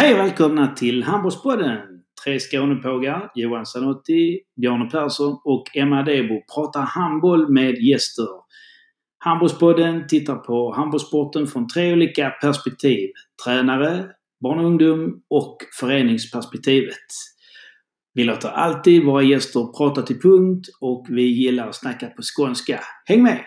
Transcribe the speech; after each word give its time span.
Hej 0.00 0.12
och 0.14 0.18
välkomna 0.18 0.74
till 0.74 1.02
Handbollspodden! 1.02 1.78
Tre 2.24 2.38
Skånepågar, 2.38 3.30
Johan 3.34 3.66
Zanotti, 3.66 4.40
Bjarne 4.60 4.90
Persson 4.90 5.40
och 5.44 5.76
Emma 5.76 6.02
Debo 6.02 6.42
pratar 6.54 6.80
handboll 6.80 7.52
med 7.52 7.78
gäster. 7.78 8.26
Handbollspodden 9.18 10.06
tittar 10.08 10.36
på 10.36 10.74
handbollssporten 10.74 11.46
från 11.46 11.68
tre 11.68 11.92
olika 11.92 12.30
perspektiv. 12.30 13.10
Tränare, 13.44 14.06
barn 14.42 14.58
och 14.58 14.64
ungdom 14.64 15.22
och 15.30 15.56
föreningsperspektivet. 15.80 17.06
Vi 18.14 18.24
låter 18.24 18.48
alltid 18.48 19.04
våra 19.04 19.22
gäster 19.22 19.78
prata 19.78 20.02
till 20.02 20.20
punkt 20.20 20.66
och 20.80 21.06
vi 21.08 21.22
gillar 21.22 21.68
att 21.68 21.76
snacka 21.76 22.06
på 22.06 22.22
skånska. 22.22 22.80
Häng 23.06 23.22
med! 23.22 23.44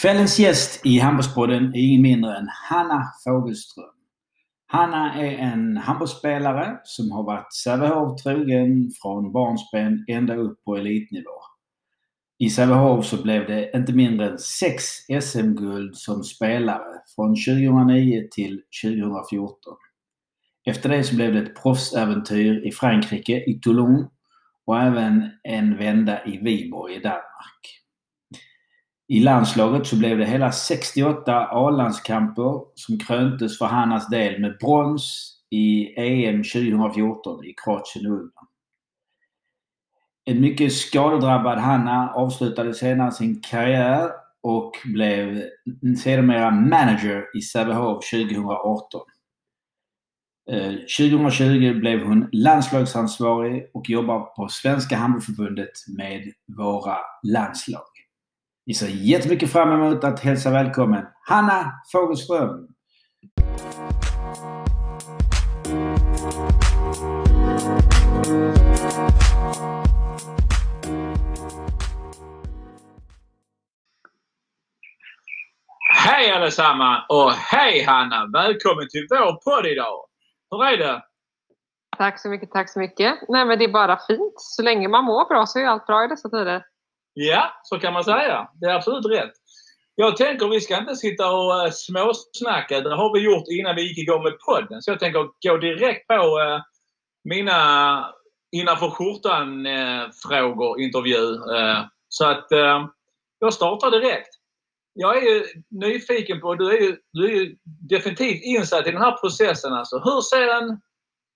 Kvällens 0.00 0.38
gäst 0.38 0.86
i 0.86 0.98
Handbollspodden 0.98 1.74
är 1.74 1.78
ingen 1.78 2.02
mindre 2.02 2.36
än 2.36 2.48
Hanna 2.70 3.04
Fogelström. 3.24 3.84
Hanna 4.66 5.14
är 5.14 5.38
en 5.38 5.76
handbollsspelare 5.76 6.80
som 6.84 7.10
har 7.10 7.22
varit 7.22 7.54
Sävehof 7.54 8.22
trogen 8.22 8.90
från 9.02 9.32
barnsben 9.32 10.04
ända 10.08 10.34
upp 10.34 10.64
på 10.64 10.76
elitnivå. 10.76 11.40
I 12.38 12.50
Sävehof 12.50 13.06
så 13.06 13.22
blev 13.22 13.46
det 13.46 13.70
inte 13.74 13.92
mindre 13.92 14.30
än 14.30 14.38
sex 14.38 14.84
SM-guld 15.20 15.96
som 15.96 16.24
spelare 16.24 17.02
från 17.14 17.28
2009 17.28 18.28
till 18.30 18.62
2014. 18.84 19.56
Efter 20.66 20.88
det 20.88 21.04
så 21.04 21.16
blev 21.16 21.34
det 21.34 21.40
ett 21.40 21.62
proffsäventyr 21.62 22.66
i 22.66 22.72
Frankrike, 22.72 23.44
i 23.50 23.60
Toulon 23.62 24.08
och 24.66 24.80
även 24.80 25.30
en 25.42 25.76
vända 25.76 26.24
i 26.26 26.38
Viborg 26.38 26.94
i 26.94 27.00
Danmark. 27.00 27.77
I 29.08 29.20
landslaget 29.20 29.86
så 29.86 29.96
blev 29.96 30.18
det 30.18 30.26
hela 30.26 30.52
68 30.52 31.48
A-landskamper 31.50 32.64
som 32.74 32.98
kröntes 32.98 33.58
för 33.58 33.66
Hannas 33.66 34.08
del 34.08 34.40
med 34.40 34.56
brons 34.60 35.34
i 35.50 35.94
EM 35.96 36.44
2014 36.44 37.44
i 37.44 37.54
Kroatien 37.64 38.06
och 38.06 38.12
Ungern. 38.12 38.46
En 40.24 40.40
mycket 40.40 40.72
skadedrabbad 40.72 41.58
Hanna 41.58 42.12
avslutade 42.14 42.74
senare 42.74 43.12
sin 43.12 43.40
karriär 43.40 44.10
och 44.42 44.72
blev 44.84 45.42
sedermera 46.02 46.50
manager 46.50 47.24
i 47.36 47.40
Sävehof 47.40 48.10
2018. 48.10 49.00
2020 50.98 51.42
eh, 51.42 51.74
blev 51.74 52.00
hon 52.00 52.28
landslagsansvarig 52.32 53.70
och 53.74 53.90
jobbar 53.90 54.20
på 54.20 54.48
Svenska 54.48 54.96
Handbollförbundet 54.96 55.72
med 55.96 56.32
våra 56.56 56.96
landslag. 57.22 57.97
Vi 58.68 58.74
ser 58.74 58.88
jättemycket 58.88 59.52
fram 59.52 59.72
emot 59.72 60.04
att 60.04 60.20
hälsa 60.20 60.50
välkommen 60.50 61.06
Hanna 61.28 61.72
Fogelström. 61.92 62.68
Hej 76.04 76.30
allesammans 76.30 77.06
och 77.08 77.30
hej 77.32 77.84
Hanna! 77.84 78.30
Välkommen 78.32 78.88
till 78.90 79.06
vår 79.10 79.32
podd 79.44 79.66
idag. 79.66 80.04
Hur 80.50 80.64
är 80.64 80.76
det? 80.76 81.02
Tack 81.98 82.20
så 82.20 82.28
mycket, 82.28 82.50
tack 82.50 82.70
så 82.70 82.78
mycket. 82.78 83.14
Nej 83.28 83.44
men 83.44 83.58
det 83.58 83.64
är 83.64 83.72
bara 83.72 83.98
fint. 84.06 84.34
Så 84.36 84.62
länge 84.62 84.88
man 84.88 85.04
mår 85.04 85.28
bra 85.28 85.46
så 85.46 85.58
är 85.58 85.64
allt 85.64 85.86
bra 85.86 86.04
i 86.04 86.08
dessa 86.08 86.28
tider. 86.28 86.64
Ja, 87.20 87.52
så 87.62 87.78
kan 87.78 87.92
man 87.92 88.04
säga. 88.04 88.48
Det 88.60 88.66
är 88.66 88.74
absolut 88.74 89.06
rätt. 89.06 89.32
Jag 89.94 90.16
tänker 90.16 90.48
vi 90.48 90.60
ska 90.60 90.78
inte 90.78 90.96
sitta 90.96 91.30
och 91.30 91.64
uh, 91.64 91.70
småsnacka. 91.70 92.80
Det 92.80 92.94
har 92.94 93.14
vi 93.14 93.20
gjort 93.20 93.44
innan 93.48 93.76
vi 93.76 93.82
gick 93.82 93.98
igång 93.98 94.22
med 94.22 94.38
podden. 94.38 94.82
Så 94.82 94.90
jag 94.90 95.00
tänker 95.00 95.28
gå 95.48 95.56
direkt 95.56 96.06
på 96.06 96.14
uh, 96.14 96.60
mina 97.24 98.14
innanför 98.52 98.90
skjortan-frågor, 98.90 100.68
eh, 100.68 100.80
uh, 100.80 100.84
intervju. 100.84 101.36
så 102.08 102.24
att 102.24 102.46
jag 103.38 103.54
startar 103.54 103.90
direkt. 103.90 104.28
Jag 104.94 105.16
är 105.16 105.22
ju 105.22 105.44
nyfiken 105.70 106.40
på, 106.40 106.54
du 106.54 106.70
är 106.70 106.80
ju, 106.80 106.96
du 107.12 107.24
är 107.24 107.30
ju 107.30 107.56
definitivt 107.64 108.42
insatt 108.42 108.86
i 108.86 108.90
den 108.90 109.02
här 109.02 109.16
processen. 109.20 109.72
Alltså. 109.72 109.98
Hur 109.98 110.20
ser 110.20 110.48
en 110.48 110.80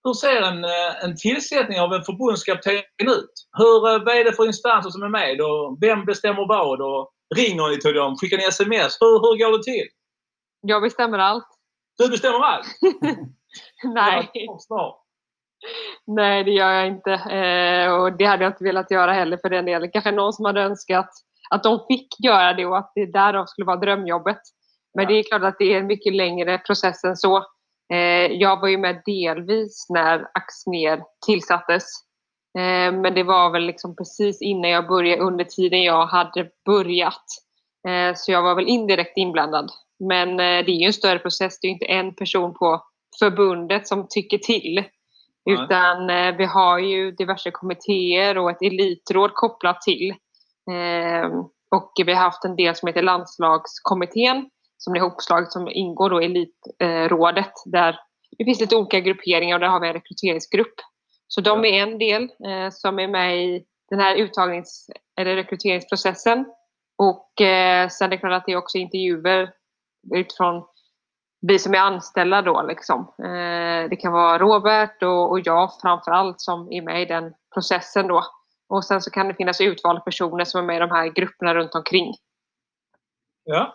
hur 0.04 0.14
ser 0.14 0.42
en, 0.42 0.64
eh, 0.64 1.04
en 1.04 1.16
tillsättning 1.16 1.80
av 1.80 1.92
en 1.92 2.02
förbundskapten 2.02 2.72
ut? 3.02 3.34
Hur, 3.58 3.88
eh, 3.88 4.04
vad 4.04 4.16
är 4.16 4.24
det 4.24 4.32
för 4.32 4.46
instanser 4.46 4.90
som 4.90 5.02
är 5.02 5.08
med 5.08 5.40
och 5.40 5.78
vem 5.80 6.04
bestämmer 6.04 6.48
vad? 6.48 6.80
Och 6.80 7.10
ringer 7.34 7.68
ni 7.70 7.78
till 7.78 7.94
dem? 7.94 8.16
Skickar 8.16 8.36
ni 8.36 8.44
sms? 8.44 8.96
Hur, 9.00 9.14
hur 9.22 9.38
går 9.38 9.58
det 9.58 9.64
till? 9.64 9.88
Jag 10.60 10.82
bestämmer 10.82 11.18
allt. 11.18 11.46
Du 11.98 12.08
bestämmer 12.08 12.38
allt? 12.38 12.66
Nej. 13.84 14.30
Nej, 16.06 16.44
det 16.44 16.50
gör 16.50 16.72
jag 16.72 16.86
inte. 16.86 17.12
Eh, 17.12 17.94
och 17.94 18.16
det 18.16 18.24
hade 18.24 18.44
jag 18.44 18.50
inte 18.50 18.64
velat 18.64 18.90
göra 18.90 19.12
heller 19.12 19.36
för 19.36 19.50
den 19.50 19.64
delen. 19.64 19.90
Kanske 19.92 20.10
någon 20.10 20.32
som 20.32 20.44
hade 20.44 20.62
önskat 20.62 21.10
att 21.50 21.62
de 21.62 21.84
fick 21.88 22.06
göra 22.24 22.52
det 22.52 22.66
och 22.66 22.78
att 22.78 22.92
det 22.94 23.06
därav 23.06 23.46
skulle 23.46 23.64
vara 23.64 23.76
drömjobbet. 23.76 24.40
Men 24.94 25.02
ja. 25.02 25.08
det 25.08 25.14
är 25.14 25.22
klart 25.22 25.42
att 25.42 25.58
det 25.58 25.74
är 25.74 25.78
en 25.78 25.86
mycket 25.86 26.14
längre 26.14 26.58
process 26.58 27.04
än 27.04 27.16
så. 27.16 27.46
Eh, 27.92 28.32
jag 28.32 28.60
var 28.60 28.69
ju 28.69 28.78
med 28.78 29.03
delvis 29.06 29.86
när 29.88 30.26
Axner 30.34 31.03
tillsattes. 31.26 31.84
Eh, 32.58 32.92
men 32.92 33.14
det 33.14 33.22
var 33.22 33.50
väl 33.50 33.66
liksom 33.66 33.97
precis 33.97 34.42
innan 34.42 34.70
jag 34.70 34.86
började, 34.86 35.22
under 35.22 35.44
tiden 35.44 35.82
jag 35.82 36.06
hade 36.06 36.48
börjat. 36.66 37.25
Eh, 37.88 38.14
så 38.16 38.32
jag 38.32 38.42
var 38.42 38.54
väl 38.54 38.69
indirekt 38.69 39.16
inblandad. 39.16 39.70
Men 40.08 40.36
det 40.36 40.44
är 40.44 40.81
ju 40.81 40.86
en 40.86 40.92
större 40.92 41.19
process. 41.19 41.60
Det 41.60 41.66
är 41.66 41.70
inte 41.70 41.86
en 41.86 42.14
person 42.14 42.54
på 42.54 42.82
förbundet 43.19 43.88
som 43.88 44.06
tycker 44.10 44.38
till. 44.38 44.84
Utan 45.50 46.06
vi 46.36 46.44
har 46.44 46.78
ju 46.78 47.10
diverse 47.10 47.50
kommittéer 47.50 48.38
och 48.38 48.50
ett 48.50 48.62
elitråd 48.62 49.31
kopplat 49.34 49.81
till. 49.81 50.14
Och 51.70 51.92
vi 52.06 52.12
har 52.12 52.20
haft 52.20 52.44
en 52.44 52.56
del 52.56 52.76
som 52.76 52.86
heter 52.86 53.02
landslagskommittén 53.02 54.50
som 54.84 54.94
är 54.94 54.98
ihopslaget 54.98 55.53
som 55.53 55.69
ingår 55.69 56.10
då 56.10 56.22
i 56.22 56.25
Elitrådet 56.25 57.53
där 57.65 57.98
det 58.38 58.44
finns 58.44 58.60
lite 58.60 58.76
olika 58.76 59.00
grupperingar 59.00 59.56
och 59.56 59.60
där 59.60 59.69
har 59.69 59.81
vi 59.81 59.88
en 59.88 59.93
rekryteringsgrupp. 59.93 60.75
Så 61.28 61.41
de 61.41 61.65
är 61.65 61.82
en 61.82 61.98
del 61.98 62.22
eh, 62.22 62.70
som 62.70 62.98
är 62.98 63.09
med 63.09 63.44
i 63.44 63.65
den 63.91 64.00
här 64.00 64.16
uttagnings 64.16 64.91
eller 65.20 65.34
rekryteringsprocessen. 65.34 66.44
Och 66.98 67.41
eh, 67.41 67.88
sen 67.88 68.06
är 68.06 68.10
det 68.10 68.19
klart 68.19 68.32
att 68.32 68.47
det 68.47 68.53
är 68.53 68.56
också 68.56 68.78
intervjuer 68.78 69.53
utifrån 70.15 70.65
vi 71.41 71.59
som 71.59 71.75
är 71.75 71.78
anställda 71.78 72.43
då 72.43 72.62
liksom. 72.62 73.00
Eh, 73.19 73.88
det 73.91 73.97
kan 74.00 74.12
vara 74.12 74.38
Robert 74.38 75.03
och, 75.03 75.31
och 75.31 75.41
jag 75.44 75.70
framförallt 75.81 76.41
som 76.41 76.72
är 76.72 76.82
med 76.82 77.03
i 77.03 77.04
den 77.04 77.34
processen 77.54 78.06
då. 78.06 78.25
Och 78.69 78.84
sen 78.84 79.03
så 79.03 79.10
kan 79.10 79.28
det 79.28 79.34
finnas 79.34 79.60
utvalda 79.60 80.00
personer 80.00 80.44
som 80.44 80.60
är 80.60 80.64
med 80.64 80.76
i 80.76 80.81
de 80.81 80.91
här 80.91 81.06
grupperna 81.09 81.54
runt 81.54 81.75
omkring. 81.75 82.14
Ja, 83.44 83.75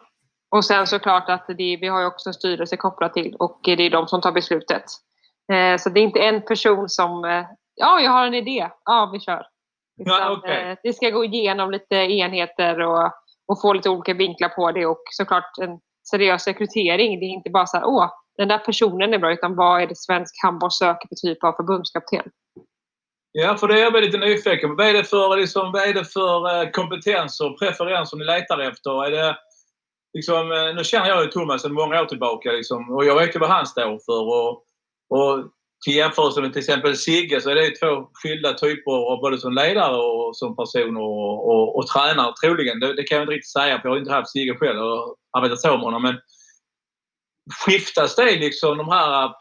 och 0.51 0.65
sen 0.65 0.87
såklart 0.87 1.29
att 1.29 1.47
det, 1.47 1.77
vi 1.81 1.87
har 1.87 1.99
ju 1.99 2.05
också 2.05 2.29
en 2.29 2.33
styrelse 2.33 2.77
kopplat 2.77 3.13
till 3.13 3.35
och 3.39 3.59
det 3.63 3.71
är 3.71 3.89
de 3.89 4.07
som 4.07 4.21
tar 4.21 4.31
beslutet. 4.31 4.83
Eh, 5.53 5.77
så 5.77 5.89
det 5.89 5.99
är 5.99 6.03
inte 6.03 6.19
en 6.19 6.41
person 6.41 6.89
som, 6.89 7.25
eh, 7.25 7.45
ja 7.75 7.99
jag 7.99 8.11
har 8.11 8.27
en 8.27 8.33
idé, 8.33 8.69
ja 8.85 9.09
vi 9.13 9.19
kör. 9.19 9.45
Ja, 9.95 10.37
okay. 10.37 10.75
det 10.83 10.93
ska 10.93 11.09
gå 11.09 11.25
igenom 11.25 11.71
lite 11.71 11.95
enheter 11.95 12.79
och, 12.81 13.11
och 13.47 13.61
få 13.61 13.73
lite 13.73 13.89
olika 13.89 14.13
vinklar 14.13 14.49
på 14.49 14.71
det 14.71 14.85
och 14.85 15.01
såklart 15.11 15.57
en 15.61 15.79
seriös 16.09 16.47
rekrytering. 16.47 17.19
Det 17.19 17.25
är 17.25 17.29
inte 17.29 17.49
bara 17.49 17.65
så 17.65 17.77
här, 17.77 17.85
åh 17.85 18.09
den 18.37 18.47
där 18.47 18.57
personen 18.57 19.13
är 19.13 19.19
bra 19.19 19.33
utan 19.33 19.55
vad 19.55 19.81
är 19.81 19.87
det 19.87 19.97
svensk 19.97 20.43
handboll 20.43 20.71
söker 20.71 21.07
för 21.07 21.27
typ 21.27 21.43
av 21.43 21.53
förbundskapten? 21.53 22.31
Ja, 23.31 23.57
för 23.57 23.67
det 23.67 23.79
är 23.79 23.83
jag 23.83 24.03
lite 24.03 24.17
nyfiken 24.17 24.69
på. 24.69 24.75
Vad 24.75 24.87
är 24.87 24.93
det 24.93 25.03
för, 25.03 25.37
liksom, 25.37 25.71
vad 25.71 25.81
är 25.89 25.93
det 25.93 26.05
för 26.05 26.61
eh, 26.61 26.69
kompetens 26.69 27.41
och 27.41 27.59
preferenser 27.59 28.17
ni 28.17 28.25
letar 28.25 28.59
efter? 28.59 29.05
Är 29.05 29.11
det 29.11 29.37
liksom, 30.13 30.51
eh, 30.51 30.75
nu 30.75 30.83
känner 30.83 31.07
jag 31.07 31.23
ju 31.23 31.29
Thomas 31.29 31.61
sedan 31.61 31.73
många 31.73 32.01
år 32.01 32.05
tillbaka 32.05 32.51
liksom, 32.51 32.89
och 32.89 33.05
jag 33.05 33.15
vet 33.15 33.35
ju 33.35 33.39
vad 33.39 33.49
han 33.49 33.65
står 33.65 33.99
för. 34.05 34.21
Och, 34.21 34.63
och 35.09 35.51
till 35.85 35.95
jämförelse 35.95 36.41
med 36.41 36.53
till 36.53 36.59
exempel 36.59 36.97
Sigge 36.97 37.41
så 37.41 37.49
är 37.49 37.55
det 37.55 37.75
två 37.75 38.09
skilda 38.13 38.53
typer 38.53 38.91
av 38.91 39.19
både 39.21 39.37
som 39.37 39.53
ledare 39.53 39.95
och 39.95 40.37
som 40.37 40.55
person 40.55 40.97
och, 40.97 41.49
och, 41.49 41.77
och 41.77 41.87
tränare 41.87 42.33
troligen. 42.43 42.79
Det, 42.79 42.93
det, 42.93 43.03
kan 43.03 43.15
jag 43.15 43.23
inte 43.23 43.33
riktigt 43.33 43.51
säga 43.51 43.81
för 43.81 43.89
jag 43.89 43.93
har 43.93 43.99
inte 43.99 44.13
haft 44.13 44.31
Sigge 44.31 44.55
själv 44.55 44.79
och 44.79 45.15
arbetat 45.37 45.61
så 45.61 45.71
med 45.71 45.79
honom. 45.79 46.01
Men 46.01 46.15
skiftas 47.65 48.15
det 48.15 48.39
liksom 48.39 48.77
de 48.77 48.89
här 48.89 49.33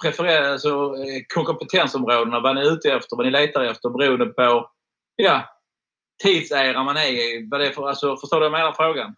alltså, 0.53 0.69
eh, 0.69 1.45
kompetensområdena, 1.45 2.41
vad 2.41 2.55
ni 2.55 2.61
är 2.61 2.73
ute 2.73 2.93
efter, 2.93 3.17
vad 3.17 3.27
ni 3.27 3.33
letar 3.33 3.65
efter 3.65 3.89
beroende 3.89 4.27
på 4.27 4.71
ja, 5.17 5.43
tidseran 6.23 6.85
man 6.85 6.97
är 6.97 7.09
i? 7.09 7.49
Vad 7.51 7.61
det 7.61 7.67
är 7.67 7.71
för, 7.71 7.89
alltså, 7.89 8.17
förstår 8.17 8.41
du 8.41 8.41
vad 8.41 8.61
jag 8.61 8.65
menar 8.65 8.73
frågan? 8.73 9.15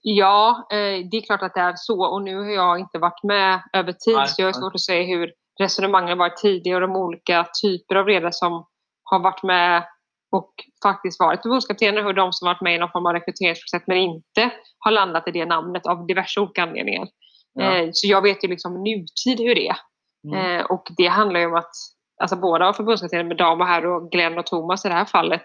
Ja, 0.00 0.66
eh, 0.72 1.06
det 1.10 1.16
är 1.16 1.26
klart 1.26 1.42
att 1.42 1.54
det 1.54 1.60
är 1.60 1.72
så 1.76 2.04
och 2.04 2.22
nu 2.22 2.36
har 2.36 2.50
jag 2.50 2.78
inte 2.78 2.98
varit 2.98 3.22
med 3.22 3.62
över 3.72 3.92
tid 3.92 4.16
nej, 4.16 4.28
så 4.28 4.42
jag 4.42 4.48
har 4.48 4.52
svårt 4.52 4.74
att 4.74 4.80
säga 4.80 5.16
hur 5.16 5.32
resonemangen 5.60 6.18
varit 6.18 6.36
tidigare 6.36 6.84
och 6.84 6.88
de 6.88 6.96
olika 6.96 7.46
typer 7.62 7.94
av 7.94 8.08
ledare 8.08 8.32
som, 8.32 8.66
har 9.04 9.18
varit 9.18 9.42
med 9.42 9.84
och 10.36 10.54
faktiskt 10.82 11.20
varit 11.20 11.42
förbundskaptener 11.42 12.06
och 12.06 12.14
de 12.14 12.32
som 12.32 12.46
varit 12.46 12.60
med 12.60 12.74
i 12.74 12.78
någon 12.78 12.90
form 12.90 13.06
av 13.06 13.12
rekryteringsprojekt 13.12 13.86
men 13.86 13.96
inte 13.96 14.50
har 14.78 14.90
landat 14.90 15.28
i 15.28 15.30
det 15.30 15.46
namnet 15.46 15.86
av 15.86 16.06
diverse 16.06 16.40
olika 16.40 16.62
anledningar. 16.62 17.08
Ja. 17.54 17.76
Eh, 17.76 17.88
så 17.92 18.06
jag 18.06 18.22
vet 18.22 18.44
ju 18.44 18.48
liksom 18.48 18.82
nutid 18.82 19.46
hur 19.46 19.54
det 19.54 19.68
är. 19.68 19.76
Mm. 20.28 20.60
Eh, 20.60 20.64
och 20.64 20.84
det 20.96 21.06
handlar 21.06 21.40
ju 21.40 21.46
om 21.46 21.54
att 21.54 21.72
alltså 22.22 22.36
båda 22.36 22.68
av 22.68 22.72
förbundskaptenerna 22.72 23.28
med 23.28 23.36
damer 23.36 23.64
här 23.64 23.86
och 23.86 24.10
Glenn 24.10 24.38
och 24.38 24.46
Thomas 24.46 24.84
i 24.84 24.88
det 24.88 24.94
här 24.94 25.04
fallet, 25.04 25.42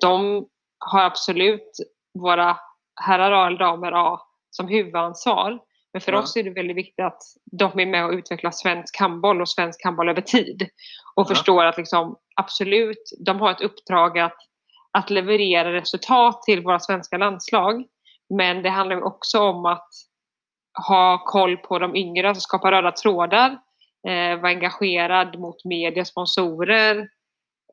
de 0.00 0.46
har 0.78 1.02
absolut 1.02 1.70
våra 2.18 2.56
herrar 3.00 3.32
A 3.32 3.46
eller 3.46 3.58
damer 3.58 3.92
A 3.92 4.20
som 4.50 4.68
huvudansvar. 4.68 5.58
Men 5.92 6.00
för 6.00 6.12
Ja. 6.12 6.18
oss 6.18 6.36
är 6.36 6.42
det 6.42 6.50
väldigt 6.50 6.76
viktigt 6.76 7.04
att 7.04 7.22
de 7.52 7.80
är 7.80 7.86
med 7.86 8.04
och 8.04 8.12
utvecklar 8.12 8.50
svensk 8.50 8.98
handboll 9.00 9.40
och 9.40 9.48
svensk 9.48 9.84
handboll 9.84 10.08
över 10.08 10.20
tid. 10.20 10.68
Och 11.14 11.22
Ja. 11.30 11.34
förstår 11.34 11.64
att 11.64 11.76
liksom, 11.76 12.16
absolut, 12.36 13.10
de 13.26 13.40
har 13.40 13.50
ett 13.50 13.60
uppdrag 13.60 14.18
att, 14.18 14.36
att 14.92 15.10
leverera 15.10 15.72
resultat 15.72 16.42
till 16.42 16.62
våra 16.62 16.80
svenska 16.80 17.18
landslag. 17.18 17.84
Men 18.30 18.62
det 18.62 18.70
handlar 18.70 19.02
också 19.02 19.40
om 19.40 19.66
att 19.66 19.88
ha 20.88 21.24
koll 21.26 21.56
på 21.56 21.78
de 21.78 21.96
yngre, 21.96 22.28
alltså 22.28 22.40
skapa 22.40 22.70
röda 22.72 22.92
trådar, 22.92 23.50
eh, 24.08 24.36
vara 24.40 24.48
engagerad 24.48 25.38
mot 25.38 25.64
media, 25.64 26.04
sponsorer. 26.04 26.96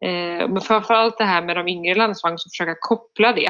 Eh, 0.02 0.48
men 0.50 0.62
framförallt 0.62 1.18
det 1.18 1.24
här 1.24 1.42
med 1.42 1.56
de 1.58 1.68
yngre 1.68 1.96
landslagen, 1.96 2.38
så 2.38 2.50
försöka 2.50 2.76
koppla 2.80 3.34
det 3.34 3.50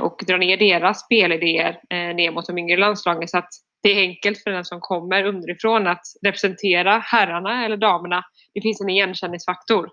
och 0.00 0.16
dra 0.26 0.36
ner 0.36 0.56
deras 0.56 1.00
spelidéer 1.00 1.80
eh, 1.90 2.14
ner 2.14 2.30
mot 2.30 2.46
de 2.46 2.58
yngre 2.58 2.76
landslagen 2.76 3.28
så 3.28 3.38
att 3.38 3.48
det 3.82 3.88
är 3.88 4.08
enkelt 4.08 4.42
för 4.42 4.50
den 4.50 4.64
som 4.64 4.80
kommer 4.80 5.24
underifrån 5.24 5.86
att 5.86 6.02
representera 6.26 6.98
herrarna 6.98 7.64
eller 7.64 7.76
damerna. 7.76 8.24
Det 8.54 8.60
finns 8.60 8.80
en 8.80 8.88
igenkänningsfaktor. 8.88 9.90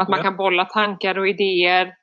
Att 0.00 0.08
man 0.08 0.22
kan 0.22 0.36
bolla 0.36 0.64
tankar 0.64 1.18
och 1.18 1.28
idéer. 1.28 1.94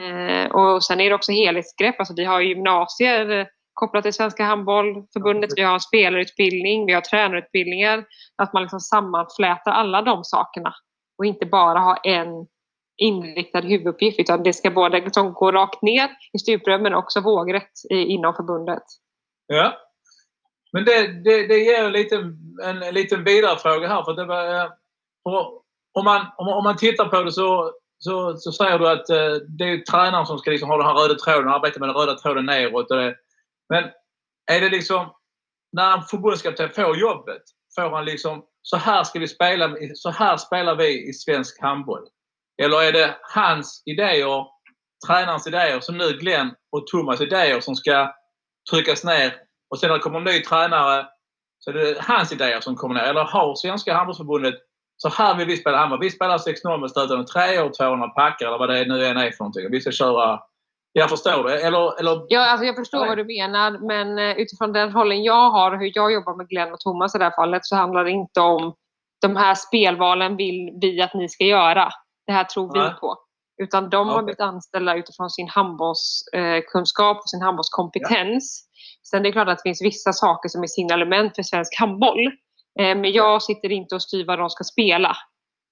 Eh, 0.00 0.50
och 0.50 0.84
sen 0.84 1.00
är 1.00 1.08
det 1.08 1.14
också 1.14 1.32
helhetsgrepp. 1.32 1.98
Alltså 1.98 2.14
vi 2.16 2.24
har 2.24 2.40
gymnasier 2.40 3.30
eh, 3.30 3.46
kopplat 3.74 4.04
till 4.04 4.12
Svenska 4.12 4.44
handbollförbundet. 4.44 5.50
Vi 5.56 5.62
har 5.62 5.78
spelarutbildning, 5.78 6.86
vi 6.86 6.92
har 6.92 7.00
tränarutbildningar. 7.00 8.04
Att 8.42 8.52
man 8.52 8.62
liksom 8.62 8.80
sammanflätar 8.80 9.72
alla 9.72 10.02
de 10.02 10.24
sakerna. 10.24 10.74
Och 11.18 11.26
inte 11.26 11.46
bara 11.46 11.78
ha 11.78 11.96
en 11.96 12.46
inriktad 13.00 13.60
huvuduppgift 13.60 14.20
utan 14.20 14.42
det 14.42 14.52
ska 14.52 14.70
både 14.70 15.00
liksom 15.00 15.32
gå 15.32 15.52
rakt 15.52 15.82
ner 15.82 16.08
i 16.32 16.38
stuprör 16.38 16.78
men 16.78 16.94
också 16.94 17.20
vågrätt 17.20 17.72
inom 17.90 18.34
förbundet. 18.34 18.82
Ja. 19.46 19.78
Men 20.72 20.84
det, 20.84 21.22
det, 21.24 21.46
det 21.46 21.58
ger 21.58 21.84
en 21.84 21.92
liten, 21.92 22.38
en, 22.62 22.82
en 22.82 22.94
liten 22.94 23.24
vidare 23.24 23.58
fråga 23.58 23.88
här. 23.88 24.02
För 24.02 24.12
det 24.12 24.24
var, 24.24 24.54
eh, 24.54 24.70
om, 25.92 26.04
man, 26.04 26.26
om, 26.36 26.48
om 26.48 26.64
man 26.64 26.76
tittar 26.76 27.08
på 27.08 27.22
det 27.22 27.32
så, 27.32 27.72
så, 27.98 28.36
så 28.36 28.52
säger 28.52 28.78
du 28.78 28.88
att 28.88 29.10
eh, 29.10 29.34
det 29.58 29.64
är 29.64 29.78
tränaren 29.78 30.26
som 30.26 30.38
ska 30.38 30.50
liksom 30.50 30.68
ha 30.68 30.76
den 30.76 30.86
här 30.86 30.94
röda 30.94 31.14
tråden 31.14 31.48
och 31.48 31.54
arbeta 31.54 31.80
med 31.80 31.88
den 31.88 31.96
röda 31.96 32.14
tråden 32.14 32.46
neråt. 32.46 32.90
Och 32.90 32.96
det. 32.96 33.16
Men 33.68 33.84
är 34.52 34.60
det 34.60 34.68
liksom, 34.68 35.14
när 35.72 35.96
en 35.96 36.02
förbundskapten 36.02 36.70
får 36.70 36.96
jobbet, 36.96 37.42
får 37.74 37.90
han 37.90 38.04
liksom 38.04 38.44
så 38.62 38.76
här 38.76 39.04
ska 39.04 39.18
vi 39.18 39.28
spela, 39.28 39.76
så 39.94 40.10
här 40.10 40.36
spelar 40.36 40.76
vi 40.76 41.08
i 41.08 41.12
svensk 41.12 41.60
handboll. 41.60 42.08
Eller 42.62 42.82
är 42.82 42.92
det 42.92 43.16
hans 43.34 43.82
idéer, 43.86 44.46
tränarens 45.06 45.46
idéer, 45.46 45.80
som 45.80 45.98
nu 45.98 46.12
Glenn 46.12 46.54
och 46.72 46.86
Thomas 46.86 47.20
idéer 47.20 47.60
som 47.60 47.74
ska 47.74 48.14
tryckas 48.70 49.04
ner 49.04 49.34
och 49.70 49.78
sen 49.78 49.88
när 49.88 49.96
det 49.96 50.02
kommer 50.02 50.18
en 50.18 50.24
ny 50.24 50.40
tränare 50.40 51.06
så 51.58 51.70
är 51.70 51.74
det 51.74 51.96
hans 52.00 52.32
idéer 52.32 52.60
som 52.60 52.76
kommer 52.76 52.94
ner. 52.94 53.02
Eller 53.02 53.24
har 53.24 53.54
Svenska 53.54 53.94
handbollsförbundet 53.94 54.54
så 54.96 55.08
här 55.08 55.34
vill 55.34 55.46
vi 55.46 55.56
spela 55.56 55.78
handboll. 55.78 56.00
Vi 56.00 56.10
spelar 56.10 56.38
6-0 56.38 56.80
med 56.80 56.90
stötande 56.90 57.26
tre 57.26 57.60
och 57.60 57.74
200 57.74 58.08
packar 58.08 58.46
eller 58.46 58.58
vad 58.58 58.68
det 58.68 58.84
nu 58.84 59.06
än 59.06 59.16
är 59.16 59.30
för 59.30 59.44
någonting. 59.44 59.70
Vi 59.70 59.80
ska 59.80 59.90
köra... 59.90 60.40
Jag 60.92 61.10
förstår 61.10 61.44
det. 61.44 61.60
Eller, 61.60 62.00
eller 62.00 62.26
Ja, 62.28 62.50
alltså 62.50 62.66
jag 62.66 62.76
förstår 62.76 63.06
vad 63.06 63.18
du 63.18 63.24
menar 63.24 63.86
men 63.86 64.18
eh, 64.18 64.38
utifrån 64.38 64.72
den 64.72 64.92
rollen 64.92 65.22
jag 65.22 65.50
har 65.50 65.72
och 65.72 65.78
hur 65.78 65.92
jag 65.94 66.12
jobbar 66.12 66.36
med 66.36 66.48
Glenn 66.48 66.72
och 66.72 66.80
Thomas 66.80 67.14
i 67.14 67.18
det 67.18 67.24
här 67.24 67.36
fallet 67.36 67.64
så 67.64 67.76
handlar 67.76 68.04
det 68.04 68.10
inte 68.10 68.40
om 68.40 68.74
de 69.20 69.36
här 69.36 69.54
spelvalen 69.54 70.36
vill 70.36 70.78
vi 70.80 71.02
att 71.02 71.14
ni 71.14 71.28
ska 71.28 71.44
göra. 71.44 71.90
Det 72.26 72.32
här 72.32 72.44
tror 72.44 72.70
Nej. 72.76 72.88
vi 72.88 73.00
på. 73.00 73.16
Utan 73.62 73.90
de 73.90 74.08
har 74.08 74.14
Okej. 74.14 74.24
blivit 74.24 74.40
anställda 74.40 74.94
utifrån 74.96 75.30
sin 75.30 75.48
handbollskunskap 75.48 77.16
och 77.16 77.30
sin 77.30 77.42
handbollskompetens. 77.42 78.66
Sen 79.10 79.22
det 79.22 79.28
är 79.28 79.32
klart 79.32 79.48
att 79.48 79.58
det 79.58 79.62
finns 79.62 79.82
vissa 79.82 80.12
saker 80.12 80.48
som 80.48 80.62
är 80.62 80.66
signalement 80.66 81.36
för 81.36 81.42
svensk 81.42 81.80
handboll. 81.80 82.26
Eh, 82.80 82.96
Men 82.96 83.12
jag 83.12 83.42
sitter 83.42 83.72
inte 83.72 83.94
och 83.94 84.02
styr 84.02 84.26
vad 84.26 84.38
de 84.38 84.50
ska 84.50 84.64
spela. 84.64 85.16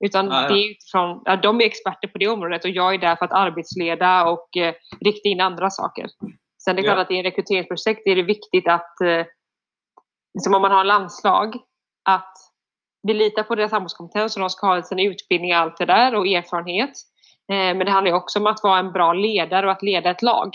Utan 0.04 0.26
Nej, 0.26 0.48
det 0.48 0.54
är 0.54 0.70
utifrån, 0.70 1.22
ja, 1.24 1.36
de 1.36 1.60
är 1.60 1.64
experter 1.64 2.08
på 2.08 2.18
det 2.18 2.28
området 2.28 2.64
och 2.64 2.70
jag 2.70 2.94
är 2.94 2.98
där 2.98 3.16
för 3.16 3.24
att 3.24 3.32
arbetsleda 3.32 4.24
och 4.26 4.56
eh, 4.56 4.74
rikta 5.00 5.28
in 5.28 5.40
andra 5.40 5.70
saker. 5.70 6.06
Sen 6.64 6.76
det 6.76 6.82
är 6.82 6.84
klart 6.84 6.96
Ja. 6.96 7.02
att 7.02 7.10
i 7.10 7.16
en 7.16 7.22
rekryteringsprojekt 7.22 8.06
är 8.06 8.16
det 8.16 8.22
viktigt 8.22 8.68
att, 8.68 9.00
eh, 9.00 9.26
liksom 10.34 10.54
om 10.54 10.62
man 10.62 10.70
har 10.70 10.84
landslag, 10.84 11.56
att 12.08 12.34
vi 13.02 13.14
litar 13.14 13.42
på 13.42 13.54
deras 13.54 13.72
handbollskompetens 13.72 14.36
och 14.36 14.40
de 14.40 14.50
ska 14.50 14.66
ha 14.66 14.82
sin 14.82 14.98
utbildning 14.98 15.52
och 15.52 15.58
allt 15.58 15.76
det 15.76 15.84
där 15.86 16.14
och 16.14 16.26
erfarenhet. 16.26 16.90
Eh, 17.52 17.76
men 17.76 17.78
det 17.78 17.90
handlar 17.90 18.12
också 18.12 18.38
om 18.38 18.46
att 18.46 18.62
vara 18.62 18.78
en 18.78 18.92
bra 18.92 19.12
ledare 19.12 19.66
och 19.66 19.72
att 19.72 19.82
leda 19.82 20.10
ett 20.10 20.22
lag. 20.22 20.54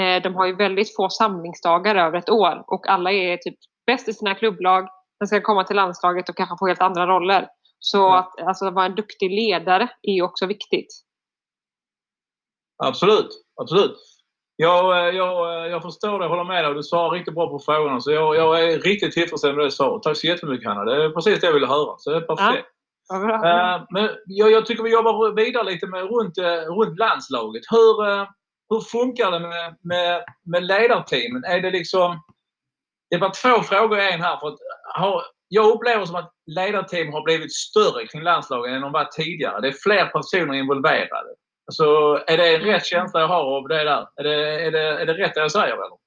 Eh, 0.00 0.22
de 0.22 0.34
har 0.34 0.46
ju 0.46 0.56
väldigt 0.56 0.96
få 0.96 1.08
samlingsdagar 1.10 1.94
över 1.94 2.18
ett 2.18 2.30
år 2.30 2.64
och 2.66 2.88
alla 2.88 3.12
är 3.12 3.36
typ 3.36 3.58
bäst 3.86 4.08
i 4.08 4.12
sina 4.12 4.34
klubblag. 4.34 4.88
Sen 5.18 5.26
ska 5.28 5.40
komma 5.40 5.64
till 5.64 5.76
landslaget 5.76 6.28
och 6.28 6.36
kanske 6.36 6.56
få 6.58 6.66
helt 6.66 6.82
andra 6.82 7.06
roller. 7.06 7.48
Så 7.78 7.98
Ja. 7.98 8.18
att 8.18 8.40
alltså, 8.46 8.70
vara 8.70 8.86
en 8.86 8.94
duktig 8.94 9.30
ledare 9.30 9.88
är 10.02 10.12
ju 10.12 10.22
också 10.22 10.46
viktigt. 10.46 10.88
Absolut, 12.84 13.28
absolut. 13.60 13.96
Jag, 14.56 15.08
eh, 15.08 15.16
jag, 15.16 15.64
eh, 15.64 15.70
jag 15.70 15.82
förstår 15.82 16.18
det, 16.18 16.24
jag 16.24 16.30
håller 16.30 16.44
med 16.44 16.64
dig 16.64 16.74
du 16.74 16.82
svarar 16.82 17.10
riktigt 17.10 17.34
bra 17.34 17.48
på 17.48 17.58
frågorna. 17.58 18.00
Så 18.00 18.10
jag, 18.12 18.36
jag 18.36 18.64
är 18.64 18.78
riktigt 18.78 19.12
tillfredsställd 19.12 19.56
med 19.56 19.66
det 19.66 19.70
svaret. 19.70 20.02
Tack 20.02 20.16
så 20.16 20.26
jättemycket 20.26 20.68
Hanna. 20.68 20.84
Det 20.84 21.04
är 21.04 21.10
precis 21.10 21.40
det 21.40 21.46
jag 21.46 21.54
ville 21.54 21.66
höra. 21.66 21.94
Så 21.98 22.10
det 22.10 22.16
är 22.16 22.20
perfekt. 22.20 22.68
Eh, 23.12 23.86
men 23.90 24.10
jag, 24.26 24.50
jag 24.50 24.66
tycker 24.66 24.82
vi 24.82 24.92
jobbar 24.92 25.32
vidare 25.32 25.64
lite 25.64 25.86
med 25.86 26.02
runt, 26.02 26.38
runt 26.68 26.98
landslaget. 26.98 27.62
Hur, 27.70 28.08
eh, 28.08 28.26
hur 28.70 28.80
funkar 28.80 29.30
det 29.30 29.40
med, 29.40 29.76
med, 29.82 30.24
med 30.44 30.64
ledarteamen? 30.64 31.44
Är 31.44 31.60
det 31.60 31.70
liksom... 31.70 32.22
Det 33.10 33.18
var 33.18 33.32
två 33.42 33.62
frågor 33.62 33.98
i 33.98 34.12
en 34.12 34.20
här. 34.20 34.36
För 34.36 34.48
att, 34.48 34.58
har, 34.94 35.22
jag 35.48 35.70
upplever 35.74 36.06
som 36.06 36.16
att 36.16 36.32
ledarteam 36.46 37.12
har 37.12 37.22
blivit 37.22 37.54
större 37.54 38.06
kring 38.06 38.22
landslagen 38.22 38.74
än 38.74 38.82
de 38.82 38.92
var 38.92 39.04
tidigare. 39.04 39.60
Det 39.60 39.68
är 39.68 39.72
fler 39.82 40.06
personer 40.06 40.54
involverade. 40.54 41.34
Alltså, 41.66 41.84
är 42.26 42.36
det 42.36 42.54
en 42.56 42.60
rätt 42.60 42.86
känsla 42.86 43.20
jag 43.20 43.28
har 43.28 43.56
av 43.56 43.68
det 43.68 43.84
där? 43.84 44.06
Är 44.16 44.22
det, 44.22 44.64
är 44.66 44.70
det, 44.70 45.00
är 45.00 45.06
det 45.06 45.12
rätt 45.14 45.34
det 45.34 45.40
jag 45.40 45.52
säger? 45.52 45.72
Eller? 45.74 46.04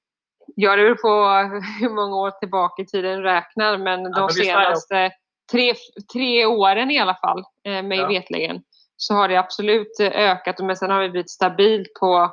Ja, 0.56 0.76
det 0.76 0.82
beror 0.82 0.94
på 0.94 1.58
hur 1.80 1.90
många 1.90 2.16
år 2.16 2.30
tillbaka 2.30 2.82
i 2.82 2.86
tiden 2.86 3.22
räknar, 3.22 3.78
men 3.78 4.02
de 4.04 4.10
men 4.10 4.26
vi 4.26 4.32
säger- 4.34 4.54
senaste 4.64 5.10
tre, 5.52 5.74
tre 6.12 6.46
åren 6.46 6.90
i 6.90 6.98
alla 6.98 7.14
fall, 7.14 7.44
eh, 7.64 7.82
mig 7.82 7.98
Ja. 7.98 8.08
vetligen, 8.08 8.62
så 8.96 9.14
har 9.14 9.28
det 9.28 9.36
absolut 9.36 10.00
eh, 10.00 10.06
ökat. 10.30 10.58
Men 10.58 10.76
sen 10.76 10.90
har 10.90 11.00
vi 11.00 11.10
blivit 11.10 11.30
stabilt 11.30 11.94
på 12.00 12.30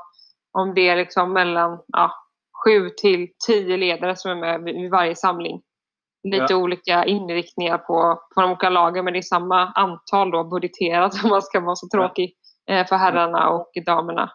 om 0.52 0.74
det 0.74 0.90
är 0.90 0.96
liksom 0.96 1.34
mellan 1.34 1.80
ja, 1.88 2.12
sju 2.66 2.90
till 2.90 3.28
tio 3.48 3.78
ledare 3.78 4.16
som 4.16 4.32
är 4.32 4.36
med 4.36 4.62
vid 4.64 4.92
varje 4.92 5.16
samling. 5.16 5.62
Lite 6.24 6.56
olika 6.56 7.06
inriktningar 7.06 7.78
på, 7.78 8.20
på 8.36 8.42
de 8.42 8.50
olika 8.52 8.70
lagen, 8.70 9.06
men 9.06 9.14
det 9.14 9.20
är 9.20 9.22
samma 9.22 9.66
antal 9.66 10.32
då 10.32 10.44
budgeterat 10.44 11.14
om 11.24 11.30
man 11.30 11.42
ska 11.42 11.60
vara 11.60 11.76
så 11.76 11.88
tråkig 11.94 12.34
för 12.68 12.96
herrarna 12.96 13.50
och 13.50 13.72
damerna. 13.86 14.32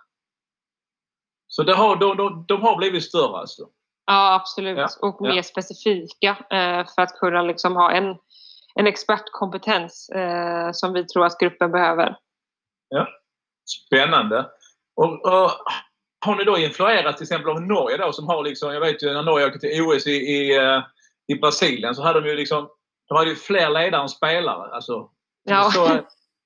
Så 1.46 1.62
det 1.62 1.75
har, 1.75 1.96
de, 1.96 2.16
de, 2.16 2.44
de 2.49 2.62
har 2.62 2.76
blivit 2.76 3.04
större 3.04 3.38
alltså? 3.38 3.62
Ja, 4.06 4.34
absolut. 4.34 4.78
Ja, 4.78 4.88
Och 5.08 5.16
ja. 5.20 5.34
mer 5.34 5.42
specifika 5.42 6.28
eh, 6.50 6.87
för 6.94 7.02
att 7.02 7.18
kunna 7.18 7.42
liksom 7.42 7.76
ha 7.76 7.92
en, 7.92 8.16
en 8.75 8.87
expertkompetens 8.87 10.08
eh, 10.08 10.72
som 10.72 10.92
vi 10.92 11.06
tror 11.06 11.26
att 11.26 11.38
gruppen 11.38 11.72
behöver. 11.72 12.16
Spännande. 13.87 14.46
Och, 14.96 15.25
och, 15.25 15.50
har 16.26 16.37
ni 16.37 16.44
då 16.44 16.58
influerat 16.58 17.16
till 17.16 17.25
exempel 17.25 17.50
av 17.50 17.62
Norge 17.62 17.96
då 17.96 18.12
som 18.12 18.28
har 18.28 18.42
liksom, 18.44 18.72
jag 18.75 18.80
vet 18.80 19.02
ju 19.02 19.12
när 19.12 19.22
Norge 19.22 19.46
åkte 19.46 19.58
till 19.58 19.82
OS 19.82 20.06
i, 20.06 20.10
i, 20.10 20.56
eh, 20.56 20.82
i 21.26 21.34
Brasilien 21.34 21.94
så 21.94 22.02
hade 22.02 22.20
de 22.20 22.28
ju 22.28 22.37
liksom, 22.37 22.68
de 23.08 23.18
hade 23.18 23.30
ju 23.30 23.37
fler 23.37 23.70
ledare 23.70 24.02
än 24.02 24.08
spelare. 24.08 24.75
Alltså, 24.75 25.10
Ja. 25.44 25.70
så, 25.70 25.88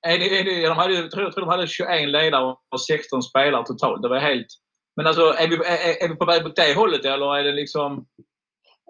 är 0.05 0.19
det, 0.19 0.41
är 0.41 0.45
det, 0.45 0.69
de 0.69 0.77
hade, 0.77 0.95
jag, 0.95 1.11
tror, 1.11 1.41
de 1.41 1.49
hade 1.49 1.67
21 1.67 2.09
ledare 2.09 2.57
och 2.71 2.81
16 2.81 3.23
spelare 3.23 3.65
totalt. 3.67 4.03
Det 4.03 4.09
var 4.09 4.19
helt... 4.19 4.47
Men 4.97 5.07
alltså, 5.07 5.23
är 5.23 5.49
vi, 5.49 5.57
är, 5.57 6.05
är 6.05 6.09
vi 6.09 6.17
på 6.17 6.25
väg 6.25 6.47
åt 6.47 6.57
det 6.57 6.75
hållet 6.77 7.05
eller 7.05 7.37
är 7.37 7.45
det 7.45 7.53
liksom... 7.53 8.07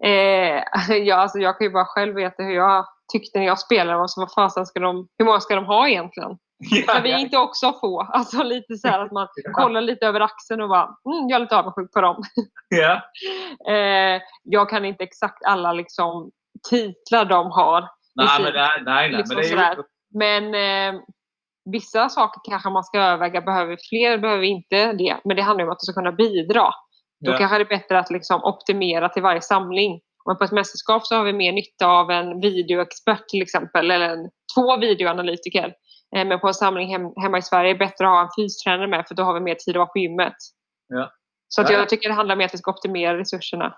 Eh, 0.05 0.97
ja, 0.97 1.17
alltså 1.17 1.39
jag 1.39 1.59
kan 1.59 1.67
ju 1.67 1.73
bara 1.73 1.85
själv 1.85 2.15
veta 2.15 2.43
hur 2.43 2.55
jag 2.55 2.87
tyckte 3.13 3.39
när 3.39 3.47
jag 3.47 3.59
spelade. 3.59 4.01
Alltså, 4.01 4.21
vad 4.21 4.33
fasen 4.33 4.67
ska 4.67 4.81
de, 4.81 5.09
hur 5.19 5.25
många 5.27 5.41
ska 5.41 5.55
de 5.55 5.65
ha 5.65 5.89
egentligen? 5.89 6.39
Kan 6.87 7.03
vi 7.03 7.21
inte 7.21 7.39
också 7.39 7.73
få? 7.81 8.01
Alltså 8.01 8.43
lite 8.43 8.75
så 8.75 8.89
att 8.89 9.13
man 9.13 9.29
kollar 9.53 9.81
lite 9.81 10.07
över 10.07 10.21
axeln 10.21 10.61
och 10.61 10.69
bara, 10.69 10.83
mm, 10.83 11.29
jag 11.29 11.37
är 11.37 11.41
lite 11.41 11.57
avundsjuk 11.57 11.93
på 11.93 12.01
dem. 12.01 12.23
ja. 12.69 13.03
Eh, 13.73 14.23
jag 14.43 14.71
kan 14.71 14.85
inte 14.85 15.05
exakt 15.05 15.45
alla 15.45 15.73
liksom, 15.73 16.31
titlar 16.71 17.25
de 17.25 17.51
har. 17.51 17.89
Nej, 18.15 18.43
men 18.43 18.53
det, 18.53 18.61
nej, 18.61 18.83
nej. 18.85 19.11
Liksom 19.11 19.37
men 19.37 19.45
det 19.45 19.51
är 19.51 19.77
ju, 19.77 19.83
Men 20.15 20.55
eh, 20.55 21.01
vissa 21.71 22.09
saker 22.09 22.41
kanske 22.51 22.71
man 22.71 22.85
ska 22.85 22.99
överväga. 22.99 23.41
Behöver 23.41 23.79
fler, 23.89 24.19
behöver 24.19 24.43
inte 24.43 24.93
det. 24.93 25.17
Men 25.25 25.37
det 25.37 25.43
handlar 25.43 25.65
om 25.65 25.71
att 25.71 25.79
de 25.79 25.85
ska 25.85 26.01
kunna 26.01 26.13
bidra. 26.13 26.71
Då 27.25 27.33
Ja. 27.33 27.39
kanske 27.39 27.59
det 27.59 27.65
är 27.65 27.79
bättre 27.79 27.99
att 27.99 28.11
liksom 28.11 28.45
optimera 28.45 29.09
till 29.09 29.23
varje 29.23 29.41
samling. 29.41 30.01
Men 30.27 30.37
på 30.39 30.45
ett 30.45 30.53
mästerskap 30.53 31.07
så 31.07 31.17
har 31.17 31.25
vi 31.25 31.33
mer 31.33 31.53
nytta 31.53 31.87
av 31.87 32.11
en 32.11 32.41
videoexpert 32.41 33.29
till 33.29 33.43
exempel, 33.43 33.91
eller 33.91 34.09
en, 34.09 34.31
två 34.57 34.77
videoanalytiker. 34.77 35.75
Eh, 36.17 36.25
Men 36.27 36.41
på 36.41 36.47
en 36.49 36.55
samling 36.55 36.89
hem, 36.89 37.03
hemma 37.23 37.39
i 37.39 37.43
Sverige 37.43 37.71
är 37.71 37.75
det 37.75 37.79
bättre 37.79 38.07
att 38.07 38.13
ha 38.13 38.23
en 38.23 38.29
fystränare 38.39 38.87
med 38.89 39.05
för 39.09 39.15
då 39.15 39.23
har 39.23 39.35
vi 39.35 39.41
mer 39.41 39.55
tid 39.55 39.77
att 39.77 39.79
vara 39.79 39.87
på 39.87 39.99
gymmet. 39.99 40.37
Ja. 40.89 41.11
Så 41.49 41.61
att 41.61 41.69
Ja, 41.69 41.75
ja. 41.75 41.79
jag 41.81 41.89
tycker 41.89 42.09
det 42.09 42.15
handlar 42.15 42.37
mer 42.37 42.45
om 42.45 42.47
att 42.47 42.55
vi 42.55 42.59
ska 42.59 42.71
optimera 42.71 43.19
resurserna. 43.19 43.75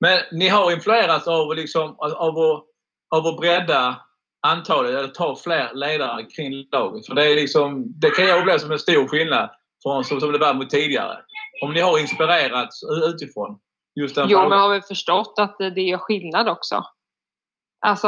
Men 0.00 0.18
ni 0.32 0.48
har 0.48 0.72
influerats 0.72 1.28
av, 1.28 1.54
liksom, 1.54 1.82
av, 1.98 2.38
att, 2.38 2.64
av 3.16 3.26
att 3.26 3.36
bredda 3.36 3.96
antalet, 4.46 4.90
eller 4.94 5.08
ta 5.08 5.36
fler 5.36 5.74
ledare 5.74 6.22
kring 6.24 6.68
laget. 6.72 7.06
För 7.06 7.14
det, 7.14 7.32
är 7.32 7.34
liksom, 7.36 7.84
det 8.00 8.10
kan 8.10 8.26
jag 8.26 8.38
uppleva 8.38 8.58
som 8.58 8.70
en 8.72 8.78
stor 8.78 9.08
skillnad 9.08 9.50
från 9.82 10.04
som, 10.04 10.20
som 10.20 10.32
det 10.32 10.38
var 10.38 10.54
mot 10.54 10.70
tidigare. 10.70 11.18
Om 11.62 11.72
ni 11.72 11.80
har 11.80 11.98
inspirerats 11.98 12.80
utifrån. 13.14 13.58
Just 14.00 14.14
den 14.14 14.28
Jo, 14.28 14.36
frågan. 14.36 14.50
men 14.50 14.58
har 14.60 14.68
vi 14.68 14.80
förstått 14.82 15.34
att 15.38 15.56
det 15.58 15.82
gör 15.82 15.98
skillnad 15.98 16.48
också. 16.48 16.84
Alltså 17.86 18.06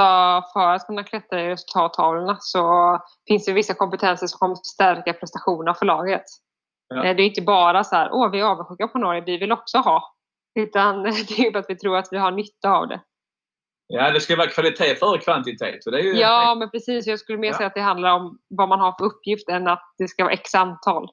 för 0.53 0.75
att 0.75 0.87
kunna 0.87 1.05
klättra 1.05 1.43
i 1.43 1.49
resultattavlorna 1.49 2.37
så 2.41 2.99
finns 3.29 3.45
det 3.45 3.53
vissa 3.53 3.75
kompetenser 3.75 4.27
som 4.27 4.39
kommer 4.39 4.55
stärka 4.55 5.13
prestationerna 5.13 5.75
för 5.75 5.87
laget. 5.87 6.25
Ja. 6.89 7.05
Eh, 7.05 7.17
Det 7.17 7.23
är 7.23 7.27
inte 7.27 7.43
bara 7.43 7.85
så 7.85 7.97
här, 7.97 8.09
åh 8.13 8.31
vi 8.31 8.41
är 8.41 8.45
avundsjuka 8.45 8.89
på 8.89 8.99
Norge, 8.99 9.21
vi 9.21 9.37
vill 9.37 9.53
också 9.53 9.79
ha. 9.79 10.15
Utan 10.59 11.03
det 11.03 11.09
är 11.39 11.53
ju 11.53 11.59
att 11.59 11.65
vi 11.71 11.77
tror 11.77 11.97
att 11.97 12.09
vi 12.11 12.19
har 12.19 12.31
nytta 12.31 12.71
av 12.71 12.89
det. 12.89 13.01
Ja, 13.91 14.11
det 14.11 14.21
ska 14.21 14.37
vara 14.37 14.47
kvalitet 14.47 14.95
före 14.95 15.19
kvantitet. 15.19 15.85
Så 15.85 15.91
det 15.91 15.99
är 15.99 16.03
ju, 16.03 16.19
Ja, 16.19 16.55
men 16.59 16.71
precis. 16.71 17.07
Jag 17.07 17.19
skulle 17.19 17.39
mer 17.39 17.49
Ja. 17.49 17.57
säga 17.57 17.67
att 17.67 17.75
det 17.75 17.81
handlar 17.81 18.15
om 18.15 18.39
vad 18.49 18.69
man 18.69 18.81
har 18.81 18.95
för 18.99 19.05
uppgift 19.05 19.49
än 19.49 19.69
att 19.69 19.95
det 19.99 20.09
ska 20.09 20.25
vara 20.25 20.33
x 20.33 20.55
antal. 20.55 21.09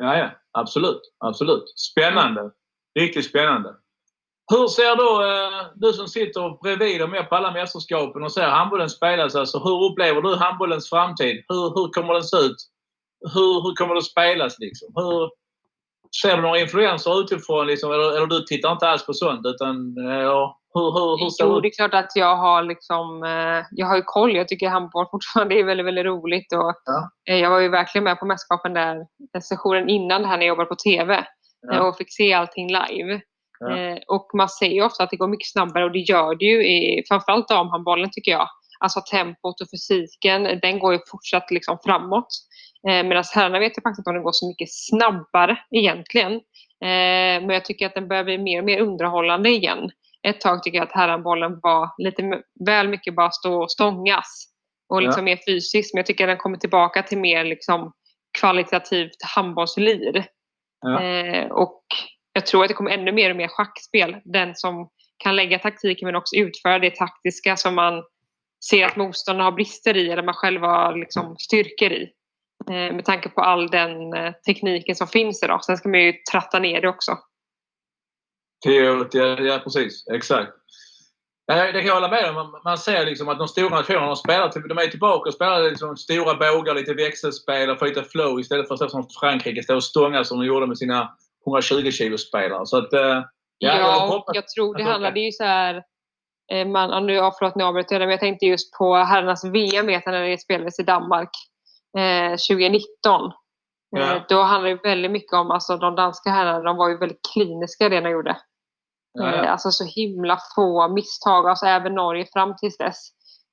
Ja, 0.00 0.18
ja. 0.18 0.30
Absolut. 0.58 1.00
Absolut. 1.24 1.64
Spännande. 1.78 2.50
Riktigt 2.98 3.24
spännande. 3.24 3.74
Hur 4.52 4.68
ser 4.68 4.96
då 4.96 5.22
eh, 5.22 5.66
du 5.74 5.92
som 5.92 6.08
sitter 6.08 6.62
bredvid 6.62 7.02
och 7.02 7.10
med 7.10 7.28
på 7.28 7.34
alla 7.34 7.50
mästerskapen 7.52 8.22
och 8.22 8.32
ser 8.32 8.48
handbollen 8.48 8.90
spelas, 8.90 9.34
alltså, 9.34 9.58
hur 9.58 9.84
upplever 9.90 10.22
du 10.22 10.36
handbollens 10.36 10.88
framtid? 10.90 11.44
Hur, 11.48 11.62
hur 11.74 11.92
kommer 11.92 12.14
den 12.14 12.24
se 12.24 12.36
ut? 12.36 12.56
Hur, 13.34 13.62
hur 13.62 13.74
kommer 13.74 13.94
att 13.96 14.04
spelas? 14.04 14.58
Liksom? 14.58 14.88
Hur, 14.96 15.30
ser 16.22 16.36
du 16.36 16.42
några 16.42 16.58
influenser 16.60 17.20
utifrån? 17.20 17.66
Liksom, 17.66 17.92
eller, 17.92 18.16
eller 18.16 18.26
du 18.26 18.40
tittar 18.40 18.72
inte 18.72 18.88
alls 18.88 19.06
på 19.06 19.12
sånt? 19.12 19.46
Utan, 19.46 19.94
eh, 20.08 20.22
ja, 20.22 20.60
hur, 20.74 20.80
hur, 20.92 21.24
hur 21.24 21.30
ser 21.30 21.44
Jo, 21.44 21.60
det 21.60 21.68
är 21.68 21.76
klart 21.76 21.94
att 21.94 22.12
jag 22.14 22.36
har 22.36 22.62
liksom, 22.62 23.22
eh, 23.24 23.66
jag 23.70 23.86
har 23.86 23.96
ju 23.96 24.02
koll. 24.02 24.36
Jag 24.36 24.48
tycker 24.48 24.68
handboll 24.68 25.06
fortfarande 25.10 25.54
är 25.54 25.64
väldigt, 25.64 25.86
väldigt 25.86 26.04
roligt. 26.06 26.52
Och, 26.52 26.74
Ja. 26.84 27.10
eh, 27.30 27.36
jag 27.40 27.50
var 27.50 27.58
ju 27.60 27.68
verkligen 27.68 28.04
med 28.04 28.18
på 28.18 28.26
mästerskapen 28.26 28.74
där 28.74 28.96
sessionen 29.40 29.88
innan 29.88 30.22
det 30.22 30.28
här 30.28 30.36
när 30.36 30.44
jag 30.44 30.48
jobbade 30.48 30.68
på 30.68 30.76
TV. 30.76 31.24
Ja. 31.72 31.82
Och 31.88 31.96
fick 31.96 32.12
se 32.16 32.32
allting 32.32 32.68
live. 32.68 33.20
Ja. 33.60 33.98
Och 34.08 34.26
man 34.34 34.48
ser 34.48 34.66
ju 34.66 34.82
ofta 34.82 35.04
att 35.04 35.10
det 35.10 35.16
går 35.16 35.28
mycket 35.28 35.52
snabbare 35.52 35.84
och 35.84 35.92
det 35.92 35.98
gör 35.98 36.34
det 36.34 36.44
ju 36.44 36.58
i 36.66 37.04
framförallt 37.08 37.48
damhandbollen 37.48 38.08
tycker 38.12 38.30
jag. 38.32 38.48
Alltså 38.80 39.00
tempot 39.10 39.60
och 39.60 39.66
fysiken, 39.74 40.60
den 40.62 40.78
går 40.78 40.92
ju 40.92 40.98
fortsatt 41.10 41.50
liksom 41.50 41.78
framåt. 41.84 42.26
Eh, 42.88 43.04
Medan 43.04 43.24
herrarna 43.34 43.58
vet 43.58 43.72
jag 43.76 43.82
faktiskt 43.82 43.98
inte 43.98 44.10
om 44.10 44.14
den 44.14 44.24
går 44.24 44.32
så 44.32 44.48
mycket 44.48 44.68
snabbare 44.72 45.58
egentligen. 45.70 46.32
Eh, 46.32 47.40
men 47.44 47.50
jag 47.50 47.64
tycker 47.64 47.86
att 47.86 47.94
den 47.94 48.08
börjar 48.08 48.24
bli 48.24 48.38
mer 48.38 48.58
och 48.58 48.64
mer 48.64 48.80
underhållande 48.80 49.50
igen. 49.50 49.90
Ett 50.28 50.40
tag 50.40 50.62
tycker 50.62 50.78
jag 50.78 50.86
att 50.86 50.94
herrhandbollen 50.94 51.60
var 51.62 51.90
lite 51.98 52.42
väl 52.66 52.88
mycket 52.88 53.14
bara 53.14 53.30
stå 53.30 53.62
och 53.62 53.70
stångas. 53.70 54.50
Och 54.88 55.02
liksom 55.02 55.24
mer 55.24 55.38
fysiskt. 55.48 55.94
Men 55.94 55.98
jag 55.98 56.06
tycker 56.06 56.24
att 56.24 56.30
den 56.30 56.38
kommer 56.38 56.56
tillbaka 56.56 57.02
till 57.02 57.18
mer 57.18 57.44
liksom 57.44 57.92
kvalitativt 58.40 59.22
handbollslir. 59.36 60.26
Ja. 60.80 61.02
Eh, 61.02 61.46
och 61.46 61.82
jag 62.32 62.46
tror 62.46 62.62
att 62.62 62.68
det 62.68 62.74
kommer 62.74 62.90
ännu 62.90 63.12
mer 63.12 63.30
och 63.30 63.36
mer 63.36 63.48
schackspel. 63.48 64.16
Den 64.24 64.54
som 64.54 64.88
kan 65.16 65.36
lägga 65.36 65.58
taktiken 65.58 66.06
men 66.06 66.16
också 66.16 66.36
utföra 66.36 66.78
det 66.78 66.96
taktiska 66.96 67.56
som 67.56 67.74
man 67.74 68.02
ser 68.70 68.86
att 68.86 68.96
motståndarna 68.96 69.44
har 69.44 69.52
brister 69.52 69.96
i 69.96 70.10
eller 70.10 70.22
man 70.22 70.34
själv 70.34 70.60
har 70.60 70.96
liksom 70.96 71.36
styrkor 71.38 71.92
i. 71.92 72.10
Eh, 72.70 72.94
med 72.94 73.04
tanke 73.04 73.28
på 73.28 73.40
all 73.40 73.66
den 73.70 74.12
eh, 74.14 74.32
tekniken 74.32 74.96
som 74.96 75.06
finns 75.06 75.42
idag. 75.42 75.64
Sen 75.64 75.76
ska 75.76 75.88
man 75.88 76.00
ju 76.00 76.12
tratta 76.32 76.58
ner 76.58 76.80
det 76.80 76.88
också. 76.88 77.18
Ja, 78.66 79.06
ja 79.40 79.60
precis. 79.64 80.04
Exakt. 80.12 80.52
Ja, 81.46 81.54
det 81.54 81.72
kan 81.72 81.84
jag 81.86 81.94
hålla 81.94 82.08
med 82.08 82.36
om. 82.36 82.60
Man- 82.64 82.78
ser 82.78 83.06
liksom 83.06 83.28
att 83.28 83.38
de 83.38 83.48
stora 83.48 83.68
nationerna 83.68 84.06
de 84.06 84.16
spelar, 84.16 84.48
till- 84.48 84.68
de 84.68 84.78
är 84.78 84.86
tillbaka 84.86 85.28
och 85.28 85.34
spelar 85.34 85.62
liksom 85.62 85.96
stora 85.96 86.34
bågar, 86.34 86.74
lite 86.74 86.94
växelspel 86.94 87.70
och 87.70 87.78
får 87.78 87.86
lite 87.86 88.02
flow 88.04 88.40
istället 88.40 88.68
för 88.68 88.76
så 88.76 88.88
som 88.88 89.06
Frankrike 89.20 89.62
står 89.62 89.74
och 89.76 89.84
stångar 89.84 90.22
som 90.22 90.38
de 90.40 90.46
gjorde 90.46 90.66
med 90.66 90.78
sina 90.78 91.16
120 91.46 91.90
kilo 91.90 92.18
spelare. 92.18 92.66
Så 92.66 92.76
att, 92.78 92.92
eh, 92.92 93.00
Ja, 93.00 93.24
Ja, 93.58 93.78
jag 93.78 94.06
hoppas- 94.08 94.34
jag 94.36 94.48
tror 94.48 94.74
det 94.76 94.82
handlar, 94.82 95.08
hoppas. 95.08 95.14
det 95.14 95.20
är 95.20 95.24
ju 95.24 95.32
så 95.32 95.44
här, 95.44 95.82
man, 96.66 96.90
ja, 96.90 97.00
nu, 97.00 97.12
ja, 97.12 97.34
förlåt 97.38 97.54
nu 97.56 97.64
avbröt 97.64 97.90
jag 97.90 98.00
men 98.00 98.10
jag 98.10 98.20
tänkte 98.20 98.46
just 98.46 98.72
på 98.78 98.94
herrarnas 98.96 99.44
VM 99.44 99.86
när 99.86 100.28
det 100.28 100.38
spelades 100.38 100.78
i 100.78 100.82
Danmark 100.82 101.30
eh, 101.98 102.30
2019. 102.30 103.32
Ja. 103.90 104.16
Eh, 104.16 104.22
då 104.28 104.42
handlar 104.42 104.70
det 104.70 104.80
väldigt 104.82 105.10
mycket 105.10 105.32
om, 105.32 105.50
alltså 105.50 105.76
de 105.76 105.94
danska 105.94 106.30
herrarna, 106.30 106.62
de 106.62 106.76
var 106.76 106.88
ju 106.88 106.98
väldigt 106.98 107.20
kliniska 107.32 107.88
det 107.88 108.00
de 108.00 108.10
gjorde. 108.10 108.36
ja, 109.12 109.32
Eh, 109.32 109.36
ja. 109.36 109.48
alltså 109.48 109.70
så 109.70 109.84
himla 109.84 110.38
få 110.54 110.88
misstag, 110.88 111.48
alltså 111.48 111.66
även 111.66 111.94
Norge 111.94 112.26
fram 112.32 112.56
tills 112.56 112.76
dess. 112.76 112.98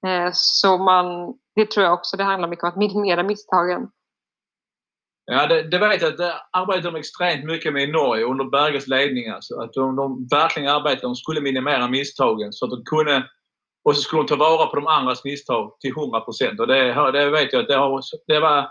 Eh, 0.07 0.29
så 0.33 0.77
man, 0.77 1.33
det 1.55 1.71
tror 1.71 1.85
jag 1.85 1.93
också, 1.93 2.17
det 2.17 2.23
handlar 2.23 2.49
mycket 2.49 2.63
om 2.63 2.69
att 2.69 2.75
minimera 2.75 3.23
misstagen. 3.23 3.89
Ja, 5.25 5.47
det, 5.47 5.63
det 5.63 5.77
vet 5.77 6.01
jag 6.01 6.11
att 6.11 6.17
det 6.17 6.33
arbetar 6.51 6.91
de 6.91 6.99
extremt 6.99 7.45
mycket 7.45 7.73
med 7.73 7.83
i 7.83 7.91
Norge 7.91 8.25
under 8.25 8.45
Berges 8.45 8.87
ledning. 8.87 9.29
Alltså. 9.29 9.59
Att 9.59 9.73
de, 9.73 9.95
de 9.95 10.27
verkligen 10.31 10.69
arbetar, 10.69 11.01
de 11.01 11.15
skulle 11.15 11.41
minimera 11.41 11.87
misstagen 11.87 12.53
så 12.53 12.65
att 12.65 12.71
de 12.71 12.83
kunde 12.85 13.29
och 13.83 13.95
så 13.95 14.01
skulle 14.01 14.21
de 14.21 14.27
ta 14.27 14.35
vara 14.35 14.67
på 14.67 14.75
de 14.75 14.87
andras 14.87 15.23
misstag 15.23 15.79
till 15.79 15.91
100 15.91 16.21
procent. 16.21 16.57
Det, 16.57 17.11
det 17.11 17.29
vet 17.29 17.53
jag 17.53 17.67
det, 17.67 17.75
har, 17.75 18.01
det, 18.27 18.39
var, 18.39 18.69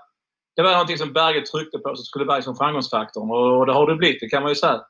det 0.57 0.63
var 0.63 0.73
någonting 0.73 0.99
som 0.99 1.13
Berge 1.13 1.41
tryckte 1.41 1.79
på 1.79 1.97
som 1.97 2.05
skulle 2.05 2.25
vara 2.25 2.43
som 2.43 2.57
framgångsfaktorn 2.57 3.31
och, 3.31 3.67
det 3.67 3.73
har 3.73 3.87
det 3.87 3.97
blivit, 3.97 4.21
det 4.21 4.29
kan 4.29 4.43
man 4.43 4.51
ju 4.51 4.57
säga. 4.57 4.81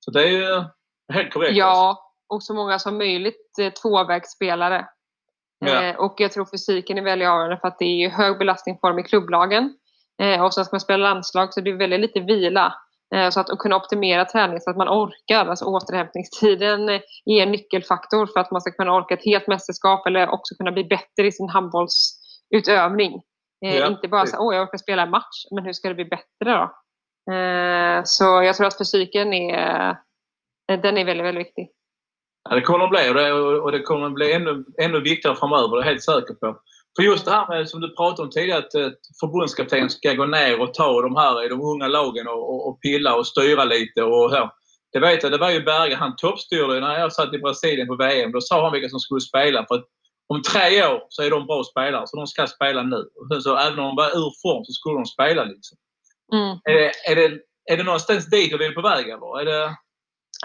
Så 0.00 0.10
det 0.10 0.22
är 0.22 0.28
ju 0.28 0.64
helt 1.12 1.32
korrekt. 1.32 1.56
Ja, 1.56 2.12
och 2.28 2.42
så 2.42 2.54
många 2.54 2.78
som 2.78 2.98
möjligt 2.98 3.58
eh, 3.60 3.72
tvåvägsspelare. 3.72 4.86
Ja. 5.58 5.82
Eh, 5.82 5.96
och 5.96 6.14
jag 6.18 6.32
tror 6.32 6.46
fysiken 6.50 6.98
är 6.98 7.02
väldigt 7.02 7.28
avgörande 7.28 7.58
för 7.60 7.68
att 7.68 7.78
det 7.78 8.04
är 8.04 8.10
hög 8.10 8.38
belastning 8.38 8.78
på 8.78 8.88
dem 8.88 8.98
i 8.98 9.02
klubblagen. 9.02 9.74
Eh, 10.22 10.44
och 10.44 10.54
sen 10.54 10.64
ska 10.64 10.74
man 10.74 10.80
spela 10.80 11.08
landslag 11.08 11.54
så 11.54 11.60
det 11.60 11.70
är 11.70 11.74
väldigt 11.74 12.00
lite 12.00 12.20
vila. 12.20 12.74
Eh, 13.14 13.30
så 13.30 13.40
att, 13.40 13.50
att 13.50 13.58
kunna 13.58 13.76
optimera 13.76 14.24
träning 14.24 14.60
så 14.60 14.70
att 14.70 14.76
man 14.76 14.88
orkar. 14.88 15.46
Alltså 15.46 15.64
återhämtningstiden 15.64 16.88
eh, 16.88 17.00
är 17.24 17.42
en 17.42 17.52
nyckelfaktor 17.52 18.26
för 18.26 18.40
att 18.40 18.50
man 18.50 18.60
ska 18.60 18.70
kunna 18.70 18.94
orka 18.94 19.14
ett 19.14 19.24
helt 19.24 19.46
mästerskap 19.46 20.06
eller 20.06 20.28
också 20.28 20.54
kunna 20.54 20.72
bli 20.72 20.84
bättre 20.84 21.26
i 21.26 21.32
sin 21.32 21.48
handbollsutövning. 21.48 23.22
Eh, 23.66 23.76
Ja, 23.76 23.86
inte 23.86 24.08
bara 24.08 24.26
så 24.26 24.36
åh 24.38 24.54
jag 24.54 24.62
orkar 24.62 24.78
spela 24.78 25.02
en 25.02 25.10
match, 25.10 25.44
men 25.50 25.64
hur 25.64 25.72
ska 25.72 25.88
det 25.88 25.94
bli 25.94 26.04
bättre 26.04 26.24
då? 26.44 26.72
Eh, 27.34 28.02
så 28.04 28.24
jag 28.24 28.56
tror 28.56 28.66
att 28.66 28.78
fysiken 28.78 29.32
är, 29.32 29.88
eh, 30.72 30.80
den 30.80 30.98
är 30.98 31.04
väldigt, 31.04 31.26
väldigt 31.26 31.46
viktig. 31.46 31.70
Ja, 32.48 32.54
det 32.54 32.60
kommer 32.60 32.84
att 32.84 32.90
bli 32.90 33.10
och 33.10 33.14
det, 33.14 33.32
och 33.32 33.72
det 33.72 33.82
kommer 33.82 34.06
att 34.06 34.14
bli 34.14 34.32
ännu, 34.32 34.64
ännu 34.82 35.00
viktigare 35.00 35.36
framöver, 35.36 35.76
det 35.76 35.82
är 35.82 35.84
jag 35.84 35.90
helt 35.90 36.02
säker 36.02 36.34
på. 36.34 36.60
För 36.96 37.02
just 37.02 37.24
det 37.24 37.30
här 37.30 37.48
med, 37.48 37.68
som 37.68 37.80
du 37.80 37.96
pratade 37.96 38.22
om 38.22 38.30
tidigare, 38.30 38.58
att 38.58 38.74
eh, 38.74 38.88
förbundskapten 39.20 39.90
ska 39.90 40.12
gå 40.12 40.26
ner 40.26 40.60
och 40.60 40.74
ta 40.74 41.02
de 41.02 41.16
här 41.16 41.44
i 41.44 41.48
de 41.48 41.60
unga 41.60 41.88
lagen 41.88 42.28
och, 42.28 42.50
och, 42.50 42.68
och 42.68 42.80
pilla 42.80 43.14
och 43.14 43.26
styra 43.26 43.64
lite 43.64 44.02
och 44.02 44.30
så. 44.30 44.50
Det 44.92 45.00
vet 45.00 45.22
jag, 45.22 45.32
det 45.32 45.38
var 45.38 45.50
ju 45.50 45.62
Berge, 45.62 45.96
han 45.96 46.16
toppstyrde 46.16 46.80
när 46.80 46.98
jag 46.98 47.12
satt 47.12 47.34
i 47.34 47.38
Brasilien 47.38 47.86
på 47.86 47.96
VM. 47.96 48.32
Då 48.32 48.40
sa 48.40 48.62
han 48.62 48.72
vilka 48.72 48.88
som 48.88 49.00
skulle 49.00 49.20
spela. 49.20 49.66
För 49.68 49.74
att 49.74 49.84
om 50.26 50.42
tre 50.42 50.86
år 50.86 51.02
så 51.08 51.22
är 51.22 51.30
de 51.30 51.46
bra 51.46 51.64
spelare, 51.64 52.06
så 52.06 52.16
de 52.16 52.26
ska 52.26 52.46
spela 52.46 52.82
nu. 52.82 52.96
Och 52.96 53.42
så 53.42 53.56
även 53.56 53.78
om 53.78 53.86
de 53.86 53.96
var 53.96 54.08
ur 54.08 54.32
form 54.42 54.64
så 54.64 54.72
skulle 54.72 54.94
de 54.94 55.06
spela. 55.06 55.44
Liksom. 55.44 55.78
Mm. 56.32 56.58
Är, 56.64 56.74
det, 56.74 56.90
är, 57.10 57.16
det, 57.16 57.38
är 57.72 57.76
det 57.76 57.82
någonstans 57.82 58.30
dit 58.30 58.58
du 58.58 58.66
är 58.66 58.72
på 58.72 58.82
väg 58.82 59.08
eller? 59.08 59.40
Är 59.40 59.44
det... 59.44 59.76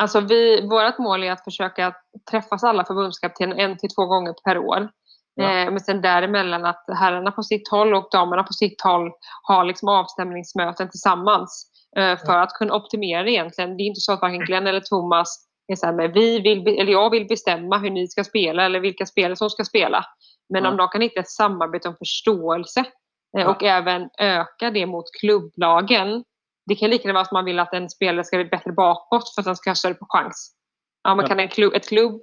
Alltså 0.02 0.20
vi, 0.20 0.68
vårt 0.70 0.98
mål 0.98 1.24
är 1.24 1.32
att 1.32 1.44
försöka 1.44 1.96
träffas 2.32 2.64
alla 2.64 2.86
förbundskaptener 2.86 3.56
en 3.56 3.78
till 3.78 3.90
två 3.90 4.06
gånger 4.06 4.34
per 4.44 4.58
år. 4.58 4.90
Ja. 5.36 5.44
Eh, 5.44 5.72
men 5.72 5.80
sen 5.80 6.02
däremellan 6.02 6.66
att 6.66 6.84
herrarna 7.00 7.32
på 7.32 7.44
sitt 7.44 7.70
håll 7.72 7.94
och 7.94 8.08
damerna 8.12 8.44
på 8.44 8.54
sitt 8.54 8.82
håll 8.82 9.12
har 9.44 9.64
liksom 9.66 9.90
avstämningsmöten 9.90 10.90
tillsammans. 10.90 11.72
Eh, 11.98 12.18
för 12.26 12.38
att 12.38 12.50
kunna 12.54 12.76
optimera 12.76 13.24
det 13.24 13.32
egentligen. 13.32 13.78
Det 13.78 13.84
är 13.84 13.86
inte 13.86 14.00
så 14.02 14.14
att 14.14 14.22
varken 14.22 14.40
Glenn 14.46 14.68
eller 14.68 14.80
Thomas 14.80 15.48
är 15.68 15.76
så 15.76 15.86
här, 15.86 15.94
men 15.94 16.12
vi 16.12 16.40
vill, 16.40 16.68
eller 16.68 16.92
jag 16.92 17.10
vill 17.10 17.28
bestämma 17.28 17.78
hur 17.78 17.90
ni 17.90 18.08
ska 18.08 18.24
spela 18.24 18.64
eller 18.66 18.80
vilka 18.80 19.06
spelare 19.06 19.36
som 19.36 19.50
ska 19.50 19.64
spela. 19.64 20.06
Men 20.54 20.64
Ja. 20.64 20.70
om 20.72 20.78
de 20.78 20.88
kan 20.88 21.02
hitta 21.02 21.20
ett 21.20 21.30
samarbete 21.30 21.90
och 21.90 21.98
förståelse 21.98 22.80
eh, 22.80 23.42
Ja. 23.42 23.50
och 23.50 23.64
även 23.64 24.10
öka 24.20 24.72
det 24.72 24.86
mot 24.86 25.06
klubblagen 25.20 26.24
det 26.68 26.76
kan 26.76 26.90
lika 26.90 27.04
gärna 27.08 27.14
vara 27.14 27.22
att 27.26 27.32
man 27.32 27.46
vill 27.46 27.60
att 27.60 27.74
en 27.74 27.90
spelare 27.90 28.24
ska 28.24 28.38
bli 28.38 28.46
bättre 28.46 28.72
bakåt 28.72 29.34
för 29.36 29.42
att 29.42 29.46
han 29.46 29.56
ska 29.56 29.70
ha 29.70 29.76
större 29.76 29.94
på 29.94 30.06
chans. 30.10 30.56
Ja, 31.04 31.18
Ja. 31.22 31.28
kan 31.28 31.40
en 31.40 31.48
klubb, 31.48 31.74
ett 31.74 31.88
klubb, 31.90 32.22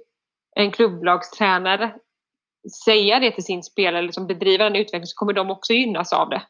en 0.55 0.71
klubblagstränare 0.71 1.95
säga 2.85 3.19
det 3.19 3.31
till 3.31 3.43
sin 3.43 3.63
spelare, 3.63 4.01
liksom 4.01 4.27
bedriva 4.27 4.63
den 4.63 4.75
utvecklingen, 4.75 5.07
så 5.07 5.15
kommer 5.15 5.33
de 5.33 5.51
också 5.51 5.73
gynnas 5.73 6.13
av 6.13 6.29
det. 6.29 6.41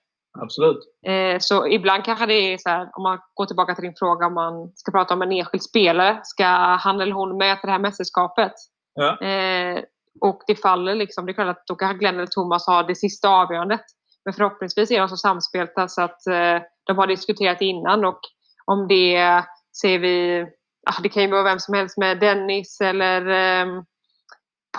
Absolut. 0.41 0.79
Eh, 1.07 1.37
så 1.39 1.67
ibland 1.67 2.03
kanske 2.05 2.25
det 2.25 2.53
är 2.53 2.57
så 2.57 2.69
här, 2.69 2.89
om 2.93 3.03
man 3.03 3.19
går 3.33 3.45
tillbaka 3.45 3.75
till 3.75 3.83
din 3.83 3.95
fråga 3.99 4.25
om 4.25 4.33
man 4.33 4.71
ska 4.75 4.91
prata 4.91 5.13
om 5.13 5.21
en 5.21 5.31
enskild 5.31 5.63
spelare. 5.63 6.19
Ska 6.23 6.45
han 6.45 7.01
eller 7.01 7.11
hon 7.11 7.37
möta 7.37 7.67
det 7.67 7.71
här 7.71 7.79
mästerskapet? 7.79 8.53
Ja. 8.93 9.21
Eh, 9.21 9.83
och 10.21 10.41
det 10.47 10.55
faller 10.55 10.95
liksom, 10.95 11.25
det 11.25 11.31
är 11.31 11.33
klart 11.33 11.57
att 11.57 11.67
då 11.67 11.75
kanske 11.75 11.97
Glenn 11.97 12.15
eller 12.15 12.27
Thomas 12.27 12.67
har 12.67 12.83
det 12.83 12.95
sista 12.95 13.29
avgörandet. 13.29 13.81
Men 14.25 14.33
förhoppningsvis 14.33 14.91
är 14.91 14.99
de 14.99 15.09
så 15.09 15.17
samspelta 15.17 15.87
så 15.87 16.01
att 16.01 16.27
eh, 16.27 16.61
de 16.85 16.97
har 16.97 17.07
diskuterat 17.07 17.61
innan 17.61 18.05
och 18.05 18.19
om 18.65 18.87
det 18.87 19.43
ser 19.81 19.99
vi, 19.99 20.45
ah, 20.89 21.01
det 21.03 21.09
kan 21.09 21.23
ju 21.23 21.31
vara 21.31 21.43
vem 21.43 21.59
som 21.59 21.73
helst 21.73 21.97
med 21.97 22.19
Dennis 22.19 22.81
eller 22.81 23.27
eh, 23.27 23.83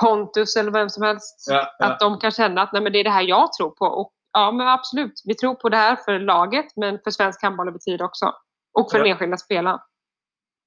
Pontus 0.01 0.57
eller 0.57 0.71
vem 0.71 0.89
som 0.89 1.03
helst. 1.03 1.45
Ja, 1.51 1.75
ja. 1.79 1.87
Att 1.87 2.01
de 2.01 2.19
kan 2.19 2.31
känna 2.31 2.63
att 2.63 2.73
Nej, 2.73 2.83
men 2.83 2.93
det 2.93 3.01
är 3.01 3.05
det 3.05 3.11
här 3.11 3.23
jag 3.23 3.53
tror 3.53 3.71
på. 3.71 3.87
Och, 3.87 4.13
ja 4.33 4.53
men 4.53 4.69
absolut, 4.69 5.13
vi 5.25 5.35
tror 5.35 5.55
på 5.55 5.69
det 5.69 5.77
här 5.77 5.97
för 5.97 6.19
laget 6.19 6.67
men 6.77 6.99
för 7.05 7.11
svensk 7.11 7.43
handboll 7.43 7.69
över 7.69 7.79
tid 7.79 8.03
också. 8.03 8.33
Och 8.79 8.91
för 8.91 8.99
Ja. 8.99 9.05
den 9.05 9.13
enskilda 9.13 9.37
spelaren. 9.37 9.79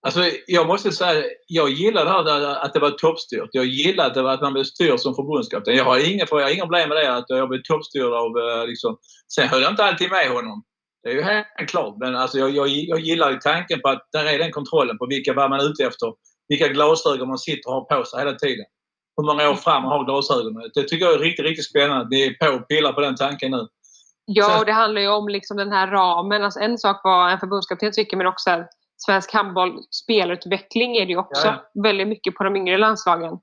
Alltså, 0.05 0.21
jag 0.47 0.67
måste 0.67 0.91
säga, 0.91 1.23
jag 1.47 1.69
gillar 1.69 2.05
det 2.05 2.11
här 2.11 2.55
att 2.65 2.73
det 2.73 2.79
var 2.79 2.91
toppstyrt. 2.91 3.49
Jag 3.51 3.65
gillar 3.65 4.05
att, 4.07 4.13
det 4.13 4.21
var 4.21 4.33
att 4.33 4.41
man 4.41 4.53
blev 4.53 4.63
styrd 4.63 4.99
som 4.99 5.15
förbundskapten. 5.15 5.75
Jag 5.75 5.83
har 5.85 6.11
inga, 6.13 6.25
jag 6.29 6.41
har 6.41 6.53
inga 6.53 6.63
problem 6.63 6.89
med 6.89 6.97
det, 6.97 7.15
att 7.15 7.25
jag 7.27 7.49
blev 7.49 7.61
toppstyrd 7.61 8.13
av... 8.13 8.37
eh, 8.37 8.67
Liksom. 8.67 8.97
Sen 9.35 9.47
höll 9.47 9.61
jag 9.61 9.71
inte 9.71 9.83
alltid 9.83 10.11
med 10.11 10.29
honom. 10.29 10.63
Det 11.03 11.09
är 11.09 11.13
ju 11.13 11.21
helt 11.21 11.69
klart. 11.69 11.95
Men 11.97 12.15
alltså, 12.15 12.37
jag, 12.39 12.49
jag, 12.49 12.67
jag 12.67 12.99
gillar 12.99 13.33
tanken 13.33 13.81
på 13.81 13.89
att 13.89 14.07
där 14.11 14.25
är 14.25 14.39
den 14.39 14.51
kontrollen 14.51 14.97
på 14.97 15.05
vilka 15.05 15.33
vad 15.33 15.49
man 15.49 15.59
är 15.59 15.69
ute 15.69 15.83
efter. 15.83 16.13
Vilka 16.47 16.67
glasögon 16.67 17.27
man 17.27 17.37
sitter 17.37 17.69
och 17.69 17.73
har 17.75 17.81
på 17.97 18.05
sig 18.05 18.19
hela 18.19 18.33
tiden. 18.33 18.65
Hur 19.17 19.23
många 19.23 19.49
år 19.49 19.55
fram 19.55 19.83
man 19.83 19.91
har 19.91 20.05
glasögonen. 20.05 20.69
Det 20.73 20.83
tycker 20.83 21.05
jag 21.05 21.13
är 21.15 21.19
riktigt, 21.19 21.45
riktigt 21.45 21.69
spännande. 21.69 22.07
Ni 22.09 22.21
är 22.21 22.47
på 22.47 22.55
och 22.55 22.67
pillar 22.67 22.93
på 22.93 23.01
den 23.01 23.15
tanken 23.15 23.51
nu. 23.51 23.67
Ja, 24.25 24.59
och 24.59 24.65
det 24.65 24.71
handlar 24.71 25.01
ju 25.01 25.07
om 25.09 25.27
liksom 25.27 25.57
den 25.57 25.71
här 25.71 25.87
ramen. 25.87 26.43
Alltså 26.43 26.59
en 26.59 26.77
sak 26.77 27.01
vad 27.03 27.31
en 27.31 27.39
förbundskapten 27.39 27.91
tycker, 27.91 28.17
men 28.17 28.27
också 28.27 28.49
här, 28.49 28.67
svensk 29.05 29.33
handboll, 29.33 29.79
spelutveckling 30.03 30.95
är 30.97 31.05
det 31.05 31.11
ju 31.11 31.17
också. 31.17 31.47
Ja, 31.47 31.83
Väldigt 31.83 32.07
mycket 32.07 32.35
på 32.35 32.43
de 32.43 32.55
yngre 32.55 32.77
landslagen. 32.77 33.33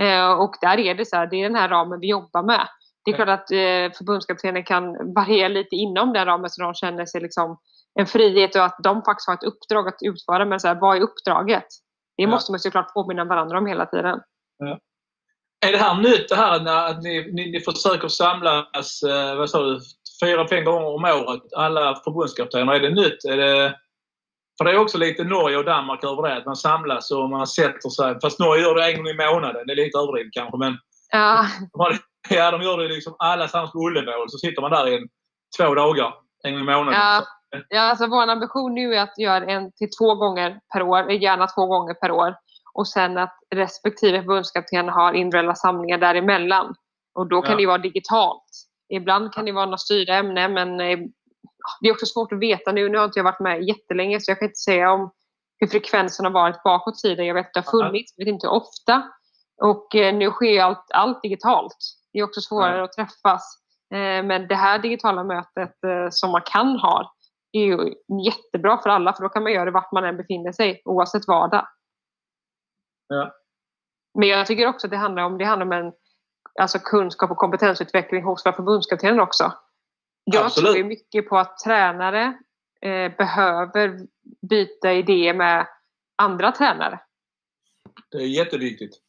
Eh, 0.00 0.32
och 0.32 0.54
där 0.60 0.78
är 0.78 0.94
det 0.94 1.04
så 1.06 1.16
här, 1.16 1.26
det 1.26 1.36
är 1.36 1.42
den 1.42 1.54
här 1.54 1.68
ramen 1.68 2.00
vi 2.00 2.06
jobbar 2.08 2.42
med. 2.42 2.68
Det 3.04 3.10
är 3.10 3.18
Ja. 3.18 3.24
klart 3.24 3.40
att 3.40 3.50
eh, 3.50 3.96
förbundskaptenen 3.98 4.64
kan 4.64 5.14
variera 5.14 5.48
lite 5.48 5.76
inom 5.76 6.12
den 6.12 6.24
ramen 6.26 6.50
så 6.50 6.62
de 6.62 6.74
känner 6.74 7.06
sig 7.06 7.20
liksom 7.20 7.58
en 8.00 8.06
frihet 8.06 8.56
och 8.56 8.64
att 8.64 8.76
de 8.82 9.02
faktiskt 9.02 9.26
har 9.28 9.34
ett 9.34 9.44
uppdrag 9.44 9.88
att 9.88 9.98
utföra. 10.02 10.44
Men 10.44 10.60
så 10.60 10.68
här, 10.68 10.74
vad 10.80 10.96
är 10.96 11.00
uppdraget? 11.00 11.66
Det 12.16 12.22
Ja. 12.22 12.28
måste 12.28 12.52
man 12.52 12.58
såklart 12.58 12.94
påminna 12.94 13.24
varandra 13.24 13.58
om 13.58 13.66
hela 13.66 13.86
tiden. 13.86 14.20
Är 15.68 15.72
det 15.72 15.78
här 15.78 15.94
nytt 15.94 16.28
det 16.28 16.36
här 16.36 16.60
när 16.60 16.86
att 16.86 17.02
ni, 17.02 17.32
ni, 17.32 17.50
ni 17.50 17.60
försöker 17.60 18.08
samlas, 18.08 19.02
eh, 19.02 19.36
vad 19.36 19.50
sa 19.50 19.62
du, 19.62 19.80
fyra, 20.22 20.48
fem 20.48 20.64
gånger 20.64 20.86
om 20.86 21.04
året, 21.04 21.42
alla 21.56 21.94
förbundskaptener? 22.04 22.72
Är 22.72 22.80
det 22.80 22.90
nytt? 22.90 23.24
Är 23.24 23.36
det, 23.36 23.76
för 24.58 24.64
det 24.64 24.70
är 24.70 24.78
också 24.78 24.98
lite 24.98 25.24
Norge 25.24 25.56
och 25.56 25.64
Danmark 25.64 26.04
över 26.04 26.22
det, 26.22 26.36
att 26.36 26.46
man 26.46 26.56
samlas 26.56 27.10
och 27.10 27.30
man 27.30 27.46
sätter 27.46 27.88
sig. 27.88 28.20
Fast 28.22 28.38
Norge 28.38 28.62
gör 28.62 28.74
det 28.74 28.92
en 28.92 28.96
gång 28.96 29.08
i 29.08 29.14
månaden, 29.14 29.66
det 29.66 29.72
är 29.72 29.76
lite 29.76 29.98
överdrivet 29.98 30.32
kanske, 30.32 30.58
men 30.58 30.78
Ja, 31.10 31.46
ja, 32.30 32.50
de 32.50 32.62
gör 32.62 32.78
det 32.78 32.88
liksom 32.88 33.16
alla 33.18 33.44
tillsammans 33.44 33.72
på 33.72 33.78
Ullevål, 33.78 34.30
så 34.30 34.38
sitter 34.38 34.62
man 34.62 34.70
där 34.70 34.88
i 34.88 34.94
en, 34.96 35.08
två 35.58 35.74
dagar, 35.74 36.14
en 36.44 36.52
gång 36.52 36.62
i 36.62 36.64
månaden. 36.64 37.00
Ja. 37.00 37.24
Ja, 37.68 37.80
alltså 37.80 38.06
vår 38.06 38.22
ambition 38.22 38.74
nu 38.74 38.94
är 38.94 39.02
att 39.02 39.18
göra 39.18 39.44
en 39.44 39.72
till 39.72 39.88
två 39.98 40.14
gånger 40.14 40.60
per 40.72 40.82
år, 40.82 41.10
gärna 41.10 41.46
två 41.46 41.66
gånger 41.66 41.94
per 41.94 42.10
år. 42.10 42.34
Och 42.74 42.88
sen 42.88 43.18
att 43.18 43.38
respektive 43.54 44.18
förbundskapten 44.18 44.88
har 44.88 45.12
individuella 45.12 45.54
samlingar 45.54 45.98
däremellan. 45.98 46.74
Och 47.14 47.28
då 47.28 47.42
kan 47.42 47.52
Ja. 47.52 47.58
det 47.58 47.66
vara 47.66 47.78
digitalt. 47.78 48.44
Ibland 48.88 49.32
kan 49.32 49.44
det 49.44 49.52
vara 49.52 49.64
några 49.64 49.78
styrda 49.78 50.14
ämnen 50.14 50.52
men 50.52 50.80
eh, 50.80 50.98
det 51.80 51.88
är 51.88 51.92
också 51.92 52.06
svårt 52.06 52.32
att 52.32 52.38
veta 52.38 52.72
nu. 52.72 52.88
Nu 52.88 52.98
har 52.98 53.04
inte 53.04 53.18
jag 53.18 53.24
varit 53.24 53.40
med 53.40 53.62
jättelänge 53.62 54.20
så 54.20 54.30
jag 54.30 54.38
kan 54.38 54.48
inte 54.48 54.58
säga 54.58 54.92
om 54.92 55.10
hur 55.58 55.66
frekvensen 55.66 56.24
har 56.24 56.32
varit 56.32 56.62
bakåt 56.62 56.98
i 56.98 57.02
tiden. 57.08 57.26
Jag 57.26 57.34
vet 57.34 57.46
att 57.46 57.52
det 57.54 57.70
har 57.70 57.78
Ja. 57.80 57.86
funnits, 57.86 58.14
jag 58.16 58.24
vet 58.24 58.32
inte 58.32 58.46
hur 58.46 58.54
ofta. 58.54 59.02
Och 59.62 59.94
eh, 59.94 60.14
nu 60.14 60.30
sker 60.30 60.50
ju 60.50 60.58
allt, 60.58 60.86
allt 60.94 61.22
digitalt. 61.22 61.76
Det 62.12 62.18
är 62.18 62.22
också 62.24 62.40
svårare 62.40 62.84
att 62.84 62.92
träffas. 62.92 63.58
Eh, 63.94 64.24
men 64.24 64.48
det 64.48 64.54
här 64.54 64.78
digitala 64.78 65.24
mötet 65.24 65.74
som 66.10 66.30
man 66.30 66.42
kan 66.44 66.78
ha 66.78 67.12
är 67.52 67.60
ju 67.64 67.92
jättebra 68.26 68.78
för 68.78 68.90
alla 68.90 69.12
för 69.12 69.22
då 69.22 69.28
kan 69.28 69.42
man 69.42 69.52
göra 69.52 69.64
det 69.64 69.70
vart 69.70 69.92
man 69.92 70.04
än 70.04 70.16
befinner 70.16 70.52
sig 70.52 70.82
oavsett 70.84 71.28
vardag. 71.28 71.66
Ja. 73.08 73.34
Men 74.18 74.28
jag 74.28 74.46
tycker 74.46 74.66
också 74.66 74.86
att 74.86 74.90
det 74.90 74.96
handlar 74.96 75.22
om, 75.22 75.38
det 75.38 75.44
handlar 75.44 75.66
om 75.66 75.72
en 75.72 75.92
alltså 76.60 76.78
kunskap 76.78 77.30
och 77.30 77.36
kompetensutveckling 77.36 78.24
hos 78.24 78.46
våra 78.46 78.54
förbundskaptener 78.54 79.20
också. 79.20 79.52
Jag 80.24 80.44
Absolut. 80.46 80.72
tror 80.72 80.84
mycket 80.84 81.28
på 81.28 81.38
att 81.38 81.58
tränare 81.58 82.38
eh, 82.80 83.16
behöver 83.16 84.00
byta 84.48 84.92
idéer 84.92 85.34
med 85.34 85.66
andra 86.16 86.52
tränare. 86.52 87.00
det 88.10 88.16
är 88.16 88.26
jätteviktigt. 88.26 89.00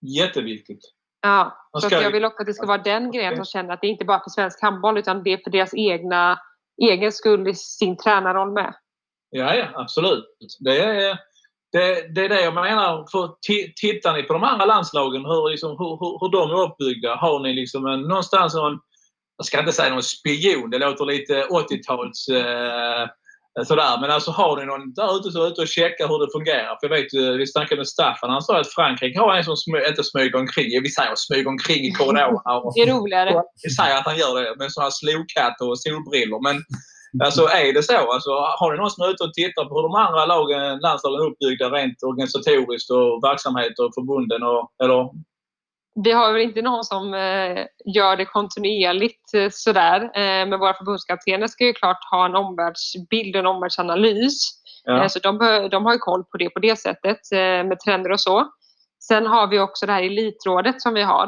Jätteviktigt. 0.00 0.80
Ja, 1.20 1.68
så 1.80 1.88
jag 1.90 2.10
vill 2.10 2.24
också 2.24 2.40
att 2.42 2.46
det 2.46 2.54
ska 2.54 2.66
vara 2.66 2.82
den 2.82 3.10
grejen 3.10 3.32
att 3.32 3.38
de 3.38 3.44
känner 3.44 3.74
att 3.74 3.80
det 3.80 3.86
inte 3.86 4.04
bara 4.04 4.18
är 4.18 4.22
för 4.22 4.30
svensk 4.30 4.62
handboll 4.62 4.98
utan 4.98 5.22
det 5.22 5.32
är 5.32 5.38
för 5.44 5.50
deras 5.50 5.74
egna 5.74 6.40
egen 6.82 7.12
skull 7.12 7.48
i 7.48 7.54
sin 7.54 7.96
tränarroll 7.96 8.52
med. 8.52 8.74
Ja, 9.30 9.54
ja 9.54 9.70
absolut. 9.74 10.24
Det 10.58 10.78
är, 10.78 11.18
det, 11.72 12.14
det 12.14 12.24
är 12.24 12.28
det 12.28 12.42
jag 12.42 12.54
menar. 12.54 13.06
För 13.12 13.26
ti- 13.48 13.72
tittar 13.76 14.12
ni 14.12 14.22
på 14.22 14.32
de 14.32 14.44
andra 14.44 14.64
landslagen, 14.64 15.24
hur, 15.24 15.50
liksom, 15.50 15.70
hur, 15.70 15.90
hur, 16.00 16.12
hur 16.20 16.30
de 16.32 16.50
är 16.50 16.62
uppbyggda? 16.62 17.14
Har 17.14 17.40
ni 17.40 17.52
liksom 17.52 17.86
en, 17.86 18.00
någonstans 18.00 18.54
någon, 18.54 18.78
jag 19.36 19.46
ska 19.46 19.60
inte 19.60 19.72
säga 19.72 19.90
någon 19.90 20.02
spion, 20.02 20.70
det 20.70 20.78
låter 20.78 21.04
lite 21.04 21.34
80-tals 21.44 22.28
eh, 22.28 23.06
sådär. 23.64 24.00
Men 24.00 24.10
alltså 24.10 24.30
har 24.30 24.56
ni 24.56 24.64
någon 24.66 24.92
där 24.94 25.16
ute 25.16 25.30
som 25.30 25.42
är 25.42 25.46
ute 25.46 25.60
och 25.60 25.68
checkar 25.68 26.08
hur 26.08 26.18
det 26.26 26.32
fungerar? 26.32 26.76
För 26.80 26.88
jag 26.88 26.94
vet, 26.96 27.38
vi 27.40 27.46
snackade 27.46 27.80
med 27.80 27.88
Staffan, 27.88 28.30
han 28.30 28.42
sa 28.42 28.60
att 28.60 28.74
Frankrike 28.78 29.18
har 29.20 29.36
en 29.36 29.44
som 29.44 29.56
smy, 29.56 29.78
inte 29.88 30.04
smyger 30.04 30.36
omkring, 30.36 30.82
vi 30.82 30.90
säger 30.90 31.12
smyger 31.16 31.48
omkring 31.48 31.82
i 31.84 31.90
korridorerna. 31.90 32.72
Det 32.74 32.80
är 32.80 32.92
roligare. 32.94 33.42
vi 33.62 33.70
säger 33.70 33.96
att 33.98 34.06
han 34.06 34.18
gör 34.18 34.42
det 34.42 34.56
med 34.58 34.72
sådana 34.72 34.86
här 34.86 34.96
slokhatt 35.00 35.60
och 35.60 35.80
solbrillor. 35.80 36.40
Men 36.48 36.56
alltså, 37.24 37.42
är 37.42 37.72
det 37.72 37.82
så? 37.82 38.12
Alltså, 38.12 38.30
har 38.30 38.72
ni 38.72 38.78
någon 38.78 38.90
som 38.90 39.04
är 39.04 39.10
ute 39.10 39.24
och 39.24 39.34
tittar 39.34 39.64
på 39.64 39.74
hur 39.74 39.82
de 39.82 39.94
andra 39.94 40.26
lagen, 40.26 40.78
landslagen 40.78 41.20
är 41.20 41.26
uppbyggda 41.30 41.70
rent 41.70 42.02
organisatoriskt 42.02 42.90
och 42.90 43.24
verksamhet 43.24 43.78
och 43.78 43.94
förbunden? 43.94 44.42
Och, 44.42 44.72
eller, 44.82 45.10
Vi 46.04 46.12
har 46.12 46.32
väl 46.32 46.42
inte 46.42 46.62
någon 46.62 46.84
som 46.84 47.14
eh, 47.14 47.64
gör 47.96 48.16
det 48.16 48.24
kontinuerligt 48.24 49.34
eh, 49.34 49.48
sådär. 49.50 50.00
Eh, 50.02 50.46
men 50.48 50.58
våra 50.58 50.74
förbundskaptener 50.74 51.46
ska 51.46 51.64
ju 51.64 51.72
klart 51.72 52.10
ha 52.10 52.26
en 52.26 52.36
omvärldsbild 52.36 53.36
och 53.36 53.40
en 53.40 53.46
omvärldsanalys. 53.46 54.38
ja. 54.84 55.02
Eh, 55.02 55.08
så 55.08 55.18
de, 55.18 55.38
de 55.70 55.84
har 55.84 55.92
ju 55.92 55.98
koll 55.98 56.24
på 56.24 56.36
det 56.38 56.50
på 56.50 56.60
det 56.60 56.76
sättet 56.78 57.20
eh, 57.32 57.64
med 57.68 57.80
trender 57.80 58.12
och 58.12 58.20
så. 58.20 58.48
Sen 59.08 59.26
har 59.26 59.46
vi 59.46 59.58
också 59.58 59.86
det 59.86 59.92
här 59.92 60.02
elitrådet 60.02 60.82
som 60.82 60.94
vi 60.94 61.02
har. 61.02 61.26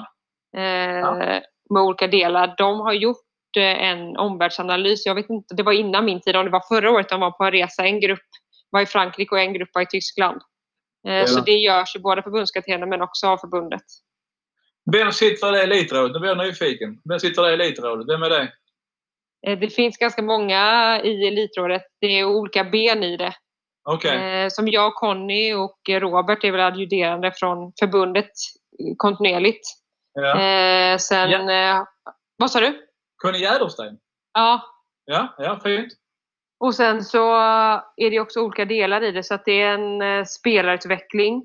Eh, 0.57 1.41
Med 1.71 1.83
olika 1.83 2.07
delar. 2.07 2.55
De 2.59 2.81
har 2.81 2.93
gjort 2.93 3.17
eh, 3.57 3.63
en 3.91 4.17
omvärldsanalys. 4.17 5.07
Jag 5.07 5.15
vet 5.15 5.31
inte, 5.31 5.55
det 5.55 5.63
var 5.63 5.73
innan 5.73 6.05
min 6.05 6.21
tid, 6.21 6.37
om 6.37 6.45
det 6.45 6.51
var 6.51 6.65
förra 6.69 6.91
året 6.91 7.09
de 7.09 7.21
var 7.21 7.31
på 7.31 7.45
en 7.45 7.51
resa. 7.53 7.85
En 7.85 8.01
grupp 8.01 8.27
var 8.71 8.81
i 8.81 8.87
Frankrike 8.87 9.35
och 9.35 9.41
en 9.41 9.53
grupp 9.55 9.71
var 9.75 9.83
i 9.83 9.87
Tyskland. 9.87 10.41
Eh, 11.09 11.25
så 11.27 11.39
Ja. 11.39 11.43
det 11.47 11.53
görs 11.59 11.97
ju 11.97 12.01
både 12.01 12.23
förbundskaptener 12.23 12.87
men 12.87 13.03
också 13.03 13.27
av 13.27 13.37
förbundet. 13.39 13.83
Vem 14.93 15.13
sitter 15.13 15.49
i 15.49 15.57
det 15.57 15.63
elitrådet? 15.63 16.13
Nu 16.13 16.19
blir 16.21 16.31
jag 16.31 16.39
nyfiken. 16.39 17.01
Vem 17.09 17.19
sitter 17.21 17.49
i 17.53 17.57
det 17.57 17.65
elitrådet? 17.65 18.09
Vem 18.09 18.23
är 18.23 18.31
det? 18.31 18.53
Eh, 19.47 19.59
Det 19.59 19.69
finns 19.69 19.97
ganska 19.99 20.23
många 20.23 21.01
i 21.05 21.27
Elitrådet. 21.27 21.83
Det 22.01 22.07
är 22.07 22.25
olika 22.25 22.65
ben 22.65 23.03
i 23.03 23.17
det. 23.17 23.33
Eh, 24.45 24.49
som 24.49 24.69
jag, 24.69 24.95
Conny 24.95 25.55
och 25.55 25.79
Robert 25.89 26.45
är 26.45 26.51
väl 26.51 26.61
adjuderande 26.61 27.33
från 27.37 27.73
förbundet 27.81 28.31
kontinuerligt. 28.97 29.69
Ja. 30.15 30.99
Sen, 30.99 31.49
eh, 31.49 31.83
vad 32.37 32.51
sa 32.51 32.61
du? 32.61 32.87
Conny 33.25 33.39
Jädersten? 33.39 33.99
Ja, 34.35 34.63
Ja, 35.05 35.35
ja, 35.39 35.61
fint. 35.63 35.93
och 36.65 36.75
sen 36.75 37.05
så 37.05 37.35
är 37.97 38.11
det 38.11 38.21
också 38.21 38.41
olika 38.41 38.65
delar 38.65 39.03
i 39.03 39.13
det. 39.13 39.23
Så 39.23 39.35
att 39.35 39.45
det 39.45 39.63
är 39.63 39.75
en 39.79 40.03
eh, 40.03 40.25
spelarutveckling, 40.25 41.45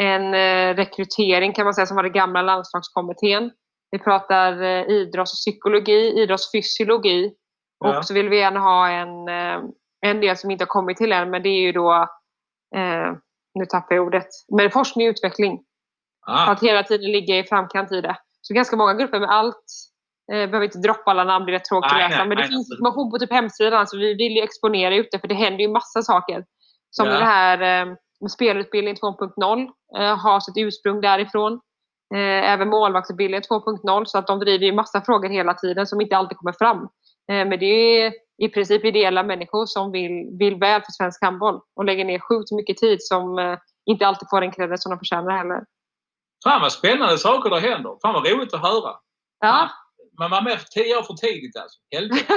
en 0.00 0.34
eh, 0.34 0.74
rekrytering 0.76 1.52
kan 1.52 1.64
man 1.64 1.74
säga 1.74 1.86
som 1.86 1.96
var 1.96 2.02
det 2.02 2.08
gamla 2.10 2.42
landslagskommittén. 2.42 3.50
Vi 3.90 3.98
pratar 3.98 4.62
eh, 4.62 4.84
idrottspsykologi, 4.88 6.22
idrottsfysiologi 6.22 7.32
Ja. 7.84 7.98
och 7.98 8.04
så 8.06 8.14
vill 8.14 8.28
vi 8.28 8.38
gärna 8.38 8.60
ha 8.60 8.88
en, 8.88 9.28
en 10.06 10.20
del 10.20 10.36
som 10.36 10.50
inte 10.50 10.62
har 10.64 10.66
kommit 10.68 10.96
till 10.96 11.12
än, 11.12 11.30
men 11.30 11.42
det 11.42 11.48
är 11.48 11.60
ju 11.60 11.72
då, 11.72 11.92
eh, 12.76 13.12
nu 13.54 13.64
tappar 13.66 13.94
jag 13.94 14.06
ordet, 14.06 14.26
men 14.56 14.70
forskning 14.70 15.08
och 15.08 15.10
utveckling. 15.10 15.56
För 16.26 16.32
Ah, 16.32 16.46
att 16.50 16.62
hela 16.62 16.82
tiden 16.82 17.12
ligga 17.12 17.38
i 17.38 17.44
framkant 17.44 17.92
i 17.92 18.00
det. 18.00 18.16
Så 18.40 18.54
ganska 18.54 18.76
många 18.76 18.94
grupper 18.94 19.20
med 19.20 19.30
allt. 19.30 19.64
Eh, 20.32 20.46
behöver 20.50 20.62
inte 20.64 20.78
droppa 20.78 21.10
alla 21.10 21.24
namn, 21.24 21.46
det 21.46 21.52
är 21.52 21.52
rätt 21.52 21.64
tråkigt 21.64 21.92
Nej, 21.92 22.04
att 22.04 22.10
läsa. 22.10 22.24
men 22.24 22.36
det 22.36 22.42
nej, 22.42 22.48
finns 22.48 22.70
information 22.72 23.10
på 23.10 23.18
typ 23.18 23.32
hemsidan, 23.32 23.86
så 23.86 23.96
vi 23.96 24.14
vill 24.14 24.32
ju 24.36 24.42
exponera 24.42 24.94
ut 24.94 25.08
det, 25.12 25.18
för 25.18 25.28
det 25.28 25.34
händer 25.34 25.60
ju 25.60 25.68
massa 25.68 26.02
saker. 26.02 26.44
Som 26.90 27.06
Ja. 27.06 27.12
det 27.18 27.24
här 27.24 27.60
eh, 27.82 27.94
med 28.20 28.30
spelutbildning 28.30 28.94
2.0 28.94 29.68
eh, 29.98 30.16
har 30.18 30.40
sitt 30.40 30.54
ursprung 30.56 31.00
därifrån. 31.00 31.52
Eh, 32.14 32.50
även 32.52 32.68
målvaktsutbildningen 32.68 33.42
2.0 33.42 34.04
så 34.04 34.18
att 34.18 34.26
de 34.26 34.38
driver 34.38 34.66
ju 34.66 34.72
massa 34.72 35.00
frågor 35.00 35.28
hela 35.28 35.54
tiden 35.54 35.86
som 35.86 36.00
inte 36.00 36.16
alltid 36.16 36.38
kommer 36.38 36.52
fram. 36.52 36.78
Eh, 37.30 37.48
men 37.48 37.58
det 37.58 37.66
är 37.66 38.12
i 38.42 38.48
princip 38.48 38.84
ideella 38.84 39.22
människor 39.22 39.66
som 39.66 39.92
vill, 39.92 40.36
vill 40.38 40.56
väl 40.56 40.80
för 40.80 40.92
svensk 40.92 41.24
handboll 41.24 41.60
och 41.76 41.84
lägger 41.84 42.04
ner 42.04 42.18
sjukt 42.18 42.52
mycket 42.52 42.76
tid 42.76 42.98
som 43.00 43.38
eh, 43.38 43.58
inte 43.90 44.06
alltid 44.06 44.28
får 44.30 44.40
den 44.40 44.52
credit 44.52 44.82
som 44.82 44.90
de 44.90 44.98
förtjänar 44.98 45.36
heller. 45.36 45.64
Fan 46.44 46.60
vad 46.60 46.72
spännande 46.72 47.18
saker 47.18 47.50
det 47.50 47.60
händer. 47.60 47.96
Fan 48.02 48.14
vad 48.14 48.26
roligt 48.30 48.54
att 48.54 48.62
höra. 48.62 48.94
Ja. 49.40 49.70
Man 50.20 50.30
var 50.30 50.42
med 50.42 50.58
för 50.60 50.68
tio 50.68 50.96
år 50.98 51.02
för 51.02 51.14
tidigt 51.14 51.56
alltså. 51.56 51.78
Helvete. 51.94 52.34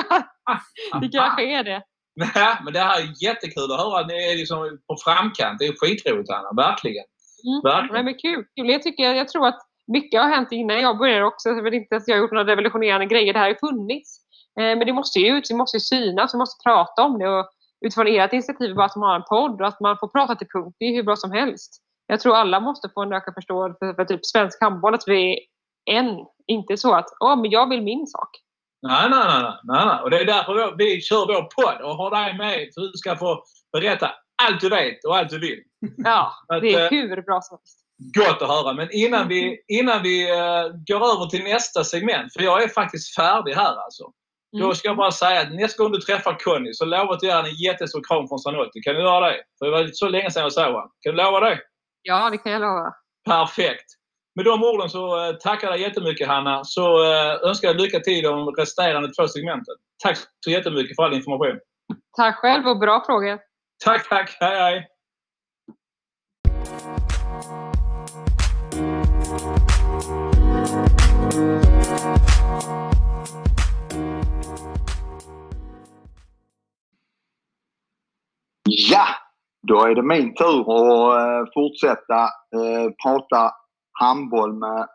det 1.01 1.09
kanske 1.17 1.43
är 1.57 1.63
det. 1.63 1.81
Nej, 2.15 2.55
men 2.63 2.73
det 2.73 2.79
här 2.79 3.01
är 3.01 3.23
jättekul 3.23 3.71
att 3.71 3.79
höra 3.79 4.05
ni 4.07 4.13
är 4.31 4.37
liksom 4.37 4.79
på 4.87 4.95
framkant. 5.05 5.59
Det 5.59 5.65
är 5.65 5.73
skitroligt 5.79 6.29
Anna, 6.29 6.51
verkligen. 6.67 7.05
Mm. 7.47 7.61
verkligen. 7.63 8.05
Men 8.05 8.13
kul. 8.13 8.45
Jag, 8.53 8.83
tycker, 8.83 9.13
jag 9.13 9.27
tror 9.27 9.47
att 9.47 9.59
mycket 9.87 10.21
har 10.21 10.29
hänt 10.29 10.51
innan 10.51 10.81
jag 10.81 10.97
började 10.97 11.25
också. 11.25 11.49
Jag 11.49 11.63
vill 11.63 11.73
inte 11.73 11.95
att 11.95 12.07
jag 12.07 12.15
har 12.15 12.21
gjort 12.21 12.31
några 12.31 12.51
revolutionerande 12.51 13.05
grejer. 13.05 13.33
Det 13.33 13.39
här 13.39 13.45
har 13.45 13.55
ju 13.55 13.67
funnits. 13.69 14.19
Eh, 14.59 14.73
men 14.77 14.85
det 14.85 14.93
måste 14.93 15.19
ju 15.19 15.37
ut, 15.37 15.45
det 15.49 15.55
måste 15.55 15.77
ju 15.77 15.81
synas, 15.81 16.33
vi 16.33 16.37
måste 16.37 16.63
prata 16.63 17.03
om 17.03 17.19
det. 17.19 17.29
Och 17.29 17.49
utifrån 17.85 18.07
ert 18.07 18.33
initiativ 18.33 18.75
bara 18.75 18.85
att 18.85 18.95
man 18.95 19.09
har 19.09 19.15
en 19.15 19.29
podd 19.29 19.61
och 19.61 19.67
att 19.67 19.79
man 19.79 19.97
får 19.99 20.07
prata 20.07 20.35
till 20.35 20.47
punkt, 20.53 20.75
det 20.79 20.85
är 20.85 20.95
hur 20.95 21.03
bra 21.03 21.15
som 21.15 21.31
helst. 21.31 21.81
Jag 22.07 22.19
tror 22.19 22.35
alla 22.35 22.59
måste 22.59 22.89
få 22.93 23.01
en 23.01 23.13
ökad 23.13 23.33
förståelse 23.33 23.77
för, 23.79 23.93
för 23.93 24.05
typ 24.05 24.25
svensk 24.25 24.61
handboll, 24.61 24.93
att 24.93 25.07
vi 25.07 25.39
en. 25.85 26.25
Inte 26.47 26.77
så 26.77 26.93
att 26.93 27.05
åh, 27.19 27.41
men 27.41 27.51
jag 27.51 27.69
vill 27.69 27.81
min 27.81 28.07
sak. 28.07 28.29
Nej, 28.81 29.09
nej, 29.09 29.25
nej, 29.27 29.53
nej, 29.63 29.85
nej. 29.85 30.01
Och 30.03 30.09
det 30.09 30.19
är 30.19 30.25
därför 30.25 30.77
vi 30.77 31.01
kör 31.01 31.27
vår 31.27 31.41
podd 31.41 31.81
och 31.81 31.95
har 31.95 32.11
dig 32.11 32.37
med 32.37 32.67
så 32.73 32.81
du 32.81 32.91
ska 32.93 33.15
få 33.15 33.43
berätta 33.73 34.11
allt 34.43 34.61
du 34.61 34.69
vet 34.69 35.05
och 35.05 35.17
allt 35.17 35.29
du 35.29 35.39
vill. 35.39 35.59
Ja, 35.97 36.33
det 36.61 36.73
är 36.73 36.83
eh, 36.83 36.89
hur 36.89 37.21
bra 37.21 37.41
som 37.41 37.57
helst. 37.57 37.79
Gott 38.17 38.41
att 38.41 38.47
höra. 38.47 38.73
Men 38.73 38.87
innan 38.91 39.27
vi, 39.27 39.63
innan 39.67 40.03
vi 40.03 40.31
eh, 40.31 40.63
går 40.87 41.13
över 41.13 41.29
till 41.29 41.43
nästa 41.43 41.83
segment, 41.83 42.33
för 42.33 42.41
jag 42.41 42.63
är 42.63 42.67
faktiskt 42.67 43.15
färdig 43.15 43.53
här 43.53 43.75
alltså. 43.83 44.03
Mm. 44.53 44.67
Då 44.67 44.75
ska 44.75 44.87
jag 44.87 44.97
bara 44.97 45.11
säga 45.11 45.41
att 45.41 45.53
nästa 45.53 45.83
gång 45.83 45.91
du 45.91 45.99
träffar 45.99 46.39
Conny 46.39 46.73
så 46.73 46.85
lovar 46.85 47.05
jag 47.05 47.13
att 47.13 47.23
göra 47.23 47.47
en 47.47 47.55
jättestor 47.55 48.03
kram 48.03 48.27
från 48.27 48.39
Sanotti. 48.39 48.81
Kan 48.81 48.95
du 48.95 49.01
göra 49.01 49.29
det? 49.29 49.43
För 49.59 49.65
det 49.65 49.71
var 49.71 49.89
så 49.93 50.09
länge 50.09 50.31
sedan 50.31 50.43
jag 50.43 50.53
såg 50.53 50.65
honom. 50.65 50.91
Kan 51.01 51.15
du 51.15 51.23
lova 51.23 51.39
det? 51.39 51.59
Ja, 52.01 52.29
det 52.29 52.37
kan 52.37 52.51
jag 52.51 52.61
lova. 52.61 52.93
Perfekt! 53.25 53.85
Med 54.35 54.45
de 54.45 54.63
orden 54.63 54.89
så 54.89 55.27
eh, 55.27 55.35
tackar 55.35 55.67
jag 55.67 55.79
jättemycket 55.79 56.27
Hanna. 56.27 56.63
Så 56.63 57.03
eh, 57.03 57.49
önskar 57.49 57.67
jag 57.67 57.81
lycka 57.81 57.99
till 57.99 58.13
i 58.13 58.21
de 58.21 58.49
resterande 58.49 59.13
två 59.13 59.27
segmenten. 59.27 59.75
Tack 60.03 60.17
så 60.45 60.51
jättemycket 60.51 60.95
för 60.95 61.03
all 61.03 61.13
information. 61.13 61.59
Tack 62.17 62.35
själv 62.35 62.67
och 62.67 62.79
bra 62.79 63.03
frågor. 63.05 63.39
Tack, 63.85 64.09
tack! 64.09 64.37
Hej, 64.39 64.59
hej! 64.59 64.87
Ja, 78.69 79.05
då 79.67 79.85
är 79.85 79.95
det 79.95 80.03
min 80.03 80.35
tur 80.35 80.59
att 80.59 81.19
eh, 81.19 81.51
fortsätta 81.53 82.29
prata 83.03 83.51
handboll 83.99 84.53
med 84.53 84.88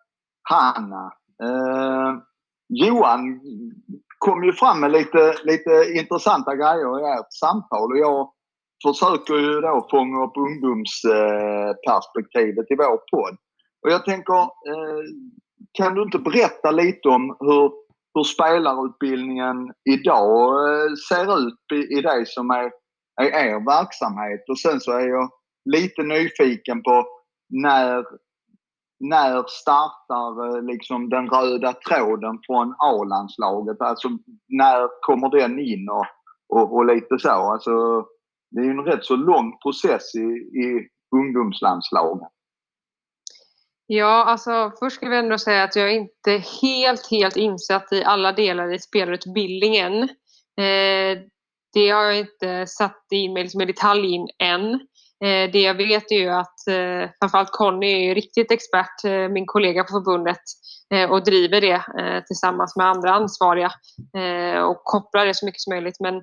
Hanna. 0.42 1.12
Eh, 1.42 2.14
Johan 2.68 3.40
kom 4.18 4.44
ju 4.44 4.52
fram 4.52 4.80
med 4.80 4.92
lite, 4.92 5.34
lite 5.44 5.92
intressanta 5.94 6.56
grejer 6.56 7.00
i 7.00 7.02
ert 7.18 7.32
samtal 7.40 7.92
och 7.92 7.98
jag 7.98 8.32
försöker 8.86 9.34
ju 9.34 9.60
då 9.60 9.86
fånga 9.90 10.24
upp 10.24 10.36
ungdomsperspektivet 10.36 12.70
i 12.70 12.76
vår 12.76 12.98
podd. 13.10 13.36
Och 13.82 13.90
jag 13.90 14.04
tänker, 14.04 14.40
eh, 14.40 15.02
kan 15.72 15.94
du 15.94 16.02
inte 16.02 16.18
berätta 16.18 16.70
lite 16.70 17.08
om 17.08 17.36
hur, 17.40 17.72
hur 18.14 18.24
spelarutbildningen 18.24 19.72
idag 19.90 20.68
eh, 20.68 20.94
ser 21.08 21.38
ut 21.38 21.72
i, 21.72 21.98
i 21.98 22.02
det 22.02 22.28
som 22.28 22.50
är 22.50 22.70
är 23.18 23.24
er 23.24 23.64
verksamhet. 23.64 24.48
Och 24.48 24.58
sen 24.58 24.80
så 24.80 24.92
är 24.92 25.08
jag 25.08 25.30
lite 25.64 26.02
nyfiken 26.02 26.82
på 26.82 27.06
när, 27.48 28.04
när 29.00 29.44
startar 29.48 30.56
eh, 30.56 30.62
liksom 30.62 31.08
den 31.08 31.28
röda 31.28 31.72
tråden 31.72 32.38
från 32.46 32.74
A-landslaget? 32.78 33.80
Alltså 33.80 34.08
när 34.48 35.00
kommer 35.00 35.28
den 35.28 35.58
in 35.58 35.88
och, 35.88 36.06
och, 36.48 36.76
och 36.76 36.86
lite 36.86 37.18
så. 37.18 37.28
Alltså, 37.28 38.06
det 38.50 38.60
är 38.60 38.64
ju 38.64 38.70
en 38.70 38.84
rätt 38.84 39.04
så 39.04 39.16
lång 39.16 39.58
process 39.58 40.14
i, 40.14 40.28
i 40.58 40.88
ungdomslandslagen. 41.16 42.28
Ja, 43.86 44.24
alltså 44.24 44.72
först 44.78 44.96
ska 44.96 45.08
vi 45.08 45.16
ändå 45.16 45.38
säga 45.38 45.64
att 45.64 45.76
jag 45.76 45.90
är 45.90 45.94
inte 45.94 46.42
helt, 46.62 47.10
helt 47.10 47.36
insatt 47.36 47.92
i 47.92 48.04
alla 48.04 48.32
delar 48.32 48.72
i 48.72 48.78
spelarutbildningen. 48.78 50.02
Eh, 50.58 51.18
det 51.72 51.90
har 51.90 52.02
jag 52.02 52.18
inte 52.18 52.66
satt 52.66 53.06
in 53.10 53.32
mig 53.32 53.42
liksom 53.42 53.60
i 53.60 53.64
detalj 53.64 54.14
in 54.14 54.28
än. 54.38 54.80
Eh, 55.24 55.50
det 55.52 55.60
jag 55.60 55.74
vet 55.74 56.10
är 56.10 56.18
ju 56.18 56.28
att 56.28 56.68
eh, 56.68 57.10
framförallt 57.20 57.52
Conny 57.52 58.10
är 58.10 58.14
riktigt 58.14 58.52
expert, 58.52 59.04
eh, 59.04 59.28
min 59.28 59.46
kollega 59.46 59.84
på 59.84 59.90
förbundet, 59.90 60.42
eh, 60.94 61.10
och 61.10 61.24
driver 61.24 61.60
det 61.60 61.82
tillsammans 62.26 62.76
med 62.76 62.86
andra 62.86 63.10
ansvariga 63.12 63.72
och 64.68 64.84
kopplar 64.84 65.26
det 65.26 65.34
så 65.34 65.46
mycket 65.46 65.60
som 65.60 65.74
möjligt. 65.74 66.00
Men 66.00 66.22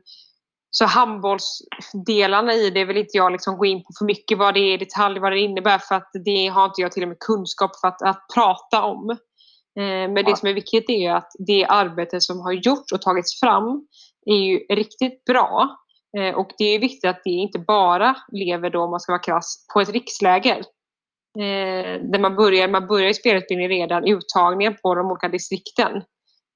så 0.71 0.85
handbollsdelarna 0.85 2.53
i 2.53 2.69
det 2.69 2.85
vill 2.85 2.97
inte 2.97 3.17
jag 3.17 3.31
liksom 3.31 3.57
gå 3.57 3.65
in 3.65 3.83
på 3.83 3.89
för 3.99 4.05
mycket 4.05 4.37
vad 4.37 4.53
det 4.53 4.59
är 4.59 4.73
i 4.73 4.77
detalj, 4.77 5.19
vad 5.19 5.31
det 5.31 5.39
innebär 5.39 5.77
för 5.77 5.95
att 5.95 6.09
det 6.25 6.47
har 6.47 6.65
inte 6.65 6.81
jag 6.81 6.91
till 6.91 7.03
och 7.03 7.09
med 7.09 7.19
kunskap 7.19 7.71
för 7.81 7.87
att, 7.87 8.01
att 8.01 8.25
prata 8.33 8.83
om. 8.83 9.17
Men 9.75 10.25
det 10.25 10.37
som 10.37 10.49
är 10.49 10.53
viktigt 10.53 10.89
är 10.89 10.99
ju 10.99 11.07
att 11.07 11.31
det 11.47 11.65
arbete 11.65 12.21
som 12.21 12.39
har 12.39 12.51
gjorts 12.51 12.93
och 12.93 13.01
tagits 13.01 13.39
fram 13.39 13.87
är 14.25 14.37
ju 14.37 14.57
riktigt 14.57 15.25
bra. 15.25 15.77
Eh, 16.17 16.35
Och 16.35 16.49
det 16.57 16.65
är 16.75 16.79
viktigt 16.79 17.09
att 17.09 17.21
det 17.23 17.29
inte 17.29 17.59
bara 17.59 18.15
lever 18.31 18.69
då, 18.69 18.83
om 18.83 18.91
man 18.91 18.99
ska 18.99 19.11
vara 19.11 19.21
krass, 19.21 19.65
på 19.73 19.81
ett 19.81 19.89
riksläger. 19.89 20.57
Eh, 21.39 22.01
Där 22.11 22.19
man 22.19 22.35
börjar, 22.35 22.67
man 22.67 22.87
börjar 22.87 23.09
i 23.09 23.13
spelutbildning 23.13 23.69
redan, 23.69 24.07
uttagningen 24.07 24.75
på 24.83 24.95
de 24.95 25.11
olika 25.11 25.29
distrikten. 25.29 26.01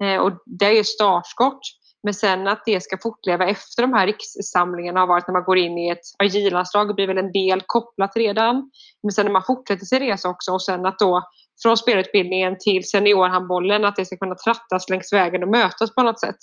Eh, 0.03 0.21
Och 0.21 0.31
det 0.45 0.79
är 0.79 0.83
startskott. 0.83 1.59
Men 2.03 2.13
sen 2.13 2.47
att 2.47 2.63
det 2.65 2.83
ska 2.83 2.97
fortleva 2.97 3.45
efter 3.47 3.81
de 3.81 3.93
här 3.93 4.07
rikssamlingarna 4.07 4.99
har 4.99 5.07
varit 5.07 5.27
när 5.27 5.33
man 5.33 5.43
går 5.43 5.57
in 5.57 5.77
i 5.77 5.89
ett 5.89 6.01
AJ-landslag 6.19 6.95
blir 6.95 7.07
väl 7.07 7.17
en 7.17 7.31
del 7.31 7.63
kopplat 7.65 8.11
redan. 8.15 8.71
Men 9.03 9.11
sen 9.11 9.25
när 9.25 9.31
man 9.31 9.43
fortsätter 9.47 9.85
sin 9.85 9.99
resa 9.99 10.29
också 10.29 10.51
och 10.51 10.61
sen 10.61 10.85
att 10.85 10.99
då 10.99 11.23
från 11.63 11.77
spelutbildningen 11.77 12.57
till 12.59 12.89
seniorhandbollen 12.89 13.85
att 13.85 13.95
det 13.95 14.05
ska 14.05 14.17
kunna 14.17 14.35
trattas 14.35 14.89
längs 14.89 15.13
vägen 15.13 15.43
och 15.43 15.49
mötas 15.49 15.95
på 15.95 16.03
något 16.03 16.19
sätt. 16.19 16.35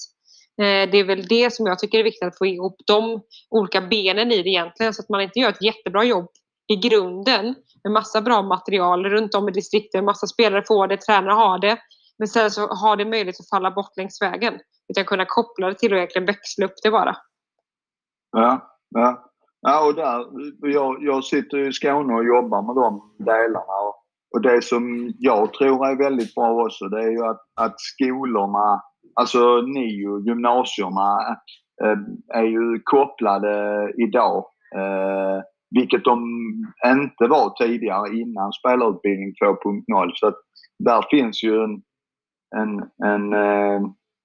Eh, 0.62 0.90
det 0.90 0.98
är 0.98 1.04
väl 1.04 1.26
det 1.26 1.52
som 1.52 1.66
jag 1.66 1.78
tycker 1.78 1.98
är 1.98 2.04
viktigt 2.04 2.28
att 2.28 2.38
få 2.38 2.46
ihop 2.46 2.76
de 2.86 3.20
olika 3.50 3.80
benen 3.80 4.32
i 4.32 4.42
det 4.42 4.48
egentligen 4.48 4.94
så 4.94 5.02
att 5.02 5.08
man 5.08 5.20
inte 5.20 5.38
gör 5.38 5.48
ett 5.48 5.62
jättebra 5.62 6.04
jobb 6.04 6.28
i 6.68 6.76
grunden 6.76 7.54
med 7.84 7.92
massa 7.92 8.20
bra 8.20 8.42
material 8.42 9.04
runt 9.04 9.34
om 9.34 9.48
i 9.48 9.52
distrikten. 9.52 10.04
Massa 10.04 10.26
spelare 10.26 10.62
får 10.66 10.86
det, 10.86 10.96
tränare 10.96 11.32
har 11.32 11.58
det. 11.58 11.78
Men 12.18 12.28
sen 12.28 12.50
så 12.50 12.66
har 12.66 12.96
det 12.96 13.04
möjlighet 13.04 13.40
att 13.40 13.48
falla 13.48 13.70
bort 13.70 13.96
längs 13.96 14.22
vägen. 14.22 14.54
Utan 14.88 15.04
kunna 15.04 15.24
koppla 15.24 15.68
det 15.68 15.74
till 15.74 15.92
och 15.92 15.98
egentligen 15.98 16.26
växla 16.26 16.66
upp 16.66 16.74
det 16.82 16.90
bara. 16.90 17.16
Ja, 18.32 18.78
ja. 18.88 19.30
ja 19.60 19.86
och 19.86 19.94
där, 19.94 20.26
jag, 20.72 20.96
jag 21.00 21.24
sitter 21.24 21.56
ju 21.56 21.68
i 21.68 21.72
Skåne 21.72 22.14
och 22.14 22.24
jobbar 22.24 22.62
med 22.62 22.76
de 22.76 23.14
delarna. 23.24 23.76
Och, 23.86 23.94
och 24.34 24.40
det 24.42 24.62
som 24.62 25.12
jag 25.18 25.52
tror 25.52 25.86
är 25.86 25.96
väldigt 25.96 26.34
bra 26.34 26.64
också 26.64 26.84
det 26.88 27.02
är 27.02 27.10
ju 27.10 27.24
att, 27.24 27.40
att 27.54 27.74
skolorna, 27.80 28.82
alltså 29.20 29.60
NIO, 29.60 30.20
gymnasierna, 30.26 31.36
eh, 31.82 31.98
är 32.40 32.44
ju 32.44 32.80
kopplade 32.84 33.92
idag. 33.98 34.44
Eh, 34.76 35.42
vilket 35.70 36.04
de 36.04 36.18
inte 36.86 37.26
var 37.28 37.66
tidigare 37.66 38.16
innan 38.16 38.52
spelarutbildning 38.52 39.34
2.0. 39.42 40.10
Så 40.14 40.26
att 40.26 40.36
där 40.78 41.04
finns 41.10 41.44
ju 41.44 41.64
en, 41.64 41.82
en, 42.56 42.82
en 43.04 43.32
eh, 43.32 43.80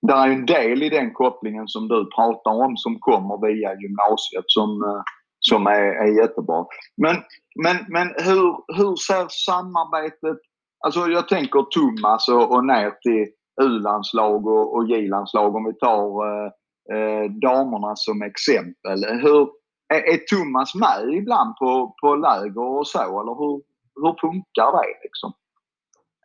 där 0.08 0.27
är 0.27 0.32
en 0.32 0.45
del 0.45 0.84
i 0.84 0.89
den 0.89 1.13
kopplingen 1.13 1.67
som 1.67 1.88
du 1.88 2.10
pratar 2.15 2.51
om 2.51 2.77
som 2.77 2.99
kommer 2.99 3.47
via 3.47 3.73
gymnasiet 3.73 4.43
som, 4.47 5.04
som 5.39 5.67
är, 5.67 5.84
är 6.04 6.21
jättebra. 6.21 6.65
Men, 6.97 7.15
men, 7.63 7.77
men 7.88 8.08
hur, 8.08 8.77
hur 8.77 8.95
ser 8.95 9.27
samarbetet, 9.30 10.38
alltså 10.86 11.08
jag 11.08 11.27
tänker 11.27 11.62
Thomas 11.62 12.30
och, 12.30 12.51
och 12.56 12.65
ner 12.65 12.91
till 13.01 13.27
U-landslag 13.62 14.48
och, 14.48 14.76
och 14.76 14.88
J-landslag 14.88 15.56
om 15.56 15.66
vi 15.66 15.74
tar 15.74 16.28
eh, 16.28 16.52
eh, 16.96 17.32
damerna 17.32 17.96
som 17.96 18.22
exempel. 18.22 19.06
Hur, 19.22 19.50
är, 19.94 20.14
är 20.14 20.18
Thomas 20.18 20.76
med 20.76 21.14
ibland 21.14 21.56
på, 21.56 21.96
på 22.02 22.16
läger 22.16 22.80
och 22.80 22.88
så 22.88 23.00
eller 23.00 23.36
hur, 23.40 23.62
hur 24.02 24.16
funkar 24.22 24.72
det 24.72 25.04
liksom? 25.04 25.34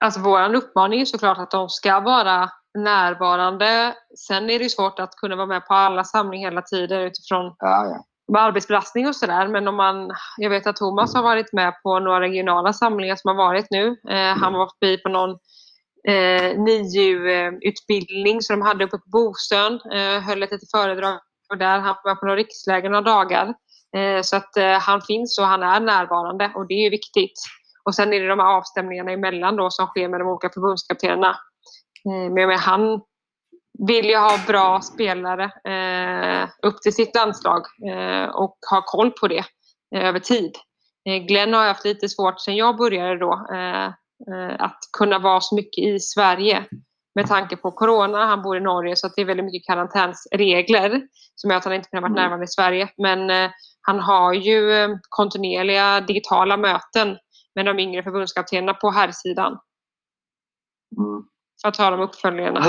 Alltså 0.01 0.21
vår 0.21 0.55
uppmaning 0.55 1.01
är 1.01 1.05
såklart 1.05 1.39
att 1.39 1.51
de 1.51 1.69
ska 1.69 2.01
vara 2.01 2.51
närvarande. 2.79 3.95
Sen 4.29 4.51
är 4.51 4.59
det 4.59 4.71
svårt 4.71 4.99
att 4.99 5.17
kunna 5.17 5.37
vara 5.37 5.47
med 5.47 5.67
på 5.67 5.75
alla 5.75 6.05
samlingar 6.05 6.51
hela 6.51 6.63
tiden 6.63 7.01
utifrån 7.01 7.57
Ja, 7.59 7.85
ja. 7.87 8.05
med 8.33 8.43
arbetsbelastning 8.43 9.09
och 9.09 9.17
sådär. 9.17 9.49
Men 9.49 9.69
om 9.69 9.77
man, 9.77 10.11
jag 10.37 10.51
vet 10.51 10.67
att 10.67 10.77
Thomas 10.77 11.15
har 11.15 11.23
varit 11.23 11.53
med 11.53 11.75
på 11.83 11.99
några 11.99 12.21
regionala 12.21 12.73
samlingar 12.73 13.17
som 13.17 13.29
har 13.29 13.47
varit 13.47 13.67
nu. 13.71 13.97
Eh, 14.09 14.37
han 14.37 14.53
var 14.53 14.71
förbi 14.79 14.99
på 15.03 15.09
någon 15.09 15.39
eh, 16.09 16.59
NIU-utbildning 16.59 18.43
som 18.43 18.59
de 18.59 18.67
hade 18.67 18.85
uppe 18.85 18.99
på 18.99 19.11
Bosön. 19.11 19.81
Eh, 19.93 20.21
höll 20.21 20.43
ett 20.43 20.51
litet 20.51 20.71
föredrag 20.71 21.19
och 21.51 21.59
där. 21.59 21.79
Han 21.79 21.97
var 22.05 22.15
på 22.15 22.27
några 22.27 22.37
riksläger 22.37 22.91
några 22.91 23.03
dagar. 23.03 23.55
Eh, 23.97 24.23
så 24.23 24.37
att 24.37 24.57
eh, 24.57 24.79
han 24.79 25.03
finns 25.03 25.39
och 25.39 25.47
han 25.47 25.63
är 25.63 25.81
närvarande 25.81 26.53
och 26.55 26.67
det 26.67 26.87
är 26.87 26.91
viktigt. 26.91 27.41
Och 27.85 27.95
sen 27.95 28.13
är 28.13 28.21
det 28.21 28.29
de 28.29 28.39
här 28.39 28.57
avstämningarna 28.57 29.11
emellan 29.11 29.57
då 29.57 29.71
som 29.71 29.87
sker 29.87 30.09
med 30.09 30.21
de 30.21 30.29
olika 30.29 30.51
förbundskaptenerna. 30.55 31.37
Eh, 32.07 32.33
men 32.33 32.59
han 32.59 33.01
vill 33.89 34.07
ju 34.07 34.17
ha 34.17 34.39
bra 34.47 34.81
spelare 34.81 35.45
eh, 35.45 36.49
upp 36.63 36.83
till 36.83 36.93
sitt 36.93 37.15
landslag 37.15 37.63
eh, 37.91 38.29
och 38.29 38.59
ha 38.71 38.83
koll 38.87 39.11
på 39.11 39.29
det 39.29 39.45
eh, 39.95 40.05
över 40.05 40.19
tid. 40.19 40.53
Eh, 41.09 41.17
Glenn 41.17 41.55
har 41.55 41.67
haft 41.67 41.85
lite 41.85 42.09
svårt 42.09 42.41
sen 42.41 42.57
jag 42.57 42.77
började 42.77 43.19
då 43.19 43.33
eh, 43.33 43.91
att 44.59 44.79
kunna 44.99 45.19
vara 45.19 45.41
så 45.41 45.55
mycket 45.55 45.85
i 45.85 46.01
Sverige 46.01 46.65
med 47.15 47.27
tanke 47.27 47.57
på 47.57 47.71
Corona. 47.71 48.27
Han 48.27 48.43
bor 48.43 48.57
i 48.57 48.61
Norge 48.61 48.97
så 48.97 49.09
det 49.17 49.23
är 49.23 49.27
väldigt 49.27 49.47
mycket 49.47 49.67
karantänsregler 49.67 51.03
som 51.35 51.51
gör 51.51 51.59
att 51.59 51.65
han 51.65 51.75
inte 51.75 51.89
kan 51.89 52.03
vara 52.03 52.11
mm. 52.11 52.23
närvarande 52.23 52.45
i 52.45 52.49
Sverige. 52.49 52.89
Men 52.97 53.51
han 53.81 54.01
har 54.01 54.33
ju 54.33 54.89
kontinuerliga 55.09 56.01
digitala 56.01 56.57
möten 56.57 57.17
med 57.55 57.67
de 57.67 57.79
yngre 57.79 58.03
förbundskaptenerna 58.03 58.75
på 58.75 58.91
herrsidan. 58.91 59.59
Mm. 60.99 61.23
För 61.63 61.69
att 61.69 61.75
ta 61.75 61.91
de 61.91 62.01
uppföljningarna 62.01 62.61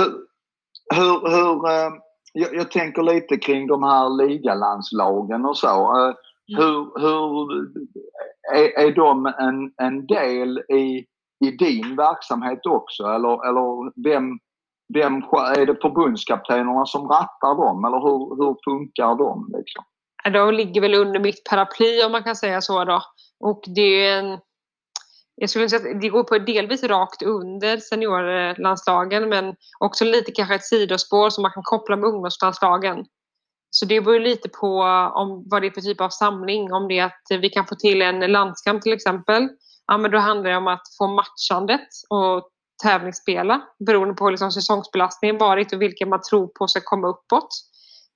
hur, 0.94 1.28
hur 1.30 1.68
eh, 1.68 1.92
jag, 2.32 2.54
jag, 2.54 2.70
tänker 2.70 3.02
lite 3.02 3.36
kring 3.36 3.66
de 3.66 3.82
här 3.82 4.26
ligalandslagen 4.26 5.44
och 5.44 5.56
så. 5.56 5.68
Eh, 5.68 6.04
mm. 6.04 6.14
Hur, 6.56 7.00
hur 7.00 7.52
är, 8.54 8.86
är 8.86 8.92
de 8.94 9.26
en, 9.26 9.86
en 9.86 10.06
del 10.06 10.58
i, 10.58 11.06
i 11.44 11.50
din 11.50 11.96
verksamhet 11.96 12.66
också? 12.66 13.02
Eller, 13.02 13.48
eller 13.48 14.02
vem, 14.08 14.38
vem, 14.94 15.14
är 15.56 15.66
det 15.66 15.82
förbundskaptenerna 15.82 16.86
som 16.86 17.08
rattar 17.08 17.54
dem 17.66 17.84
eller 17.84 18.00
hur, 18.00 18.36
hur 18.36 18.56
funkar 18.64 19.14
de? 19.18 19.52
Liksom? 19.56 19.84
De 20.32 20.54
ligger 20.54 20.80
väl 20.80 20.94
under 20.94 21.20
mitt 21.20 21.44
paraply 21.50 22.02
om 22.04 22.12
man 22.12 22.24
kan 22.24 22.36
säga 22.36 22.60
så 22.60 22.84
då. 22.84 23.02
Och 23.40 23.62
det 23.66 24.06
är 24.06 24.18
en 24.18 24.38
jag 25.40 25.50
skulle 25.50 25.68
säga 25.68 25.90
att 25.90 26.00
det 26.00 26.08
går 26.08 26.24
på 26.24 26.38
delvis 26.38 26.82
rakt 26.82 27.22
under 27.22 27.76
seniorlandslagen 27.76 29.28
men 29.28 29.54
också 29.78 30.04
lite 30.04 30.32
kanske 30.32 30.54
ett 30.54 30.64
sidospår 30.64 31.30
som 31.30 31.42
man 31.42 31.52
kan 31.52 31.62
koppla 31.62 31.96
med 31.96 32.08
ungdomslandslagen. 32.08 33.04
Så 33.70 33.86
det 33.86 34.00
beror 34.00 34.20
lite 34.20 34.48
på 34.48 34.82
om 35.14 35.44
vad 35.46 35.62
det 35.62 35.68
är 35.68 35.70
för 35.70 35.80
typ 35.80 36.00
av 36.00 36.08
samling. 36.08 36.72
Om 36.72 36.88
det 36.88 36.98
är 36.98 37.04
att 37.04 37.40
vi 37.42 37.48
kan 37.48 37.66
få 37.66 37.74
till 37.74 38.02
en 38.02 38.32
landskamp 38.32 38.82
till 38.82 38.92
exempel. 38.92 39.48
Ja, 39.88 39.98
men 39.98 40.10
då 40.10 40.18
handlar 40.18 40.50
det 40.50 40.56
om 40.56 40.66
att 40.66 40.82
få 40.98 41.06
matchandet 41.06 41.88
och 42.08 42.48
tävlingsspela 42.82 43.62
beroende 43.86 44.14
på 44.14 44.30
liksom 44.30 44.52
säsongsbelastningen 44.52 45.38
varit 45.38 45.72
och 45.72 45.82
vilka 45.82 46.06
man 46.06 46.20
tror 46.30 46.46
på 46.46 46.66
ska 46.68 46.80
komma 46.84 47.08
uppåt. 47.08 47.48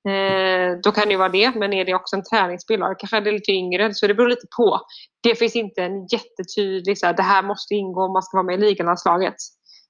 Eh, 0.09 0.79
då 0.83 0.93
kan 0.93 1.09
det 1.09 1.17
vara 1.17 1.29
det, 1.29 1.55
men 1.55 1.73
är 1.73 1.85
det 1.85 1.95
också 1.95 2.17
en 2.17 2.25
träningsspelare, 2.25 2.95
kanske 2.99 3.17
är 3.17 3.21
det 3.21 3.33
lite 3.33 3.53
yngre, 3.53 3.95
så 3.95 4.07
det 4.07 4.15
beror 4.15 4.29
lite 4.29 4.47
på. 4.57 4.81
Det 5.23 5.35
finns 5.35 5.57
inte 5.57 5.83
en 5.83 6.07
jättetydlig, 6.07 6.99
så 6.99 7.07
här, 7.07 7.15
det 7.15 7.23
här 7.23 7.43
måste 7.43 7.75
ingå 7.75 8.05
om 8.05 8.13
man 8.13 8.23
ska 8.23 8.37
vara 8.37 8.47
med 8.47 8.55
i 8.55 8.59
ligalandslaget. 8.59 9.35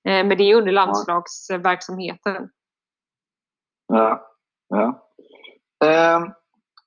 Eh, 0.09 0.27
men 0.27 0.38
det 0.38 0.45
är 0.45 0.55
under 0.55 0.73
landslagsverksamheten. 0.73 2.49
Ja, 3.87 4.27
ja. 4.68 5.09
Eh, 5.85 6.21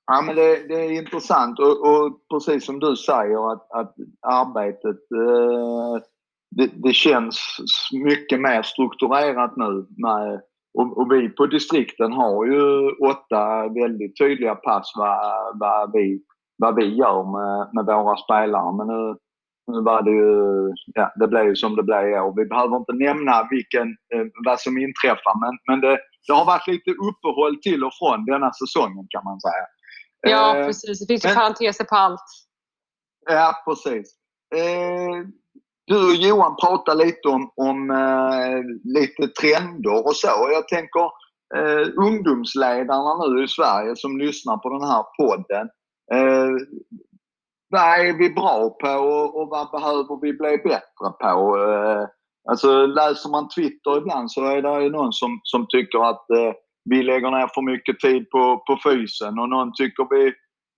ja 0.06 0.22
men 0.22 0.36
det, 0.36 0.68
det 0.68 0.74
är 0.74 0.92
intressant 0.92 1.58
och, 1.58 1.86
och, 1.88 2.20
precis 2.30 2.66
som 2.66 2.80
du 2.80 2.96
säger 2.96 3.52
att, 3.52 3.70
att 3.72 3.94
arbetet 4.26 5.00
eh, 5.14 6.02
det, 6.50 6.70
det, 6.74 6.92
känns 6.92 7.38
mycket 8.04 8.40
mer 8.40 8.62
strukturerat 8.62 9.56
nu 9.56 9.86
med 9.96 10.40
och, 10.78 10.98
och, 10.98 11.12
vi 11.12 11.28
på 11.28 11.46
distrikten 11.46 12.12
har 12.12 12.46
ju 12.46 12.90
åtta 12.90 13.68
väldigt 13.68 14.18
tydliga 14.18 14.54
pass 14.54 14.92
vad, 14.96 15.58
vad, 15.60 15.92
vi, 15.92 16.20
vad 16.58 16.74
vi 16.76 16.94
gör 16.94 17.22
med, 17.36 17.74
med 17.74 17.84
våra 17.94 18.16
spelare. 18.16 18.76
Men 18.76 18.86
nu, 18.86 19.16
nu 19.72 19.82
var 19.82 20.02
det 20.02 20.10
ju, 20.10 20.34
ja, 20.94 21.12
det 21.16 21.28
blev 21.28 21.44
ju 21.46 21.56
som 21.56 21.76
det 21.76 21.82
blev 21.82 22.08
i 22.08 22.18
år. 22.18 22.32
Vi 22.36 22.46
behöver 22.46 22.76
inte 22.76 22.92
nämna 22.92 23.48
vilken, 23.50 23.88
eh, 24.14 24.26
vad 24.46 24.60
som 24.60 24.78
inträffar 24.78 25.34
men, 25.42 25.54
men 25.68 25.80
det, 25.80 25.98
det 26.26 26.32
har 26.32 26.46
varit 26.46 26.66
lite 26.66 26.90
uppehåll 26.90 27.56
till 27.62 27.84
och 27.84 27.94
från 28.00 28.24
denna 28.24 28.50
säsongen 28.52 29.06
kan 29.10 29.24
man 29.24 29.40
säga. 29.40 29.66
Ja, 30.30 30.56
eh, 30.56 30.66
precis. 30.66 31.00
Det 31.00 31.06
finns 31.06 31.24
ju 31.24 31.34
parenteser 31.34 31.84
på 31.84 31.96
allt. 31.96 32.24
Ja, 33.30 33.54
precis. 33.64 34.14
Eh, 34.54 35.26
du 35.86 36.08
och 36.08 36.14
Johan 36.14 36.56
pratade 36.56 37.04
lite 37.04 37.28
om, 37.28 37.50
om 37.56 37.90
eh, 37.90 38.62
lite 38.84 39.28
trender 39.28 40.06
och 40.06 40.16
så. 40.16 40.48
Jag 40.52 40.68
tänker 40.68 41.04
eh, 41.56 41.88
ungdomsledarna 41.96 43.26
nu 43.26 43.44
i 43.44 43.48
Sverige 43.48 43.96
som 43.96 44.18
lyssnar 44.18 44.56
på 44.56 44.68
den 44.68 44.88
här 44.88 45.04
podden. 45.18 45.68
Eh, 46.12 46.50
vad 47.68 47.82
är 47.82 48.18
vi 48.18 48.30
bra 48.30 48.70
på 48.70 48.88
och, 48.88 49.40
och 49.40 49.48
vad 49.48 49.70
behöver 49.70 50.20
vi 50.20 50.32
bli 50.32 50.58
bättre 50.58 51.10
på? 51.20 51.56
Eh, 51.58 52.08
alltså 52.50 52.86
läser 52.86 53.30
man 53.30 53.48
Twitter 53.48 53.98
ibland 53.98 54.30
så 54.32 54.44
är 54.44 54.62
det 54.62 54.82
ju 54.82 54.90
någon 54.90 55.12
som, 55.12 55.40
som 55.42 55.66
tycker 55.68 56.10
att 56.10 56.30
eh, 56.30 56.52
vi 56.90 57.02
lägger 57.02 57.30
ner 57.30 57.50
för 57.54 57.62
mycket 57.62 58.00
tid 58.00 58.30
på, 58.30 58.62
på 58.66 58.78
fysen 58.84 59.38
och 59.38 59.48
någon 59.48 59.72
tycker 59.74 60.06
vi 60.10 60.26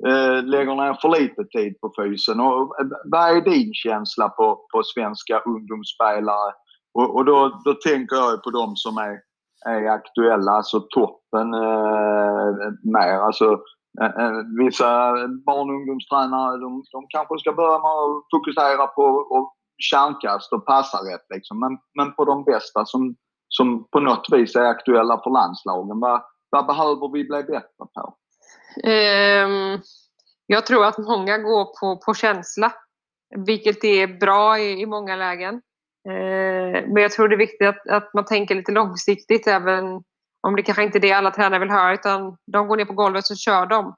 eh, 0.08 0.44
lägger 0.44 0.74
ner 0.74 0.94
för 1.00 1.08
lite 1.20 1.44
tid 1.44 1.80
på 1.80 1.92
fysen. 1.98 2.40
Och, 2.40 2.80
eh, 2.80 2.86
vad 3.04 3.36
är 3.36 3.40
din 3.40 3.74
känsla 3.74 4.28
på, 4.28 4.66
på 4.72 4.82
svenska 4.82 5.38
ungdomsspelare? 5.38 6.52
Och, 6.94 7.16
och 7.16 7.24
då, 7.24 7.60
då 7.64 7.74
tänker 7.74 8.16
jag 8.16 8.42
på 8.42 8.50
de 8.50 8.76
som 8.76 8.98
är, 8.98 9.20
är 9.66 9.88
aktuella, 9.88 10.52
alltså 10.52 10.80
toppen 10.80 11.54
eh, 11.54 12.50
mer. 12.82 13.18
Alltså, 13.26 13.44
eh, 14.02 14.24
eh 14.24 14.32
vissa 14.64 15.12
barn 15.46 15.70
och 15.70 15.76
ungdomstränare 15.76 16.56
de, 16.56 16.84
de 16.92 17.06
kanske 17.08 17.38
ska 17.38 17.52
börja 17.52 17.78
med 17.78 17.90
att 17.90 18.24
fokusera 18.34 18.86
på 18.86 19.04
och 19.36 19.54
kärnkast 19.78 20.52
och 20.52 20.66
passa 20.66 20.98
rätt. 20.98 21.26
Liksom. 21.34 21.60
Men, 21.60 21.78
men 21.94 22.14
på 22.14 22.24
de 22.24 22.44
bästa 22.44 22.84
som, 22.84 23.14
som 23.48 23.88
på 23.90 24.00
något 24.00 24.26
vis 24.32 24.56
är 24.56 24.64
aktuella 24.64 25.20
för 25.24 25.30
landslagen, 25.30 26.00
vad, 26.00 26.22
vad 26.50 26.66
behöver 26.66 27.12
vi 27.12 27.24
bli 27.24 27.42
bättre 27.42 27.86
på? 27.94 28.14
Um, 28.84 29.80
jag 30.46 30.66
tror 30.66 30.84
att 30.84 30.98
många 30.98 31.38
går 31.38 31.64
på, 31.80 32.00
på 32.06 32.14
känsla, 32.14 32.72
vilket 33.36 33.84
är 33.84 34.06
bra 34.06 34.58
i, 34.58 34.80
i 34.80 34.86
många 34.86 35.16
lägen. 35.16 35.54
Uh, 36.08 36.88
men 36.88 36.96
jag 36.96 37.12
tror 37.12 37.28
det 37.28 37.34
är 37.34 37.38
viktigt 37.38 37.68
att, 37.68 37.88
att 37.88 38.14
man 38.14 38.24
tänker 38.24 38.54
lite 38.54 38.72
långsiktigt 38.72 39.46
även 39.46 40.02
om 40.40 40.56
det 40.56 40.62
kanske 40.62 40.82
inte 40.84 40.98
är 40.98 41.00
det 41.00 41.12
alla 41.12 41.30
tränare 41.30 41.60
vill 41.60 41.70
höra 41.70 41.94
utan 41.94 42.36
de 42.52 42.68
går 42.68 42.76
ner 42.76 42.84
på 42.84 42.92
golvet 42.92 43.26
så 43.26 43.36
kör 43.36 43.66
de. 43.66 43.94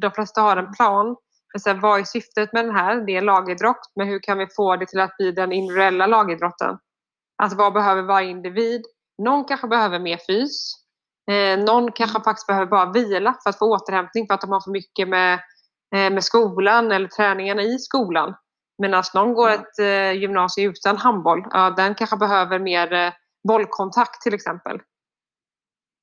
De 0.00 0.10
flesta 0.10 0.40
har 0.40 0.56
en 0.56 0.72
plan. 0.72 1.16
Men 1.52 1.60
sen, 1.60 1.80
vad 1.80 2.00
är 2.00 2.04
syftet 2.04 2.52
med 2.52 2.64
den 2.64 2.74
här? 2.74 3.06
Det 3.06 3.16
är 3.16 3.22
lagidrott, 3.22 3.92
men 3.96 4.08
hur 4.08 4.18
kan 4.18 4.38
vi 4.38 4.46
få 4.56 4.76
det 4.76 4.86
till 4.86 5.00
att 5.00 5.16
bli 5.16 5.32
den 5.32 5.52
individuella 5.52 6.06
lagidrotten? 6.06 6.78
Alltså 7.40 7.58
vad 7.58 7.72
behöver 7.72 8.02
varje 8.02 8.30
individ? 8.30 8.82
Någon 9.22 9.44
kanske 9.44 9.68
behöver 9.68 9.98
mer 9.98 10.18
fys. 10.26 10.74
Eh, 11.30 11.58
någon 11.64 11.92
kanske 11.92 12.20
faktiskt 12.20 12.46
behöver 12.46 12.66
bara 12.66 12.92
vila 12.92 13.36
för 13.42 13.50
att 13.50 13.58
få 13.58 13.74
återhämtning 13.74 14.26
för 14.26 14.34
att 14.34 14.40
de 14.40 14.52
har 14.52 14.60
för 14.60 14.70
mycket 14.70 15.08
med, 15.08 15.34
eh, 15.94 16.10
med 16.10 16.24
skolan 16.24 16.92
eller 16.92 17.08
träningarna 17.08 17.62
i 17.62 17.78
skolan. 17.78 18.34
Medan 18.82 19.04
någon 19.14 19.34
går 19.34 19.50
ett 19.50 19.78
eh, 19.78 20.12
gymnasium 20.12 20.70
utan 20.70 20.96
handboll, 20.96 21.46
ja, 21.50 21.70
den 21.70 21.94
kanske 21.94 22.16
behöver 22.16 22.58
mer 22.58 22.92
eh, 22.92 23.12
bollkontakt 23.48 24.22
till 24.22 24.34
exempel. 24.34 24.80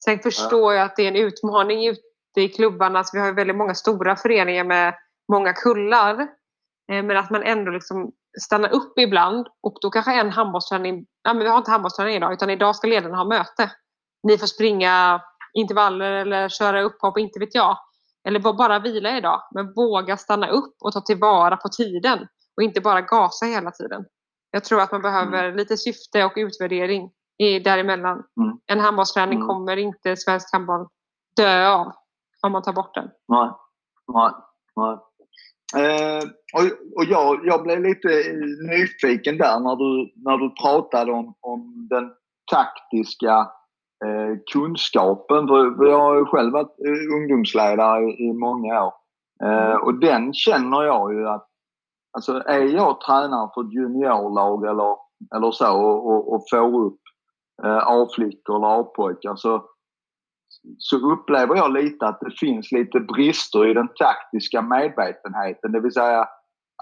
Sen 0.06 0.20
förstår 0.20 0.74
jag 0.74 0.86
att 0.86 0.96
det 0.96 1.04
är 1.04 1.08
en 1.08 1.16
utmaning 1.16 1.88
ute 1.88 2.02
i 2.42 2.50
klubbarna. 2.50 3.00
Alltså, 3.00 3.18
vi 3.18 3.22
har 3.22 3.34
väldigt 3.34 3.56
många 3.56 3.76
stora 3.76 4.16
föreningar 4.16 4.64
med 4.64 4.94
många 5.32 5.54
kullar. 5.54 6.22
Eh, 6.92 7.04
men 7.04 7.18
att 7.18 7.30
man 7.30 7.44
ändå 7.44 7.72
liksom 7.72 8.12
stannar 8.42 8.70
upp 8.70 9.00
ibland 9.00 9.48
och 9.64 9.78
då 9.82 9.90
kanske 9.90 10.14
en 10.14 10.32
handbollsträning, 10.32 11.06
ja 11.24 11.34
men 11.34 11.44
vi 11.44 11.50
har 11.50 11.58
inte 11.58 11.72
handbollsträning 11.72 12.16
idag 12.16 12.34
utan 12.34 12.50
idag 12.50 12.76
ska 12.76 12.88
ledarna 12.88 13.18
ha 13.18 13.26
möte 13.26 13.72
ni 14.24 14.38
får 14.38 14.48
springa 14.48 15.22
intervaller 15.54 16.12
eller 16.12 16.50
köra 16.50 16.82
upphopp, 16.82 17.18
inte 17.18 17.40
vet 17.40 17.56
jag. 17.56 17.78
Eller 18.28 18.40
bara 18.40 18.80
vila 18.80 19.18
idag. 19.18 19.42
Men 19.52 19.74
våga 19.74 20.18
stanna 20.18 20.48
upp 20.48 20.76
och 20.82 20.92
ta 20.92 21.02
tillvara 21.02 21.58
på 21.58 21.70
tiden. 21.70 22.28
Och 22.58 22.64
inte 22.64 22.82
bara 22.82 23.02
gasa 23.02 23.46
hela 23.46 23.72
tiden. 23.72 24.06
Jag 24.52 24.64
tror 24.64 24.82
att 24.82 24.92
man 24.92 25.02
behöver 25.02 25.44
mm. 25.44 25.58
lite 25.58 25.78
syfte 25.78 26.26
och 26.26 26.34
utvärdering 26.36 27.12
i, 27.38 27.60
däremellan. 27.60 28.24
Mm. 28.40 28.60
En 28.66 28.80
handbollsträning 28.80 29.36
mm. 29.36 29.48
kommer 29.48 29.78
inte 29.78 30.18
svensk 30.18 30.54
handboll 30.54 30.88
dö 31.36 31.70
av 31.70 31.92
om 32.42 32.52
man 32.52 32.64
tar 32.64 32.74
bort 32.74 32.96
den. 32.96 33.10
Nej, 33.28 33.50
nej, 34.08 34.32
nej. 34.76 34.98
Eh, 35.76 36.24
och, 36.54 36.96
och 36.96 37.04
jag, 37.04 37.40
jag 37.44 37.64
blev 37.64 37.82
lite 37.82 38.08
nyfiken 38.72 39.38
där 39.38 39.60
när 39.60 39.76
du, 39.76 40.12
när 40.16 40.38
du 40.38 40.50
pratade 40.62 41.12
om, 41.12 41.34
om 41.42 41.88
den 41.90 42.12
taktiska 42.52 43.38
eh, 44.06 44.38
kunskapen. 44.54 45.48
För 45.48 45.86
jag 45.86 46.00
har 46.00 46.16
ju 46.16 46.26
själv 46.26 46.54
varit 46.54 46.76
eh, 46.86 47.16
ungdomsledare 47.16 48.04
i, 48.04 48.30
i 48.30 48.34
många 48.34 48.84
år. 48.84 48.94
Eh, 49.44 49.76
och 49.76 50.00
den 50.00 50.34
känner 50.34 50.84
jag 50.84 51.14
ju 51.14 51.28
att 51.28 51.48
Alltså 52.18 52.44
är 52.46 52.60
jag 52.60 53.02
tränare 53.02 53.50
för 53.54 53.62
ett 53.62 53.74
juniorlag 53.74 54.66
eller, 54.66 54.96
eller 55.36 55.52
så 55.52 55.78
och, 55.78 56.08
och, 56.08 56.34
och 56.34 56.44
får 56.50 56.86
upp 56.86 57.02
eh, 57.64 57.88
A-flickor 57.88 58.56
eller 58.56 58.80
A-pojkar 58.80 59.36
så, 59.36 59.66
så 60.78 61.12
upplever 61.12 61.56
jag 61.56 61.74
lite 61.74 62.08
att 62.08 62.20
det 62.20 62.32
finns 62.40 62.72
lite 62.72 63.00
brister 63.00 63.68
i 63.68 63.74
den 63.74 63.88
taktiska 63.88 64.62
medvetenheten. 64.62 65.72
Det 65.72 65.82
vill 65.82 65.92
säga, 65.92 66.28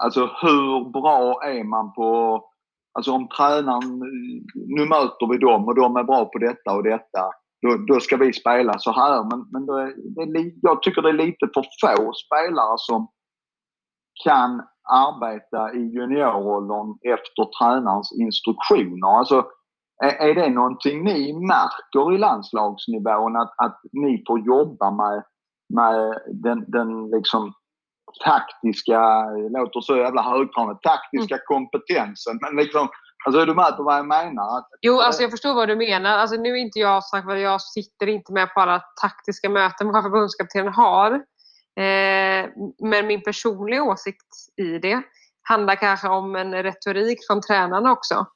alltså 0.02 0.20
hur 0.20 0.92
bra 0.92 1.44
är 1.44 1.64
man 1.64 1.92
på... 1.92 2.42
Alltså 2.92 3.12
om 3.12 3.28
tränaren, 3.28 3.98
nu 4.54 4.86
möter 4.86 5.32
vi 5.32 5.38
dem 5.38 5.64
och 5.64 5.74
de 5.74 5.96
är 5.96 6.04
bra 6.04 6.24
på 6.24 6.38
detta 6.38 6.76
och 6.76 6.82
detta. 6.82 7.22
Då, 7.62 7.76
då 7.88 8.00
ska 8.00 8.16
vi 8.16 8.32
spela 8.32 8.78
så 8.78 8.92
här. 8.92 9.24
Men, 9.24 9.46
men 9.52 9.62
är, 9.68 10.38
är, 10.38 10.52
jag 10.62 10.82
tycker 10.82 11.02
det 11.02 11.08
är 11.08 11.26
lite 11.26 11.48
för 11.54 11.62
få 11.62 12.12
spelare 12.12 12.74
som 12.76 13.08
kan 14.24 14.62
arbeta 14.90 15.74
i 15.74 15.80
junioråldern 15.80 16.98
efter 17.02 17.44
tränarens 17.58 18.12
instruktioner. 18.20 19.18
Alltså, 19.18 19.46
är, 20.04 20.28
är 20.28 20.34
det 20.34 20.48
någonting 20.48 21.04
ni 21.04 21.32
märker 21.32 22.14
i 22.14 22.18
landslagsnivån 22.18 23.36
att, 23.36 23.54
att 23.56 23.80
ni 23.92 24.24
får 24.26 24.40
jobba 24.40 24.90
med, 24.90 25.22
med 25.74 26.20
den, 26.42 26.64
den 26.68 27.10
liksom 27.10 27.52
taktiska, 28.24 29.24
låter 29.50 29.80
så 29.80 29.96
jävla 29.96 30.22
högtravande, 30.22 30.80
taktiska 30.82 31.34
mm. 31.34 31.44
kompetensen. 31.46 32.38
Men 32.40 32.56
liksom, 32.56 32.88
alltså 33.26 33.40
är 33.40 33.46
du 33.46 33.54
med 33.54 33.76
på 33.76 33.82
vad 33.82 33.98
jag 33.98 34.06
menar? 34.06 34.64
Jo, 34.80 35.00
alltså 35.00 35.22
jag 35.22 35.30
förstår 35.30 35.54
vad 35.54 35.68
du 35.68 35.76
menar. 35.76 36.18
Alltså 36.18 36.36
nu 36.36 36.50
är 36.50 36.56
inte 36.56 36.78
jag 36.78 37.04
sagt 37.04 37.26
vad 37.26 37.40
jag 37.40 37.62
sitter 37.62 38.06
inte 38.06 38.32
med 38.32 38.54
på 38.54 38.60
alla 38.60 38.82
taktiska 39.00 39.48
möten 39.48 39.92
vad 39.92 40.02
förbundskaptenen 40.02 40.72
har. 40.72 41.12
Eh, 41.80 42.50
men 42.82 43.06
min 43.06 43.22
personliga 43.22 43.82
åsikt 43.82 44.26
i 44.56 44.78
det 44.78 45.02
handlar 45.48 45.74
kanske 45.74 46.08
om 46.08 46.36
en 46.36 46.62
retorik 46.62 47.18
från 47.28 47.40
tränarna 47.40 47.92
också 47.92 48.26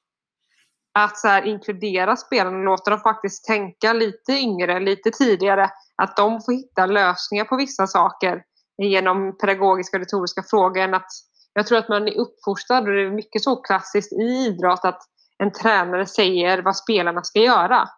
att 0.93 1.19
så 1.19 1.29
här, 1.29 1.43
inkludera 1.43 2.17
spelarna 2.17 2.59
och 2.59 2.65
låta 2.65 2.91
dem 2.91 3.01
faktiskt 3.01 3.45
tänka 3.45 3.93
lite 3.93 4.33
yngre, 4.33 4.81
lite 4.81 5.11
tidigare. 5.11 5.71
Att 6.03 6.17
de 6.17 6.41
får 6.41 6.53
hitta 6.53 6.87
lösningar 6.87 7.45
på 7.45 7.57
vissa 7.57 7.87
saker 7.87 8.43
genom 8.83 9.39
pedagogiska 9.39 9.97
och 9.97 10.01
retoriska 10.01 10.43
frågor. 10.43 10.95
Att 10.95 11.11
jag 11.53 11.67
tror 11.67 11.79
att 11.79 11.89
man 11.89 12.09
är 12.09 12.19
uppfostrad 12.19 12.89
och 12.89 12.95
det 12.95 13.03
är 13.03 13.11
mycket 13.11 13.43
så 13.43 13.57
klassiskt 13.57 14.13
i 14.13 14.23
idrott 14.23 14.85
att 14.85 15.03
en 15.39 15.53
tränare 15.53 16.07
säger 16.07 16.63
vad 16.63 16.77
spelarna 16.77 17.23
ska 17.23 17.39
göra. 17.39 17.89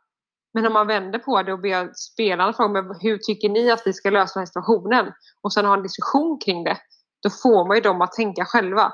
Men 0.54 0.66
om 0.66 0.72
man 0.72 0.86
vänder 0.86 1.18
på 1.18 1.42
det 1.42 1.52
och 1.52 1.60
ber 1.60 1.90
spelarna 1.94 2.52
fråga 2.52 2.84
hur 3.00 3.18
tycker 3.18 3.48
ni 3.48 3.70
att 3.70 3.82
vi 3.86 3.92
ska 3.92 4.10
lösa 4.10 4.34
den 4.34 4.40
här 4.40 4.46
situationen 4.46 5.12
och 5.42 5.52
sen 5.52 5.64
ha 5.64 5.76
en 5.76 5.82
diskussion 5.82 6.38
kring 6.44 6.64
det, 6.64 6.76
då 7.22 7.30
får 7.30 7.68
man 7.68 7.76
ju 7.76 7.80
dem 7.80 8.02
att 8.02 8.12
tänka 8.12 8.44
själva. 8.44 8.92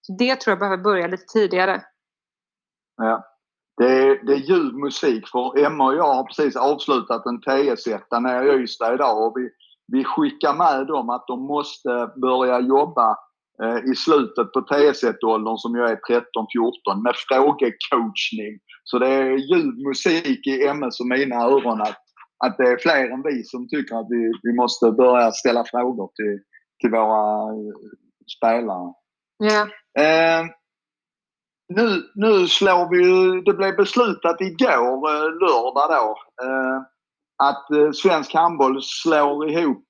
Så 0.00 0.12
det 0.18 0.36
tror 0.36 0.52
jag 0.52 0.58
behöver 0.58 0.82
börja 0.82 1.06
lite 1.06 1.24
tidigare. 1.32 1.82
Ja 2.96 3.30
det 3.80 3.86
är, 3.86 4.26
det 4.26 4.32
är 4.32 4.36
ljuv 4.36 4.74
musik 4.74 5.28
för 5.28 5.58
Emma 5.66 5.84
och 5.86 5.96
jag 5.96 6.14
har 6.14 6.24
precis 6.24 6.56
avslutat 6.56 7.26
en 7.26 7.40
TS1 7.40 8.20
nere 8.20 8.52
i 8.52 8.62
Ystad 8.62 8.94
idag 8.94 9.26
och 9.26 9.32
vi, 9.36 9.50
vi 9.92 10.04
skickar 10.04 10.54
med 10.54 10.86
dem 10.86 11.10
att 11.10 11.26
de 11.26 11.46
måste 11.46 12.12
börja 12.16 12.60
jobba 12.60 13.16
eh, 13.62 13.78
i 13.90 13.94
slutet 13.94 14.52
på 14.52 14.60
TS1-åldern 14.60 15.56
som 15.56 15.74
ju 15.76 15.82
är 15.82 15.96
13-14 15.96 17.02
med 17.02 17.14
frågecoachning. 17.28 18.54
Så 18.84 18.98
det 18.98 19.08
är 19.08 19.36
ljuv 19.50 19.74
musik 19.88 20.46
i 20.46 20.66
Emmas 20.66 21.00
och 21.00 21.06
mina 21.06 21.36
öron 21.36 21.80
att, 21.80 22.00
att 22.44 22.56
det 22.58 22.68
är 22.68 22.78
fler 22.78 23.10
än 23.10 23.22
vi 23.22 23.44
som 23.44 23.68
tycker 23.68 23.96
att 23.96 24.06
vi, 24.10 24.32
vi 24.42 24.52
måste 24.56 24.90
börja 24.90 25.32
ställa 25.32 25.64
frågor 25.64 26.10
till, 26.16 26.38
till 26.80 26.90
våra 26.90 27.52
eh, 27.52 27.74
spelare. 28.36 28.92
Yeah. 29.42 29.68
Eh, 29.98 30.46
nu, 31.70 32.02
nu 32.14 32.46
slår 32.46 32.88
vi 32.90 32.98
ju, 33.04 33.40
det 33.40 33.52
blev 33.52 33.76
beslutat 33.76 34.40
igår, 34.40 35.10
eh, 35.10 35.24
lördag 35.24 35.88
då, 35.88 36.16
eh, 36.44 36.82
att 37.42 37.70
eh, 37.70 37.90
svensk 37.92 38.34
handboll 38.34 38.82
slår 38.82 39.50
ihop 39.50 39.88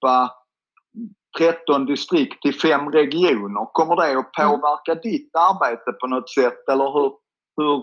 13 1.38 1.86
distrikt 1.86 2.42
till 2.42 2.60
fem 2.60 2.90
regioner. 2.90 3.72
Kommer 3.72 3.96
det 3.96 4.18
att 4.18 4.38
mm. 4.38 4.50
påverka 4.50 4.94
ditt 4.94 5.36
arbete 5.36 5.92
på 5.92 6.06
något 6.06 6.30
sätt 6.30 6.68
eller 6.68 6.92
hur, 6.92 7.12
hur, 7.56 7.82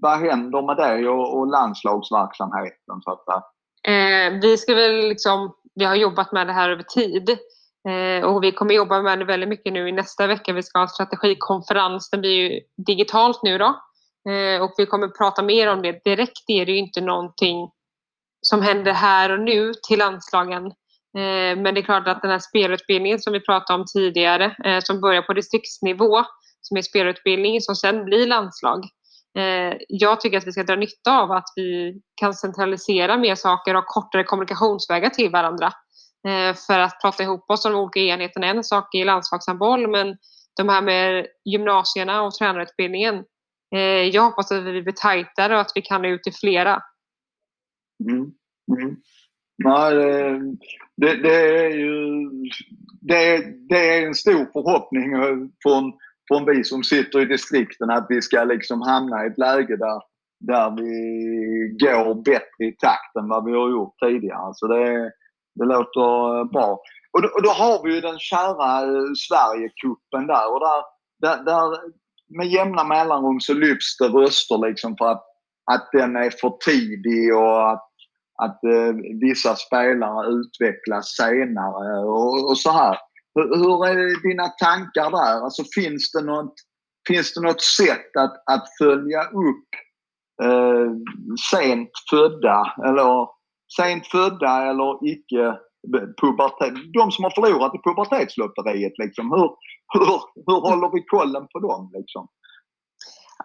vad 0.00 0.18
händer 0.18 0.62
med 0.62 0.76
det 0.76 1.08
och, 1.08 1.38
och 1.38 1.46
landslagsverksamheten? 1.46 3.02
Så 3.02 3.12
att, 3.12 3.28
eh, 3.88 4.40
vi 4.42 4.56
ska 4.56 4.74
väl 4.74 5.08
liksom, 5.08 5.54
vi 5.74 5.84
har 5.84 5.94
jobbat 5.94 6.32
med 6.32 6.46
det 6.46 6.52
här 6.52 6.70
över 6.70 6.82
tid 6.82 7.38
Eh, 7.88 8.24
och 8.24 8.42
vi 8.42 8.52
kommer 8.52 8.74
jobba 8.74 9.02
med 9.02 9.18
det 9.18 9.24
väldigt 9.24 9.48
mycket 9.48 9.72
nu 9.72 9.88
i 9.88 9.92
nästa 9.92 10.26
vecka. 10.26 10.52
Vi 10.52 10.62
ska 10.62 10.78
ha 10.78 10.82
en 10.82 10.88
strategikonferens. 10.88 12.10
Den 12.10 12.20
blir 12.20 12.30
ju 12.30 12.60
digitalt 12.86 13.40
nu 13.42 13.58
då. 13.58 13.80
Eh, 14.30 14.62
och 14.62 14.74
vi 14.76 14.86
kommer 14.86 15.08
prata 15.08 15.42
mer 15.42 15.68
om 15.68 15.82
det. 15.82 16.04
Direkt 16.04 16.44
är 16.46 16.66
det 16.66 16.72
ju 16.72 16.78
inte 16.78 17.00
någonting 17.00 17.70
som 18.40 18.62
händer 18.62 18.92
här 18.92 19.32
och 19.32 19.40
nu 19.40 19.72
till 19.88 19.98
landslagen. 19.98 20.66
Eh, 21.18 21.56
men 21.56 21.74
det 21.74 21.80
är 21.80 21.82
klart 21.82 22.08
att 22.08 22.22
den 22.22 22.30
här 22.30 22.38
spelutbildningen 22.38 23.18
som 23.18 23.32
vi 23.32 23.40
pratade 23.40 23.80
om 23.80 23.86
tidigare, 23.94 24.80
som 24.82 25.00
börjar 25.00 25.22
på 25.22 25.32
distriktsnivå, 25.32 26.24
som 26.60 26.76
är 26.76 26.82
spelutbildning 26.82 27.60
som 27.60 27.74
sen 27.74 28.04
blir 28.04 28.26
landslag. 28.26 28.84
Jag 29.88 30.20
tycker 30.20 30.38
att 30.38 30.46
vi 30.46 30.52
ska 30.52 30.62
dra 30.62 30.76
nytta 30.76 31.20
av 31.20 31.32
att 31.32 31.48
vi 31.56 32.00
kan 32.14 32.34
centralisera 32.34 33.16
mer 33.16 33.34
saker 33.34 33.74
och 33.74 33.82
ha 33.82 33.86
kortare 33.88 34.24
kommunikationsvägar 34.24 35.10
till 35.10 35.30
varandra. 35.30 35.72
Eh, 36.28 36.54
för 36.66 36.78
att 36.78 37.00
prata 37.00 37.22
ihop 37.22 37.50
oss 37.50 37.64
om 37.64 37.72
de 37.72 37.78
olika 37.78 38.00
enheterna. 38.00 38.46
En 38.46 38.64
sak 38.64 38.94
är 38.94 39.04
landslagshandboll 39.04 39.90
men 39.90 40.16
de 40.56 40.68
här 40.68 40.82
med 40.82 41.26
gymnasierna 41.44 42.22
och 42.22 42.34
tränarutbildningen. 42.34 43.24
Eh, 43.74 43.80
jag 43.80 44.22
hoppas 44.22 44.52
att 44.52 44.64
vi 44.64 44.82
blir 44.82 44.92
tajtare 44.92 45.54
och 45.54 45.60
att 45.60 45.72
vi 45.74 45.82
kan 45.82 46.02
nå 46.02 46.08
ut 46.08 46.22
till 46.22 46.34
flera. 46.34 46.82
Mm. 48.10 48.32
Mm. 48.72 48.96
Nej, 49.64 49.94
det, 50.96 51.22
det, 51.22 51.64
är 51.64 51.70
ju 51.70 52.30
det, 53.00 53.44
det, 53.68 53.98
är 53.98 54.06
en 54.06 54.14
stor 54.14 54.46
förhoppning 54.52 55.12
från, 55.62 55.92
från 56.28 56.46
vi 56.46 56.64
som 56.64 56.84
sitter 56.84 57.20
i 57.20 57.24
distrikten 57.24 57.90
att 57.90 58.06
vi 58.08 58.22
ska 58.22 58.44
liksom 58.44 58.82
hamna 58.82 59.24
i 59.24 59.26
ett 59.26 59.38
läge 59.38 59.76
där, 59.76 60.00
där 60.40 60.70
vi 60.76 61.76
går 61.78 62.14
bättre 62.14 62.64
i 62.64 62.72
takt 62.72 63.16
än 63.18 63.28
vad 63.28 63.44
vi 63.44 63.52
har 63.52 63.70
gjort 63.70 63.94
tidigare. 63.98 64.50
Så 64.54 64.66
det, 64.66 65.12
det 65.54 65.64
låter 65.64 66.38
eh, 66.38 66.44
bra. 66.44 66.80
Och 67.12 67.22
då, 67.22 67.28
och 67.28 67.42
då 67.42 67.50
har 67.50 67.82
vi 67.84 67.94
ju 67.94 68.00
den 68.00 68.18
kära 68.18 68.80
Sverigekuppen 68.80 69.16
Sverigecupen 69.16 70.26
där 70.26 70.52
och 70.52 70.60
där, 70.60 70.82
där, 71.20 71.44
där 71.44 71.92
med 72.36 72.46
jämna 72.46 72.84
mellanrum 72.84 73.40
så 73.40 73.54
lyfts 73.54 73.96
det 73.98 74.08
röster 74.08 74.68
liksom 74.68 74.96
för 74.96 75.10
att, 75.10 75.24
att 75.72 75.88
den 75.92 76.16
är 76.16 76.30
för 76.30 76.50
tidig 76.64 77.36
och 77.36 77.70
att, 77.70 77.88
att 78.42 78.64
eh, 78.64 78.94
vissa 79.20 79.56
spelare 79.56 80.30
utvecklas 80.30 81.16
senare 81.16 81.98
och, 81.98 82.50
och 82.50 82.58
så 82.58 82.70
här. 82.70 82.98
Hur, 83.34 83.56
hur, 83.56 83.86
är 83.86 84.28
dina 84.28 84.48
tankar 84.48 85.10
där? 85.10 85.44
Alltså 85.44 85.62
finns 85.74 86.12
det 86.12 86.22
något, 86.22 86.54
finns 87.08 87.34
det 87.34 87.40
något 87.40 87.62
sätt 87.62 88.16
att, 88.18 88.42
att 88.46 88.64
följa 88.78 89.22
upp 89.22 89.68
eh, 90.42 90.90
sent 91.50 91.90
födda 92.10 92.74
eller 92.86 93.26
sent 93.76 94.06
födda 94.06 94.70
eller 94.70 95.08
icke 95.12 95.58
pubertet, 96.20 96.74
de 96.92 97.10
som 97.10 97.24
har 97.24 97.30
förlorat 97.30 97.74
i 97.74 97.78
pubertetslotteriet 97.78 98.92
liksom. 98.98 99.30
Hur, 99.30 99.50
hur, 99.92 100.20
hur 100.46 100.60
håller 100.60 100.90
vi 100.94 101.02
kollen 101.02 101.46
på 101.52 101.58
dem 101.58 101.90
liksom? 101.94 102.28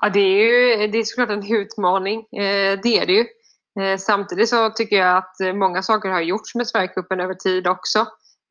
Ja, 0.01 0.09
det 0.09 0.19
är 0.19 0.43
ju 0.43 0.87
det 0.87 0.97
är 0.97 1.03
såklart 1.03 1.29
en 1.29 1.55
utmaning. 1.55 2.19
Eh, 2.19 2.79
det 2.83 2.97
är 2.97 3.05
det 3.05 3.13
ju. 3.13 3.25
Eh, 3.81 3.97
samtidigt 3.97 4.49
så 4.49 4.69
tycker 4.69 4.95
jag 4.95 5.17
att 5.17 5.55
många 5.55 5.81
saker 5.81 6.09
har 6.09 6.21
gjorts 6.21 6.55
med 6.55 6.67
Sverigecupen 6.67 7.19
över 7.19 7.33
tid 7.33 7.67
också. 7.67 7.99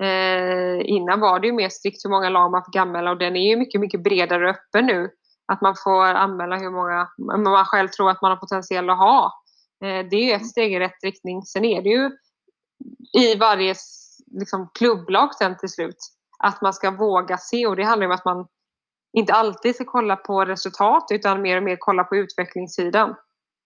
Eh, 0.02 0.90
innan 0.90 1.20
var 1.20 1.40
det 1.40 1.46
ju 1.46 1.52
mer 1.52 1.68
strikt 1.68 2.04
hur 2.04 2.10
många 2.10 2.28
lag 2.28 2.50
man 2.50 2.64
fick 2.64 2.76
anmäla 2.76 3.10
och 3.10 3.18
den 3.18 3.36
är 3.36 3.50
ju 3.50 3.56
mycket, 3.56 3.80
mycket 3.80 4.02
bredare 4.02 4.44
och 4.44 4.50
öppen 4.50 4.86
nu. 4.86 5.10
Att 5.52 5.60
man 5.60 5.74
får 5.84 6.04
anmäla 6.04 6.56
hur 6.56 6.70
många 6.70 7.08
man 7.50 7.64
själv 7.64 7.88
tror 7.88 8.10
att 8.10 8.22
man 8.22 8.30
har 8.30 8.36
potential 8.36 8.90
att 8.90 8.98
ha. 8.98 9.32
Eh, 9.84 10.06
det 10.10 10.16
är 10.16 10.24
ju 10.24 10.32
ett 10.32 10.46
steg 10.46 10.72
i 10.72 10.78
rätt 10.78 11.04
riktning. 11.04 11.42
Sen 11.42 11.64
är 11.64 11.82
det 11.82 11.88
ju 11.88 12.10
i 13.12 13.34
varje 13.34 13.74
liksom, 14.26 14.70
klubblag 14.74 15.34
sen 15.34 15.56
till 15.58 15.68
slut 15.68 15.96
att 16.38 16.62
man 16.62 16.72
ska 16.72 16.90
våga 16.90 17.38
se 17.38 17.66
och 17.66 17.76
det 17.76 17.84
handlar 17.84 18.06
om 18.06 18.12
att 18.12 18.24
man 18.24 18.46
inte 19.12 19.32
alltid 19.32 19.74
ska 19.74 19.84
kolla 19.84 20.16
på 20.16 20.44
resultat 20.44 21.06
utan 21.10 21.42
mer 21.42 21.56
och 21.56 21.62
mer 21.62 21.76
kolla 21.80 22.04
på 22.04 22.16
utvecklingssidan. 22.16 23.14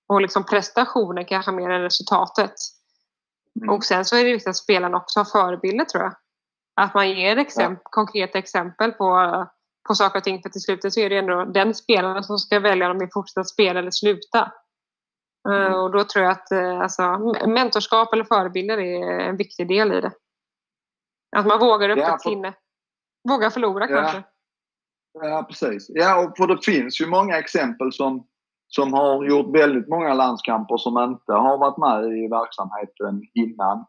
Och 0.09 0.21
liksom 0.21 0.45
prestationen 0.45 1.25
kanske 1.25 1.53
mer 1.53 1.71
än 1.71 1.83
resultatet. 1.83 2.53
Mm. 3.61 3.75
Och 3.75 3.85
sen 3.85 4.05
så 4.05 4.17
är 4.17 4.25
det 4.25 4.33
viktigt 4.33 4.49
att 4.49 4.57
spelarna 4.57 4.97
också 4.97 5.21
har 5.21 5.25
förebilder 5.25 5.85
tror 5.85 6.03
jag. 6.03 6.15
Att 6.77 6.95
man 6.95 7.11
ger 7.11 7.37
exempel, 7.37 7.83
ja. 7.85 7.91
konkreta 7.91 8.39
exempel 8.39 8.93
på, 8.93 9.47
på 9.89 9.95
saker 9.95 10.19
och 10.19 10.25
ting 10.25 10.43
för 10.43 10.49
till 10.49 10.61
slut 10.61 10.93
så 10.93 11.01
är 11.01 11.11
det 11.11 11.19
ändå 11.19 11.45
den 11.45 11.75
spelaren 11.75 12.25
som 12.25 12.39
ska 12.39 12.61
välja 12.61 12.91
om 12.91 12.99
de 12.99 13.05
vill 13.05 13.13
fortsätta 13.13 13.45
spela 13.45 13.79
eller 13.79 13.91
sluta. 13.91 14.53
Eh, 15.49 15.73
och 15.83 15.91
då 15.91 16.05
tror 16.05 16.25
jag 16.25 16.33
att 16.33 16.53
eh, 16.53 16.81
alltså, 16.81 17.03
mentorskap 17.47 18.13
eller 18.13 18.25
förebilder 18.25 18.79
är 18.79 19.21
en 19.21 19.37
viktig 19.37 19.69
del 19.69 19.93
i 19.93 20.01
det. 20.01 20.13
Att 21.37 21.47
man 21.47 21.59
vågar 21.61 21.89
upp 21.89 21.99
Ja, 21.99 22.15
ett 22.15 22.23
för- 22.23 22.31
sinne. 22.31 22.53
Vågar 23.29 23.51
förlora 23.51 23.91
Ja. 23.91 23.97
kanske. 23.97 24.23
Ja, 25.13 25.47
precis. 25.49 25.87
Ja, 25.89 26.25
och 26.25 26.37
för 26.37 26.47
det 26.47 26.65
finns 26.65 27.01
ju 27.01 27.07
många 27.07 27.39
exempel 27.39 27.93
som, 27.93 28.27
som 28.67 28.93
har 28.93 29.25
gjort 29.25 29.55
väldigt 29.57 29.89
många 29.89 30.15
landskamper 30.15 30.77
som 30.77 30.99
inte 30.99 31.33
har 31.33 31.59
varit 31.59 31.79
med 31.79 32.19
i 32.19 32.29
verksamheten 32.29 33.21
innan 33.35 33.85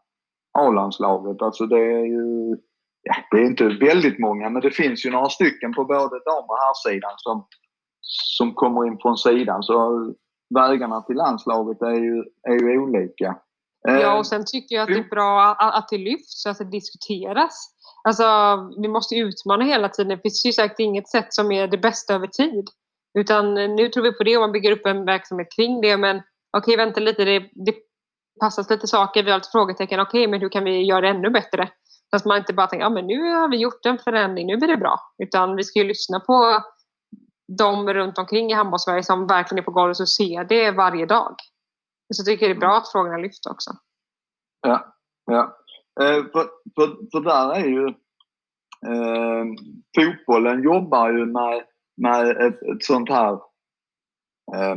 A-landslaget. 0.58 1.42
Alltså 1.42 1.66
det 1.66 1.76
är 1.80 2.04
ju, 2.06 2.56
ja, 3.02 3.14
det 3.30 3.36
är 3.36 3.46
inte 3.46 3.68
väldigt 3.68 4.18
många, 4.18 4.50
men 4.50 4.62
det 4.62 4.70
finns 4.70 5.06
ju 5.06 5.10
några 5.10 5.28
stycken 5.28 5.74
på 5.74 5.84
både 5.84 6.18
dam 6.24 6.44
och 6.48 6.58
herrsidan 6.58 7.12
som, 7.16 7.46
som 8.36 8.54
kommer 8.54 8.86
in 8.86 8.98
från 9.02 9.16
sidan. 9.16 9.62
Så 9.62 9.74
vägarna 10.54 11.00
till 11.00 11.16
landslaget 11.16 11.82
är 11.82 11.94
ju, 11.94 12.24
är 12.48 12.52
ju 12.52 12.78
olika. 12.78 13.36
Ja, 13.82 14.00
Eh, 14.00 14.18
och 14.18 14.26
sen 14.26 14.44
tycker 14.46 14.76
jag 14.76 14.82
att 14.82 14.88
det 14.88 14.98
är 14.98 15.08
bra 15.08 15.56
att, 15.58 15.74
att 15.74 15.88
det 15.88 15.98
lyfts, 15.98 16.46
att 16.46 16.58
det 16.58 16.64
diskuteras. 16.64 17.74
Alltså, 18.04 18.24
vi 18.82 18.88
måste 18.88 19.16
utmana 19.16 19.64
hela 19.64 19.88
tiden. 19.88 20.08
Det 20.08 20.22
finns 20.22 20.46
ju 20.46 20.52
säkert 20.52 20.80
inget 20.80 21.08
sätt 21.08 21.34
som 21.34 21.52
är 21.52 21.66
det 21.66 21.78
bästa 21.78 22.14
över 22.14 22.26
tid. 22.26 22.64
Utan 23.18 23.54
nu 23.54 23.88
tror 23.88 24.02
vi 24.02 24.12
på 24.12 24.24
det 24.24 24.36
och 24.36 24.40
man 24.40 24.52
bygger 24.52 24.72
upp 24.72 24.86
en 24.86 25.04
verksamhet 25.04 25.48
kring 25.56 25.80
det. 25.80 25.96
Men 25.96 26.22
okej, 26.56 26.76
vänta 26.76 27.00
lite. 27.00 27.24
Det, 27.24 27.38
det 27.38 27.74
passas 28.40 28.70
lite 28.70 28.86
saker. 28.86 29.22
Vi 29.22 29.30
har 29.30 29.38
lite 29.38 29.50
frågetecken. 29.52 30.00
Okej, 30.00 30.26
men 30.26 30.40
hur 30.40 30.48
kan 30.48 30.64
vi 30.64 30.82
göra 30.82 31.00
det 31.00 31.08
ännu 31.08 31.30
bättre? 31.30 31.68
Så 32.10 32.16
att 32.16 32.24
man 32.24 32.38
inte 32.38 32.52
bara 32.52 32.66
tänker, 32.66 32.84
ja 32.84 32.90
men 32.90 33.06
nu 33.06 33.30
har 33.30 33.48
vi 33.48 33.56
gjort 33.56 33.86
en 33.86 33.98
förändring, 33.98 34.46
nu 34.46 34.56
blir 34.56 34.68
det 34.68 34.76
bra. 34.76 35.00
Utan 35.22 35.56
vi 35.56 35.64
ska 35.64 35.78
ju 35.78 35.84
lyssna 35.84 36.20
på 36.20 36.62
de 37.58 37.94
runt 37.94 38.18
omkring 38.18 38.50
i 38.50 38.54
handbollssverige 38.54 39.02
som 39.02 39.26
verkligen 39.26 39.62
är 39.62 39.64
på 39.64 39.70
golvet 39.70 40.00
och 40.00 40.08
ser 40.08 40.44
det 40.44 40.70
varje 40.70 41.06
dag. 41.06 41.34
Så 42.14 42.20
jag 42.20 42.26
tycker 42.26 42.48
det 42.48 42.54
är 42.54 42.60
bra 42.60 42.76
att 42.76 42.92
frågorna 42.92 43.16
lyfts 43.16 43.46
också. 43.46 43.70
Ja, 44.60 44.94
ja. 45.26 45.56
Eh, 46.00 46.22
för, 46.22 46.48
för, 46.74 47.10
för 47.10 47.20
där 47.20 47.54
är 47.54 47.66
ju... 47.66 47.86
Eh, 48.86 49.44
fotbollen 49.96 50.62
jobbar 50.62 51.10
ju 51.10 51.26
med, 51.26 51.62
med 51.96 52.30
ett, 52.30 52.62
ett 52.62 52.84
sånt 52.84 53.10
här... 53.10 53.32
Eh, 54.54 54.76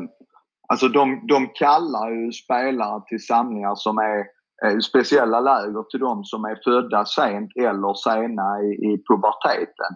alltså 0.67 0.87
de, 0.87 1.27
de 1.27 1.47
kallar 1.47 2.11
ju 2.11 2.31
spelare 2.31 3.01
till 3.07 3.25
samlingar 3.25 3.75
som 3.75 3.97
är 3.97 4.25
eh, 4.65 4.77
speciella 4.79 5.39
läger 5.39 5.83
till 5.83 5.99
de 5.99 6.23
som 6.23 6.45
är 6.45 6.59
födda 6.63 7.05
sent 7.05 7.51
eller 7.55 7.93
sena 7.93 8.61
i, 8.61 8.93
i 8.93 9.03
puberteten. 9.07 9.93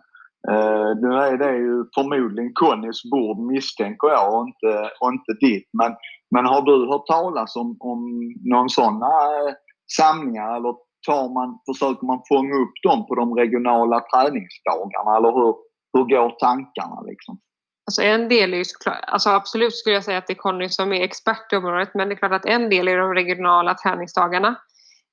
Uh, 0.48 0.90
nu 1.02 1.10
är 1.14 1.38
det 1.38 1.56
ju 1.58 1.86
förmodligen 1.96 2.52
Connys 2.54 3.04
bord 3.12 3.40
misstänker 3.52 4.08
jag 4.08 4.34
och 4.34 4.48
inte, 4.48 4.92
och 5.00 5.12
inte 5.14 5.34
ditt. 5.40 5.70
Men, 5.74 5.96
men 6.32 6.46
har 6.46 6.62
du 6.62 6.92
hört 6.92 7.08
talas 7.08 7.56
om, 7.56 7.78
om 7.80 8.00
någon 8.46 8.70
sådana 8.70 9.06
uh, 9.06 9.50
eh, 9.50 9.54
samlingar 9.98 10.56
eller 10.56 10.74
tar 11.08 11.34
man, 11.34 11.60
försöker 11.70 12.06
man 12.08 12.22
fånga 12.32 12.56
upp 12.64 12.76
dem 12.84 13.08
på 13.08 13.16
de 13.16 13.36
regionala 13.36 14.00
träningsdagarna 14.00 15.18
eller 15.18 15.32
hur, 15.32 15.56
hur 15.94 16.04
går 16.14 16.30
tankarna 16.30 17.02
liksom? 17.02 17.40
Alltså 17.88 18.02
en 18.02 18.30
del 18.30 18.54
är 18.54 18.58
ju 18.58 18.66
såklart, 18.66 19.04
alltså 19.08 19.30
absolut 19.30 19.76
skulle 19.76 19.96
jag 19.96 20.04
säga 20.04 20.18
att 20.18 20.28
det 20.28 20.34
är 20.34 20.46
Conny 20.46 20.70
som 20.70 20.94
är 20.94 21.02
expert 21.02 21.54
i 21.54 21.56
området 21.56 21.90
men 21.94 22.10
det 22.10 22.14
är 22.14 22.18
klart 22.18 22.32
att 22.32 22.46
en 22.46 22.70
del 22.70 22.88
är 22.88 22.98
de 22.98 23.14
regionala 23.14 23.74
träningsdagarna. 23.74 24.56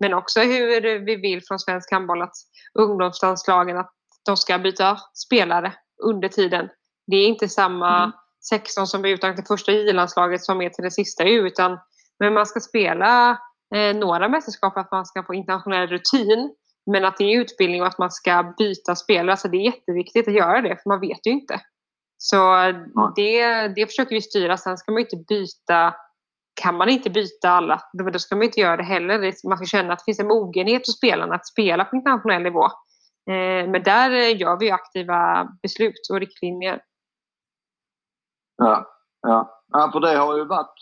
Men 0.00 0.14
också 0.14 0.40
hur 0.40 1.04
vi 1.06 1.16
vill 1.16 1.42
från 1.48 1.58
svensk 1.58 1.92
handboll 1.92 2.22
att 2.22 2.34
ungdomslandslagen 2.78 3.78
att 3.78 3.90
de 4.26 4.36
ska 4.36 4.58
byta 4.58 4.98
spelare 5.26 5.72
under 6.02 6.28
tiden. 6.28 6.68
Det 7.06 7.16
är 7.16 7.28
inte 7.28 7.48
samma 7.48 7.96
Mm. 7.96 8.12
16 8.50 8.86
som 8.86 9.02
blir 9.02 9.12
uttagna 9.12 9.36
till 9.36 9.44
första 9.44 9.72
J-landslaget 9.72 10.44
som 10.44 10.62
är 10.62 10.68
till 10.70 10.84
det 10.84 10.90
sista 10.90 11.24
U 11.24 11.46
utan 11.46 11.78
men 12.18 12.34
man 12.34 12.46
ska 12.46 12.60
spela 12.60 13.30
eh, 13.74 13.96
några 13.96 14.28
mästerskap 14.28 14.72
för 14.72 14.80
att 14.80 14.92
man 14.92 15.06
ska 15.06 15.22
få 15.22 15.34
internationell 15.34 15.88
rutin. 15.88 16.54
Men 16.90 17.04
att 17.04 17.16
det 17.16 17.24
är 17.24 17.40
utbildning 17.40 17.80
och 17.80 17.86
att 17.86 17.98
man 17.98 18.10
ska 18.10 18.54
byta 18.58 18.96
spelare. 18.96 19.36
Så 19.36 19.48
det 19.48 19.56
är 19.56 19.64
jätteviktigt 19.64 20.28
att 20.28 20.34
göra 20.34 20.60
det 20.60 20.68
för 20.68 20.88
man 20.88 21.00
vet 21.00 21.26
ju 21.26 21.30
inte. 21.30 21.60
Så 22.18 22.54
det, 23.16 23.68
det 23.68 23.86
försöker 23.86 24.14
vi 24.14 24.22
styra. 24.22 24.56
Sen 24.56 24.78
ska 24.78 24.92
man 24.92 24.98
ju 24.98 25.04
inte 25.04 25.24
byta 25.28 25.94
kan 26.62 26.76
man 26.76 26.88
inte 26.88 27.10
byta 27.10 27.50
alla, 27.50 27.82
då 27.92 28.18
ska 28.18 28.36
man 28.36 28.44
inte 28.44 28.60
göra 28.60 28.76
det 28.76 28.82
heller. 28.82 29.48
Man 29.48 29.58
ska 29.58 29.66
känna 29.66 29.92
att 29.92 29.98
det 29.98 30.04
finns 30.04 30.20
en 30.20 30.26
mogenhet 30.26 30.86
hos 30.86 30.96
spelarna 30.96 31.34
att 31.34 31.46
spela 31.46 31.84
på 31.84 31.96
internationell 31.96 32.42
nivå. 32.42 32.68
Eh, 33.30 33.68
Men 33.68 33.82
där 33.82 34.10
eh, 34.10 34.40
gör 34.40 34.58
vi 34.58 34.70
aktiva 34.70 35.48
beslut 35.62 36.08
och 36.10 36.20
riktlinjer. 36.20 36.82
Ja, 38.56 38.86
ja. 39.22 39.62
ja 39.72 39.90
för 39.92 40.00
det 40.00 40.16
har 40.16 40.36
ju 40.36 40.44
varit 40.44 40.74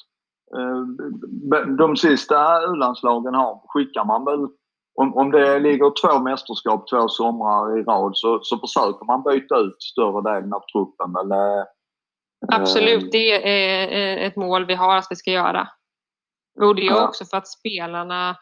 eh, 0.57 1.66
de 1.78 1.97
sista 1.97 2.62
U-landslagen 2.62 3.34
har, 3.34 3.62
skickar 3.68 4.05
man 4.05 4.24
väl 4.24 4.49
om, 4.95 5.16
om 5.16 5.30
det 5.30 5.59
ligger 5.59 5.92
två 6.01 6.20
mästerskap 6.22 6.88
två 6.90 7.09
somrar 7.09 7.78
i 7.78 7.82
rad 7.82 8.16
så, 8.16 8.40
så 8.42 8.59
försöker 8.59 9.07
man 9.07 9.22
byta 9.22 9.59
ut 9.59 9.82
större 9.82 10.32
delen 10.32 10.53
av 10.53 10.62
truppen. 10.72 11.16
Eller, 11.20 11.66
Absolut, 12.53 13.12
det 13.12 13.49
är 13.49 14.26
ett 14.26 14.36
mål 14.36 14.66
vi 14.66 14.74
har 14.74 14.97
att 14.97 15.07
vi 15.11 15.16
ska 15.16 15.30
göra. 15.30 15.68
Och 16.61 16.74
det 16.74 16.86
är 16.86 17.05
också 17.05 17.24
för 17.24 17.36
att 17.36 17.49
spelarna, 17.49 18.36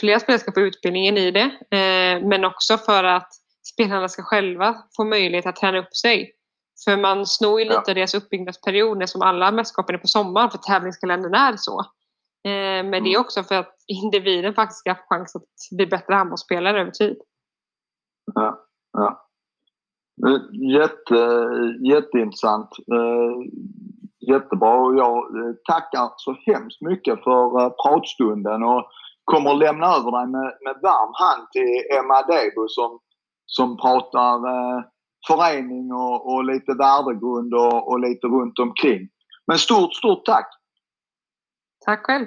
fler 0.00 0.18
spelare 0.18 0.38
ska 0.40 0.52
få 0.52 0.60
utbildningen 0.60 1.16
i 1.18 1.30
det, 1.30 1.50
eh, 1.70 2.26
men 2.28 2.44
också 2.44 2.78
för 2.78 3.04
att 3.04 3.28
spelarna 3.72 4.08
ska 4.08 4.22
själva 4.22 4.76
få 4.96 5.04
möjlighet 5.04 5.46
att 5.46 5.56
träna 5.56 5.78
upp 5.78 5.96
sig. 5.96 6.32
För 6.84 6.96
man 6.96 7.26
snor 7.26 7.58
ju 7.60 7.64
lite 7.64 7.82
Ja. 7.86 7.94
deras 7.94 8.14
uppbyggnadsperioder 8.14 9.06
som 9.06 9.22
alla 9.22 9.52
mästerskapen 9.52 9.94
är 9.94 9.98
på 9.98 10.06
sommaren 10.06 10.50
för 10.50 10.58
tävlingskalendern 10.58 11.34
är 11.34 11.54
så. 11.56 11.80
Eh, 12.44 12.84
Men 12.84 12.90
det 12.90 12.96
är 12.96 13.16
Mm. 13.16 13.20
också 13.20 13.42
för 13.42 13.54
att 13.54 13.74
individen 13.86 14.54
faktiskt 14.54 14.78
ska 14.80 14.94
få 14.94 15.00
chans 15.08 15.36
att 15.36 15.42
bli 15.76 15.86
bättre 15.86 16.14
handbollsspelare 16.14 16.80
över 16.80 16.90
tid. 16.90 17.16
Ja, 18.34 18.64
ja. 18.92 19.20
Jätte, 20.78 21.48
jätteintressant. 21.92 22.68
Eh, 22.92 23.52
Jättebra 24.32 24.94
jag 24.96 25.24
tackar 25.64 26.10
så 26.16 26.36
hemskt 26.46 26.80
mycket 26.80 27.24
för 27.24 27.70
pratstunden 27.70 28.62
och 28.62 28.86
kommer 29.24 29.54
lämna 29.54 29.86
över 29.86 30.10
dig 30.10 30.26
med, 30.26 30.50
med 30.64 30.76
varm 30.82 31.12
hand 31.22 31.50
till 31.52 31.98
Emma 31.98 32.22
Debo 32.22 32.68
som, 32.68 32.98
som 33.46 33.76
pratar 33.76 34.34
eh, 34.34 34.84
förening 35.26 35.92
och, 35.92 36.34
och 36.34 36.44
lite 36.44 36.72
värdegrund 36.74 37.54
och, 37.54 37.88
och 37.88 38.00
lite 38.00 38.26
runt 38.26 38.58
omkring. 38.58 39.08
Men 39.46 39.58
stort, 39.58 39.94
stort 39.94 40.24
tack! 40.24 40.48
Tack 41.84 42.06
själv! 42.06 42.26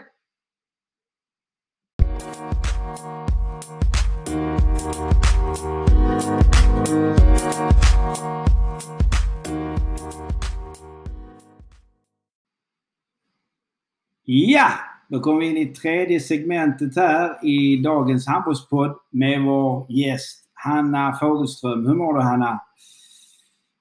Ja, 14.29 14.86
då 15.09 15.19
kommer 15.19 15.39
vi 15.39 15.49
in 15.49 15.57
i 15.57 15.65
tredje 15.65 16.19
segmentet 16.19 16.95
här 16.95 17.45
i 17.45 17.81
dagens 17.83 18.27
handbollspodd 18.27 18.95
med 19.11 19.41
vår 19.41 19.91
gäst 19.91 20.43
Hanna 20.53 21.17
Fogelström. 21.19 21.87
Hur 21.87 21.95
mår 21.95 22.13
du 22.13 22.21
Hanna? 22.21 22.61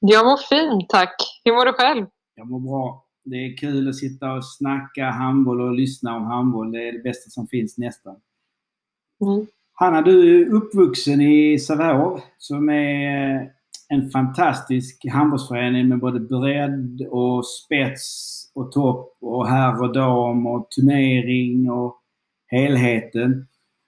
Jag 0.00 0.26
mår 0.26 0.36
fint, 0.36 0.88
tack. 0.88 1.14
Hur 1.44 1.52
mår 1.52 1.64
du 1.64 1.72
själv? 1.72 2.06
Jag 2.34 2.50
mår 2.50 2.60
bra. 2.60 3.04
Det 3.24 3.36
är 3.36 3.56
kul 3.56 3.88
att 3.88 3.96
sitta 3.96 4.32
och 4.32 4.44
snacka 4.44 5.10
handboll 5.10 5.60
och 5.60 5.72
lyssna 5.72 6.16
om 6.16 6.24
handboll. 6.24 6.72
Det 6.72 6.88
är 6.88 6.92
det 6.92 7.02
bästa 7.02 7.30
som 7.30 7.46
finns 7.46 7.78
nästan. 7.78 8.16
Mm. 9.20 9.46
Hanna, 9.72 10.02
du 10.02 10.42
är 10.42 10.54
uppvuxen 10.54 11.20
i 11.20 11.58
Sävehof 11.58 12.20
som 12.38 12.68
är 12.68 13.50
en 13.88 14.10
fantastisk 14.10 15.06
handbollsförening 15.12 15.88
med 15.88 15.98
både 15.98 16.20
bredd 16.20 17.06
och 17.10 17.46
spets 17.46 18.45
och 18.56 18.72
topp 18.72 19.16
och 19.20 19.48
herr 19.48 19.82
och 19.82 19.92
dam 19.92 20.46
och 20.46 20.70
turnering 20.70 21.70
och 21.70 21.96
helheten. 22.46 23.46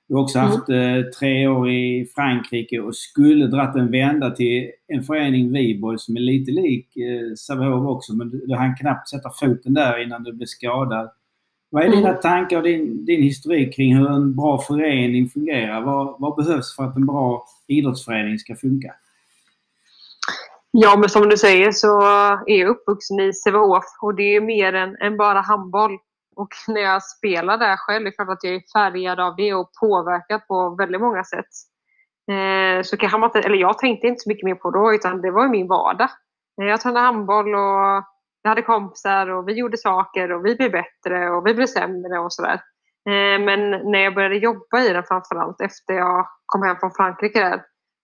Du 0.08 0.14
har 0.14 0.22
också 0.22 0.38
Mm. 0.38 0.50
haft 0.50 0.68
eh, 0.68 1.02
tre 1.18 1.46
år 1.48 1.70
i 1.70 2.06
Frankrike 2.14 2.80
och 2.80 2.96
skulle 2.96 3.46
dratt 3.46 3.76
en 3.76 3.90
vända 3.90 4.30
till 4.30 4.70
en 4.88 5.02
förening, 5.02 5.52
Viborg, 5.52 5.98
som 5.98 6.16
är 6.16 6.20
lite 6.20 6.50
lik 6.52 6.96
eh, 6.96 7.34
Sävehof 7.34 7.86
också. 7.96 8.14
Men 8.14 8.30
du, 8.30 8.54
hann 8.54 8.76
knappt 8.76 9.08
sätta 9.08 9.30
foten 9.40 9.74
där 9.74 10.02
innan 10.02 10.22
du 10.22 10.32
blev 10.32 10.46
skadad. 10.46 11.10
Vad 11.70 11.84
är 11.84 11.88
dina 11.90 12.08
Mm. 12.08 12.20
tankar 12.20 12.56
och 12.56 12.62
din, 12.62 13.04
din 13.04 13.22
historik 13.22 13.74
kring 13.76 13.96
hur 13.96 14.10
en 14.10 14.36
bra 14.36 14.58
förening 14.58 15.28
fungerar? 15.28 15.80
Vad, 15.82 16.16
vad 16.20 16.36
behövs 16.36 16.76
för 16.76 16.84
att 16.84 16.96
en 16.96 17.06
bra 17.06 17.44
idrottsförening 17.66 18.38
ska 18.38 18.54
funka? 18.56 18.94
Ja, 20.80 20.96
men 20.96 21.08
som 21.08 21.28
du 21.28 21.36
säger 21.36 21.72
så 21.72 22.00
är 22.46 22.56
jag 22.60 22.68
uppvuxen 22.68 23.20
i 23.20 23.32
Sävehof 23.32 23.84
och 24.02 24.14
det 24.14 24.36
är 24.36 24.40
mer 24.40 24.72
än, 24.72 24.96
än 25.00 25.16
bara 25.16 25.40
handboll. 25.40 25.98
Och 26.36 26.48
när 26.68 26.80
jag 26.80 27.02
spelar 27.02 27.58
där 27.58 27.76
själv, 27.76 28.04
det 28.04 28.10
är 28.10 28.12
klart 28.12 28.28
att 28.28 28.44
jag 28.44 28.54
är 28.54 28.62
färgad 28.72 29.20
av 29.20 29.36
det 29.36 29.54
och 29.54 29.70
påverkad 29.80 30.46
på 30.48 30.76
väldigt 30.78 31.00
många 31.00 31.24
sätt. 31.24 31.52
Eh, 32.30 32.82
så 32.82 32.96
kanske 32.96 33.18
man 33.18 33.28
inte, 33.28 33.40
eller 33.40 33.56
jag 33.56 33.78
tänkte 33.78 34.06
inte 34.06 34.20
så 34.20 34.28
mycket 34.28 34.44
mer 34.44 34.54
på 34.54 34.70
då, 34.70 34.94
utan 34.94 35.20
det 35.20 35.30
var 35.30 35.48
min 35.48 35.68
vardag. 35.68 36.08
Eh, 36.62 36.68
jag 36.68 36.80
tränade 36.80 37.06
handboll 37.06 37.54
och 37.54 38.04
jag 38.42 38.48
hade 38.48 38.62
kompisar 38.62 39.30
och 39.30 39.48
vi 39.48 39.52
gjorde 39.52 39.76
saker 39.76 40.32
och 40.32 40.46
vi 40.46 40.54
blev 40.54 40.70
bättre 40.70 41.30
och 41.30 41.46
vi 41.46 41.54
blev 41.54 41.66
sämre 41.66 42.18
och 42.18 42.32
sådär. 42.32 42.60
Eh, 43.08 43.38
men 43.40 43.70
när 43.70 43.98
jag 43.98 44.14
började 44.14 44.36
jobba 44.36 44.80
i 44.80 44.92
den 44.92 45.04
framförallt 45.04 45.60
efter 45.60 45.94
jag 45.94 46.26
kom 46.46 46.62
hem 46.62 46.76
från 46.80 46.92
Frankrike 46.96 47.40
där, 47.40 47.62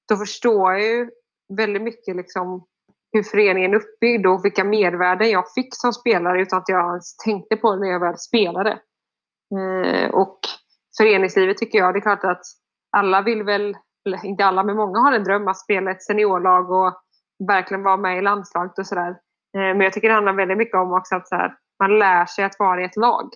då 0.08 0.16
förstår 0.16 0.72
jag 0.72 0.82
ju 0.82 1.10
väldigt 1.56 1.82
mycket 1.82 2.16
liksom 2.16 2.66
hur 3.12 3.22
föreningen 3.22 3.74
är 3.74 3.76
uppbyggd 3.76 4.26
och 4.26 4.44
vilka 4.44 4.64
mervärden 4.64 5.30
jag 5.30 5.52
fick 5.54 5.68
som 5.70 5.92
spelare 5.92 6.42
utan 6.42 6.58
att 6.58 6.68
jag 6.68 6.88
ens 6.88 7.16
tänkte 7.16 7.56
på 7.56 7.74
det 7.74 7.80
när 7.80 7.88
jag 7.88 8.00
väl 8.00 8.18
spelade. 8.18 8.70
Eh, 9.54 10.10
och 10.10 10.38
föreningslivet 10.98 11.56
tycker 11.56 11.78
jag, 11.78 11.94
det 11.94 11.98
är 11.98 12.00
klart 12.00 12.24
att 12.24 12.42
alla 12.96 13.22
vill 13.22 13.42
väl, 13.42 13.76
eller 14.06 14.24
inte 14.24 14.44
alla, 14.44 14.62
men 14.64 14.76
många 14.76 14.98
har 14.98 15.12
en 15.12 15.24
dröm 15.24 15.48
att 15.48 15.58
spela 15.58 15.90
ett 15.90 16.02
seniorlag 16.02 16.70
och 16.70 16.94
verkligen 17.48 17.82
vara 17.82 17.96
med 17.96 18.18
i 18.18 18.22
landslaget 18.22 18.78
och 18.78 18.86
sådär. 18.86 19.10
Eh, 19.56 19.74
men 19.76 19.80
jag 19.80 19.92
tycker 19.92 20.08
det 20.08 20.14
handlar 20.14 20.32
väldigt 20.32 20.58
mycket 20.58 20.78
om 20.78 20.92
också 20.92 21.14
att 21.14 21.28
så 21.28 21.36
här, 21.36 21.56
man 21.80 21.98
lär 21.98 22.26
sig 22.26 22.44
att 22.44 22.58
vara 22.58 22.82
i 22.82 22.84
ett 22.84 22.96
lag. 22.96 23.30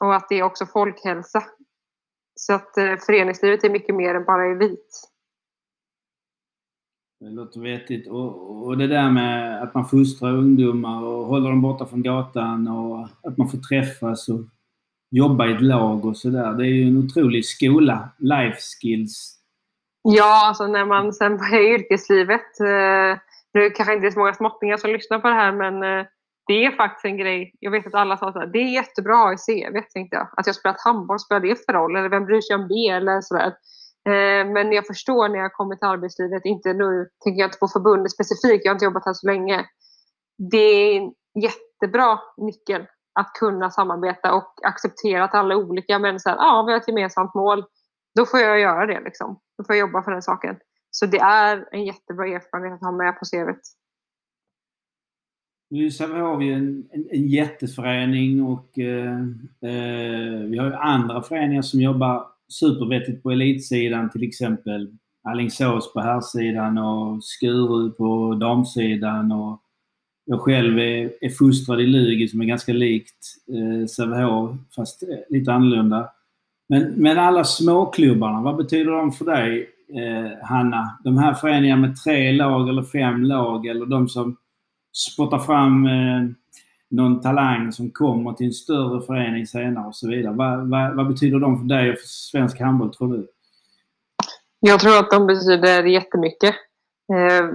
Och 0.00 0.14
att 0.14 0.28
det 0.28 0.38
är 0.38 0.42
också 0.42 0.66
folkhälsa. 0.66 1.42
Så 2.34 2.52
att 2.52 2.76
eh, 2.76 2.96
föreningslivet 2.96 3.64
är 3.64 3.70
mycket 3.70 3.94
mer 3.94 4.14
än 4.14 4.24
bara 4.24 4.46
elit. 4.46 5.15
Det 7.20 7.30
låter 7.30 7.60
vettigt. 7.60 8.08
Och, 8.08 8.66
och 8.66 8.78
det 8.78 8.86
där 8.86 9.10
med 9.10 9.62
att 9.62 9.74
man 9.74 9.84
fostrar 9.84 10.32
ungdomar 10.32 11.04
och 11.04 11.26
håller 11.26 11.50
dem 11.50 11.62
borta 11.62 11.86
från 11.86 12.02
gatan 12.02 12.68
och 12.68 13.08
att 13.22 13.38
man 13.38 13.48
får 13.48 13.58
träffas 13.58 14.28
och 14.28 14.40
jobba 15.10 15.46
i 15.46 15.52
ett 15.52 15.62
lag 15.62 16.04
och 16.04 16.16
sådär. 16.16 16.52
Det 16.52 16.64
är 16.64 16.74
ju 16.74 16.88
en 16.88 16.98
otrolig 17.04 17.44
skola. 17.44 18.08
Life 18.18 18.58
skills. 18.60 19.40
Ja, 20.02 20.48
alltså 20.48 20.66
när 20.66 20.84
man 20.84 21.12
sen 21.12 21.36
börjar 21.36 21.62
i 21.62 21.74
yrkeslivet. 21.74 22.60
Eh, 22.60 23.18
nu 23.52 23.70
kanske 23.70 23.94
inte 23.94 24.06
är 24.06 24.10
så 24.10 24.18
många 24.18 24.34
småttingar 24.34 24.76
som 24.76 24.90
lyssnar 24.90 25.18
på 25.18 25.28
det 25.28 25.34
här 25.34 25.52
men 25.52 25.82
eh, 25.82 26.06
det 26.46 26.64
är 26.64 26.70
faktiskt 26.70 27.04
en 27.04 27.16
grej. 27.18 27.54
Jag 27.60 27.70
vet 27.70 27.86
att 27.86 27.94
alla 27.94 28.16
sa 28.16 28.28
att 28.28 28.52
det 28.52 28.58
är 28.58 28.74
jättebra 28.74 29.32
i 29.32 29.36
CV, 29.36 29.80
tänkte 29.92 30.16
jag. 30.16 30.28
Att 30.36 30.46
jag 30.46 30.56
spelat 30.56 30.80
handboll, 30.84 31.18
spelar 31.18 31.40
det 31.40 31.66
för 31.66 31.72
roll? 31.72 31.96
Eller 31.96 32.08
vem 32.08 32.24
bryr 32.24 32.40
sig 32.40 32.56
om 32.56 32.68
det? 32.68 32.88
Eller 32.88 33.20
sådär. 33.20 33.52
Eh, 34.06 34.46
men 34.46 34.72
jag 34.72 34.86
förstår 34.86 35.28
när 35.28 35.38
jag 35.38 35.52
kommer 35.52 35.76
till 35.76 35.88
arbetslivet, 35.88 36.44
inte 36.44 36.72
nu 36.72 37.08
tänker 37.24 37.40
jag 37.40 37.48
inte 37.48 37.58
på 37.58 37.68
förbundet 37.68 38.12
specifikt, 38.12 38.64
jag 38.64 38.70
har 38.70 38.74
inte 38.74 38.84
jobbat 38.84 39.06
här 39.06 39.12
så 39.12 39.26
länge. 39.26 39.66
Det 40.50 40.56
är 40.56 41.00
en 41.00 41.12
jättebra 41.42 42.18
nyckel 42.36 42.86
att 43.20 43.32
kunna 43.32 43.70
samarbeta 43.70 44.34
och 44.34 44.52
acceptera 44.62 45.24
att 45.24 45.34
alla 45.34 45.54
är 45.54 45.58
olika 45.58 45.98
men 45.98 46.20
så 46.20 46.28
här, 46.28 46.36
ja, 46.36 46.64
vi 46.66 46.72
har 46.72 46.80
ett 46.80 46.88
gemensamt 46.88 47.34
mål. 47.34 47.64
Då 48.14 48.26
får 48.26 48.40
jag 48.40 48.60
göra 48.60 48.86
det 48.86 49.00
liksom. 49.00 49.40
Då 49.58 49.64
får 49.64 49.76
jag 49.76 49.80
jobba 49.80 50.02
för 50.02 50.10
den 50.10 50.22
saken. 50.22 50.56
Så 50.90 51.06
det 51.06 51.18
är 51.18 51.68
en 51.72 51.84
jättebra 51.84 52.26
erfarenhet 52.26 52.74
att 52.74 52.86
ha 52.86 52.92
med 52.92 53.18
på 53.18 53.24
CVt. 53.24 53.62
Nu 55.70 55.90
har 56.20 56.36
vi 56.36 56.52
en, 56.52 56.88
en, 56.92 57.06
en 57.10 57.28
jätteförening 57.28 58.42
och 58.42 58.78
eh, 58.78 59.20
eh, 59.60 60.40
vi 60.50 60.58
har 60.58 60.66
ju 60.66 60.74
andra 60.74 61.22
föreningar 61.22 61.62
som 61.62 61.80
jobbar 61.80 62.35
supervettigt 62.48 63.22
på 63.22 63.30
elitsidan 63.30 64.10
till 64.10 64.22
exempel 64.22 64.96
Alingsås 65.28 65.92
på 65.92 66.00
herrsidan 66.00 66.78
och 66.78 67.24
Skuru 67.24 67.90
på 67.90 68.34
damsidan 68.34 69.32
och 69.32 69.62
jag 70.24 70.40
själv 70.40 70.78
är, 70.78 71.12
är 71.20 71.30
fostrad 71.30 71.80
i 71.80 71.86
Lugi 71.86 72.28
som 72.28 72.40
är 72.40 72.44
ganska 72.44 72.72
likt 72.72 73.26
eh, 73.48 73.86
Sävehof 73.86 74.50
fast 74.76 75.02
eh, 75.02 75.08
lite 75.28 75.52
annorlunda. 75.52 76.08
Men, 76.68 76.82
men 76.82 77.18
alla 77.18 77.44
småklubbarna, 77.44 78.42
vad 78.42 78.56
betyder 78.56 78.92
de 78.92 79.12
för 79.12 79.24
dig 79.24 79.70
eh, 79.94 80.46
Hanna? 80.46 80.98
De 81.04 81.18
här 81.18 81.34
föreningarna 81.34 81.80
med 81.80 81.96
tre 82.04 82.32
lag 82.32 82.68
eller 82.68 82.82
fem 82.82 83.24
lag 83.24 83.66
eller 83.66 83.86
de 83.86 84.08
som 84.08 84.36
spottar 84.92 85.38
fram 85.38 85.86
eh, 85.86 86.30
någon 86.90 87.20
talang 87.20 87.72
som 87.72 87.90
kommer 87.90 88.32
till 88.32 88.46
en 88.46 88.52
större 88.52 89.02
förening 89.02 89.46
senare 89.46 89.86
och 89.86 89.96
så 89.96 90.08
vidare. 90.08 90.34
Vad, 90.34 90.70
vad, 90.70 90.96
vad 90.96 91.08
betyder 91.08 91.38
de 91.38 91.58
för 91.58 91.64
dig 91.64 91.90
och 91.90 91.98
för 91.98 92.06
svensk 92.06 92.60
handboll 92.60 92.94
tror 92.94 93.12
du? 93.12 93.28
Jag 94.60 94.80
tror 94.80 94.98
att 94.98 95.10
de 95.10 95.26
betyder 95.26 95.84
jättemycket. 95.84 96.54
Eh, 97.12 97.46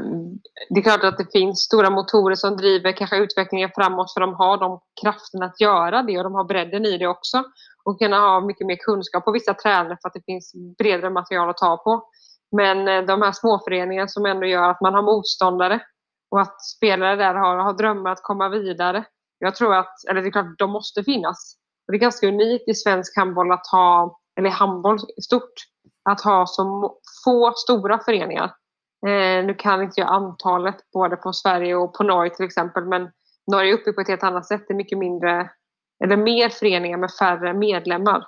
det 0.69 0.79
är 0.79 0.83
klart 0.83 1.03
att 1.03 1.17
det 1.17 1.31
finns 1.31 1.59
stora 1.59 1.89
motorer 1.89 2.35
som 2.35 2.57
driver 2.57 2.91
kanske 2.91 3.17
utvecklingen 3.17 3.69
framåt 3.75 4.13
för 4.13 4.21
de 4.21 4.33
har 4.33 4.57
de 4.57 4.79
krafterna 5.01 5.45
att 5.45 5.61
göra 5.61 6.03
det 6.03 6.17
och 6.17 6.23
de 6.23 6.33
har 6.33 6.43
bredden 6.43 6.85
i 6.85 6.97
det 6.97 7.07
också. 7.07 7.43
Och 7.83 7.99
kunna 7.99 8.19
ha 8.19 8.41
mycket 8.41 8.67
mer 8.67 8.75
kunskap 8.75 9.25
på 9.25 9.31
vissa 9.31 9.53
tränare 9.53 9.97
för 10.01 10.07
att 10.07 10.13
det 10.13 10.25
finns 10.25 10.53
bredare 10.77 11.09
material 11.09 11.49
att 11.49 11.57
ta 11.57 11.77
på. 11.77 12.03
Men 12.51 12.87
eh, 12.87 13.05
de 13.05 13.21
här 13.21 13.31
småföreningarna 13.31 14.07
som 14.07 14.25
ändå 14.25 14.45
gör 14.45 14.69
att 14.69 14.81
man 14.81 14.93
har 14.93 15.01
motståndare 15.01 15.81
och 16.31 16.41
att 16.41 16.61
spelare 16.61 17.15
där 17.15 17.33
har, 17.33 17.57
har 17.57 17.73
drömmar 17.73 18.11
att 18.11 18.23
komma 18.23 18.49
vidare. 18.49 19.05
Jag 19.43 19.55
tror 19.55 19.75
att, 19.75 20.05
eller 20.09 20.21
det 20.21 20.27
är 20.27 20.31
klart, 20.31 20.59
de 20.59 20.71
måste 20.71 21.03
finnas. 21.03 21.55
Och 21.87 21.91
det 21.91 21.97
är 21.97 21.99
ganska 21.99 22.27
unikt 22.27 22.67
i 22.67 22.73
svensk 22.73 23.17
handboll 23.17 23.51
att 23.51 23.67
ha, 23.67 24.19
eller 24.37 24.49
handboll 24.49 24.97
i 25.17 25.21
stort, 25.21 25.53
att 26.09 26.21
ha 26.21 26.45
så 26.47 26.95
få 27.25 27.53
stora 27.55 27.99
föreningar. 27.99 28.45
Eh, 29.07 29.45
nu 29.45 29.55
kan 29.57 29.81
inte 29.81 30.01
jag 30.01 30.09
antalet 30.09 30.75
både 30.93 31.15
på 31.15 31.33
Sverige 31.33 31.75
och 31.75 31.93
på 31.93 32.03
Norge 32.03 32.35
till 32.35 32.45
exempel, 32.45 32.85
men 32.85 33.11
Norge 33.51 33.73
är 33.73 33.77
uppe 33.79 33.93
på 33.93 34.01
ett 34.01 34.07
helt 34.07 34.23
annat 34.23 34.47
sätt. 34.47 34.63
Det 34.67 34.73
är 34.73 34.75
mycket 34.75 34.97
mindre, 34.97 35.49
eller 36.03 36.17
mer 36.17 36.49
föreningar 36.49 36.97
med 36.97 37.11
färre 37.11 37.53
medlemmar. 37.53 38.23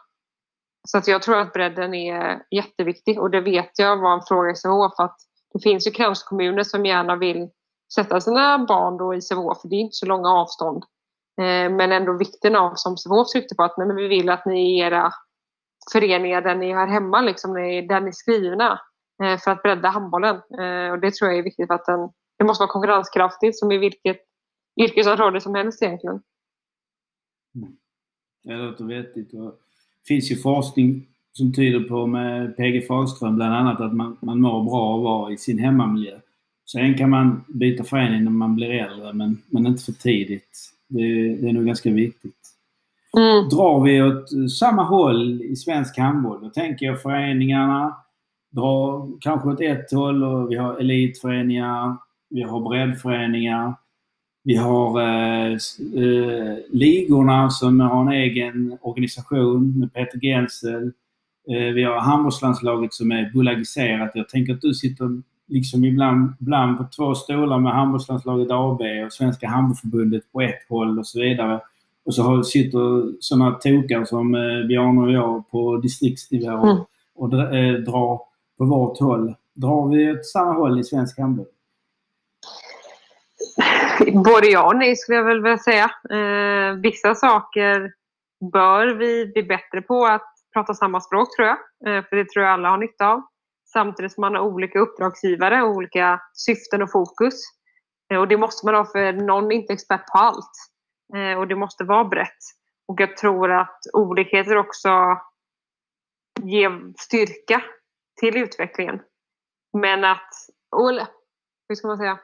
Så 0.87 0.97
att 0.97 1.07
jag 1.07 1.21
tror 1.21 1.37
att 1.37 1.53
bredden 1.53 1.93
är 1.93 2.43
jätteviktig 2.51 3.19
och 3.21 3.31
det 3.31 3.41
vet 3.41 3.79
jag 3.79 3.97
var 3.97 4.13
en 4.13 4.21
fråga 4.27 4.51
i 4.51 4.55
SHF 4.55 4.99
att 4.99 5.17
det 5.53 5.59
finns 5.59 5.87
ju 5.87 5.91
kranskommuner 5.91 6.63
som 6.63 6.85
gärna 6.85 7.15
vill 7.15 7.49
sätta 7.95 8.21
sina 8.21 8.65
barn 8.65 8.97
då 8.97 9.13
i 9.13 9.21
Sävehof, 9.21 9.61
för 9.61 9.67
det 9.67 9.75
är 9.75 9.79
inte 9.79 9.95
så 9.95 10.05
långa 10.05 10.29
avstånd. 10.29 10.83
Eh, 11.41 11.71
men 11.71 11.91
ändå 11.91 12.17
vikten 12.17 12.55
av, 12.55 12.73
som 12.75 12.97
Sävehof 12.97 13.27
tryckte 13.27 13.55
på, 13.55 13.63
att 13.63 13.77
men 13.77 13.95
vi 13.95 14.07
vill 14.07 14.29
att 14.29 14.45
ni 14.45 14.75
i 14.75 14.79
era 14.79 15.11
föreningar 15.91 16.41
där 16.41 16.55
ni 16.55 16.73
hör 16.73 16.87
hemma, 16.87 17.21
liksom, 17.21 17.53
där 17.53 18.01
ni 18.01 18.07
är 18.07 18.11
skrivna, 18.11 18.79
eh, 19.23 19.37
för 19.37 19.51
att 19.51 19.63
bredda 19.63 19.89
handbollen. 19.89 20.35
Eh, 20.35 20.91
och 20.91 20.99
det 20.99 21.13
tror 21.13 21.29
jag 21.29 21.39
är 21.39 21.43
viktigt 21.43 21.67
för 21.67 21.73
att 21.73 21.85
den, 21.85 22.09
det 22.37 22.43
måste 22.45 22.61
vara 22.61 22.71
konkurrenskraftigt 22.71 23.59
som 23.59 23.71
i 23.71 23.77
vilket 23.77 24.17
yrkesområde 24.81 25.41
som 25.41 25.55
helst 25.55 25.81
egentligen. 25.81 26.21
Mm. 27.55 27.77
Det 28.43 28.53
låter 28.53 28.85
vettigt. 28.85 29.31
Det 29.31 29.51
finns 30.07 30.31
ju 30.31 30.35
forskning 30.35 31.07
som 31.31 31.53
tyder 31.53 31.89
på 31.89 32.07
med 32.07 32.57
PG 32.57 32.87
Fahlström 32.87 33.35
bland 33.35 33.53
annat 33.53 33.81
att 33.81 33.93
man, 33.93 34.17
man 34.21 34.41
mår 34.41 34.63
bra 34.63 34.81
av 34.81 34.99
att 34.99 35.03
vara 35.03 35.33
i 35.33 35.37
sin 35.37 35.59
hemmamiljö. 35.59 36.19
Sen 36.65 36.97
kan 36.97 37.09
man 37.09 37.45
byta 37.47 37.83
förening 37.83 38.23
när 38.23 38.31
man 38.31 38.55
blir 38.55 38.69
äldre 38.69 39.13
men, 39.13 39.41
men 39.47 39.67
inte 39.67 39.83
för 39.83 39.91
tidigt. 39.91 40.72
Det, 40.87 41.35
det 41.35 41.49
är 41.49 41.53
nog 41.53 41.65
ganska 41.65 41.91
viktigt. 41.91 42.35
Mm. 43.17 43.49
Drar 43.49 43.83
vi 43.83 44.01
åt 44.01 44.51
samma 44.51 44.83
håll 44.83 45.41
i 45.41 45.55
svensk 45.55 45.97
handboll, 45.97 46.41
då 46.41 46.49
tänker 46.49 46.85
jag 46.85 47.01
föreningarna 47.01 47.95
drar 48.53 49.11
kanske 49.21 49.49
åt 49.49 49.61
ett 49.61 49.91
håll 49.91 50.23
och 50.23 50.51
vi 50.51 50.55
har 50.55 50.79
elitföreningar, 50.79 51.97
vi 52.29 52.41
har 52.41 52.69
breddföreningar, 52.69 53.75
vi 54.43 54.55
har 54.55 55.01
eh, 55.01 55.51
eh, 55.95 56.57
ligorna 56.69 57.49
som 57.49 57.79
har 57.79 58.01
en 58.01 58.11
egen 58.11 58.77
organisation 58.81 59.79
med 59.79 59.93
Peter 59.93 60.19
Gensel. 60.19 60.91
Eh, 61.49 61.73
vi 61.73 61.83
har 61.83 61.99
handbollslandslaget 61.99 62.93
som 62.93 63.11
är 63.11 63.31
bolagiserat. 63.33 64.11
Jag 64.13 64.29
tänker 64.29 64.53
att 64.53 64.61
du 64.61 64.73
sitter 64.73 65.21
liksom 65.53 65.85
ibland, 65.85 66.33
ibland 66.41 66.77
på 66.77 66.85
två 66.95 67.15
stolar 67.15 67.59
med 67.59 67.73
handbollslandslaget 67.73 68.51
AB 68.51 68.81
och 69.05 69.13
Svenska 69.13 69.47
handbollsförbundet 69.47 70.31
på 70.31 70.41
ett 70.41 70.69
håll 70.69 70.99
och 70.99 71.07
så 71.07 71.19
vidare. 71.19 71.61
Och 72.05 72.15
så 72.15 72.23
har, 72.23 72.43
sitter 72.43 73.13
sådana 73.19 73.51
tokar 73.51 74.05
som 74.05 74.35
eh, 74.35 74.67
Björn 74.67 74.97
och 74.97 75.11
jag 75.11 75.51
på 75.51 75.77
distriktsnivå 75.77 76.63
mm. 76.63 76.77
och 77.15 77.29
dra, 77.29 77.57
eh, 77.57 77.73
drar 77.73 78.21
på 78.57 78.65
vårt 78.65 78.99
håll. 78.99 79.35
Drar 79.53 79.87
vi 79.87 80.11
åt 80.11 80.25
samma 80.25 80.53
håll 80.53 80.79
i 80.79 80.83
svensk 80.83 81.19
handboll? 81.19 81.45
Både 84.13 84.47
ja 84.47 84.67
och 84.67 84.75
nej 84.75 84.95
skulle 84.95 85.17
jag 85.17 85.25
väl 85.25 85.41
vilja 85.41 85.57
säga. 85.57 85.91
Eh, 86.09 86.75
vissa 86.75 87.15
saker 87.15 87.91
bör 88.51 88.87
vi 88.87 89.31
bli 89.33 89.43
bättre 89.43 89.81
på 89.81 90.05
att 90.05 90.33
prata 90.53 90.73
samma 90.73 91.01
språk 91.01 91.35
tror 91.35 91.47
jag. 91.47 91.57
Eh, 91.87 92.03
för 92.03 92.15
det 92.15 92.29
tror 92.29 92.45
jag 92.45 92.53
alla 92.53 92.69
har 92.69 92.77
nytta 92.77 93.07
av 93.07 93.21
samtidigt 93.73 94.11
som 94.11 94.21
man 94.21 94.35
har 94.35 94.41
olika 94.41 94.79
uppdragsgivare 94.79 95.61
och 95.61 95.69
olika 95.69 96.21
syften 96.33 96.81
och 96.81 96.91
fokus. 96.91 97.41
Eh, 98.11 98.19
och 98.19 98.27
det 98.27 98.37
måste 98.37 98.65
man 98.65 98.75
ha 98.75 98.85
för 98.85 99.13
någon 99.13 99.51
är 99.51 99.55
inte 99.55 99.73
expert 99.73 100.07
på 100.07 100.17
allt. 100.17 100.51
Eh, 101.15 101.39
och 101.39 101.47
det 101.47 101.55
måste 101.55 101.83
vara 101.83 102.03
brett. 102.03 102.43
Och 102.87 103.01
jag 103.01 103.17
tror 103.17 103.51
att 103.51 103.79
olikheter 103.93 104.57
också 104.57 104.89
ger 106.41 106.93
styrka 106.97 107.61
till 108.19 108.37
utvecklingen. 108.37 109.01
Men 109.77 110.03
att, 110.03 110.29
eller 110.89 111.07
hur 111.69 111.75
ska 111.75 111.87
man 111.87 111.97
säga? 111.97 112.19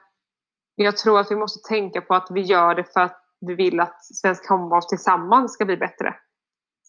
Jag 0.75 0.97
tror 0.97 1.19
att 1.19 1.31
vi 1.31 1.35
måste 1.35 1.69
tänka 1.69 2.01
på 2.01 2.15
att 2.15 2.27
vi 2.31 2.41
gör 2.41 2.75
det 2.75 2.93
för 2.93 2.99
att 3.01 3.21
vi 3.41 3.55
vill 3.55 3.79
att 3.79 4.05
svensk 4.05 4.49
handboll 4.49 4.81
tillsammans 4.81 5.53
ska 5.53 5.65
bli 5.65 5.77
bättre. 5.77 6.15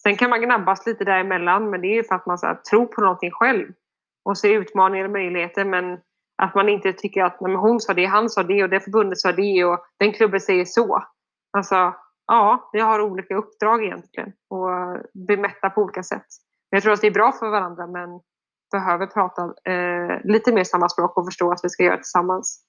Sen 0.03 0.17
kan 0.17 0.31
man 0.31 0.41
gnabbas 0.41 0.87
lite 0.87 1.05
däremellan 1.05 1.71
men 1.71 1.81
det 1.81 1.87
är 1.87 1.95
ju 1.95 2.05
för 2.05 2.15
att 2.15 2.27
man 2.27 2.39
så 2.39 2.47
här, 2.47 2.55
tror 2.55 2.87
på 2.87 3.01
någonting 3.01 3.31
själv 3.31 3.73
och 4.25 4.39
se 4.39 4.53
utmaningar 4.53 5.05
och 5.05 5.11
möjligheter. 5.11 5.65
Men 5.65 5.99
Att 6.43 6.55
man 6.55 6.69
inte 6.69 6.93
tycker 6.93 7.23
att 7.25 7.41
nej, 7.41 7.55
hon 7.55 7.81
sa 7.81 7.95
det, 7.95 8.05
han 8.05 8.31
sa 8.31 8.43
det 8.43 8.63
och 8.63 8.71
det 8.71 8.81
förbundet 8.81 9.19
sa 9.19 9.33
det 9.33 9.65
och 9.65 9.79
den 9.99 10.13
klubben 10.13 10.41
säger 10.41 10.65
så. 10.65 11.05
Alltså, 11.53 11.95
ja, 12.27 12.71
vi 12.73 12.81
har 12.81 13.01
olika 13.01 13.35
uppdrag 13.35 13.85
egentligen 13.85 14.33
och 14.51 14.69
bemätta 15.27 15.71
på 15.71 15.83
olika 15.83 16.03
sätt. 16.03 16.27
Men 16.71 16.77
jag 16.77 16.83
tror 16.83 16.93
att 16.93 17.05
vi 17.05 17.09
är 17.09 17.13
bra 17.13 17.33
för 17.33 17.51
varandra 17.51 17.87
men 17.87 18.21
behöver 18.73 19.07
prata 19.07 19.43
eh, 19.73 20.21
lite 20.25 20.53
mer 20.53 20.65
samma 20.65 20.89
språk 20.89 21.17
och 21.17 21.27
förstå 21.27 21.53
att 21.53 21.61
vi 21.63 21.69
ska 21.69 21.83
göra 21.83 21.97
det 21.97 22.03
tillsammans. 22.03 22.65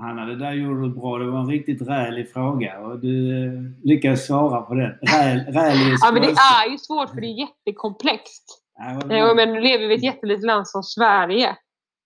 Hanna, 0.00 0.24
det 0.24 0.36
där 0.36 0.52
gjorde 0.52 0.82
du 0.82 0.88
bra. 0.88 1.18
Det 1.18 1.30
var 1.30 1.40
en 1.40 1.46
riktigt 1.46 1.82
rälig 1.82 2.32
fråga 2.32 2.80
och 2.80 2.98
du 2.98 3.44
eh, 3.44 3.52
lyckades 3.82 4.26
svara 4.26 4.62
på 4.62 4.74
den. 4.74 4.90
Räl, 4.90 5.38
rälig 5.38 5.96
ja, 6.00 6.10
men 6.12 6.22
det 6.22 6.28
är 6.28 6.70
ju 6.70 6.78
svårt 6.78 7.10
för 7.10 7.20
det 7.20 7.26
är 7.26 7.40
jättekomplext. 7.40 8.63
Ja, 9.08 9.34
men 9.34 9.52
nu 9.52 9.60
lever 9.60 9.86
vi 9.86 9.94
i 9.94 9.96
ett 9.96 10.02
jättelitet 10.02 10.44
land 10.44 10.68
som 10.68 10.82
Sverige. 10.82 11.56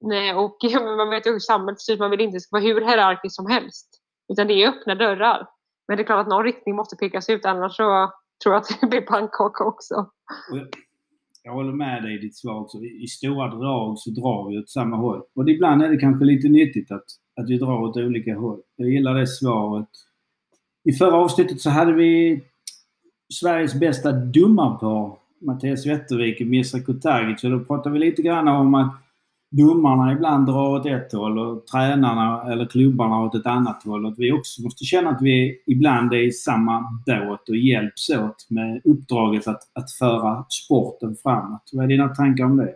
Nej, 0.00 0.34
och 0.34 0.58
man 0.96 1.10
vet 1.10 1.26
ju 1.26 1.32
hur 1.32 1.38
samhället 1.38 1.80
styrs. 1.80 1.98
Man 1.98 2.10
vill 2.10 2.20
inte 2.20 2.40
ska 2.40 2.56
vara 2.56 2.62
hur 2.62 2.80
hierarkiskt 2.80 3.36
som 3.36 3.46
helst. 3.46 3.88
Utan 4.32 4.46
det 4.46 4.62
är 4.62 4.68
öppna 4.68 4.94
dörrar. 4.94 5.48
Men 5.88 5.96
det 5.96 6.02
är 6.02 6.04
klart 6.06 6.20
att 6.20 6.28
någon 6.28 6.44
riktning 6.44 6.76
måste 6.76 6.96
pekas 6.96 7.30
ut 7.30 7.44
annars 7.44 7.76
så 7.76 8.12
tror 8.42 8.54
jag 8.54 8.62
att 8.62 8.80
det 8.80 8.86
blir 8.86 9.00
pannkaka 9.00 9.64
också. 9.64 10.06
Jag 11.42 11.52
håller 11.52 11.72
med 11.72 12.02
dig 12.02 12.14
i 12.14 12.18
ditt 12.18 12.36
svar 12.36 12.60
också. 12.60 12.78
I 12.78 13.06
stora 13.06 13.48
drag 13.48 13.98
så 13.98 14.10
drar 14.10 14.50
vi 14.50 14.58
åt 14.58 14.70
samma 14.70 14.96
håll. 14.96 15.22
Och 15.34 15.48
ibland 15.48 15.82
är 15.82 15.88
det 15.88 15.96
kanske 15.96 16.24
lite 16.24 16.48
nyttigt 16.48 16.92
att, 16.92 17.04
att 17.40 17.50
vi 17.50 17.58
drar 17.58 17.82
åt 17.82 17.96
olika 17.96 18.34
håll. 18.34 18.60
Jag 18.76 18.90
gillar 18.90 19.14
det 19.14 19.26
svaret. 19.26 19.88
I 20.84 20.92
förra 20.92 21.16
avsnittet 21.16 21.60
så 21.60 21.70
hade 21.70 21.92
vi 21.92 22.42
Sveriges 23.34 23.74
bästa 23.74 24.12
domarpar, 24.12 25.17
Mattias 25.41 25.86
Wettervik 25.86 26.41
och 26.41 26.47
Mirza 26.47 26.80
Kutagic. 26.80 27.45
Och 27.45 27.51
då 27.51 27.61
pratade 27.61 27.93
vi 27.93 27.99
lite 27.99 28.22
grann 28.22 28.49
om 28.49 28.74
att 28.74 28.93
domarna 29.51 30.12
ibland 30.12 30.47
drar 30.47 30.68
åt 30.68 30.86
ett 30.86 31.12
håll 31.12 31.39
och 31.39 31.66
tränarna 31.66 32.53
eller 32.53 32.66
klubbarna 32.66 33.20
åt 33.20 33.34
ett 33.34 33.47
annat 33.47 33.82
håll. 33.84 34.07
Att 34.07 34.18
vi 34.18 34.32
också 34.32 34.62
måste 34.62 34.84
känna 34.84 35.11
att 35.11 35.22
vi 35.22 35.62
ibland 35.66 36.12
är 36.12 36.28
i 36.28 36.32
samma 36.32 37.03
båt 37.07 37.49
och 37.49 37.57
hjälps 37.57 38.11
åt 38.11 38.47
med 38.51 38.80
uppdraget 38.84 39.49
att, 39.49 39.62
att 39.72 39.93
föra 39.93 40.45
sporten 40.49 41.16
framåt. 41.22 41.70
Vad 41.72 41.84
är 41.84 41.89
dina 41.89 42.09
tankar 42.09 42.45
om 42.45 42.57
det? 42.57 42.74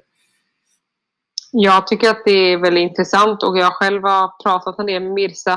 Jag 1.53 1.87
tycker 1.87 2.11
att 2.11 2.25
det 2.25 2.53
är 2.53 2.59
väldigt 2.59 2.91
intressant 2.91 3.43
och 3.43 3.59
jag 3.59 3.73
själv 3.73 4.03
har 4.03 4.43
pratat 4.43 4.79
en 4.79 4.87
del 4.87 5.03
med 5.03 5.13
Mirza. 5.13 5.53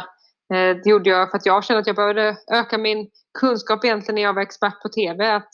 Eh, 0.53 0.77
det 0.83 0.89
gjorde 0.89 1.09
jag 1.09 1.31
för 1.31 1.37
att 1.37 1.45
jag 1.45 1.63
kände 1.63 1.79
att 1.79 1.87
jag 1.87 1.95
behövde 1.95 2.37
öka 2.51 2.77
min 2.77 3.07
kunskap 3.39 3.85
egentligen 3.85 4.15
när 4.15 4.21
jag 4.21 4.33
var 4.33 4.41
expert 4.41 4.81
på 4.83 4.89
TV. 4.89 5.35
Att 5.35 5.49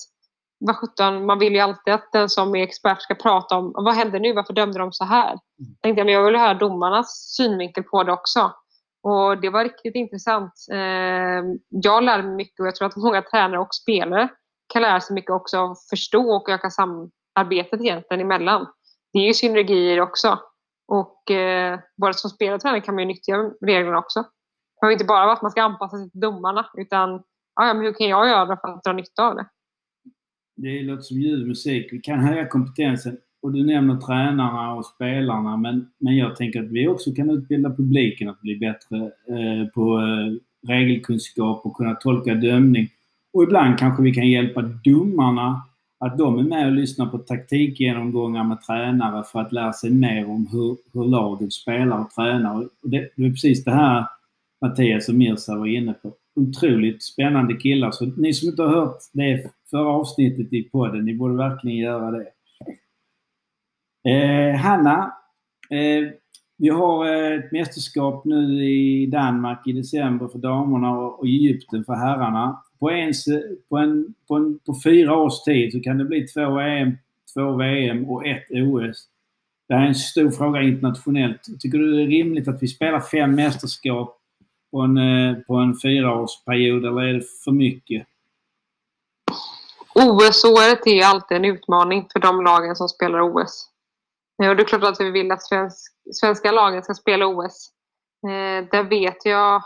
vad 0.62 0.76
sjutton, 0.76 1.26
man 1.26 1.40
vill 1.40 1.54
ju 1.54 1.60
alltid 1.60 1.94
att 1.94 2.12
den 2.12 2.30
som 2.30 2.56
är 2.56 2.64
expert 2.64 3.02
ska 3.02 3.16
prata 3.16 3.58
om 3.58 3.72
vad 3.76 3.94
hände 3.94 4.20
nu, 4.20 4.34
varför 4.34 4.54
dömde 4.54 4.80
de 4.80 4.92
så 4.92 5.06
här? 5.06 5.30
Mm. 5.30 5.76
Tänkte 5.82 6.00
jag, 6.00 6.06
men 6.06 6.14
jag 6.14 6.26
vill 6.26 6.36
höra 6.36 6.54
domarnas 6.54 7.34
synvinkel 7.38 7.84
på 7.84 8.04
det 8.04 8.12
också. 8.12 8.52
Och 9.04 9.42
det 9.42 9.50
var 9.50 9.64
riktigt 9.64 9.96
intressant. 9.96 10.54
Eh, 10.72 11.44
jag 11.70 12.04
lär 12.04 12.24
mig 12.24 12.36
mycket 12.36 12.60
och 12.60 12.68
jag 12.68 12.76
tror 12.76 12.88
att 12.88 12.96
många 12.96 13.22
tränare 13.22 13.60
och 13.60 13.76
spelare 13.76 14.30
kan 14.74 14.82
lära 14.82 15.00
sig 15.00 15.14
mycket 15.14 15.32
också 15.32 15.60
och 15.60 15.78
förstå 15.90 16.32
och 16.36 16.50
öka 16.50 16.70
samarbetet 16.70 17.82
egentligen 17.82 18.22
emellan. 18.22 18.68
Det 19.14 19.20
är 19.20 19.28
ju 19.28 19.34
synergier 19.34 20.02
också. 20.02 20.40
Och 20.88 21.32
eh, 21.32 21.80
både 22.02 22.14
som 22.14 22.30
spelare 22.30 22.56
och 22.56 22.62
tränare 22.62 22.82
kan 22.82 22.96
man 22.96 23.02
ju 23.02 23.08
nyttja 23.08 23.34
reglerna 23.66 23.98
också. 23.98 24.20
Det 24.20 24.82
behöver 24.82 24.94
inte 24.94 25.06
bara 25.06 25.26
vara 25.26 25.34
att 25.34 25.42
man 25.42 25.52
ska 25.52 25.64
anpassa 25.64 25.98
sig 25.98 26.12
till 26.12 26.20
domarna 26.20 26.70
utan 26.74 27.24
ja, 27.56 27.74
men 27.74 27.82
hur 27.82 27.94
kan 27.94 28.08
jag 28.08 28.30
göra 28.30 28.58
för 28.58 28.68
att 28.68 28.84
dra 28.84 28.94
nytta 28.94 29.24
av 29.24 29.36
det? 29.36 29.46
Det 30.56 30.82
låter 30.82 31.02
som 31.02 31.22
ljuv 31.22 31.48
musik. 31.48 31.88
Vi 31.92 32.00
kan 32.00 32.20
höja 32.20 32.48
kompetensen. 32.48 33.18
Och 33.42 33.54
du 33.54 33.66
nämner 33.66 33.98
tränarna 33.98 34.74
och 34.74 34.86
spelarna 34.86 35.58
men, 35.58 35.88
men 35.98 36.16
jag 36.16 36.36
tänker 36.36 36.64
att 36.64 36.72
vi 36.72 36.88
också 36.88 37.12
kan 37.12 37.30
utbilda 37.30 37.70
publiken 37.70 38.30
att 38.30 38.42
bli 38.42 38.58
bättre 38.58 38.98
eh, 39.06 39.68
på 39.74 40.00
eh, 40.00 40.68
regelkunskap 40.68 41.66
och 41.66 41.76
kunna 41.76 41.96
tolka 41.96 42.34
dömning. 42.34 42.90
Och 43.34 43.44
ibland 43.44 43.80
kanske 43.80 44.04
vi 44.04 44.14
kan 44.14 44.30
hjälpa 44.30 44.62
domarna 44.62 45.62
att 46.00 46.18
de 46.18 46.40
är 46.40 46.44
med 46.44 46.66
och 46.66 46.72
lyssnar 46.72 47.06
på 47.06 47.18
taktikgenomgångar 47.18 48.44
med 48.44 48.62
tränare 48.62 49.24
för 49.24 49.40
att 49.40 49.52
lära 49.52 49.74
sig 49.74 49.92
mer 49.92 50.30
om 50.30 50.48
hur, 50.52 50.78
hur 50.94 51.06
laget 51.06 51.54
spelar 51.54 52.00
och 52.00 52.12
tränar. 52.12 52.56
Och 52.56 52.90
det, 52.90 53.10
det 53.16 53.26
är 53.26 53.30
precis 53.30 53.64
det 53.64 53.72
här 53.72 54.06
Mattias 54.62 55.10
och 55.10 55.16
Mirza 55.16 55.56
var 55.56 55.66
inne 55.66 55.94
på. 55.94 56.14
Otroligt 56.36 57.04
spännande 57.04 57.54
killar. 57.54 57.92
Så 57.92 58.06
ni 58.06 58.34
som 58.34 58.50
inte 58.50 58.62
har 58.62 58.70
hört 58.70 58.98
det 59.14 59.52
förra 59.70 59.90
avsnittet 59.90 60.54
i 60.54 60.64
podden. 60.64 61.06
Ni 61.06 61.14
borde 61.14 61.38
verkligen 61.38 61.78
göra 61.78 62.12
det. 62.12 62.28
Eh, 64.10 64.56
Hanna, 64.56 65.14
eh, 65.70 66.10
vi 66.58 66.70
har 66.70 67.06
eh, 67.06 67.40
ett 67.40 67.52
mästerskap 67.52 68.26
nu 68.26 68.66
i 68.66 69.06
Danmark 69.06 69.68
i 69.68 69.72
december 69.72 70.28
för 70.28 70.40
damerna 70.40 71.00
och 71.00 71.26
Egypten 71.26 71.84
för 71.84 71.94
herrarna. 71.94 72.64
På, 72.80 72.90
en, 72.90 73.14
på, 73.70 73.78
en, 73.78 74.14
på, 74.28 74.36
en, 74.36 74.60
på 74.60 74.76
fyra 74.84 75.18
års 75.18 75.44
tid 75.44 75.72
så 75.72 75.80
kan 75.80 75.98
det 75.98 76.06
bli 76.06 76.28
två 76.28 76.60
EM, 76.60 76.98
två 77.34 77.56
VM 77.56 78.06
och 78.10 78.28
ett 78.28 78.52
OS. 78.52 79.08
Det 79.68 79.76
här 79.76 79.84
är 79.84 79.88
en 79.88 79.96
stor 79.96 80.32
fråga 80.32 80.62
internationellt. 80.62 81.42
Tycker 81.60 81.78
du 81.78 81.96
det 81.96 82.04
är 82.04 82.08
rimligt 82.08 82.48
att 82.48 82.64
vi 82.64 82.68
spelar 82.68 83.00
fem 83.00 83.36
mästerskap 83.36 84.21
på 84.72 84.80
en, 84.80 84.98
eh, 84.98 85.36
på 85.48 85.56
en 85.56 85.76
fyraårsperiod 85.84 86.86
eller 86.86 87.02
är 87.02 87.14
det 87.14 87.26
för 87.44 87.52
mycket? 87.52 88.08
OS-året 89.96 90.88
är 90.88 91.06
alltid 91.06 91.38
en 91.38 91.46
utmaning 91.46 92.08
för 92.14 92.20
de 92.20 92.44
lagen 92.44 92.76
som 92.76 92.90
spelar 92.90 93.22
OS. 93.22 93.68
Och 94.38 94.56
det 94.56 94.64
är 94.64 94.66
klart 94.66 94.84
att 94.84 95.02
vi 95.02 95.12
vill 95.12 95.32
att 95.32 95.44
svensk, 95.44 95.92
svenska 96.14 96.52
lagen 96.52 96.84
ska 96.84 96.94
spela 96.94 97.28
OS. 97.28 97.70
Eh, 98.28 98.70
där 98.72 98.90
vet 98.90 99.26
jag 99.26 99.62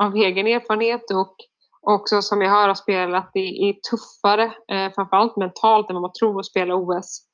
av 0.00 0.16
egen 0.16 0.46
erfarenhet 0.46 1.10
och 1.10 1.36
också 1.80 2.22
som 2.22 2.42
jag 2.42 2.50
hör 2.50 2.68
av 2.68 2.74
spelare 2.74 3.18
att 3.18 3.30
det 3.34 3.68
är 3.68 3.72
tuffare, 3.72 4.44
eh, 4.44 4.92
framförallt 4.94 5.36
mentalt, 5.36 5.90
än 5.90 5.94
vad 5.94 6.02
man 6.02 6.12
tror 6.12 6.40
att 6.40 6.46
spela 6.46 6.74
OS. 6.74 7.24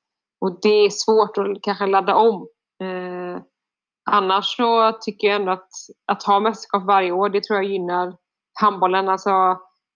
Och 0.41 0.59
det 0.63 0.69
är 0.87 0.91
svårt 0.91 1.39
att 1.39 1.63
kanske 1.63 1.87
ladda 1.87 2.15
om. 2.15 2.49
Eh, 2.83 3.43
annars 4.11 4.57
så 4.57 4.93
tycker 5.01 5.29
jag 5.29 5.37
ändå 5.37 5.53
att, 5.53 5.69
att 6.07 6.23
ha 6.23 6.41
mästerskap 6.41 6.85
varje 6.87 7.13
år, 7.13 7.29
det 7.29 7.45
tror 7.45 7.57
jag 7.57 7.73
gynnar 7.73 8.17
handbollen. 8.61 9.09
Alltså, 9.09 9.31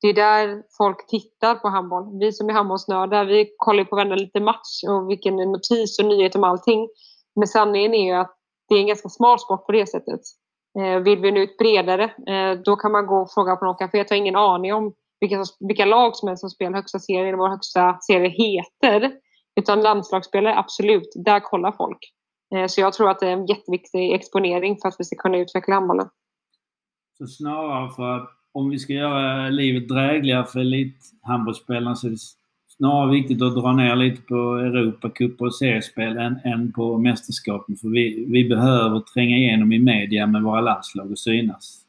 det 0.01 0.09
är 0.09 0.15
där 0.15 0.63
folk 0.79 1.07
tittar 1.07 1.55
på 1.55 1.69
handboll. 1.69 2.19
Vi 2.21 2.33
som 2.33 2.49
är 2.49 2.53
handbollsnördar, 2.53 3.25
vi 3.25 3.55
kollar 3.57 3.85
på 3.85 3.97
varenda 3.97 4.17
liten 4.17 4.45
match 4.45 4.83
och 4.89 5.11
vilken 5.11 5.37
notis 5.37 5.99
och 5.99 6.05
nyhet 6.05 6.37
om 6.37 6.45
allting. 6.45 6.89
Men 7.37 7.49
sanningen 7.49 7.95
är 7.95 8.07
ju 8.07 8.13
att 8.13 8.35
det 8.69 8.75
är 8.75 8.81
en 8.81 8.87
ganska 8.87 9.09
smal 9.09 9.39
sport 9.39 9.67
på 9.67 9.73
det 9.73 9.87
sättet. 9.87 10.21
Eh, 10.79 10.99
vill 10.99 11.19
vi 11.19 11.33
nå 11.33 11.41
ut 11.41 11.59
bredare, 11.59 12.05
eh, 12.05 12.61
då 12.65 12.77
kan 12.77 12.93
man 12.93 13.07
gå 13.07 13.17
och 13.17 13.33
fråga 13.33 13.57
på 13.57 13.65
någon 13.65 13.75
café. 13.75 13.99
Jag 13.99 14.11
har 14.11 14.17
ingen 14.17 14.37
aning 14.37 14.75
om 14.75 14.95
vilka, 15.21 15.45
vilka 15.61 15.85
lag 15.85 16.17
som 16.17 16.29
är 16.29 16.37
som 16.37 16.51
spelar 16.51 16.77
högsta 16.77 16.99
serien 16.99 17.35
och 17.35 17.39
vad 17.39 17.51
högsta 17.51 17.99
serien 18.01 18.33
heter. 18.33 19.13
Utan 19.61 19.81
landslagsspelare, 19.81 20.59
absolut, 20.59 21.13
där 21.25 21.41
kollar 21.41 21.73
folk. 21.73 21.99
Eh, 22.55 22.67
så 22.67 22.81
jag 22.81 22.93
tror 22.93 23.11
att 23.11 23.21
det 23.21 23.27
är 23.27 23.33
en 23.33 23.47
jätteviktig 23.47 24.13
exponering 24.13 24.79
för 24.83 24.89
att 24.89 24.97
vi 24.99 25.05
ska 25.05 25.17
kunna 25.17 25.39
utveckla 25.39 25.75
handbollen. 25.75 26.09
Så 27.19 27.27
snarare 27.27 27.91
för 27.91 28.17
att 28.17 28.31
om 28.53 28.71
vi 28.71 28.79
ska 28.79 28.93
göra 28.93 29.49
livet 29.49 29.89
drägligare 29.89 30.47
för 30.47 30.61
elithandbollsspelarna 30.61 31.97
så 31.97 32.07
är 32.07 32.11
det 32.11 32.19
snarare 32.77 33.11
viktigt 33.11 33.43
att 33.43 33.55
dra 33.55 33.73
ner 33.73 33.97
lite 33.97 34.23
på 34.23 34.35
Europacup 34.35 35.41
och 35.41 35.55
seriespel 35.55 36.17
än, 36.17 36.39
än 36.45 36.73
på 36.73 36.99
mästerskapen. 36.99 37.77
För 37.77 37.89
vi, 37.89 38.25
vi 38.29 38.49
behöver 38.49 39.01
tränga 39.01 39.37
igenom 39.37 39.73
i 39.73 39.79
media 39.79 40.27
med 40.27 40.43
våra 40.43 40.61
landslag 40.61 41.11
och 41.11 41.19
synas. 41.19 41.81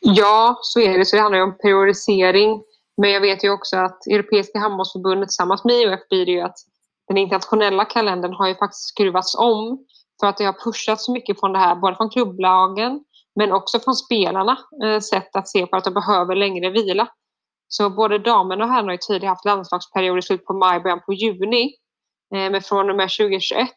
Ja, 0.00 0.58
så 0.62 0.80
är 0.80 0.98
det. 0.98 1.04
Så 1.04 1.16
det 1.16 1.22
handlar 1.22 1.38
ju 1.38 1.44
om 1.44 1.58
priorisering. 1.58 2.62
Men 2.96 3.10
jag 3.10 3.20
vet 3.20 3.44
ju 3.44 3.50
också 3.50 3.76
att 3.76 4.06
Europeiska 4.06 4.58
handbollsförbundet 4.58 5.28
tillsammans 5.28 5.64
med 5.64 5.74
IOF 5.74 6.00
blir 6.08 6.26
det 6.26 6.32
ju 6.32 6.40
att 6.40 6.58
den 7.08 7.18
internationella 7.18 7.84
kalendern 7.84 8.32
har 8.32 8.48
ju 8.48 8.54
faktiskt 8.54 8.88
skruvats 8.88 9.34
om 9.38 9.86
för 10.20 10.26
att 10.26 10.36
det 10.36 10.44
har 10.44 10.64
pushats 10.64 11.04
så 11.04 11.12
mycket 11.12 11.40
från 11.40 11.52
det 11.52 11.58
här, 11.58 11.74
både 11.74 11.96
från 11.96 12.10
klubblagen 12.10 13.04
men 13.34 13.52
också 13.52 13.80
från 13.80 13.94
spelarna 13.94 14.58
eh, 14.84 15.00
sätt 15.00 15.36
att 15.36 15.48
se 15.48 15.66
på 15.66 15.76
att 15.76 15.84
de 15.84 15.94
behöver 15.94 16.34
längre 16.34 16.70
vila. 16.70 17.08
Så 17.68 17.90
både 17.90 18.18
damerna 18.18 18.64
och 18.64 18.70
herrarna 18.70 18.88
har 18.88 18.92
ju 18.92 18.98
tidigare 18.98 19.28
haft 19.28 19.44
landslagsperioder 19.44 20.18
i 20.18 20.22
slutet 20.22 20.46
på 20.46 20.54
maj, 20.54 20.80
början 20.80 21.00
på 21.06 21.12
juni. 21.12 21.74
Eh, 22.34 22.50
men 22.50 22.62
från 22.62 22.90
och 22.90 22.96
med 22.96 23.10
2021 23.10 23.68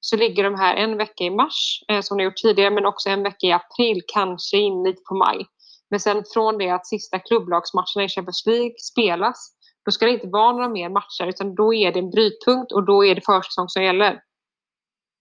så 0.00 0.16
ligger 0.16 0.44
de 0.44 0.54
här 0.54 0.74
en 0.74 0.96
vecka 0.96 1.24
i 1.24 1.30
mars 1.30 1.84
eh, 1.88 2.00
som 2.00 2.18
de 2.18 2.24
gjort 2.24 2.36
tidigare 2.36 2.70
men 2.70 2.86
också 2.86 3.08
en 3.08 3.22
vecka 3.22 3.46
i 3.46 3.52
april, 3.52 4.02
kanske 4.06 4.56
in 4.56 4.82
lite 4.82 5.02
på 5.08 5.14
maj. 5.14 5.46
Men 5.90 6.00
sen 6.00 6.24
från 6.32 6.58
det 6.58 6.70
att 6.70 6.86
sista 6.86 7.18
klubblagsmatcherna 7.18 8.04
i 8.04 8.08
Champions 8.08 8.46
League 8.46 8.74
spelas 8.78 9.50
då 9.84 9.90
ska 9.90 10.06
det 10.06 10.12
inte 10.12 10.26
vara 10.26 10.52
några 10.52 10.68
mer 10.68 10.88
matcher 10.88 11.26
utan 11.26 11.54
då 11.54 11.74
är 11.74 11.92
det 11.92 11.98
en 11.98 12.10
brytpunkt 12.10 12.72
och 12.72 12.86
då 12.86 13.04
är 13.04 13.14
det 13.14 13.20
försäsong 13.20 13.68
som 13.68 13.82
gäller. 13.82 14.20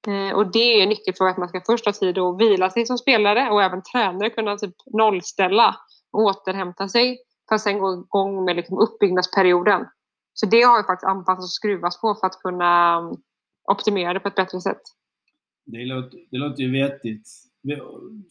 Eh, 0.07 0.35
och 0.35 0.51
det 0.51 0.79
är 0.79 0.83
en 0.83 0.89
nyckelfråga 0.89 1.31
att 1.31 1.37
man 1.37 1.49
ska 1.49 1.61
först 1.65 1.85
ha 1.85 1.93
tid 1.93 2.17
att 2.17 2.41
vila 2.41 2.69
sig 2.69 2.85
som 2.85 2.97
spelare 2.97 3.49
och 3.49 3.63
även 3.63 3.81
tränare 3.83 4.29
kunna 4.29 4.57
typ 4.57 4.75
nollställa 4.93 5.75
och 6.11 6.23
återhämta 6.23 6.87
sig 6.87 7.17
för 7.49 7.55
att 7.55 7.61
sen 7.61 7.79
gå 7.79 7.93
igång 7.93 8.45
med 8.45 8.55
liksom 8.55 8.77
uppbyggnadsperioden. 8.77 9.85
Så 10.33 10.45
det 10.45 10.61
har 10.61 10.77
ju 10.77 10.83
faktiskt 10.83 11.07
anpassats 11.07 11.45
och 11.45 11.51
skruvats 11.51 12.01
på 12.01 12.15
för 12.15 12.27
att 12.27 12.39
kunna 12.39 12.93
mm, 12.97 13.15
optimera 13.71 14.13
det 14.13 14.19
på 14.19 14.27
ett 14.27 14.35
bättre 14.35 14.61
sätt. 14.61 14.81
Det 15.65 15.85
låter, 15.85 16.19
det 16.31 16.37
låter 16.37 16.63
ju 16.63 16.71
vettigt. 16.71 17.27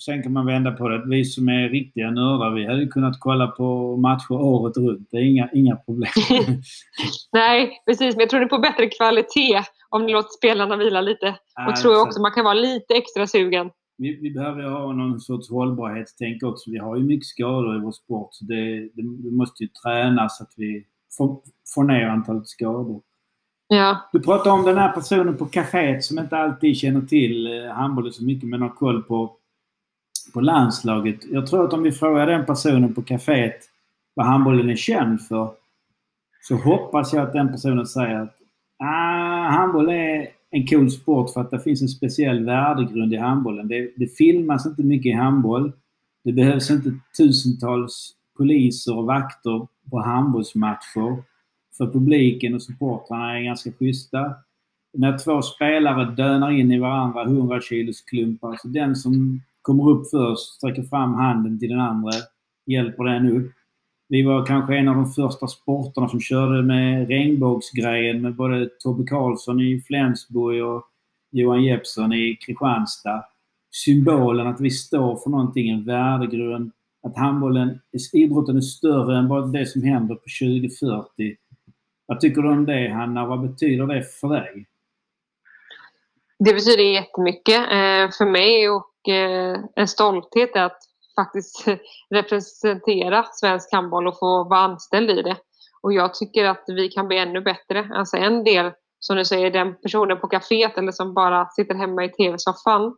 Sen 0.05 0.23
kan 0.23 0.33
man 0.33 0.47
vända 0.47 0.73
på 0.73 0.89
det. 0.89 1.03
Vi 1.07 1.25
som 1.25 1.49
är 1.49 1.69
riktiga 1.69 2.11
nördar, 2.11 2.51
vi 2.51 2.67
hade 2.67 2.87
kunnat 2.87 3.17
kolla 3.21 3.47
på 3.47 3.97
matcher 3.97 4.33
året 4.33 4.77
runt. 4.77 5.09
Det 5.11 5.17
är 5.17 5.23
inga, 5.23 5.49
inga 5.53 5.77
problem. 5.77 6.11
Nej, 7.33 7.83
precis. 7.87 8.15
Men 8.15 8.21
jag 8.21 8.31
tror 8.31 8.43
är 8.43 8.47
på 8.47 8.59
bättre 8.59 8.87
kvalitet 8.87 9.63
om 9.89 10.07
ni 10.07 10.13
låter 10.13 10.31
spelarna 10.39 10.77
vila 10.77 11.01
lite. 11.01 11.29
Och 11.29 11.63
alltså, 11.63 11.83
tror 11.83 11.95
jag 11.95 12.07
också 12.07 12.21
man 12.21 12.33
kan 12.33 12.45
vara 12.45 12.55
lite 12.55 12.95
extra 12.95 13.27
sugen. 13.27 13.71
Vi, 13.99 14.19
vi 14.23 14.31
behöver 14.31 14.63
ha 14.63 14.93
någon 14.93 15.21
sorts 15.21 15.51
hållbarhetstänk 15.51 16.43
också. 16.43 16.71
Vi 16.71 16.79
har 16.79 16.97
ju 16.97 17.03
mycket 17.03 17.27
skador 17.27 17.77
i 17.77 17.81
vår 17.81 17.93
sport. 17.93 18.29
Så 18.31 18.45
det, 18.45 18.81
det, 18.81 19.03
det 19.25 19.31
måste 19.31 19.63
ju 19.63 19.69
tränas 19.69 20.39
så 20.39 20.45
att 20.45 20.53
vi 20.57 20.87
får, 21.19 21.41
får 21.75 21.85
ner 21.85 22.07
antalet 22.07 22.49
skador. 22.49 23.03
Ja. 23.75 24.09
Du 24.13 24.21
pratar 24.21 24.51
om 24.51 24.65
den 24.65 24.79
här 24.79 24.93
personen 24.93 25.37
på 25.37 25.47
kaféet 25.47 26.01
som 26.01 26.19
inte 26.19 26.37
alltid 26.37 26.77
känner 26.77 27.01
till 27.01 27.47
eh, 27.47 27.73
handbollen 27.73 28.13
så 28.13 28.25
mycket 28.25 28.49
men 28.49 28.63
har 28.63 28.69
koll 28.69 29.03
på, 29.03 29.33
på 30.33 30.41
landslaget. 30.41 31.17
Jag 31.31 31.47
tror 31.47 31.65
att 31.65 31.73
om 31.73 31.83
vi 31.83 31.93
frågar 31.93 32.27
den 32.27 32.47
personen 32.47 32.95
på 32.95 33.03
kaféet 33.03 33.61
vad 34.15 34.27
handbollen 34.27 34.71
är 34.71 34.77
känd 34.77 35.21
för 35.21 35.51
så 36.43 36.57
hoppas 36.57 37.13
jag 37.13 37.23
att 37.23 37.33
den 37.33 37.53
personen 37.53 37.87
säger 37.87 38.21
att 38.21 38.37
ah, 38.79 39.49
handboll 39.51 39.89
är 39.89 40.29
en 40.51 40.67
cool 40.67 40.91
sport 40.91 41.33
för 41.33 41.41
att 41.41 41.51
det 41.51 41.61
finns 41.61 41.83
en 41.83 41.89
speciell 41.89 42.45
värdegrund 42.45 43.15
i 43.15 43.17
handbollen. 43.17 43.69
Det, 43.69 43.93
det 43.97 44.07
filmas 44.07 44.67
inte 44.67 44.83
mycket 44.83 45.11
i 45.11 45.13
handboll. 45.13 45.73
Det 46.25 46.33
behövs 46.33 46.71
inte 46.71 46.93
tusentals 47.17 48.13
poliser 48.37 48.99
och 48.99 49.07
vakter 49.07 49.67
på 49.91 50.01
handbollsmatcher 50.01 51.32
för 51.77 51.87
publiken 51.87 52.55
och 52.55 52.63
supportrarna 52.63 53.39
är 53.39 53.43
ganska 53.43 53.73
schyssta. 53.73 54.35
När 54.93 55.19
två 55.19 55.43
spelare 55.43 56.15
dönar 56.15 56.51
in 56.51 56.73
i 56.73 56.79
varandra 56.79 57.23
100 57.23 57.61
kilos 57.61 58.01
klumpar, 58.01 58.57
så 58.63 58.69
den 58.69 58.97
som 58.97 59.41
kommer 59.63 59.91
upp 59.91 60.11
först 60.11 60.55
sträcker 60.55 60.83
fram 60.83 61.15
handen 61.15 61.59
till 61.59 61.69
den 61.69 61.81
andra, 61.81 62.13
hjälper 62.67 63.05
den 63.05 63.29
upp. 63.29 63.53
Vi 64.09 64.23
var 64.23 64.47
kanske 64.47 64.77
en 64.77 64.89
av 64.89 64.95
de 64.95 65.13
första 65.13 65.47
sporterna 65.47 66.09
som 66.09 66.21
körde 66.21 66.63
med 66.63 67.09
regnbågsgrejen 67.09 68.23
med 68.23 68.37
både 68.37 68.71
Tobbe 68.79 69.05
Karlsson 69.07 69.61
i 69.61 69.81
Flensburg 69.81 70.65
och 70.65 70.85
Johan 71.31 71.65
Jeppsson 71.65 72.13
i 72.13 72.37
Kristianstad. 72.47 73.25
Symbolen 73.75 74.47
att 74.47 74.61
vi 74.61 74.71
står 74.71 75.17
för 75.17 75.31
någonting, 75.31 75.71
en 75.71 75.85
värdegrund. 75.85 76.73
Att 77.03 77.17
handbollen, 77.17 77.79
idrotten 78.13 78.57
är 78.57 78.61
större 78.61 79.19
än 79.19 79.29
bara 79.29 79.47
det 79.47 79.67
som 79.67 79.83
händer 79.83 80.15
på 80.15 80.25
2040. 80.41 81.37
Vad 82.07 82.21
tycker 82.21 82.43
du 82.43 82.49
om 82.49 82.67
det 82.67 82.89
Hanna? 82.89 83.27
Vad 83.27 83.41
betyder 83.41 83.87
det 83.87 84.03
för 84.03 84.29
dig? 84.29 84.67
Det 86.39 86.55
betyder 86.55 86.85
jättemycket 86.85 87.61
eh, 87.61 88.17
för 88.19 88.31
mig 88.31 88.71
och 88.71 89.09
eh, 89.09 89.59
en 89.77 89.89
stolthet 89.89 90.57
att 90.57 90.79
faktiskt 91.17 91.65
representera 92.11 93.25
svensk 93.33 93.73
handboll 93.73 94.09
och 94.09 94.19
få 94.19 94.45
vara 94.45 94.61
anställd 94.61 95.11
i 95.11 95.23
det. 95.23 95.37
Och 95.83 95.93
jag 95.93 96.15
tycker 96.15 96.45
att 96.45 96.65
vi 96.67 96.89
kan 96.89 97.09
bli 97.09 97.19
ännu 97.19 97.41
bättre. 97.41 97.89
Alltså 97.95 98.17
en 98.17 98.45
del, 98.45 98.73
som 98.99 99.17
du 99.17 99.25
säger, 99.25 99.51
den 99.51 99.75
personen 99.75 100.21
på 100.21 100.29
kaféet 100.29 100.79
eller 100.79 100.93
som 100.93 101.15
bara 101.15 101.49
sitter 101.49 101.75
hemma 101.75 102.05
i 102.05 102.09
tv-soffan. 102.09 102.97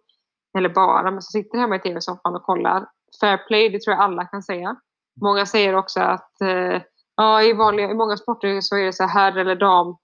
Eller 0.59 0.68
bara, 0.68 1.11
men 1.11 1.22
som 1.22 1.40
sitter 1.42 1.59
hemma 1.59 1.76
i 1.76 1.80
tv-soffan 1.80 2.34
och 2.34 2.42
kollar. 2.42 2.86
Fair 3.20 3.36
play, 3.36 3.68
det 3.68 3.82
tror 3.82 3.96
jag 3.96 4.05
alla 4.05 4.24
kan 4.24 4.42
säga. 4.42 4.76
Många 5.20 5.46
säger 5.46 5.74
också 5.74 6.00
att 6.00 6.40
eh, 6.40 6.82
Ja, 7.17 7.43
i, 7.43 7.53
vanliga, 7.53 7.91
i 7.91 7.95
många 7.95 8.17
sporter 8.17 8.61
så 8.61 8.77
är 8.77 8.85
det 8.85 8.93
så 8.93 9.05
här 9.05 9.37
eller 9.37 9.57
dam 9.57 9.97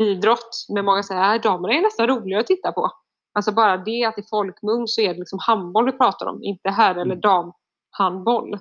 idrott. 0.00 0.66
Men 0.74 0.84
många 0.84 1.02
säger 1.02 1.36
att 1.36 1.42
damerna 1.42 1.74
är 1.74 1.82
nästan 1.82 2.06
roligare 2.06 2.40
att 2.40 2.46
titta 2.46 2.72
på. 2.72 2.90
Alltså 3.34 3.52
bara 3.52 3.76
det 3.76 4.04
att 4.04 4.18
i 4.18 4.22
folkmun 4.30 4.88
så 4.88 5.00
är 5.00 5.12
det 5.12 5.18
liksom 5.18 5.38
handboll 5.42 5.86
vi 5.86 5.92
pratar 5.92 6.26
om, 6.26 6.42
inte 6.42 6.68
eller 6.68 7.02
mm. 7.02 7.20
dam 7.20 7.52
handboll. 7.90 8.54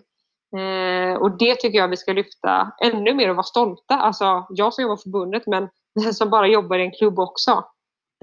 Eh, 0.58 1.18
och 1.22 1.38
det 1.38 1.56
tycker 1.56 1.78
jag 1.78 1.88
vi 1.88 1.98
ska 1.98 2.14
lyfta 2.14 2.72
ännu 2.84 3.14
mer 3.14 3.30
och 3.30 3.36
vara 3.36 3.44
stolta. 3.44 3.96
Alltså 3.96 4.46
jag 4.50 4.74
som 4.74 4.82
jobbar 4.82 4.98
förbundet 4.98 5.48
men 5.48 5.70
som 6.14 6.30
bara 6.30 6.48
jobbar 6.48 6.80
i 6.80 6.86
en 6.86 6.92
klubb 6.92 7.20
också. 7.20 7.52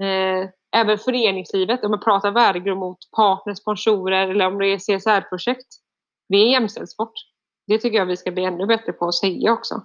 Eh, 0.01 0.49
även 0.75 0.97
föreningslivet, 0.97 1.83
om 1.83 1.91
man 1.91 1.99
pratar 1.99 2.31
värdegrund 2.31 2.79
mot 2.79 2.97
partner, 3.15 3.53
sponsorer 3.53 4.27
eller 4.27 4.47
om 4.47 4.59
det 4.59 4.67
är 4.67 4.77
CSR-projekt. 4.77 5.67
Vi 6.27 6.43
är 6.43 6.51
jämställdhetssport 6.51 7.13
det 7.67 7.77
tycker 7.77 7.97
jag 7.97 8.05
vi 8.05 8.17
ska 8.17 8.31
bli 8.31 8.43
ännu 8.43 8.65
bättre 8.65 8.93
på 8.93 9.07
att 9.07 9.15
säga 9.15 9.53
också. 9.53 9.81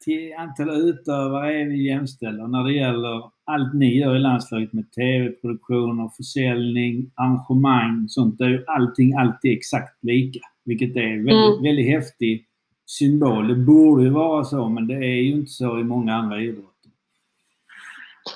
Till 0.00 0.34
antal 0.38 0.70
utövare 0.70 1.60
är 1.60 1.64
vi 1.64 1.88
jämställda 1.88 2.46
när 2.46 2.64
det 2.64 2.72
gäller 2.72 3.30
allt 3.44 3.74
ni 3.74 3.98
gör 3.98 4.16
i 4.16 4.18
landslaget 4.18 4.72
med 4.72 4.92
tv-produktioner, 4.92 6.10
försäljning, 6.16 7.10
arrangemang, 7.14 8.08
sånt. 8.08 8.38
Där 8.38 8.50
är 8.50 8.64
allting 8.66 9.14
alltid 9.14 9.58
exakt 9.58 10.04
lika. 10.04 10.40
Vilket 10.64 10.96
är 10.96 11.00
en 11.00 11.24
väldigt, 11.24 11.52
mm. 11.52 11.62
väldigt 11.62 11.88
häftig 11.88 12.46
symbol. 12.86 13.48
Det 13.48 13.54
borde 13.54 14.02
ju 14.02 14.10
vara 14.10 14.44
så 14.44 14.68
men 14.68 14.86
det 14.86 14.94
är 14.94 15.22
ju 15.22 15.32
inte 15.32 15.50
så 15.50 15.78
i 15.78 15.84
många 15.84 16.14
andra 16.14 16.40
idrotter. 16.40 16.90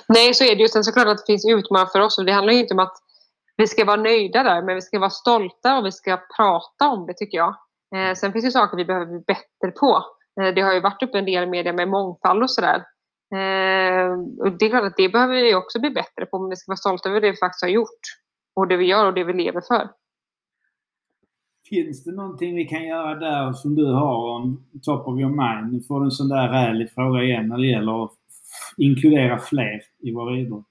Nej, 0.07 0.33
så 0.33 0.43
är 0.43 0.55
det 0.55 0.61
ju. 0.61 0.67
Sen 0.67 0.83
såklart 0.83 1.07
att 1.07 1.17
det 1.17 1.33
finns 1.33 1.45
utmaningar 1.45 1.85
för 1.91 1.99
oss 1.99 2.17
och 2.17 2.25
det 2.25 2.31
handlar 2.31 2.53
ju 2.53 2.59
inte 2.59 2.73
om 2.73 2.79
att 2.79 2.97
vi 3.57 3.67
ska 3.67 3.85
vara 3.85 4.01
nöjda 4.01 4.43
där 4.43 4.61
men 4.61 4.75
vi 4.75 4.81
ska 4.81 4.99
vara 4.99 5.09
stolta 5.09 5.77
och 5.77 5.85
vi 5.85 5.91
ska 5.91 6.19
prata 6.37 6.89
om 6.89 7.05
det 7.05 7.13
tycker 7.13 7.37
jag. 7.37 7.55
Eh, 7.95 8.13
sen 8.15 8.33
finns 8.33 8.45
det 8.45 8.51
saker 8.51 8.77
vi 8.77 8.85
behöver 8.85 9.05
bli 9.05 9.19
bättre 9.19 9.71
på. 9.79 10.03
Eh, 10.41 10.53
det 10.53 10.61
har 10.61 10.73
ju 10.73 10.79
varit 10.79 11.03
upp 11.03 11.15
en 11.15 11.25
del 11.25 11.49
media 11.49 11.73
med 11.73 11.87
mångfald 11.87 12.43
och 12.43 12.51
sådär. 12.51 12.83
Eh, 13.35 14.11
och 14.39 14.51
det 14.59 14.65
är 14.65 14.69
klart 14.69 14.83
att 14.83 14.97
det 14.97 15.09
behöver 15.09 15.35
vi 15.35 15.55
också 15.55 15.79
bli 15.79 15.89
bättre 15.89 16.25
på, 16.25 16.39
men 16.39 16.49
vi 16.49 16.55
ska 16.55 16.71
vara 16.71 16.77
stolta 16.77 17.09
över 17.09 17.21
det 17.21 17.31
vi 17.31 17.37
faktiskt 17.37 17.63
har 17.63 17.69
gjort. 17.69 18.01
Och 18.55 18.67
det 18.67 18.77
vi 18.77 18.85
gör 18.85 19.05
och 19.05 19.13
det 19.13 19.23
vi 19.23 19.33
lever 19.33 19.61
för. 19.61 19.89
Finns 21.69 22.03
det 22.03 22.11
någonting 22.11 22.55
vi 22.55 22.65
kan 22.65 22.83
göra 22.83 23.15
där 23.15 23.53
som 23.53 23.75
du 23.75 23.85
har 23.85 24.35
om 24.35 24.65
top 24.81 25.07
of 25.07 25.19
your 25.19 25.29
mind? 25.29 25.73
Nu 25.73 25.81
får 25.81 25.99
du 25.99 26.05
en 26.05 26.11
sån 26.11 26.29
där 26.29 26.47
ärlig 26.47 26.91
fråga 26.91 27.23
igen 27.23 27.47
när 27.47 27.57
det 27.57 27.67
gäller 27.67 28.03
att 28.03 28.11
inkludera 28.77 29.39
fler 29.39 29.81
i 29.99 30.13
vår 30.13 30.37
idrott. 30.37 30.70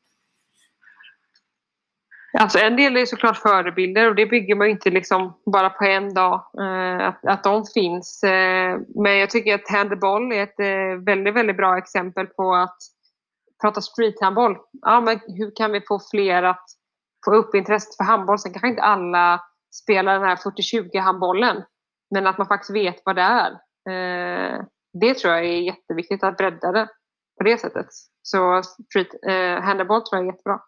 Alltså 2.39 2.59
en 2.59 2.77
del 2.77 2.97
är 2.97 3.07
såklart 3.07 3.37
förebilder 3.37 4.09
och 4.09 4.15
det 4.15 4.27
bygger 4.27 4.55
man 4.55 4.69
inte 4.69 4.91
liksom 4.91 5.41
bara 5.53 5.71
på 5.71 5.85
en 5.85 6.15
dag. 6.15 6.35
Eh, 6.61 7.09
att, 7.09 7.27
att 7.27 7.45
de 7.45 7.65
finns. 7.75 8.23
Eh, 8.23 8.79
men 8.95 9.19
jag 9.19 9.31
tycker 9.31 9.55
att 9.55 9.71
handboll 9.71 10.33
är 10.33 10.43
ett 10.43 10.61
eh, 10.61 11.05
väldigt, 11.05 11.35
väldigt 11.35 11.57
bra 11.57 11.79
exempel 11.79 12.27
på 12.27 12.55
att 12.55 12.77
prata 13.63 13.81
streethandboll. 13.81 14.57
Ja, 14.83 15.01
men 15.01 15.21
hur 15.27 15.57
kan 15.57 15.73
vi 15.73 15.81
få 15.89 16.01
fler 16.11 16.43
att 16.43 16.65
få 17.25 17.35
upp 17.35 17.55
intresset 17.55 17.97
för 17.97 18.05
handboll? 18.05 18.39
Sen 18.39 18.53
kanske 18.53 18.69
inte 18.69 18.83
alla 18.83 19.41
spelar 19.83 20.13
den 20.13 20.29
här 20.29 20.37
40-20 20.37 21.01
handbollen. 21.01 21.63
Men 22.11 22.27
att 22.27 22.39
man 22.39 22.47
faktiskt 22.47 22.75
vet 22.75 23.03
vad 23.05 23.17
det 23.17 23.23
är. 23.23 23.51
Eh, 23.91 24.65
det 25.01 25.15
tror 25.15 25.35
jag 25.35 25.45
är 25.45 25.61
jätteviktigt 25.61 26.25
att 26.25 26.37
bredda 26.37 26.73
det 26.73 26.89
på 27.39 27.45
det 27.45 27.59
sättet. 27.59 27.87
Så 28.23 28.63
street, 28.63 29.09
eh, 29.29 29.63
handboll 29.63 30.03
tror 30.03 30.19
jag 30.19 30.29
är 30.29 30.33
jättebra. 30.33 30.61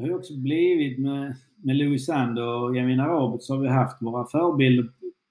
Det 0.00 0.04
har 0.04 0.08
ju 0.08 0.16
också 0.16 0.36
blivit 0.36 0.98
med, 0.98 1.36
med 1.62 1.76
Louis 1.76 2.06
Sander 2.06 2.46
och 2.46 2.76
Jamina 2.76 3.06
Roberts 3.06 3.46
så 3.46 3.54
har 3.54 3.60
vi 3.60 3.68
haft 3.68 4.02
våra 4.02 4.26
förebilder 4.26 4.88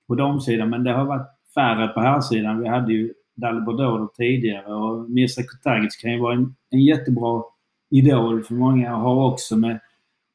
på 0.07 0.15
damsidan 0.15 0.69
men 0.69 0.83
det 0.83 0.91
har 0.91 1.05
varit 1.05 1.27
färre 1.55 1.87
på 1.87 1.99
här 1.99 2.21
sidan. 2.21 2.59
Vi 2.59 2.67
hade 2.67 2.93
ju 2.93 3.13
Dalibor 3.35 4.09
tidigare 4.17 4.73
och 4.73 5.09
Mirza 5.09 5.43
Kutagic 5.43 5.95
kan 5.95 6.11
ju 6.11 6.19
vara 6.19 6.33
en, 6.33 6.55
en 6.69 6.79
jättebra 6.79 7.43
idol 7.89 8.43
för 8.43 8.53
många 8.53 8.95
och 8.95 9.01
har 9.01 9.31
också 9.31 9.57
med, 9.57 9.79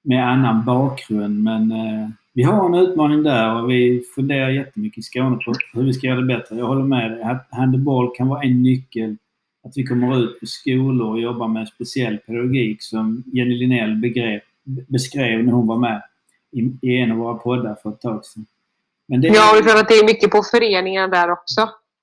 med 0.03 0.29
annan 0.29 0.65
bakgrund 0.65 1.43
men 1.43 1.73
eh, 1.73 2.09
vi 2.33 2.43
har 2.43 2.67
en 2.67 2.75
utmaning 2.75 3.23
där 3.23 3.63
och 3.63 3.71
vi 3.71 4.03
funderar 4.15 4.51
jättemycket 4.51 4.99
i 4.99 5.03
Skåne 5.03 5.37
på 5.37 5.53
hur 5.73 5.85
vi 5.85 5.93
ska 5.93 6.07
göra 6.07 6.21
det 6.21 6.27
bättre. 6.27 6.57
Jag 6.57 6.67
håller 6.67 6.85
med 6.85 7.11
dig. 7.11 7.39
Handboll 7.51 8.11
kan 8.17 8.29
vara 8.29 8.43
en 8.43 8.63
nyckel 8.63 9.17
att 9.65 9.73
vi 9.77 9.87
kommer 9.87 10.19
ut 10.19 10.41
på 10.41 10.47
skolor 10.47 11.11
och 11.11 11.21
jobbar 11.21 11.49
med 11.49 11.61
en 11.61 11.67
speciell 11.67 12.19
pedagogik 12.19 12.83
som 12.83 13.25
Jenny 13.27 13.55
Linnell 13.55 13.97
begrepp, 13.97 14.43
beskrev 14.65 15.45
när 15.45 15.53
hon 15.53 15.67
var 15.67 15.79
med 15.79 16.03
i, 16.53 16.89
i 16.89 16.97
en 16.97 17.13
av 17.13 17.19
våra 17.19 17.35
poddar 17.35 17.77
för 17.83 17.91
ett 17.91 18.01
tag 18.01 18.25
sedan. 18.25 18.47
Men 19.09 19.21
det... 19.21 19.29
Ja, 19.29 19.59
och 19.59 19.81
att 19.81 19.89
det 19.89 19.95
är 19.95 20.07
mycket 20.07 20.31
på 20.31 20.43
föreningar 20.43 21.09
där 21.09 21.31
också. 21.31 21.61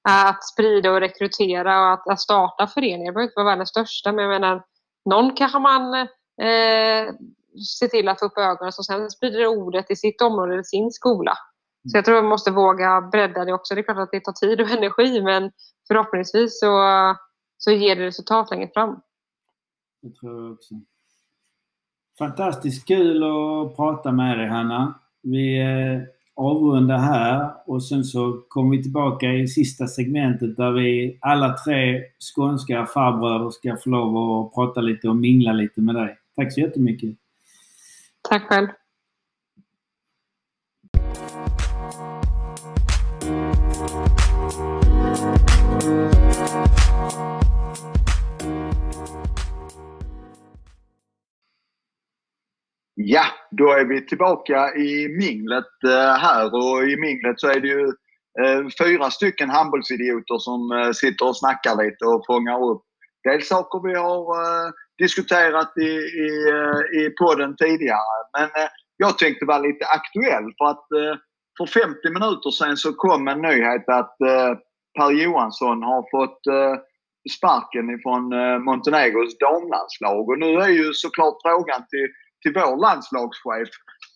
Eh, 0.07 0.25
att 0.25 0.43
sprida 0.43 0.91
och 0.91 0.99
rekrytera 0.99 1.81
och 1.81 1.93
att, 1.93 2.07
att 2.07 2.19
starta 2.19 2.67
föreningar. 2.67 3.05
Det 3.05 3.13
behöver 3.13 3.23
inte 3.23 3.33
vara 3.35 3.45
världens 3.45 3.69
största, 3.69 4.11
men 4.11 4.25
jag 4.25 4.41
menar, 4.41 4.63
någon 5.05 5.35
kanske 5.35 5.59
man 5.59 5.93
eh, 5.93 7.13
ser 7.79 7.87
till 7.87 8.07
att 8.07 8.19
få 8.19 8.25
upp 8.25 8.37
ögonen 8.37 8.71
och 8.77 8.85
sen 8.85 9.11
sprider 9.11 9.47
ordet 9.47 9.91
i 9.91 9.95
sitt 9.95 10.21
område 10.21 10.53
eller 10.53 10.63
sin 10.63 10.91
skola. 10.91 11.37
Så 11.91 11.97
jag 11.97 12.05
tror 12.05 12.15
man 12.15 12.25
måste 12.25 12.51
våga 12.51 13.01
bredda 13.01 13.45
det 13.45 13.53
också. 13.53 13.75
Det 13.75 13.81
är 13.81 13.83
klart 13.83 13.97
att 13.97 14.11
det 14.11 14.19
tar 14.19 14.31
tid 14.31 14.61
och 14.61 14.69
energi, 14.77 15.21
men 15.21 15.51
förhoppningsvis 15.87 16.59
så 16.59 16.81
så 17.63 17.71
ger 17.71 17.95
det 17.95 18.05
resultat 18.05 18.51
längre 18.51 18.67
fram. 18.73 19.01
Det 20.01 20.15
tror 20.15 20.43
jag 20.43 20.51
också. 20.51 20.75
Fantastiskt 22.17 22.87
kul 22.87 23.23
att 23.23 23.75
prata 23.75 24.11
med 24.11 24.37
dig 24.37 24.47
Hanna. 24.47 24.99
Vi 25.21 25.59
eh, 25.59 26.01
avrundar 26.35 26.97
här 26.97 27.51
och 27.65 27.83
sen 27.83 28.03
så 28.03 28.41
kommer 28.47 28.77
vi 28.77 28.83
tillbaka 28.83 29.33
i 29.33 29.47
sista 29.47 29.87
segmentet 29.87 30.57
där 30.57 30.71
vi 30.71 31.17
alla 31.21 31.57
tre 31.57 32.01
skånska 32.35 32.85
farbröder 32.85 33.49
ska 33.49 33.77
få 33.77 33.89
lov 33.89 34.45
att 34.45 34.53
prata 34.53 34.81
lite 34.81 35.09
och 35.09 35.15
mingla 35.15 35.53
lite 35.53 35.81
med 35.81 35.95
dig. 35.95 36.17
Tack 36.35 36.53
så 36.53 36.59
jättemycket! 36.59 37.15
Tack 38.29 38.43
själv. 38.43 38.67
Ja, 53.13 53.25
då 53.51 53.71
är 53.71 53.85
vi 53.85 54.05
tillbaka 54.05 54.75
i 54.75 55.07
minglet 55.07 55.83
eh, 55.85 56.13
här 56.25 56.45
och 56.55 56.83
i 56.83 56.97
minglet 56.97 57.39
så 57.39 57.47
är 57.47 57.59
det 57.59 57.67
ju 57.67 57.87
eh, 58.41 58.61
fyra 58.81 59.09
stycken 59.09 59.49
handbollsidioter 59.49 60.37
som 60.37 60.71
eh, 60.71 60.91
sitter 60.91 61.27
och 61.27 61.37
snackar 61.37 61.83
lite 61.83 62.05
och 62.05 62.25
fångar 62.25 62.63
upp 62.71 62.81
dels 63.23 63.47
saker 63.47 63.87
vi 63.87 63.95
har 63.95 64.25
diskuterat 64.97 65.77
i, 65.77 65.91
i, 66.25 66.29
i 67.01 67.09
podden 67.09 67.55
tidigare. 67.55 68.17
Men 68.37 68.49
jag 68.97 69.17
tänkte 69.17 69.45
vara 69.45 69.59
lite 69.59 69.85
aktuell 69.85 70.47
för 70.57 70.65
att 70.65 70.85
för 71.57 71.65
50 71.65 72.09
minuter 72.09 72.51
sedan 72.51 72.77
så 72.77 72.93
kom 72.93 73.27
en 73.27 73.41
nyhet 73.41 73.89
att 73.89 74.15
Per 74.97 75.11
Johansson 75.11 75.83
har 75.83 76.01
fått 76.11 76.41
sparken 77.37 77.89
ifrån 77.89 78.23
Montenegros 78.63 79.37
damlandslag. 79.37 80.29
Och 80.29 80.39
nu 80.39 80.51
är 80.65 80.69
ju 80.69 80.93
såklart 80.93 81.37
frågan 81.43 81.81
till 81.89 82.07
till 82.41 82.53
vår 82.53 82.77
landslagschef. 82.85 83.69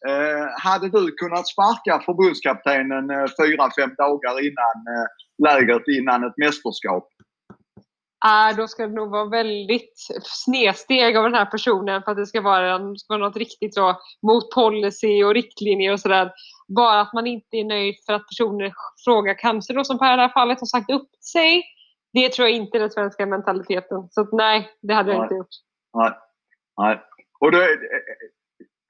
Eh, 0.10 0.46
hade 0.68 0.90
du 0.90 1.12
kunnat 1.12 1.48
sparka 1.48 2.04
förbundskaptenen 2.06 3.10
eh, 3.10 3.28
fyra, 3.42 3.70
fem 3.80 3.94
dagar 3.98 4.36
innan 4.48 4.78
eh, 4.94 5.08
lägret, 5.48 5.88
innan 5.88 6.24
ett 6.24 6.38
mästerskap? 6.38 7.08
Äh, 8.26 8.58
då 8.58 8.68
ska 8.68 8.88
det 8.88 8.94
nog 8.94 9.10
vara 9.12 9.30
väldigt 9.30 9.94
snedsteg 10.24 11.18
av 11.18 11.24
den 11.24 11.34
här 11.34 11.46
personen 11.46 12.04
för 12.04 12.12
att 12.12 12.18
det 12.18 12.26
ska 12.26 12.42
vara, 12.42 12.96
ska 12.96 13.14
vara 13.14 13.28
något 13.28 13.38
riktigt 13.38 13.74
så 13.74 13.96
mot 14.28 14.52
policy 14.52 15.24
och 15.24 15.34
riktlinjer 15.34 15.94
och 15.94 16.00
sådär. 16.00 16.32
Bara 16.76 17.02
att 17.02 17.14
man 17.14 17.28
inte 17.28 17.58
är 17.58 17.64
nöjd 17.64 17.96
för 18.06 18.14
att 18.14 18.28
personen 18.28 18.72
frågar, 19.06 19.34
kanske 19.34 19.74
då 19.74 19.84
som 19.84 20.00
Per 20.00 20.14
i 20.14 20.16
det 20.16 20.22
här 20.22 20.30
fallet 20.30 20.60
har 20.60 20.66
sagt 20.66 20.90
upp 20.90 21.10
sig. 21.34 21.64
Det 22.14 22.30
tror 22.30 22.48
jag 22.48 22.58
inte 22.58 22.78
är 22.78 22.80
den 22.80 22.92
svenska 22.92 23.26
mentaliteten. 23.26 24.08
Så 24.12 24.28
nej, 24.32 24.70
det 24.82 24.94
hade 24.94 25.12
jag 25.12 25.18
nej. 25.18 25.26
inte 25.26 25.36
gjort. 25.36 25.56
Nej. 25.94 26.12
nej. 26.78 27.02
Och 27.46 27.52
då, 27.52 27.62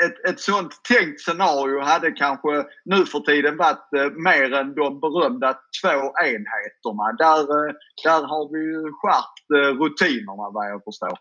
ett, 0.03 0.29
ett 0.29 0.39
sånt 0.39 0.83
tänkt 0.83 1.21
scenario 1.21 1.79
hade 1.79 2.11
kanske 2.11 2.65
nu 2.85 3.05
för 3.05 3.19
tiden 3.19 3.57
varit 3.57 3.93
eh, 3.97 4.11
mer 4.11 4.53
än 4.53 4.75
de 4.75 4.99
berömda 4.99 5.53
två 5.81 6.13
enheterna. 6.23 7.13
Där, 7.17 7.39
eh, 7.39 7.73
där 8.03 8.27
har 8.27 8.53
vi 8.53 8.59
ju 8.59 8.91
skärpt 8.91 9.45
eh, 9.55 9.83
rutinerna 9.83 10.49
vad 10.53 10.71
jag 10.71 10.83
förstår. 10.83 11.17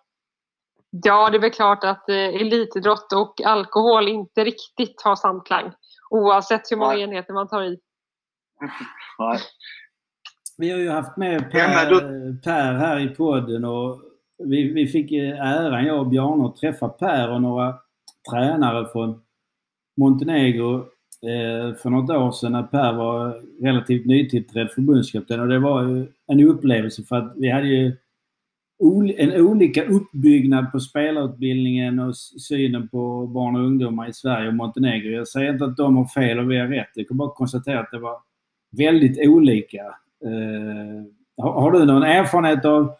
Ja, 0.90 1.30
det 1.30 1.36
är 1.36 1.40
väl 1.40 1.50
klart 1.50 1.84
att 1.84 2.08
eh, 2.08 2.16
elitidrott 2.16 3.12
och 3.12 3.40
alkohol 3.44 4.08
inte 4.08 4.44
riktigt 4.44 5.02
har 5.02 5.16
samklang. 5.16 5.72
Oavsett 6.10 6.70
hur 6.70 6.76
många 6.76 6.92
Nej. 6.92 7.02
enheter 7.02 7.32
man 7.32 7.48
tar 7.48 7.62
i. 7.62 7.78
Nej. 9.18 9.38
Vi 10.56 10.70
har 10.70 10.78
ju 10.78 10.90
haft 10.90 11.16
med 11.16 11.50
Per, 11.50 12.42
per 12.42 12.74
här 12.74 13.00
i 13.00 13.08
podden 13.08 13.64
och 13.64 14.00
vi, 14.44 14.72
vi 14.72 14.86
fick 14.86 15.12
eh, 15.12 15.40
äran, 15.40 15.84
jag 15.84 16.00
och 16.00 16.08
Bjarne, 16.08 16.46
att 16.46 16.56
träffa 16.56 16.88
Per 16.88 17.30
och 17.30 17.42
några 17.42 17.74
tränare 18.30 18.88
från 18.92 19.20
Montenegro 19.96 20.74
eh, 21.22 21.74
för 21.74 21.90
något 21.90 22.10
år 22.10 22.32
sedan 22.32 22.52
när 22.52 22.62
Per 22.62 22.92
var 22.92 23.42
relativt 23.62 24.06
nytillträdd 24.06 24.70
förbundskapten 24.70 25.40
och 25.40 25.48
det 25.48 25.58
var 25.58 25.82
ju 25.82 26.06
en 26.26 26.40
upplevelse 26.40 27.02
för 27.02 27.16
att 27.16 27.32
vi 27.36 27.50
hade 27.50 27.68
ju 27.68 27.96
en 29.16 29.46
olika 29.46 29.84
uppbyggnad 29.84 30.72
på 30.72 30.80
spelarutbildningen 30.80 31.98
och 31.98 32.16
synen 32.16 32.88
på 32.88 33.26
barn 33.26 33.56
och 33.56 33.62
ungdomar 33.62 34.08
i 34.08 34.12
Sverige 34.12 34.48
och 34.48 34.54
Montenegro. 34.54 35.10
Jag 35.10 35.28
säger 35.28 35.52
inte 35.52 35.64
att 35.64 35.76
de 35.76 35.96
har 35.96 36.04
fel 36.04 36.38
och 36.38 36.50
vi 36.50 36.58
har 36.58 36.66
rätt. 36.66 36.90
Jag 36.94 37.08
kan 37.08 37.16
bara 37.16 37.30
konstatera 37.30 37.80
att 37.80 37.90
det 37.90 37.98
var 37.98 38.16
väldigt 38.76 39.28
olika. 39.28 39.78
Eh, 40.24 41.04
har, 41.36 41.52
har 41.52 41.72
du 41.72 41.84
någon 41.84 42.02
erfarenhet 42.02 42.64
av 42.64 42.94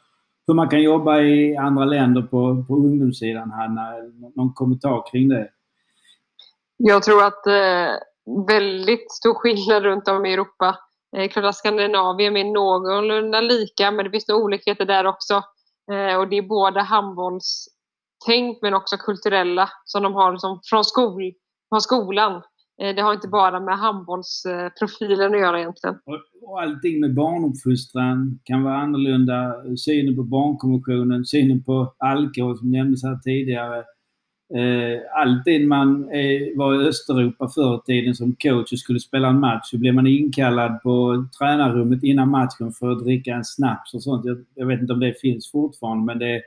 hur 0.47 0.55
man 0.55 0.69
kan 0.69 0.83
jobba 0.83 1.21
i 1.21 1.57
andra 1.57 1.85
länder 1.85 2.23
på, 2.23 2.65
på 2.69 2.75
ungdomssidan, 2.75 3.51
Hanna? 3.51 3.93
Någon 4.35 4.55
kommentar 4.55 5.11
kring 5.11 5.29
det? 5.29 5.49
Jag 6.77 7.03
tror 7.03 7.25
att 7.25 7.47
eh, 7.47 7.91
väldigt 8.47 9.13
stor 9.13 9.35
skillnad 9.35 9.83
runt 9.83 10.09
om 10.09 10.27
i 10.27 10.33
Europa. 10.33 10.79
Eh, 11.17 11.29
klart 11.29 11.45
att 11.45 11.57
Skandinavien 11.57 12.37
är 12.37 12.45
någorlunda 12.45 13.41
lika, 13.41 13.91
men 13.91 14.05
det 14.05 14.11
finns 14.11 14.29
nog 14.29 14.43
olikheter 14.43 14.85
där 14.85 15.07
också. 15.07 15.35
Eh, 15.93 16.17
och 16.17 16.29
det 16.29 16.39
är 16.39 16.43
både 16.43 16.81
handbollstänk 16.81 18.59
men 18.63 18.75
också 18.75 18.97
kulturella 18.97 19.71
som 19.85 20.03
de 20.03 20.15
har 20.15 20.33
liksom 20.33 20.61
från, 20.65 20.85
skol, 20.85 21.33
från 21.69 21.81
skolan. 21.81 22.43
Eh, 22.81 22.95
det 22.95 23.03
har 23.03 23.15
inte 23.15 23.29
bara 23.29 23.61
med 23.61 23.79
handbollsprofilen 23.79 25.35
att 25.35 25.41
göra 25.41 25.61
egentligen. 25.61 25.97
Och 26.43 26.63
allting 26.63 27.01
med 27.01 27.15
barnuppfostran 27.15 28.41
kan 28.45 28.63
vara 28.63 28.77
annorlunda. 28.77 29.55
Synen 29.77 30.17
på 30.17 30.23
barnkonventionen, 30.23 31.25
synen 31.25 31.63
på 31.65 31.95
alkohol 31.99 32.59
som 32.59 32.71
nämndes 32.71 33.05
här 33.05 33.17
tidigare. 33.17 33.85
Eh, 34.55 35.01
Alltid 35.15 35.69
man 35.69 36.09
eh, 36.09 36.57
var 36.57 36.83
i 36.83 36.89
Östeuropa 36.89 37.49
förr 37.49 37.77
i 37.77 37.81
tiden 37.87 38.15
som 38.15 38.37
coach 38.43 38.73
och 38.73 38.79
skulle 38.79 39.01
spela 39.01 39.29
en 39.29 39.41
match 39.41 39.65
så 39.65 39.79
blev 39.79 39.95
man 39.95 40.07
inkallad 40.07 40.83
på 40.83 41.27
tränarrummet 41.39 42.03
innan 42.03 42.31
matchen 42.31 42.73
för 42.73 42.91
att 42.91 43.05
dricka 43.05 43.35
en 43.35 43.45
snaps 43.45 43.95
och 43.95 44.03
sånt. 44.03 44.25
Jag, 44.55 44.67
vet 44.67 44.81
inte 44.81 44.93
om 44.93 45.01
det 45.01 45.21
finns 45.21 45.51
fortfarande 45.51 46.05
men 46.05 46.19
det, 46.19 46.43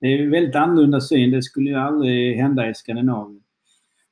det 0.00 0.06
är 0.06 0.30
väldigt 0.30 0.56
annorlunda 0.56 1.00
syn. 1.00 1.30
Det 1.30 1.42
skulle 1.42 1.70
ju 1.70 1.76
aldrig 1.76 2.36
hända 2.36 2.70
i 2.70 2.74
Skandinavien. 2.74 3.42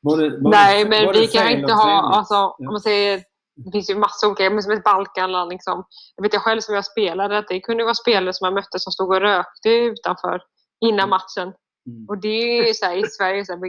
Både, 0.02 0.30
både, 0.30 0.56
Nej, 0.56 0.88
men 0.88 1.12
vi 1.12 1.26
kan 1.26 1.50
inte 1.50 1.72
ha, 1.72 2.16
alltså, 2.16 2.34
om 2.34 2.64
man 2.64 2.80
säger, 2.80 3.22
det 3.64 3.70
finns 3.72 3.90
ju 3.90 3.94
massa 3.94 4.28
olika, 4.28 4.50
men 4.50 4.62
som 4.62 4.72
ett 4.72 4.84
Balkanland 4.84 5.50
liksom. 5.50 5.84
Jag 6.16 6.22
vet 6.22 6.32
jag 6.32 6.42
själv 6.42 6.60
som 6.60 6.74
jag 6.74 6.84
spelade, 6.84 7.38
att 7.38 7.48
det 7.48 7.60
kunde 7.60 7.84
vara 7.84 7.94
spelare 7.94 8.32
som 8.32 8.44
jag 8.44 8.54
mötte 8.54 8.78
som 8.78 8.92
stod 8.92 9.08
och 9.08 9.20
rökte 9.20 9.68
utanför 9.68 10.40
innan 10.80 11.08
mm. 11.08 11.10
matchen. 11.10 11.54
Mm. 11.86 12.06
Och 12.08 12.18
det 12.18 12.58
är 12.58 12.72
så 12.72 12.86
här, 12.86 12.96
i 12.96 13.06
Sverige, 13.18 13.44
så 13.44 13.52
här, 13.52 13.60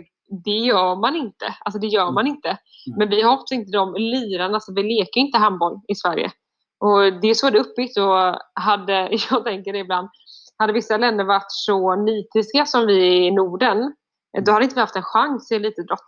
det 0.43 0.51
gör 0.51 0.95
man 0.95 1.15
inte. 1.15 1.55
Alltså 1.65 1.79
det 1.79 1.87
gör 1.87 2.03
mm. 2.03 2.13
man 2.13 2.27
inte. 2.27 2.49
Mm. 2.49 2.97
Men 2.97 3.09
vi 3.09 3.21
har 3.21 3.33
också 3.33 3.53
inte 3.53 3.71
de 3.71 3.93
lirarna, 3.93 4.53
alltså 4.53 4.73
vi 4.73 4.83
leker 4.83 5.19
inte 5.21 5.37
handboll 5.37 5.81
i 5.87 5.95
Sverige. 5.95 6.31
Och 6.79 7.21
det 7.21 7.27
är 7.27 7.33
så 7.33 7.49
det 7.49 7.57
är 7.57 7.61
uppbyggt 7.61 7.97
och 7.97 8.39
hade, 8.53 9.09
jag 9.29 9.43
tänker 9.43 9.73
det 9.73 9.79
ibland, 9.79 10.09
hade 10.57 10.73
vissa 10.73 10.97
länder 10.97 11.23
varit 11.23 11.45
så 11.47 11.95
nitiska 11.95 12.65
som 12.65 12.87
vi 12.87 13.25
i 13.27 13.31
Norden, 13.31 13.93
Eh, 14.37 14.43
då 14.43 14.51
hade 14.51 14.63
inte 14.63 14.75
vi 14.75 14.81
haft 14.81 14.95
en 14.95 15.03
chans 15.03 15.51
i 15.51 15.55
elitidrott. 15.55 16.05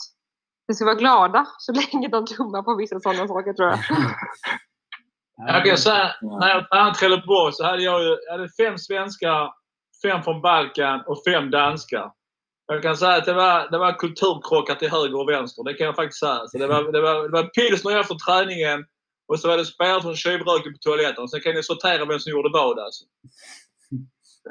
Vi 0.68 0.74
ska 0.74 0.86
vara 0.86 0.96
glada 0.96 1.48
så 1.58 1.72
länge 1.92 2.08
de 2.08 2.26
tummar 2.26 2.62
på 2.62 2.76
vissa 2.76 3.00
sådana 3.00 3.28
saker 3.28 3.54
tror 3.54 3.70
jag. 3.70 3.80
Jag 5.48 5.66
kan 5.66 5.78
säga, 5.78 6.12
när 6.22 6.50
jag 6.50 6.70
tränade 6.70 6.96
Trelleborg 6.96 7.54
så 7.54 7.64
hade 7.64 7.84
jag, 7.84 8.04
ju, 8.04 8.18
jag 8.26 8.32
hade 8.32 8.50
fem 8.50 8.78
svenskar, 8.78 9.54
fem 10.04 10.24
från 10.24 10.42
Balkan 10.42 11.04
och 11.08 11.24
fem 11.28 11.52
danskar. 11.52 12.12
Jag 12.68 12.82
kan 12.82 12.98
säga 12.98 13.16
att 13.16 13.26
det 13.26 13.34
var, 13.34 13.72
det 13.72 13.78
var 13.78 13.94
kulturkrockar 13.94 14.76
till 14.76 14.90
höger 14.90 15.20
och 15.20 15.30
vänster. 15.30 15.64
Det 15.64 15.74
kan 15.74 15.86
jag 15.86 15.96
faktiskt 15.96 16.20
säga. 16.20 16.48
Så 16.48 16.58
det 16.58 16.68
var, 16.68 16.92
det 16.92 17.02
var, 17.02 17.24
det 17.24 17.30
var 17.30 17.44
pilsner 17.44 18.00
efter 18.00 18.16
träningen 18.16 18.86
och 19.28 19.40
så 19.40 19.48
var 19.48 19.58
det 19.58 19.66
spelare 19.66 20.02
som 20.02 20.16
tjuvrökte 20.16 20.70
på 20.70 20.78
toaletten. 20.82 21.28
Sen 21.28 21.42
kan 21.42 21.56
ni 21.56 21.64
sortera 21.64 22.06
vem 22.06 22.20
som 22.20 22.32
gjorde 22.32 22.50
vad 22.54 22.80
alltså. 22.80 23.06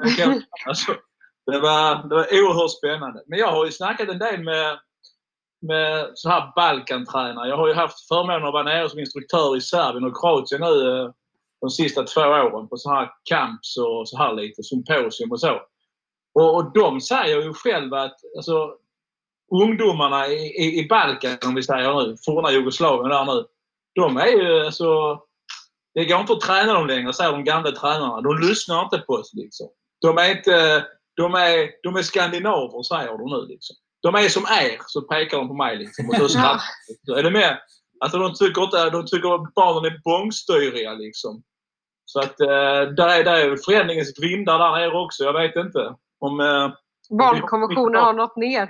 Det, 0.03 0.23
kan, 0.23 0.43
alltså, 0.65 0.95
det, 1.45 1.59
var, 1.59 2.09
det 2.09 2.15
var 2.15 2.27
oerhört 2.31 2.71
spännande. 2.71 3.23
Men 3.27 3.39
jag 3.39 3.51
har 3.51 3.65
ju 3.65 3.71
snackat 3.71 4.09
en 4.09 4.19
del 4.19 4.43
med 4.43 4.79
med 5.61 6.11
så 6.13 6.29
här 6.29 6.51
Balkantränare. 6.55 7.49
Jag 7.49 7.57
har 7.57 7.67
ju 7.67 7.73
haft 7.73 8.07
förmånen 8.07 8.47
att 8.47 8.53
vara 8.53 8.63
nere 8.63 8.89
som 8.89 8.99
instruktör 8.99 9.57
i 9.57 9.61
Serbien 9.61 10.03
och 10.03 10.19
Kroatien 10.21 10.61
nu 10.61 10.99
eh, 10.99 11.11
de 11.61 11.69
sista 11.69 12.03
två 12.03 12.21
åren 12.21 12.67
på 12.67 12.77
så 12.77 12.89
här 12.89 13.09
camps 13.23 13.77
och 13.77 14.09
så 14.09 14.17
här 14.17 14.33
lite 14.33 14.63
symposium 14.63 15.31
och 15.31 15.39
så. 15.39 15.61
Och, 16.33 16.55
och 16.55 16.73
de 16.73 17.01
säger 17.01 17.41
ju 17.41 17.53
själva 17.53 18.01
att 18.01 18.17
alltså, 18.37 18.73
ungdomarna 19.61 20.27
i, 20.27 20.63
i, 20.63 20.79
i 20.79 20.87
Balkan, 20.87 21.37
om 21.45 21.55
vi 21.55 21.63
säger 21.63 22.07
nu, 22.07 22.15
forna 22.25 22.51
Jugoslavien 22.51 23.09
där 23.09 23.25
nu. 23.25 23.45
De 23.95 24.17
är 24.17 24.27
ju 24.27 24.65
alltså... 24.65 25.19
Det 25.93 26.05
går 26.05 26.19
inte 26.19 26.33
att 26.33 26.41
träna 26.41 26.73
dem 26.73 26.87
längre, 26.87 27.13
säger 27.13 27.31
de 27.31 27.43
gamla 27.43 27.71
tränarna. 27.71 28.21
De 28.21 28.39
lyssnar 28.39 28.83
inte 28.83 28.97
på 28.97 29.13
oss 29.13 29.31
liksom. 29.33 29.67
De 30.01 30.17
är 30.17 30.37
inte... 30.37 30.85
De 31.15 31.33
är, 31.33 31.69
de 31.83 31.95
är 31.95 32.01
skandinaver, 32.01 32.83
säger 32.83 33.17
de 33.17 33.29
nu 33.29 33.47
liksom 33.47 33.75
de 34.01 34.15
är 34.15 34.29
som 34.29 34.43
er, 34.43 34.81
så 34.87 35.01
pekar 35.01 35.37
de 35.37 35.47
på 35.47 35.53
mig 35.53 35.77
liksom. 35.77 36.09
Och 36.09 36.15
så 36.15 36.29
skrattar 36.29 37.17
Är 37.17 37.23
det 37.23 37.31
med? 37.31 37.57
Alltså 37.99 38.17
de 38.17 38.33
tycker 38.33 38.63
inte, 38.63 38.89
de 38.89 39.05
tycker 39.05 39.35
att 39.35 39.53
barnen 39.53 39.91
är 39.91 40.01
bångstyriga 40.03 40.93
liksom. 40.93 41.43
Så 42.05 42.19
att 42.19 42.39
eh, 42.39 42.81
där 42.97 43.07
är, 43.07 43.23
där 43.23 43.35
är 43.35 43.57
förändringens 43.65 44.19
vindar 44.21 44.59
där 44.59 44.71
nere 44.71 44.99
också. 44.99 45.23
Jag 45.23 45.33
vet 45.33 45.55
inte 45.55 45.95
om... 46.19 46.39
Eh, 46.39 46.69
Barnkonventionen 47.17 48.03
har 48.03 48.13
nått 48.13 48.35
ner. 48.35 48.69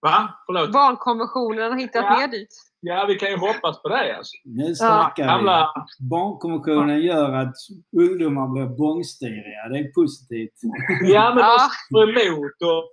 Va? 0.00 0.42
Förlåt? 0.46 0.72
Barnkonventionen 0.72 1.72
har 1.72 1.78
hittat 1.78 2.04
ja. 2.04 2.18
ner 2.18 2.28
dit. 2.28 2.69
Ja, 2.80 3.04
vi 3.08 3.14
kan 3.14 3.30
ju 3.30 3.36
hoppas 3.36 3.82
på 3.82 3.88
det. 3.88 4.16
Alltså. 4.16 4.36
Nu 4.44 4.74
snackar 4.74 5.24
ja. 5.24 5.72
vi. 5.98 6.06
Barnkonventionen 6.08 7.00
gör 7.00 7.32
att 7.32 7.54
ungdomar 7.96 8.48
blir 8.48 8.66
bångstyriga. 8.66 9.68
Det 9.70 9.78
är 9.78 9.92
positivt. 9.92 10.58
Ja, 11.02 11.34
men 11.34 11.44
de 11.90 12.20
emot 12.20 12.62
och, 12.62 12.84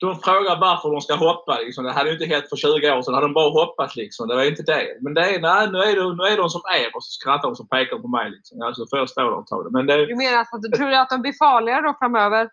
de 0.00 0.18
frågar 0.26 0.60
varför 0.60 0.90
de 0.90 1.00
ska 1.00 1.14
hoppa. 1.14 1.58
Liksom. 1.64 1.84
Det 1.84 1.92
hade 1.92 2.08
ju 2.10 2.14
inte 2.18 2.34
hänt 2.34 2.48
för 2.48 2.56
20 2.56 2.92
år 2.96 3.02
sedan. 3.02 3.14
hade 3.14 3.26
de 3.26 3.34
bara 3.34 3.50
hoppat. 3.60 3.96
Liksom. 3.96 4.28
Det 4.28 4.34
var 4.34 4.44
inte 4.44 4.62
det. 4.62 4.86
Men 5.00 5.14
det 5.14 5.20
är, 5.20 5.40
nej, 5.40 5.70
nu, 5.72 5.78
är 5.78 5.94
det, 5.96 6.16
nu 6.20 6.24
är 6.32 6.36
de 6.36 6.48
som 6.50 6.62
är 6.78 6.96
och 6.96 7.04
så 7.04 7.10
skrattar 7.18 7.48
de 7.48 7.52
och 7.62 7.70
pekar 7.70 7.98
på 7.98 8.08
mig. 8.08 8.30
Liksom. 8.30 8.58
Ja, 8.60 8.74
så 8.74 8.86
får 8.90 8.98
jag 8.98 9.08
stå 9.08 9.20
där 9.20 9.38
och 9.40 9.46
ta 9.46 9.62
det. 9.62 9.70
Men 9.76 9.86
det... 9.86 10.06
Du 10.06 10.16
menar 10.16 10.40
att 10.40 10.62
du 10.62 10.68
tror 10.76 10.92
att 10.92 11.10
de 11.10 11.22
blir 11.22 11.36
farligare 11.46 11.82
då 11.88 11.94
framöver? 11.98 12.44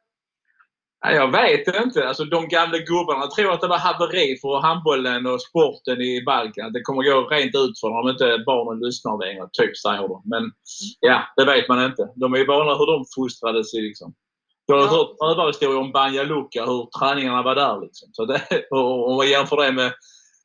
Jag 1.01 1.31
vet 1.31 1.75
inte. 1.85 2.07
Alltså, 2.07 2.25
de 2.25 2.47
gamla 2.47 2.77
gubbarna 2.77 3.27
tror 3.27 3.51
att 3.53 3.61
det 3.61 3.67
var 3.67 3.77
haveri 3.77 4.37
för 4.41 4.61
handbollen 4.61 5.25
och 5.25 5.41
sporten 5.41 6.01
i 6.01 6.23
Balkan. 6.25 6.73
Det 6.73 6.81
kommer 6.81 7.03
gå 7.03 7.27
rent 7.27 7.55
ut 7.55 7.79
för 7.79 7.87
om 7.99 8.09
inte 8.09 8.43
barnen 8.45 8.79
lyssnar 8.79 9.25
längre, 9.25 9.49
typ, 9.53 9.77
säger 9.77 10.07
de. 10.07 10.21
Men 10.25 10.51
ja, 10.99 11.21
det 11.37 11.45
vet 11.45 11.69
man 11.69 11.85
inte. 11.85 12.09
De 12.15 12.33
är 12.33 12.37
ju 12.37 12.45
vana 12.45 12.75
hur 12.75 12.85
de 12.85 13.05
fostrades. 13.15 13.73
Liksom. 13.73 14.13
Jag 14.65 14.75
har 14.75 14.83
Ja. 14.83 14.89
hört 14.89 15.37
rövarhistorier 15.37 15.79
om 15.79 15.91
Banja 15.91 16.23
Luka, 16.23 16.65
hur 16.65 16.99
träningarna 16.99 17.41
var 17.43 17.55
där. 17.55 17.81
Liksom. 17.81 18.09
Så 18.11 18.25
det, 18.25 18.41
och 18.71 19.09
om 19.09 19.15
man 19.15 19.27
jämför 19.29 19.57
det 19.57 19.71
med, 19.71 19.91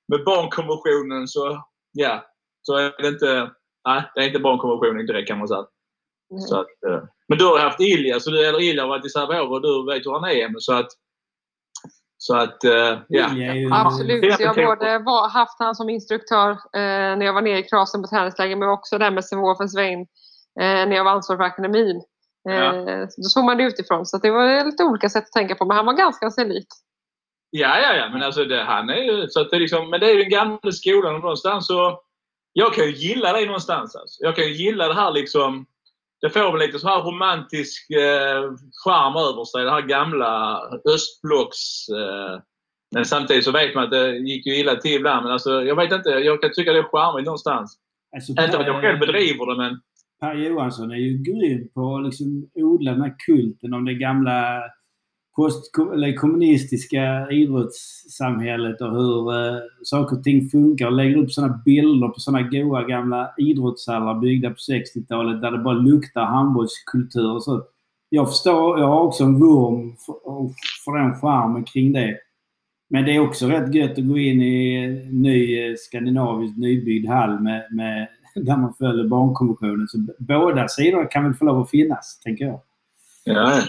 med 0.09 0.25
barnkonventionen 0.25 1.29
så, 1.29 1.65
ja, 1.93 2.25
så 2.63 2.77
är 2.77 3.03
det 3.03 3.09
inte, 3.09 3.51
nej, 3.89 4.03
det 4.15 4.21
är 4.21 4.27
inte 4.27 4.39
barnkonventionen 4.39 5.07
direkt 5.07 5.29
kan 5.29 5.39
man 5.39 5.49
säga. 5.49 5.65
Så 6.49 6.61
att, 6.61 6.67
eh, 6.87 7.03
men 7.29 7.39
du 7.39 7.45
har 7.45 7.59
haft 7.59 7.81
Ilja, 7.81 8.20
så 8.20 8.31
du, 8.31 8.49
eller 8.49 8.61
Ilja 8.61 8.83
har 8.83 8.89
varit 8.89 9.07
i 9.07 9.09
Sävehof 9.09 9.51
och 9.51 9.62
du 9.62 9.93
vet 9.95 10.07
hur 10.07 10.12
han 10.12 10.25
är. 10.31 10.55
Så 10.59 10.72
att, 10.72 10.89
så 12.16 12.37
att 12.37 12.64
eh, 12.64 12.99
ja. 13.09 13.33
Ilja 13.33 13.51
är 13.53 13.55
ju- 13.57 13.70
Absolut. 13.72 14.41
Jag 14.41 14.49
har 14.49 14.66
både 14.77 14.99
var, 14.99 15.29
haft 15.29 15.59
han 15.59 15.75
som 15.75 15.89
instruktör 15.91 16.51
eh, 16.51 17.16
när 17.16 17.27
jag 17.27 17.33
var 17.33 17.43
nere 17.43 17.59
i 17.59 17.62
Kroatien 17.62 18.03
på 18.03 18.09
träningsläger 18.09 18.57
men 18.57 18.68
också 18.68 18.99
där 18.99 19.11
med 19.11 19.25
och 19.61 19.70
Svein 19.70 20.01
eh, 20.61 20.87
när 20.89 20.97
jag 20.97 21.05
var 21.05 21.12
ansvarig 21.12 21.39
för 21.39 21.45
akademin. 21.45 21.97
Eh, 22.51 22.55
Ja. 22.55 22.72
Då 23.16 23.22
såg 23.22 23.45
man 23.45 23.57
det 23.57 23.64
utifrån. 23.64 24.07
Så 24.07 24.16
att 24.16 24.22
det 24.22 24.31
var 24.31 24.64
lite 24.64 24.85
olika 24.85 25.09
sätt 25.09 25.25
att 25.25 25.33
tänka 25.33 25.55
på. 25.55 25.64
Men 25.64 25.77
han 25.77 25.87
var 25.87 25.93
ganska 25.95 26.31
sig 26.31 26.49
lik. 26.49 26.66
Ja, 27.51 27.79
ja, 27.81 27.95
ja. 27.95 28.09
Men 28.12 28.22
alltså 28.22 28.45
det, 28.45 28.62
han 28.64 28.91
är 28.91 28.97
ju... 28.97 29.29
Så 29.29 29.41
att 29.41 29.51
det 29.51 29.57
är 29.57 29.61
liksom, 29.61 29.91
men 29.91 30.01
det 30.01 30.07
är 30.07 30.14
ju 30.14 30.18
den 30.22 30.31
gamla 30.31 30.72
skolan 30.72 31.14
och 31.14 31.20
någonstans 31.20 31.66
så... 31.66 32.01
Jag 32.53 32.75
kan 32.75 32.85
ju 32.85 32.91
gilla 32.91 33.33
det 33.33 33.47
någonstans. 33.47 33.97
Alltså. 33.97 34.25
Jag 34.25 34.37
kan 34.37 34.45
ju 34.45 34.53
gilla 34.53 34.89
det 34.89 34.95
här 34.95 35.11
liksom... 35.12 35.66
Det 36.25 36.31
får 36.31 36.53
väl 36.53 36.66
lite 36.66 36.79
så 36.79 36.89
här 36.89 37.03
romantisk 37.03 37.91
eh, 37.91 38.43
charm 38.85 39.16
över 39.16 39.45
sig. 39.45 39.64
Det 39.64 39.70
här 39.70 39.83
gamla 39.83 40.61
östblocks... 40.95 41.89
Eh, 41.89 42.41
men 42.95 43.05
samtidigt 43.05 43.45
så 43.45 43.53
vet 43.53 43.75
man 43.75 43.85
att 43.85 43.91
det 43.91 44.16
gick 44.16 44.47
ju 44.47 44.57
illa 44.57 44.77
till 44.77 44.93
ibland. 44.93 45.22
Men 45.22 45.33
alltså, 45.33 45.62
jag 45.62 45.77
vet 45.77 45.93
inte. 45.93 46.09
Jag 46.09 46.43
kan 46.43 46.51
tycka 46.53 46.72
det 46.72 46.79
är 46.79 46.93
charmigt 46.93 47.25
någonstans. 47.25 47.79
Alltså, 48.16 48.31
Inte 48.31 48.59
att 48.59 48.66
jag 48.66 48.81
själv 48.81 48.99
bedriver 48.99 49.47
det, 49.47 49.57
men... 49.57 49.81
Per 50.20 50.35
Johansson 50.35 50.91
är 50.91 50.97
ju 50.97 51.18
grym 51.18 51.68
på 51.75 51.97
att 51.97 52.05
liksom 52.05 52.51
odla 52.55 52.91
den 52.93 53.03
här 53.03 53.14
kulten 53.27 53.75
om 53.75 53.85
det 53.85 53.95
gamla 53.95 54.62
post, 55.37 55.70
eller 55.95 56.16
kommunistiska 56.16 57.30
idrottssamhället 57.30 58.80
och 58.80 58.91
hur 58.91 59.32
eh, 59.32 59.61
saker 59.82 60.16
och 60.16 60.24
ting 60.24 60.49
funkar. 60.49 60.87
Och 60.87 60.93
lägger 60.93 61.16
upp 61.16 61.32
sådana 61.32 61.62
bilder 61.64 62.09
på 62.09 62.20
sådana 62.20 62.49
goa 62.49 62.82
gamla 62.82 63.35
idrottshallar 63.39 64.20
byggda 64.20 64.51
på 64.51 64.57
60-talet 64.57 65.43
där 65.43 65.51
det 65.51 65.59
bara 65.59 65.74
luktar 65.74 66.24
handbollskultur 66.24 67.32
och 67.32 67.43
så. 67.43 67.62
Jag 68.09 68.28
förstår, 68.28 68.80
jag 68.80 68.87
har 68.87 69.01
också 69.01 69.24
en 69.24 69.41
vurm 69.41 69.97
för, 70.07 70.14
för 70.85 70.99
den 70.99 71.20
charmen 71.20 71.64
kring 71.64 71.93
det. 71.93 72.18
Men 72.91 73.05
det 73.05 73.14
är 73.14 73.20
också 73.20 73.47
rätt 73.47 73.74
gött 73.74 73.99
att 73.99 74.09
gå 74.09 74.18
in 74.18 74.43
i 74.43 74.74
en 74.74 75.22
ny 75.22 75.61
eh, 75.61 75.74
skandinavisk 75.78 76.57
nybyggd 76.57 77.09
hall 77.09 77.41
med, 77.41 77.66
med, 77.70 78.09
där 78.35 78.57
man 78.57 78.74
följer 78.74 79.09
barnkonventionen. 79.09 79.89
Så 79.89 80.07
båda 80.18 80.68
sidorna 80.68 81.05
kan 81.05 81.24
väl 81.24 81.35
få 81.35 81.45
lov 81.45 81.61
att 81.61 81.70
finnas, 81.70 82.20
tänker 82.24 82.45
jag. 82.45 82.61
Ja. 83.24 83.62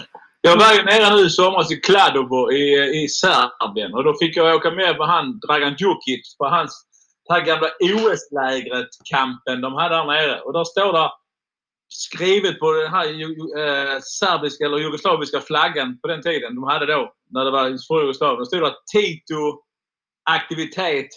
Jag 0.46 0.56
var 0.56 0.72
ju 0.74 0.82
nere 0.82 1.16
nu 1.16 1.22
i 1.26 1.30
somras 1.30 1.72
i 1.72 1.76
Kladovo 1.76 2.52
i, 2.52 2.64
i 3.02 3.08
Serbien 3.08 3.94
och 3.94 4.04
då 4.04 4.14
fick 4.20 4.36
jag 4.36 4.56
åka 4.56 4.70
med 4.70 4.96
på 4.96 5.04
han 5.04 5.38
Dragan 5.38 5.76
Djukic 5.80 6.36
på 6.38 6.44
hans 6.46 6.86
det 7.28 7.34
här 7.34 7.40
gamla 7.40 7.68
OS-lägret, 7.80 8.88
kampen 9.10 9.60
de 9.60 9.72
hade 9.74 9.94
där 9.96 10.04
nere. 10.06 10.40
Och 10.40 10.52
där 10.52 10.64
står 10.64 10.92
det 10.92 11.10
skrivet 11.88 12.58
på 12.58 12.72
den 12.72 12.90
här 12.92 13.04
ju- 13.06 13.58
eh, 13.62 14.00
serbiska 14.00 14.64
eller 14.64 14.78
jugoslaviska 14.78 15.40
flaggan 15.40 15.98
på 16.00 16.08
den 16.08 16.22
tiden 16.22 16.54
de 16.54 16.64
hade 16.64 16.86
då, 16.86 17.12
när 17.30 17.44
det 17.44 17.50
var 17.50 17.64
för 17.88 18.00
Jugoslavien. 18.00 18.38
Då 18.38 18.44
stod 18.44 18.62
det 18.62 18.74
Tito, 18.92 19.62
aktivitet, 20.30 21.08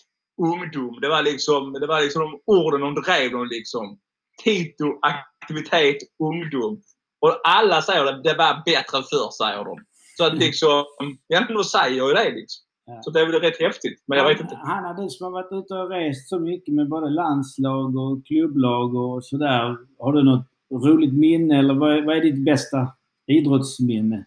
ungdom. 0.42 1.00
Det 1.02 1.10
var 1.10 1.24
liksom, 1.24 1.74
det 1.74 1.88
var 1.88 2.02
liksom 2.02 2.22
de 2.22 2.42
orden 2.46 2.82
de 2.82 3.02
drev 3.02 3.32
dem 3.32 3.48
liksom. 3.52 4.00
Tito, 4.44 5.00
aktivitet, 5.02 5.98
ungdom. 6.24 6.82
Och 7.20 7.42
alla 7.44 7.82
säger 7.82 8.06
det, 8.06 8.22
det 8.24 8.38
var 8.38 8.64
bättre 8.66 9.04
förr, 9.12 9.32
säger 9.32 9.64
de. 9.66 9.78
Så 10.18 10.26
att 10.26 10.38
liksom, 10.38 10.86
ja 11.28 11.40
men 11.48 11.54
de 11.56 11.64
säger 11.64 12.08
ju 12.08 12.14
det 12.14 12.30
liksom. 12.30 12.66
Ja. 12.86 13.02
Så 13.02 13.12
det 13.12 13.20
är 13.20 13.26
väl 13.26 13.42
rätt 13.42 13.60
häftigt. 13.60 14.04
Men 14.08 14.18
jag 14.18 14.28
vet 14.28 14.40
inte. 14.40 14.56
Hanna, 14.56 14.94
du 14.94 15.10
som 15.10 15.24
har 15.26 15.32
varit 15.32 15.52
ute 15.52 15.74
och 15.74 15.90
rest 15.90 16.30
så 16.30 16.40
mycket 16.40 16.74
med 16.74 16.90
både 16.90 17.10
landslag 17.10 17.98
och 17.98 18.26
klubblag 18.26 18.96
och 18.96 19.26
sådär. 19.26 19.78
Har 20.00 20.14
du 20.14 20.24
något 20.24 20.48
roligt 20.72 21.14
minne 21.14 21.60
eller 21.60 21.74
vad 21.74 21.98
är, 21.98 22.02
vad 22.02 22.18
är 22.18 22.22
ditt 22.22 22.46
bästa 22.46 22.88
idrottsminne? 23.28 24.26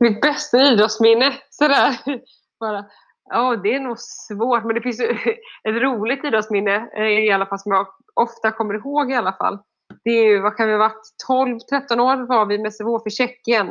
Mitt 0.00 0.20
bästa 0.20 0.62
idrottsminne. 0.62 1.32
Sådär. 1.50 1.96
Bara. 2.60 2.84
Ja, 3.30 3.56
det 3.56 3.74
är 3.74 3.80
nog 3.80 3.98
svårt. 3.98 4.64
Men 4.64 4.74
det 4.74 4.80
finns 4.80 5.00
ju 5.00 5.04
ett 5.68 5.82
roligt 5.82 6.24
idrottsminne 6.24 6.88
eh, 6.96 7.04
i 7.04 7.30
alla 7.30 7.46
fall 7.46 7.58
som 7.58 7.72
jag 7.72 7.86
ofta 8.14 8.50
kommer 8.50 8.74
ihåg 8.74 9.10
i 9.10 9.14
alla 9.14 9.32
fall. 9.32 9.58
Det 10.04 10.10
är 10.10 10.24
ju, 10.24 10.40
vad 10.40 10.56
kan 10.56 10.66
vi 10.66 10.72
ha 10.72 10.78
varit, 10.78 11.02
12-13 11.28 12.00
år 12.00 12.26
var 12.26 12.46
vi 12.46 12.58
med 12.58 12.74
Sävehof 12.74 13.06
i 13.06 13.10
Tjeckien. 13.10 13.68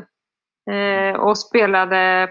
Eh, 0.71 1.19
och 1.19 1.37
spelade 1.37 2.21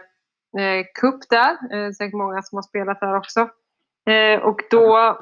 eh, 0.59 0.85
cup 1.01 1.29
där. 1.31 1.51
Eh, 1.73 1.93
säkert 1.93 2.15
många 2.15 2.43
som 2.43 2.57
har 2.57 2.63
spelat 2.63 3.01
där 3.01 3.17
också. 3.17 3.41
Eh, 4.11 4.41
och 4.43 4.61
då, 4.71 5.19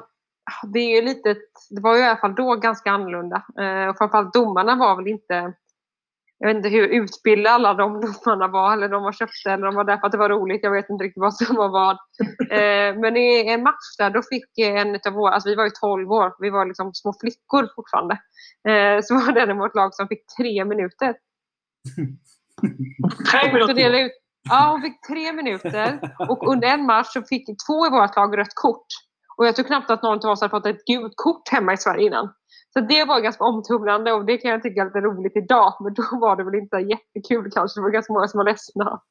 det 0.73 0.79
är 0.79 0.95
ju 0.95 1.01
lite, 1.01 1.35
det 1.69 1.81
var 1.81 1.95
ju 1.95 2.01
i 2.01 2.05
alla 2.05 2.19
fall 2.19 2.35
då 2.35 2.55
ganska 2.55 2.91
annorlunda. 2.91 3.43
Eh, 3.59 3.89
och 3.89 3.97
framförallt 3.97 4.33
domarna 4.33 4.75
var 4.75 4.95
väl 4.95 5.07
inte 5.07 5.53
jag 6.43 6.47
vet 6.47 6.57
inte 6.57 6.69
hur 6.69 6.87
utbildade 6.87 7.55
alla 7.55 7.73
de 7.73 8.01
domarna 8.01 8.47
var, 8.47 8.73
eller 8.73 8.89
de 8.89 9.03
var 9.03 9.11
köpta, 9.11 9.53
eller 9.53 9.65
de 9.65 9.75
var 9.75 9.83
där 9.83 9.97
för 9.97 10.05
att 10.05 10.11
det 10.11 10.17
var 10.17 10.29
roligt. 10.29 10.59
Jag 10.63 10.71
vet 10.71 10.89
inte 10.89 11.03
riktigt 11.03 11.21
vad 11.21 11.33
som 11.33 11.55
var 11.55 11.69
vad. 11.69 11.97
Eh, 12.51 12.95
men 12.99 13.17
i 13.17 13.49
en 13.49 13.63
match 13.63 13.97
där, 13.97 14.09
då 14.09 14.21
fick 14.21 14.57
en 14.57 14.95
utav 14.95 15.13
våra, 15.13 15.33
alltså 15.33 15.49
vi 15.49 15.55
var 15.55 15.63
ju 15.63 15.69
12 15.69 16.11
år, 16.11 16.33
vi 16.39 16.49
var 16.49 16.65
liksom 16.65 16.93
små 16.93 17.13
flickor 17.21 17.67
fortfarande. 17.75 18.13
Eh, 18.67 19.01
så 19.03 19.13
var 19.13 19.31
det 19.31 19.41
en 19.41 19.57
vårt 19.57 19.75
lag 19.75 19.93
som 19.93 20.07
fick 20.07 20.23
tre 20.37 20.65
minuter. 20.65 21.15
Tre 23.31 23.53
minuter. 23.53 24.05
ut, 24.05 24.11
ja, 24.49 24.71
hon 24.71 24.81
fick 24.81 25.07
tre 25.07 25.33
minuter. 25.33 25.99
Och 26.29 26.47
under 26.51 26.67
en 26.67 26.85
match 26.85 27.07
så 27.09 27.23
fick 27.23 27.45
två 27.67 27.87
i 27.87 27.89
vårt 27.89 28.15
lag 28.15 28.37
rött 28.37 28.55
kort. 28.55 28.87
Och 29.37 29.45
jag 29.47 29.55
tror 29.55 29.65
knappt 29.65 29.91
att 29.91 30.03
någon 30.03 30.25
av 30.25 30.31
oss 30.31 30.41
hade 30.41 30.51
fått 30.51 30.65
ett 30.65 30.85
gult 30.85 31.13
kort 31.15 31.49
hemma 31.49 31.73
i 31.73 31.77
Sverige 31.77 32.05
innan. 32.07 32.33
Så 32.73 32.79
det 32.79 33.05
var 33.05 33.19
ganska 33.19 33.43
omtumlande 33.43 34.11
och 34.13 34.25
det 34.25 34.37
kan 34.37 34.51
jag 34.51 34.63
tycka 34.63 34.81
är 34.81 34.85
lite 34.85 35.01
roligt 35.01 35.37
idag. 35.37 35.73
Men 35.83 35.93
då 35.93 36.03
var 36.21 36.35
det 36.35 36.43
väl 36.43 36.55
inte 36.55 36.77
jättekul 36.77 37.51
kanske. 37.51 37.79
Det 37.79 37.83
var 37.83 37.89
ganska 37.89 38.13
många 38.13 38.27
som 38.27 38.37
var 38.37 38.45
ledsna. 38.45 39.01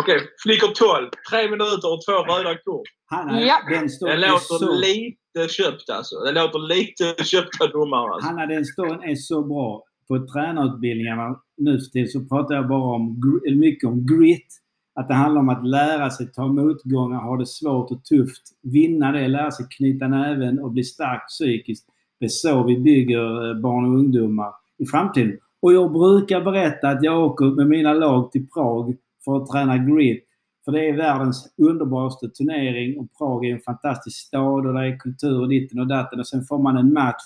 Okej, 0.00 0.18
flickor 0.42 0.68
12. 0.68 1.10
Tre 1.30 1.50
minuter 1.50 1.88
och 1.92 2.00
två 2.06 2.12
röda 2.12 2.54
kort. 2.64 2.88
Hanna, 3.06 3.40
Ja. 3.40 3.56
den 3.70 3.88
Det 4.00 4.16
låter 4.16 4.58
så... 4.58 4.72
lite 4.72 5.48
köpt 5.48 5.90
alltså. 5.90 6.14
Det 6.26 6.32
låter 6.32 6.58
lite 6.58 7.24
köpta 7.32 7.66
domare 7.66 8.12
alltså. 8.12 8.28
Hanna, 8.28 8.46
den 8.46 8.64
storyn 8.64 9.02
är 9.02 9.14
så 9.14 9.42
bra. 9.42 9.82
På 10.08 10.26
tränarutbildningarna 10.32 11.36
nu 11.56 11.78
för 11.78 11.90
tiden 11.92 12.08
så 12.08 12.20
pratar 12.20 12.54
jag 12.54 12.68
bara 12.68 12.94
om, 12.96 13.20
mycket 13.60 13.86
om 13.88 14.06
grit. 14.06 14.46
Att 14.94 15.08
det 15.08 15.14
handlar 15.14 15.40
om 15.40 15.48
att 15.48 15.66
lära 15.66 16.10
sig 16.10 16.32
ta 16.32 16.46
motgångar, 16.46 17.20
ha 17.20 17.36
det 17.36 17.46
svårt 17.46 17.90
och 17.90 18.04
tufft, 18.04 18.42
vinna 18.62 19.12
det, 19.12 19.28
lära 19.28 19.50
sig 19.50 19.66
knyta 19.70 20.08
näven 20.08 20.58
och 20.58 20.70
bli 20.70 20.84
stark 20.84 21.28
psykiskt. 21.28 21.86
Det 22.20 22.24
är 22.24 22.28
så 22.28 22.62
vi 22.62 22.78
bygger 22.78 23.50
eh, 23.50 23.60
barn 23.60 23.84
och 23.84 23.98
ungdomar 23.98 24.52
i 24.78 24.86
framtiden. 24.86 25.38
Och 25.62 25.72
jag 25.72 25.92
brukar 25.92 26.40
berätta 26.40 26.88
att 26.88 27.02
jag 27.02 27.24
åker 27.24 27.44
med 27.44 27.68
mina 27.68 27.92
lag 27.92 28.32
till 28.32 28.46
Prag 28.48 28.96
för 29.24 29.36
att 29.36 29.50
träna 29.50 29.78
grit. 29.78 30.24
För 30.64 30.72
det 30.72 30.88
är 30.88 30.96
världens 30.96 31.54
underbaraste 31.56 32.28
turnering 32.28 32.98
och 32.98 33.06
Prag 33.18 33.46
är 33.46 33.52
en 33.52 33.60
fantastisk 33.60 34.26
stad 34.26 34.66
och 34.66 34.74
det 34.74 34.86
är 34.86 34.98
kultur 34.98 35.40
och 35.40 35.48
ditten 35.48 35.80
och 35.80 35.86
datten. 35.86 36.20
Och 36.20 36.26
sen 36.26 36.44
får 36.44 36.58
man 36.58 36.76
en 36.76 36.92
match 36.92 37.22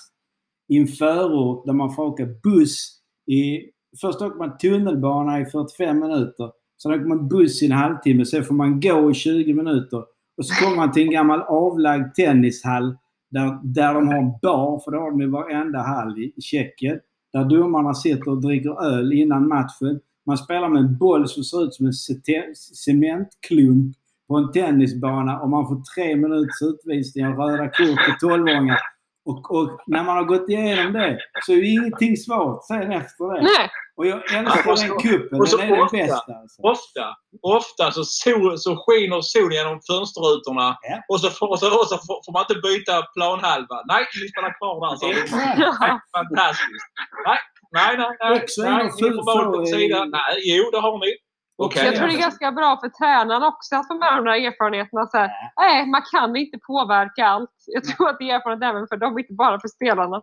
i 0.67 0.77
en 0.77 0.87
förort 0.87 1.65
där 1.65 1.73
man 1.73 1.95
får 1.95 2.03
åka 2.03 2.25
buss 2.43 2.99
i... 3.27 3.61
Först 4.01 4.21
åker 4.21 4.37
man 4.37 4.57
tunnelbana 4.57 5.39
i 5.39 5.45
45 5.45 5.99
minuter. 5.99 6.51
Sen 6.81 6.91
åker 6.91 7.05
man 7.05 7.27
buss 7.27 7.63
i 7.63 7.65
en 7.65 7.71
halvtimme. 7.71 8.25
Sen 8.25 8.43
får 8.43 8.55
man 8.55 8.79
gå 8.79 9.11
i 9.11 9.13
20 9.13 9.53
minuter. 9.53 10.03
Och 10.37 10.45
så 10.45 10.63
kommer 10.63 10.75
man 10.75 10.91
till 10.91 11.03
en 11.03 11.11
gammal 11.11 11.41
avlagd 11.41 12.15
tennishall 12.15 12.97
där, 13.31 13.59
där 13.63 13.93
de 13.93 14.07
har 14.07 14.39
bar, 14.41 14.81
för 14.83 14.91
det 14.91 14.97
har 14.97 15.11
de 15.11 15.21
i 15.21 15.25
varenda 15.25 15.79
hall 15.79 16.19
i, 16.19 16.41
Tjeckien. 16.41 16.99
Där 17.33 17.45
domarna 17.45 17.93
sitter 17.93 18.29
och 18.29 18.41
dricker 18.41 18.83
öl 18.83 19.13
innan 19.13 19.47
matchen. 19.47 19.99
Man 20.25 20.37
spelar 20.37 20.69
med 20.69 20.79
en 20.79 20.97
boll 20.97 21.27
som 21.27 21.43
ser 21.43 21.63
ut 21.63 21.73
som 21.73 21.85
en 21.85 21.93
cementklump 22.55 23.95
på 24.27 24.37
en 24.37 24.51
tennisbana 24.51 25.39
och 25.39 25.49
man 25.49 25.67
får 25.67 25.81
tre 25.95 26.15
minuters 26.15 26.61
utvisning 26.61 27.27
och 27.27 27.37
röda 27.37 27.65
kort 27.65 28.19
till 28.19 28.27
12-åringar. 28.27 28.77
Och, 29.25 29.55
och 29.55 29.79
när 29.87 30.03
man 30.03 30.17
har 30.17 30.23
gått 30.23 30.49
igenom 30.49 30.93
det 30.93 31.17
så 31.45 31.51
är 31.51 31.55
ju 31.55 31.71
ingenting 31.71 32.17
svårt 32.17 32.65
sen 32.67 32.91
efter 32.91 33.33
det. 33.35 33.41
Nej, 33.41 33.69
Och 33.97 34.05
jag 34.07 34.33
älskar 34.33 34.71
Och 34.71 34.79
så- 34.79 34.87
den 34.87 34.97
kuppen. 34.99 35.39
Den 35.39 35.59
är 35.59 35.67
den 35.75 35.81
ofta. 35.81 35.97
bästa. 35.97 36.33
Alltså. 36.41 36.61
Ofta, 36.73 37.05
ofta 37.41 37.91
så, 37.91 38.03
sol, 38.03 38.57
så 38.57 38.71
skiner 38.83 39.21
solen 39.21 39.51
genom 39.51 39.79
fönsterrutorna 39.89 40.77
Ja. 40.81 40.95
och 41.09 41.19
så, 41.21 41.29
får, 41.29 41.47
och 41.53 41.59
så, 41.59 41.67
och 41.79 41.87
så 41.91 41.97
får, 42.05 42.17
får 42.25 42.33
man 42.33 42.41
inte 42.49 42.59
byta 42.67 42.95
planhalva. 43.15 43.77
Nej, 43.91 44.01
vi 44.21 44.27
spelar 44.33 44.51
kvar 44.57 44.75
där. 44.83 44.95
Så. 45.01 45.05
Exakt. 45.21 45.57
Nej, 45.81 45.95
fantastiskt. 46.17 46.87
Nej, 47.27 47.39
nej, 47.77 47.91
nej. 48.01 48.11
nej, 48.19 48.31
Också 48.43 48.61
nej, 48.61 48.71
en 48.81 48.85
ni 48.85 48.91
full 49.01 49.15
får 49.17 49.25
vara 49.31 49.45
på 49.45 49.51
flow 49.51 49.63
i- 49.63 49.67
sidan. 49.67 50.05
Nej, 50.19 50.33
jo, 50.57 50.63
det 50.73 50.79
har 50.87 50.95
ni. 51.05 51.11
Okej. 51.65 51.85
Jag 51.85 51.95
tror 51.95 52.07
det 52.07 52.13
är 52.13 52.27
ganska 52.29 52.51
bra 52.51 52.79
för 52.81 52.89
tränarna 52.89 53.47
också 53.47 53.75
att 53.75 53.87
de 53.89 54.01
har 54.01 54.15
de 54.15 54.25
där 54.25 54.47
erfarenheterna. 54.47 55.07
Så 55.07 55.17
här, 55.17 55.29
nej, 55.63 55.85
man 55.85 56.03
kan 56.11 56.35
inte 56.35 56.57
påverka 56.67 57.25
allt. 57.25 57.55
Jag 57.75 57.83
tror 57.83 58.09
att 58.09 58.19
det 58.19 58.29
är 58.29 58.35
erfarenhet 58.35 58.69
även 58.69 58.87
för 58.87 58.97
dem, 58.97 59.19
inte 59.19 59.33
bara 59.33 59.59
för 59.59 59.67
spelarna. 59.67 60.21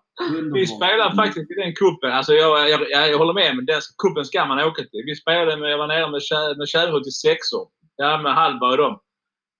Vi 0.54 0.66
spelade 0.66 1.16
faktiskt 1.16 1.50
i 1.50 1.54
den 1.54 1.74
kuppen. 1.82 2.12
Alltså 2.12 2.32
jag, 2.32 2.70
jag, 2.70 2.80
jag, 2.90 3.10
jag 3.10 3.18
håller 3.18 3.34
med, 3.34 3.56
men 3.56 3.66
den 3.66 3.80
kuppen 4.02 4.24
ska 4.24 4.44
man 4.44 4.64
åka 4.68 4.82
till. 4.82 5.02
Vi 5.06 5.14
spelade 5.16 5.56
med, 5.56 5.70
jag 5.72 5.78
var 5.78 5.86
nere 5.86 6.10
med, 6.14 6.20
med 6.58 6.68
Kärrhult 6.68 7.06
i 7.06 7.10
sexor. 7.10 7.64
Ja, 7.96 8.18
med 8.18 8.34
Hallberg 8.34 8.70
och 8.70 8.76
dem. 8.76 8.98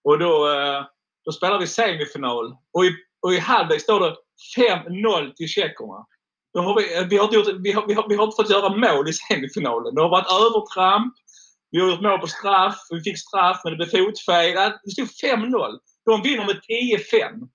Och 0.09 0.18
då, 0.18 0.33
eh, 0.55 0.81
då 1.24 1.33
spelade 1.33 1.61
vi 1.61 1.66
semifinal. 1.66 2.47
Och 2.74 2.85
i, 2.85 2.91
och 3.22 3.33
i 3.33 3.39
halvlek 3.39 3.81
står 3.81 4.01
det 4.01 4.12
5-0 4.59 5.33
till 5.35 5.49
tjeckerna. 5.49 5.99
Då 6.55 6.61
har 6.61 6.74
vi, 6.79 6.99
eh, 6.99 7.07
vi, 7.11 7.16
har 7.16 7.33
gjort, 7.35 7.49
vi, 7.64 7.72
har, 7.72 7.87
vi, 7.87 7.95
har, 7.95 8.09
vi 8.09 8.14
har 8.14 8.24
inte 8.24 8.37
fått 8.37 8.51
göra 8.51 8.68
mål 8.68 9.09
i 9.09 9.12
semifinalen. 9.12 9.95
Det 9.95 10.03
har 10.03 10.09
varit 10.09 10.33
övertramp. 10.47 11.14
Vi 11.77 11.83
har 11.83 11.89
gjort 11.91 12.01
mål 12.03 12.18
på 12.20 12.27
straff. 12.27 12.77
Vi 12.91 13.01
fick 13.01 13.18
straff, 13.18 13.61
men 13.64 13.70
det 13.72 13.77
blev 13.77 13.87
fotfel. 13.87 14.53
Ja, 14.55 14.72
Det 14.85 14.91
stod 14.91 15.31
5-0. 15.31 15.79
De 16.05 16.22
vinner 16.22 16.47
med 16.47 16.57
10-5. 16.57 17.49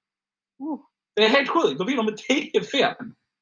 Det 1.16 1.26
är 1.26 1.30
helt 1.30 1.50
sjukt. 1.50 1.78
De 1.78 1.88
vinner 1.88 2.04
med 2.04 2.14
10-5. 2.14 2.94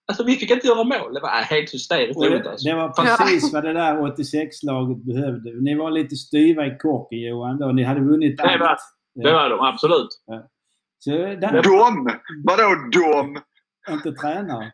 Alltså 0.07 0.23
vi 0.23 0.35
fick 0.35 0.51
inte 0.51 0.67
göra 0.67 0.83
mål. 0.83 1.13
Det 1.13 1.19
var 1.19 1.29
helt 1.29 1.73
hysteriskt 1.73 2.17
roligt 2.19 2.43
det, 2.43 2.51
alltså. 2.51 2.69
det 2.69 2.75
var 2.75 2.89
precis 2.89 3.53
vad 3.53 3.63
det 3.63 3.73
där 3.73 3.95
86-laget 3.97 5.03
behövde. 5.05 5.49
Ni 5.61 5.75
var 5.75 5.91
lite 5.91 6.15
styva 6.15 6.65
i 6.65 6.77
korken 6.77 7.19
Johan 7.19 7.57
då. 7.59 7.67
Ni 7.71 7.83
hade 7.83 8.01
vunnit 8.01 8.37
Det 8.37 8.43
var- 8.43 8.67
allt. 8.67 8.79
Det 9.23 9.31
var 9.33 9.49
de, 9.49 9.59
absolut. 9.59 10.09
Så 10.99 11.09
där, 11.11 11.63
Dom! 11.63 12.09
Vadå 12.43 12.75
dom? 12.91 13.41
inte 13.89 14.11
tränare. 14.11 14.71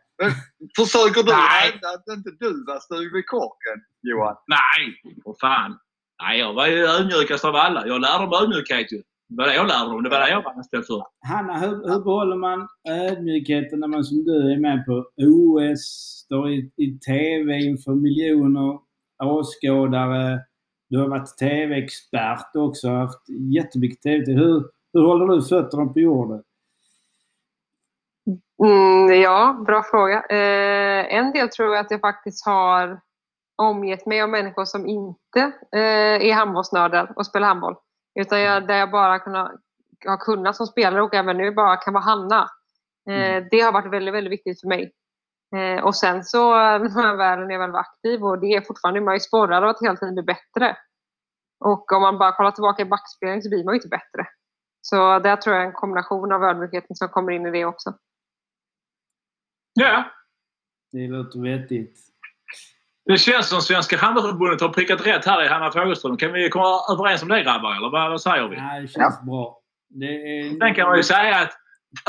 Försöker 0.76 1.22
du 1.22 1.32
Nej. 1.32 1.70
hävda 1.72 1.88
att 1.88 2.16
inte 2.18 2.30
du 2.40 2.64
var 2.66 2.78
styv 2.80 3.16
i 3.20 3.22
korken, 3.22 3.78
Johan? 4.02 4.36
Nej, 4.46 4.82
för 5.24 5.34
fan. 5.40 5.78
Nej, 6.22 6.38
jag 6.38 6.54
var 6.54 6.66
ju 6.66 6.86
ödmjukast 6.86 7.44
av 7.44 7.56
alla. 7.56 7.86
Jag 7.86 8.00
lärde 8.00 8.24
dem 8.24 8.32
ödmjukhet 8.42 8.92
ju. 8.92 9.02
Det 9.28 9.36
var 9.36 9.46
det 9.46 9.54
jag 9.54 9.66
lärde 9.66 9.90
dem. 9.90 10.02
Det 10.02 10.10
var 10.10 10.20
det 10.20 10.30
jag 10.30 10.42
var 10.42 10.52
anställd 10.52 10.86
för. 10.86 11.02
Hanna, 11.28 11.58
hur, 11.58 11.88
hur 11.88 12.04
behåller 12.04 12.36
man 12.36 12.68
ödmjukheten 12.88 13.80
när 13.80 13.88
man 13.88 14.04
som 14.04 14.24
du 14.24 14.52
är 14.52 14.60
med 14.60 14.86
på 14.86 15.04
OS, 15.16 15.80
står 16.24 16.50
i, 16.50 16.70
i 16.76 16.98
TV 16.98 17.58
inför 17.58 17.94
miljoner 17.94 18.78
åskådare. 19.24 20.40
Du 20.88 20.98
har 20.98 21.08
varit 21.08 21.38
TV-expert 21.38 22.56
också, 22.56 22.88
haft 22.88 23.28
jättemycket 23.54 24.02
TV. 24.02 24.32
Hur, 24.32 24.64
hur 24.92 25.06
håller 25.06 25.26
du 25.26 25.42
fötterna 25.42 25.86
på 25.86 26.00
jorden? 26.00 26.42
Mm, 28.64 29.20
ja, 29.22 29.62
bra 29.66 29.82
fråga. 29.90 30.22
Eh, 30.30 31.14
en 31.14 31.32
del 31.32 31.48
tror 31.48 31.74
jag 31.74 31.84
att 31.84 31.90
jag 31.90 32.00
faktiskt 32.00 32.46
har 32.46 33.00
omgett 33.56 34.06
mig 34.06 34.22
av 34.22 34.28
människor 34.28 34.64
som 34.64 34.86
inte 34.86 35.40
eh, 35.72 36.28
är 36.28 36.34
handbollsnördar 36.34 37.12
och 37.16 37.26
spelar 37.26 37.48
handboll. 37.48 37.76
Utan 38.20 38.40
jag, 38.40 38.66
där 38.66 38.78
jag 38.78 38.90
bara 38.90 39.18
kunnat, 39.18 39.52
har 40.06 40.16
kunnat 40.16 40.56
som 40.56 40.66
spelare 40.66 41.02
och 41.02 41.14
även 41.14 41.36
nu 41.36 41.50
bara 41.50 41.76
kan 41.76 41.94
vara 41.94 42.04
Hanna. 42.04 42.50
Eh, 43.10 43.44
det 43.50 43.60
har 43.60 43.72
varit 43.72 43.92
väldigt, 43.92 44.14
väldigt 44.14 44.32
viktigt 44.32 44.60
för 44.60 44.68
mig. 44.68 44.92
Eh, 45.56 45.84
och 45.84 45.96
sen 45.96 46.24
så 46.24 46.50
när 46.78 47.06
jag 47.06 47.16
väl, 47.16 47.38
när 47.38 47.52
jag 47.52 47.60
väl 47.60 47.70
var 47.70 47.80
aktiv 47.80 48.24
och 48.24 48.40
det 48.40 48.46
är 48.46 48.60
fortfarande, 48.60 49.00
man 49.00 49.14
är 49.14 49.18
sporrad 49.18 49.64
av 49.64 49.70
att 49.70 49.82
hela 49.82 49.96
tiden 49.96 50.14
bli 50.14 50.22
bättre. 50.22 50.76
Och 51.60 51.92
om 51.92 52.02
man 52.02 52.18
bara 52.18 52.32
kollar 52.32 52.50
tillbaka 52.50 52.82
i 52.82 52.84
backspegeln 52.84 53.42
så 53.42 53.48
blir 53.48 53.64
man 53.64 53.74
ju 53.74 53.78
inte 53.78 53.88
bättre. 53.88 54.26
Så 54.80 55.18
där 55.18 55.36
tror 55.36 55.56
jag 55.56 55.64
en 55.64 55.72
kombination 55.72 56.32
av 56.32 56.44
ödmjukheten 56.44 56.96
som 56.96 57.08
kommer 57.08 57.32
in 57.32 57.46
i 57.46 57.50
det 57.50 57.64
också. 57.64 57.94
Ja. 59.74 60.04
Det 60.92 61.08
låter 61.08 61.40
vettigt. 61.40 61.98
Det 63.06 63.18
känns 63.18 63.48
som 63.48 63.60
Svenska 63.60 63.96
Handbollsförbundet 63.96 64.60
har 64.60 64.68
prickat 64.68 65.06
rätt 65.06 65.24
här 65.24 65.44
i 65.44 65.48
Hanna 65.48 65.70
Fogelström. 65.70 66.16
Kan 66.16 66.32
vi 66.32 66.48
komma 66.48 66.80
överens 66.92 67.22
om 67.22 67.28
det 67.28 67.42
grabbar? 67.42 67.76
Eller 67.76 67.90
vad, 67.90 68.10
vad 68.10 68.20
säger 68.22 68.48
vi? 68.48 68.56
Ja, 68.56 68.80
det 68.80 68.88
känns 68.88 69.22
bra. 69.22 69.60
Det 69.88 70.06
är... 70.06 70.58
Sen 70.58 70.74
kan 70.74 70.88
man 70.88 70.96
ju 70.96 71.02
säga 71.02 71.36
att 71.36 71.52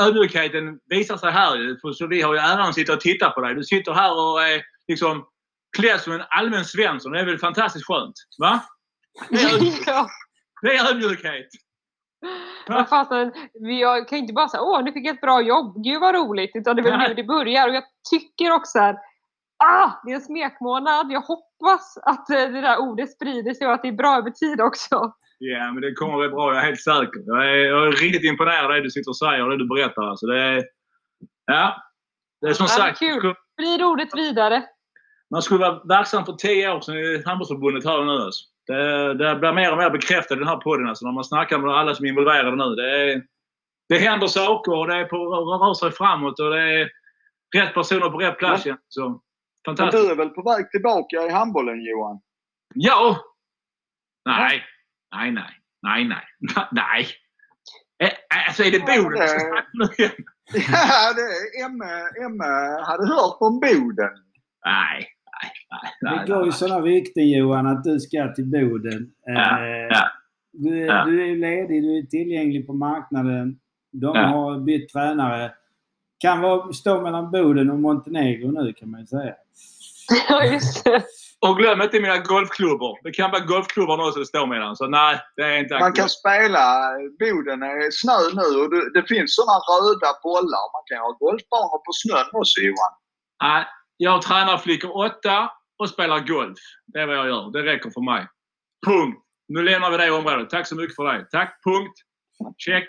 ödmjukheten 0.00 0.78
visar 0.86 1.16
sig 1.16 1.30
här. 1.30 1.80
För 1.80 1.92
Så 1.92 2.06
vi 2.06 2.22
har 2.22 2.34
ju 2.34 2.40
äran 2.40 2.68
att 2.68 2.74
sitta 2.74 2.92
och 2.92 3.00
titta 3.00 3.30
på 3.30 3.40
dig. 3.40 3.54
Du 3.54 3.64
sitter 3.64 3.92
här 3.92 4.12
och 4.12 4.42
är 4.42 4.62
liksom 4.88 5.24
klädd 5.76 6.00
som 6.00 6.12
en 6.12 6.22
allmän 6.28 6.64
Svensson. 6.64 7.12
Det 7.12 7.20
är 7.20 7.24
väl 7.26 7.38
fantastiskt 7.38 7.86
skönt? 7.86 8.14
Va? 8.38 8.60
Det 9.28 9.36
är, 9.36 9.48
ödmjuk- 9.56 9.82
ja. 9.86 10.06
det 10.62 10.76
är 10.76 10.90
ödmjukhet. 10.90 11.46
Jag 12.66 12.88
fattar. 12.88 13.32
Vi- 13.66 13.80
Jag 13.80 14.08
kan 14.08 14.18
inte 14.18 14.32
bara 14.32 14.48
säga 14.48 14.62
åh, 14.62 14.84
nu 14.84 14.92
fick 14.92 15.06
jag 15.06 15.14
ett 15.14 15.20
bra 15.20 15.42
jobb. 15.42 15.84
Gud 15.84 16.00
vad 16.00 16.14
roligt. 16.14 16.50
Utan 16.54 16.76
det 16.76 16.82
är 16.82 16.84
väl 16.84 16.98
Nej. 16.98 17.08
nu 17.08 17.14
det 17.14 17.24
börjar. 17.24 17.68
Och 17.68 17.74
jag 17.74 17.84
tycker 18.10 18.52
också 18.52 18.78
här, 18.78 18.96
ah, 19.64 19.90
det 20.04 20.10
är 20.10 20.14
en 20.14 20.20
smekmånad. 20.20 21.06
Jag 21.10 21.20
hoppas 21.20 21.98
att 22.02 22.30
eh, 22.30 22.36
det 22.36 22.60
där 22.60 22.78
ordet 22.78 23.12
sprider 23.12 23.54
sig 23.54 23.66
och 23.66 23.72
att 23.72 23.82
det 23.82 23.88
är 23.88 23.92
bra 23.92 24.16
över 24.18 24.30
tid 24.30 24.60
också. 24.60 25.12
Ja, 25.38 25.72
men 25.72 25.80
det 25.82 25.92
kommer 25.92 26.18
bli 26.18 26.28
bra. 26.28 26.54
Jag 26.54 26.62
är 26.62 26.66
helt 26.66 26.80
säker. 26.80 27.22
Jag 27.26 27.50
är, 27.50 27.56
jag 27.56 27.86
är 27.86 27.92
riktigt 27.92 28.24
imponerad 28.24 28.64
av 28.64 28.70
det 28.70 28.82
du 28.82 28.90
sitter 28.90 29.10
och 29.10 29.16
säger 29.16 29.42
och 29.44 29.50
det 29.50 29.58
du 29.58 29.68
berättar. 29.68 30.02
Alltså, 30.02 30.26
det 30.26 30.40
är, 30.42 30.64
ja. 31.46 31.82
Det 32.40 32.48
är 32.48 32.52
som 32.52 32.66
Ja, 32.70 32.76
det 32.76 32.82
är 32.82 32.86
sagt, 32.86 32.98
kul. 32.98 33.34
Sprid 33.52 33.82
ordet 33.82 34.08
vidare. 34.14 34.62
man 35.30 35.42
skulle 35.42 35.60
vara 35.60 35.82
verksam 35.84 36.24
för 36.24 36.32
tio 36.32 36.72
år 36.72 36.80
sedan 36.80 36.98
i 36.98 37.22
Handbollsförbundet 37.26 37.84
här 37.84 38.04
nu. 38.04 38.12
Alltså. 38.12 38.44
Det, 38.66 39.14
det 39.14 39.36
blir 39.36 39.52
mer 39.52 39.72
och 39.72 39.78
mer 39.78 39.90
bekräftat 39.90 40.36
i 40.36 40.40
den 40.40 40.48
här 40.48 40.56
podden 40.56 40.88
alltså, 40.88 41.04
när 41.06 41.12
man 41.12 41.24
snackar 41.24 41.58
med 41.58 41.76
alla 41.76 41.94
som 41.94 42.04
är 42.04 42.08
involverade 42.08 42.56
nu. 42.56 42.74
Det, 42.74 43.12
är, 43.12 43.22
det 43.88 43.98
händer 43.98 44.26
saker 44.26 44.72
och 44.72 44.86
det 44.86 44.94
är 44.94 45.04
på, 45.04 45.16
rör 45.16 45.74
sig 45.74 45.90
framåt 45.90 46.40
och 46.40 46.50
det 46.50 46.62
är 46.62 46.90
rätt 47.56 47.74
personer 47.74 48.10
på 48.10 48.18
rätt 48.18 48.38
plats. 48.38 48.66
igen. 48.66 48.78
Så, 48.88 49.20
Men 49.68 49.76
fantastiskt. 49.76 50.06
du 50.06 50.12
är 50.12 50.16
väl 50.16 50.28
på 50.28 50.42
väg 50.42 50.70
tillbaka 50.70 51.16
i 51.26 51.30
handbollen, 51.30 51.82
Johan? 51.84 52.20
Ja! 52.74 53.16
Nej. 54.24 54.62
Nej, 55.16 55.32
nej. 55.32 55.50
Nej, 55.82 56.04
nej. 56.04 56.24
Nej. 56.72 57.06
Eh, 58.02 58.10
Alltså 58.48 58.62
är 58.62 58.70
det 58.70 58.78
Boden 58.80 59.28
ska 59.28 59.38
snacka 59.38 59.66
nu 59.72 59.84
igen? 59.98 60.12
Ja, 60.72 61.12
det 61.16 61.20
är 61.60 61.64
Emme, 61.66 61.90
Emme 62.26 62.44
hade 62.86 63.06
hört 63.06 63.36
om 63.40 63.60
Boden. 63.60 64.10
Nej. 64.64 65.08
Nej, 65.42 65.52
nej, 65.70 65.90
nej. 66.00 66.26
Det 66.26 66.32
går 66.32 66.46
ju 66.46 66.52
sådana 66.52 66.80
rykten 66.80 67.28
Johan 67.30 67.66
att 67.66 67.84
du 67.84 68.00
ska 68.00 68.32
till 68.34 68.44
Boden. 68.50 69.10
Ja, 69.24 69.58
Eh, 69.64 69.68
ja. 69.90 70.08
Du, 70.52 70.78
Ja. 70.86 71.04
du 71.04 71.30
är 71.30 71.36
ledig, 71.36 71.82
du 71.82 71.98
är 71.98 72.02
tillgänglig 72.02 72.66
på 72.66 72.72
marknaden. 72.72 73.58
De 73.92 74.16
Ja. 74.16 74.26
har 74.26 74.60
bytt 74.60 74.88
tränare. 74.92 75.52
Kan 76.18 76.40
vara, 76.40 76.72
stå 76.72 77.02
mellan 77.02 77.30
Boden 77.30 77.70
och 77.70 77.78
Montenegro 77.78 78.50
nu 78.50 78.72
kan 78.72 78.90
man 78.90 79.00
ju 79.00 79.06
säga. 79.06 79.34
Ja, 80.28 80.44
just 80.44 80.84
det. 80.84 81.02
Och 81.46 81.56
glöm 81.56 81.82
inte 81.82 82.00
mina 82.00 82.18
golfklubbor. 82.18 82.98
Det 83.02 83.10
kan 83.10 83.30
vara 83.30 83.44
golfklubbarna 83.44 84.02
också 84.04 84.18
det 84.20 84.26
står 84.26 84.46
mellan. 84.46 84.76
Så 84.76 84.86
nej, 84.86 85.20
det 85.36 85.42
är 85.42 85.58
inte 85.58 85.74
Man 85.74 85.80
kan 85.82 85.88
aktuellt. 85.88 86.12
spela, 86.12 86.64
Boden 87.20 87.62
är 87.62 87.90
snö 87.90 88.18
nu 88.40 88.60
och 88.62 88.70
det, 88.70 89.00
det 89.00 89.08
finns 89.08 89.34
sådana 89.34 89.58
röda 89.72 90.10
bollar. 90.22 90.64
Man 90.76 90.84
kan 90.88 90.98
ha 90.98 91.10
golfbanor 91.24 91.78
på 91.86 91.92
snön 92.02 92.26
också, 92.40 92.60
Johan. 92.60 92.92
Nej, 93.42 93.66
jag 93.96 94.22
tränar 94.22 94.58
flickor 94.58 94.96
åtta 95.06 95.50
och 95.78 95.88
spelar 95.88 96.20
golf. 96.20 96.58
Det 96.86 96.98
är 97.00 97.06
vad 97.06 97.16
jag 97.16 97.26
gör. 97.26 97.50
Det 97.52 97.62
räcker 97.62 97.90
för 97.90 98.00
mig. 98.00 98.26
Punkt. 98.86 99.18
Nu 99.48 99.62
lämnar 99.62 99.90
vi 99.90 99.96
det 99.96 100.10
området. 100.10 100.50
Tack 100.50 100.66
så 100.66 100.74
mycket 100.74 100.96
för 100.96 101.04
det. 101.04 101.26
Tack. 101.30 101.60
Punkt. 101.64 101.94
Check. 102.56 102.86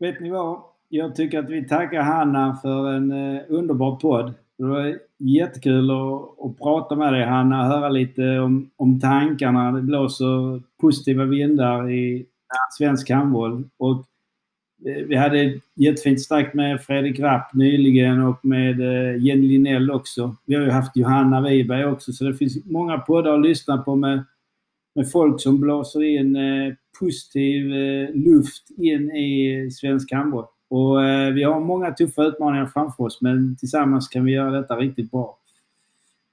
Vet 0.00 0.20
ni 0.20 0.30
vad? 0.30 0.62
Jag 0.88 1.14
tycker 1.16 1.38
att 1.38 1.50
vi 1.50 1.68
tackar 1.68 2.02
Hanna 2.02 2.58
för 2.62 2.92
en 2.92 3.10
eh, 3.36 3.42
underbar 3.48 3.96
podd. 3.96 4.34
Det 4.60 4.66
var 4.66 4.98
jättekul 5.18 5.90
att, 5.90 6.44
att 6.44 6.58
prata 6.58 6.96
med 6.96 7.12
dig 7.12 7.24
Hanna, 7.24 7.68
höra 7.68 7.88
lite 7.88 8.38
om, 8.38 8.70
om 8.76 9.00
tankarna. 9.00 9.72
Det 9.72 9.82
blåser 9.82 10.62
positiva 10.80 11.24
vindar 11.24 11.90
i 11.90 12.26
svensk 12.78 13.10
handboll. 13.10 13.64
Och 13.76 13.96
eh, 14.86 15.04
vi 15.06 15.16
hade 15.16 15.60
jättefint 15.74 16.24
snack 16.24 16.54
med 16.54 16.82
Fredrik 16.82 17.20
Rapp 17.20 17.54
nyligen 17.54 18.22
och 18.22 18.44
med 18.44 18.80
eh, 18.80 19.22
Jenny 19.22 19.48
Linell 19.48 19.90
också. 19.90 20.36
Vi 20.46 20.54
har 20.54 20.62
ju 20.62 20.70
haft 20.70 20.96
Johanna 20.96 21.40
Wiberg 21.40 21.84
också 21.84 22.12
så 22.12 22.24
det 22.24 22.34
finns 22.34 22.64
många 22.64 22.98
poddar 22.98 23.34
att 23.34 23.42
lyssna 23.46 23.78
på 23.78 23.96
med, 23.96 24.24
med 24.94 25.10
folk 25.10 25.40
som 25.40 25.60
blåser 25.60 26.02
in 26.02 26.36
eh, 26.36 26.74
positiv 27.00 27.64
luft 28.14 28.70
in 28.78 29.10
i 29.10 29.70
svensk 29.70 30.12
handboll. 30.12 30.44
Och 30.70 31.04
eh, 31.04 31.32
vi 31.32 31.42
har 31.42 31.60
många 31.60 31.90
tuffa 31.92 32.22
utmaningar 32.22 32.66
framför 32.66 33.04
oss 33.04 33.20
men 33.20 33.56
tillsammans 33.56 34.08
kan 34.08 34.24
vi 34.24 34.32
göra 34.32 34.50
detta 34.50 34.76
riktigt 34.76 35.10
bra. 35.10 35.38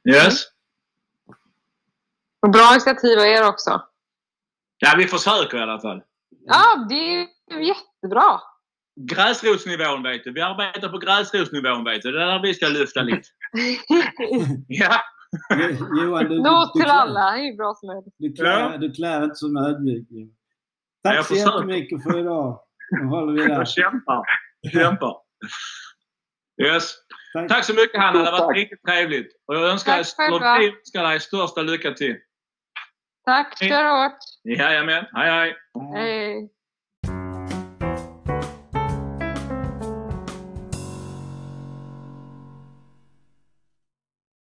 Yes. 0.10 0.44
Och 2.42 2.50
bra 2.50 2.70
initiativ 2.72 3.20
av 3.20 3.26
er 3.26 3.48
också. 3.50 3.82
Ja, 4.78 4.94
vi 4.98 5.08
försöker 5.08 5.58
i 5.58 5.62
alla 5.62 5.80
fall. 5.82 6.02
Ja, 6.46 6.86
det 6.90 6.96
är 6.96 7.28
ju 7.60 7.66
jättebra. 7.68 8.40
gräsrotsnivån 8.96 10.04
vet 10.04 10.24
du. 10.24 10.34
Vi 10.34 10.42
arbetar 10.42 10.90
på 10.90 10.98
gräsrotsnivån 10.98 11.84
vet 11.84 12.02
du. 12.02 12.12
Det 12.12 12.22
är 12.24 12.26
där 12.28 12.42
vi 12.42 12.54
ska 12.54 12.68
lyfta 12.68 13.02
lite. 13.02 13.22
Ja. 14.68 14.96
Jo- 15.50 16.02
Johan, 16.04 16.26
du, 16.30 16.42
Något 16.42 16.74
du, 16.74 16.82
till 16.82 16.90
alla 16.90 17.38
är 17.38 17.58
bra 17.58 17.74
som 17.76 17.90
helst. 17.90 18.10
Du 18.18 18.34
klär, 18.34 18.78
du 18.78 18.92
klär 18.92 19.24
inte 19.24 19.36
som 19.36 19.58
ödmjuk. 19.58 20.08
Ja, 20.10 20.26
Tack 21.04 21.26
så 21.28 21.36
jättemycket 21.36 22.04
för 22.04 22.20
idag. 22.20 22.60
Nu 22.92 23.06
håller 23.06 23.34
vi 23.34 23.48
där. 23.48 23.56
Jag 23.56 23.68
kämpar. 23.68 24.24
Kämpar. 24.74 25.16
Yes. 26.62 26.94
Tack. 27.34 27.48
Tack 27.50 27.66
så 27.66 27.74
mycket 27.74 28.02
Hanna. 28.02 28.20
Det 28.20 28.32
har 28.32 28.40
varit 28.40 28.58
riktigt 28.58 28.84
trevligt. 28.88 29.28
Och 29.48 29.56
jag 29.56 29.70
önskar 29.70 29.92
dig, 29.94 30.68
önskar 30.70 31.04
dig 31.04 31.20
största 31.20 31.62
lycka 31.62 31.92
till. 31.94 32.16
Tack, 33.26 33.58
kör 33.58 34.04
hårt. 34.04 34.18
Jajamän. 34.44 35.06
Hej 35.14 35.32
hej. 35.32 35.56
Hej. 35.96 36.50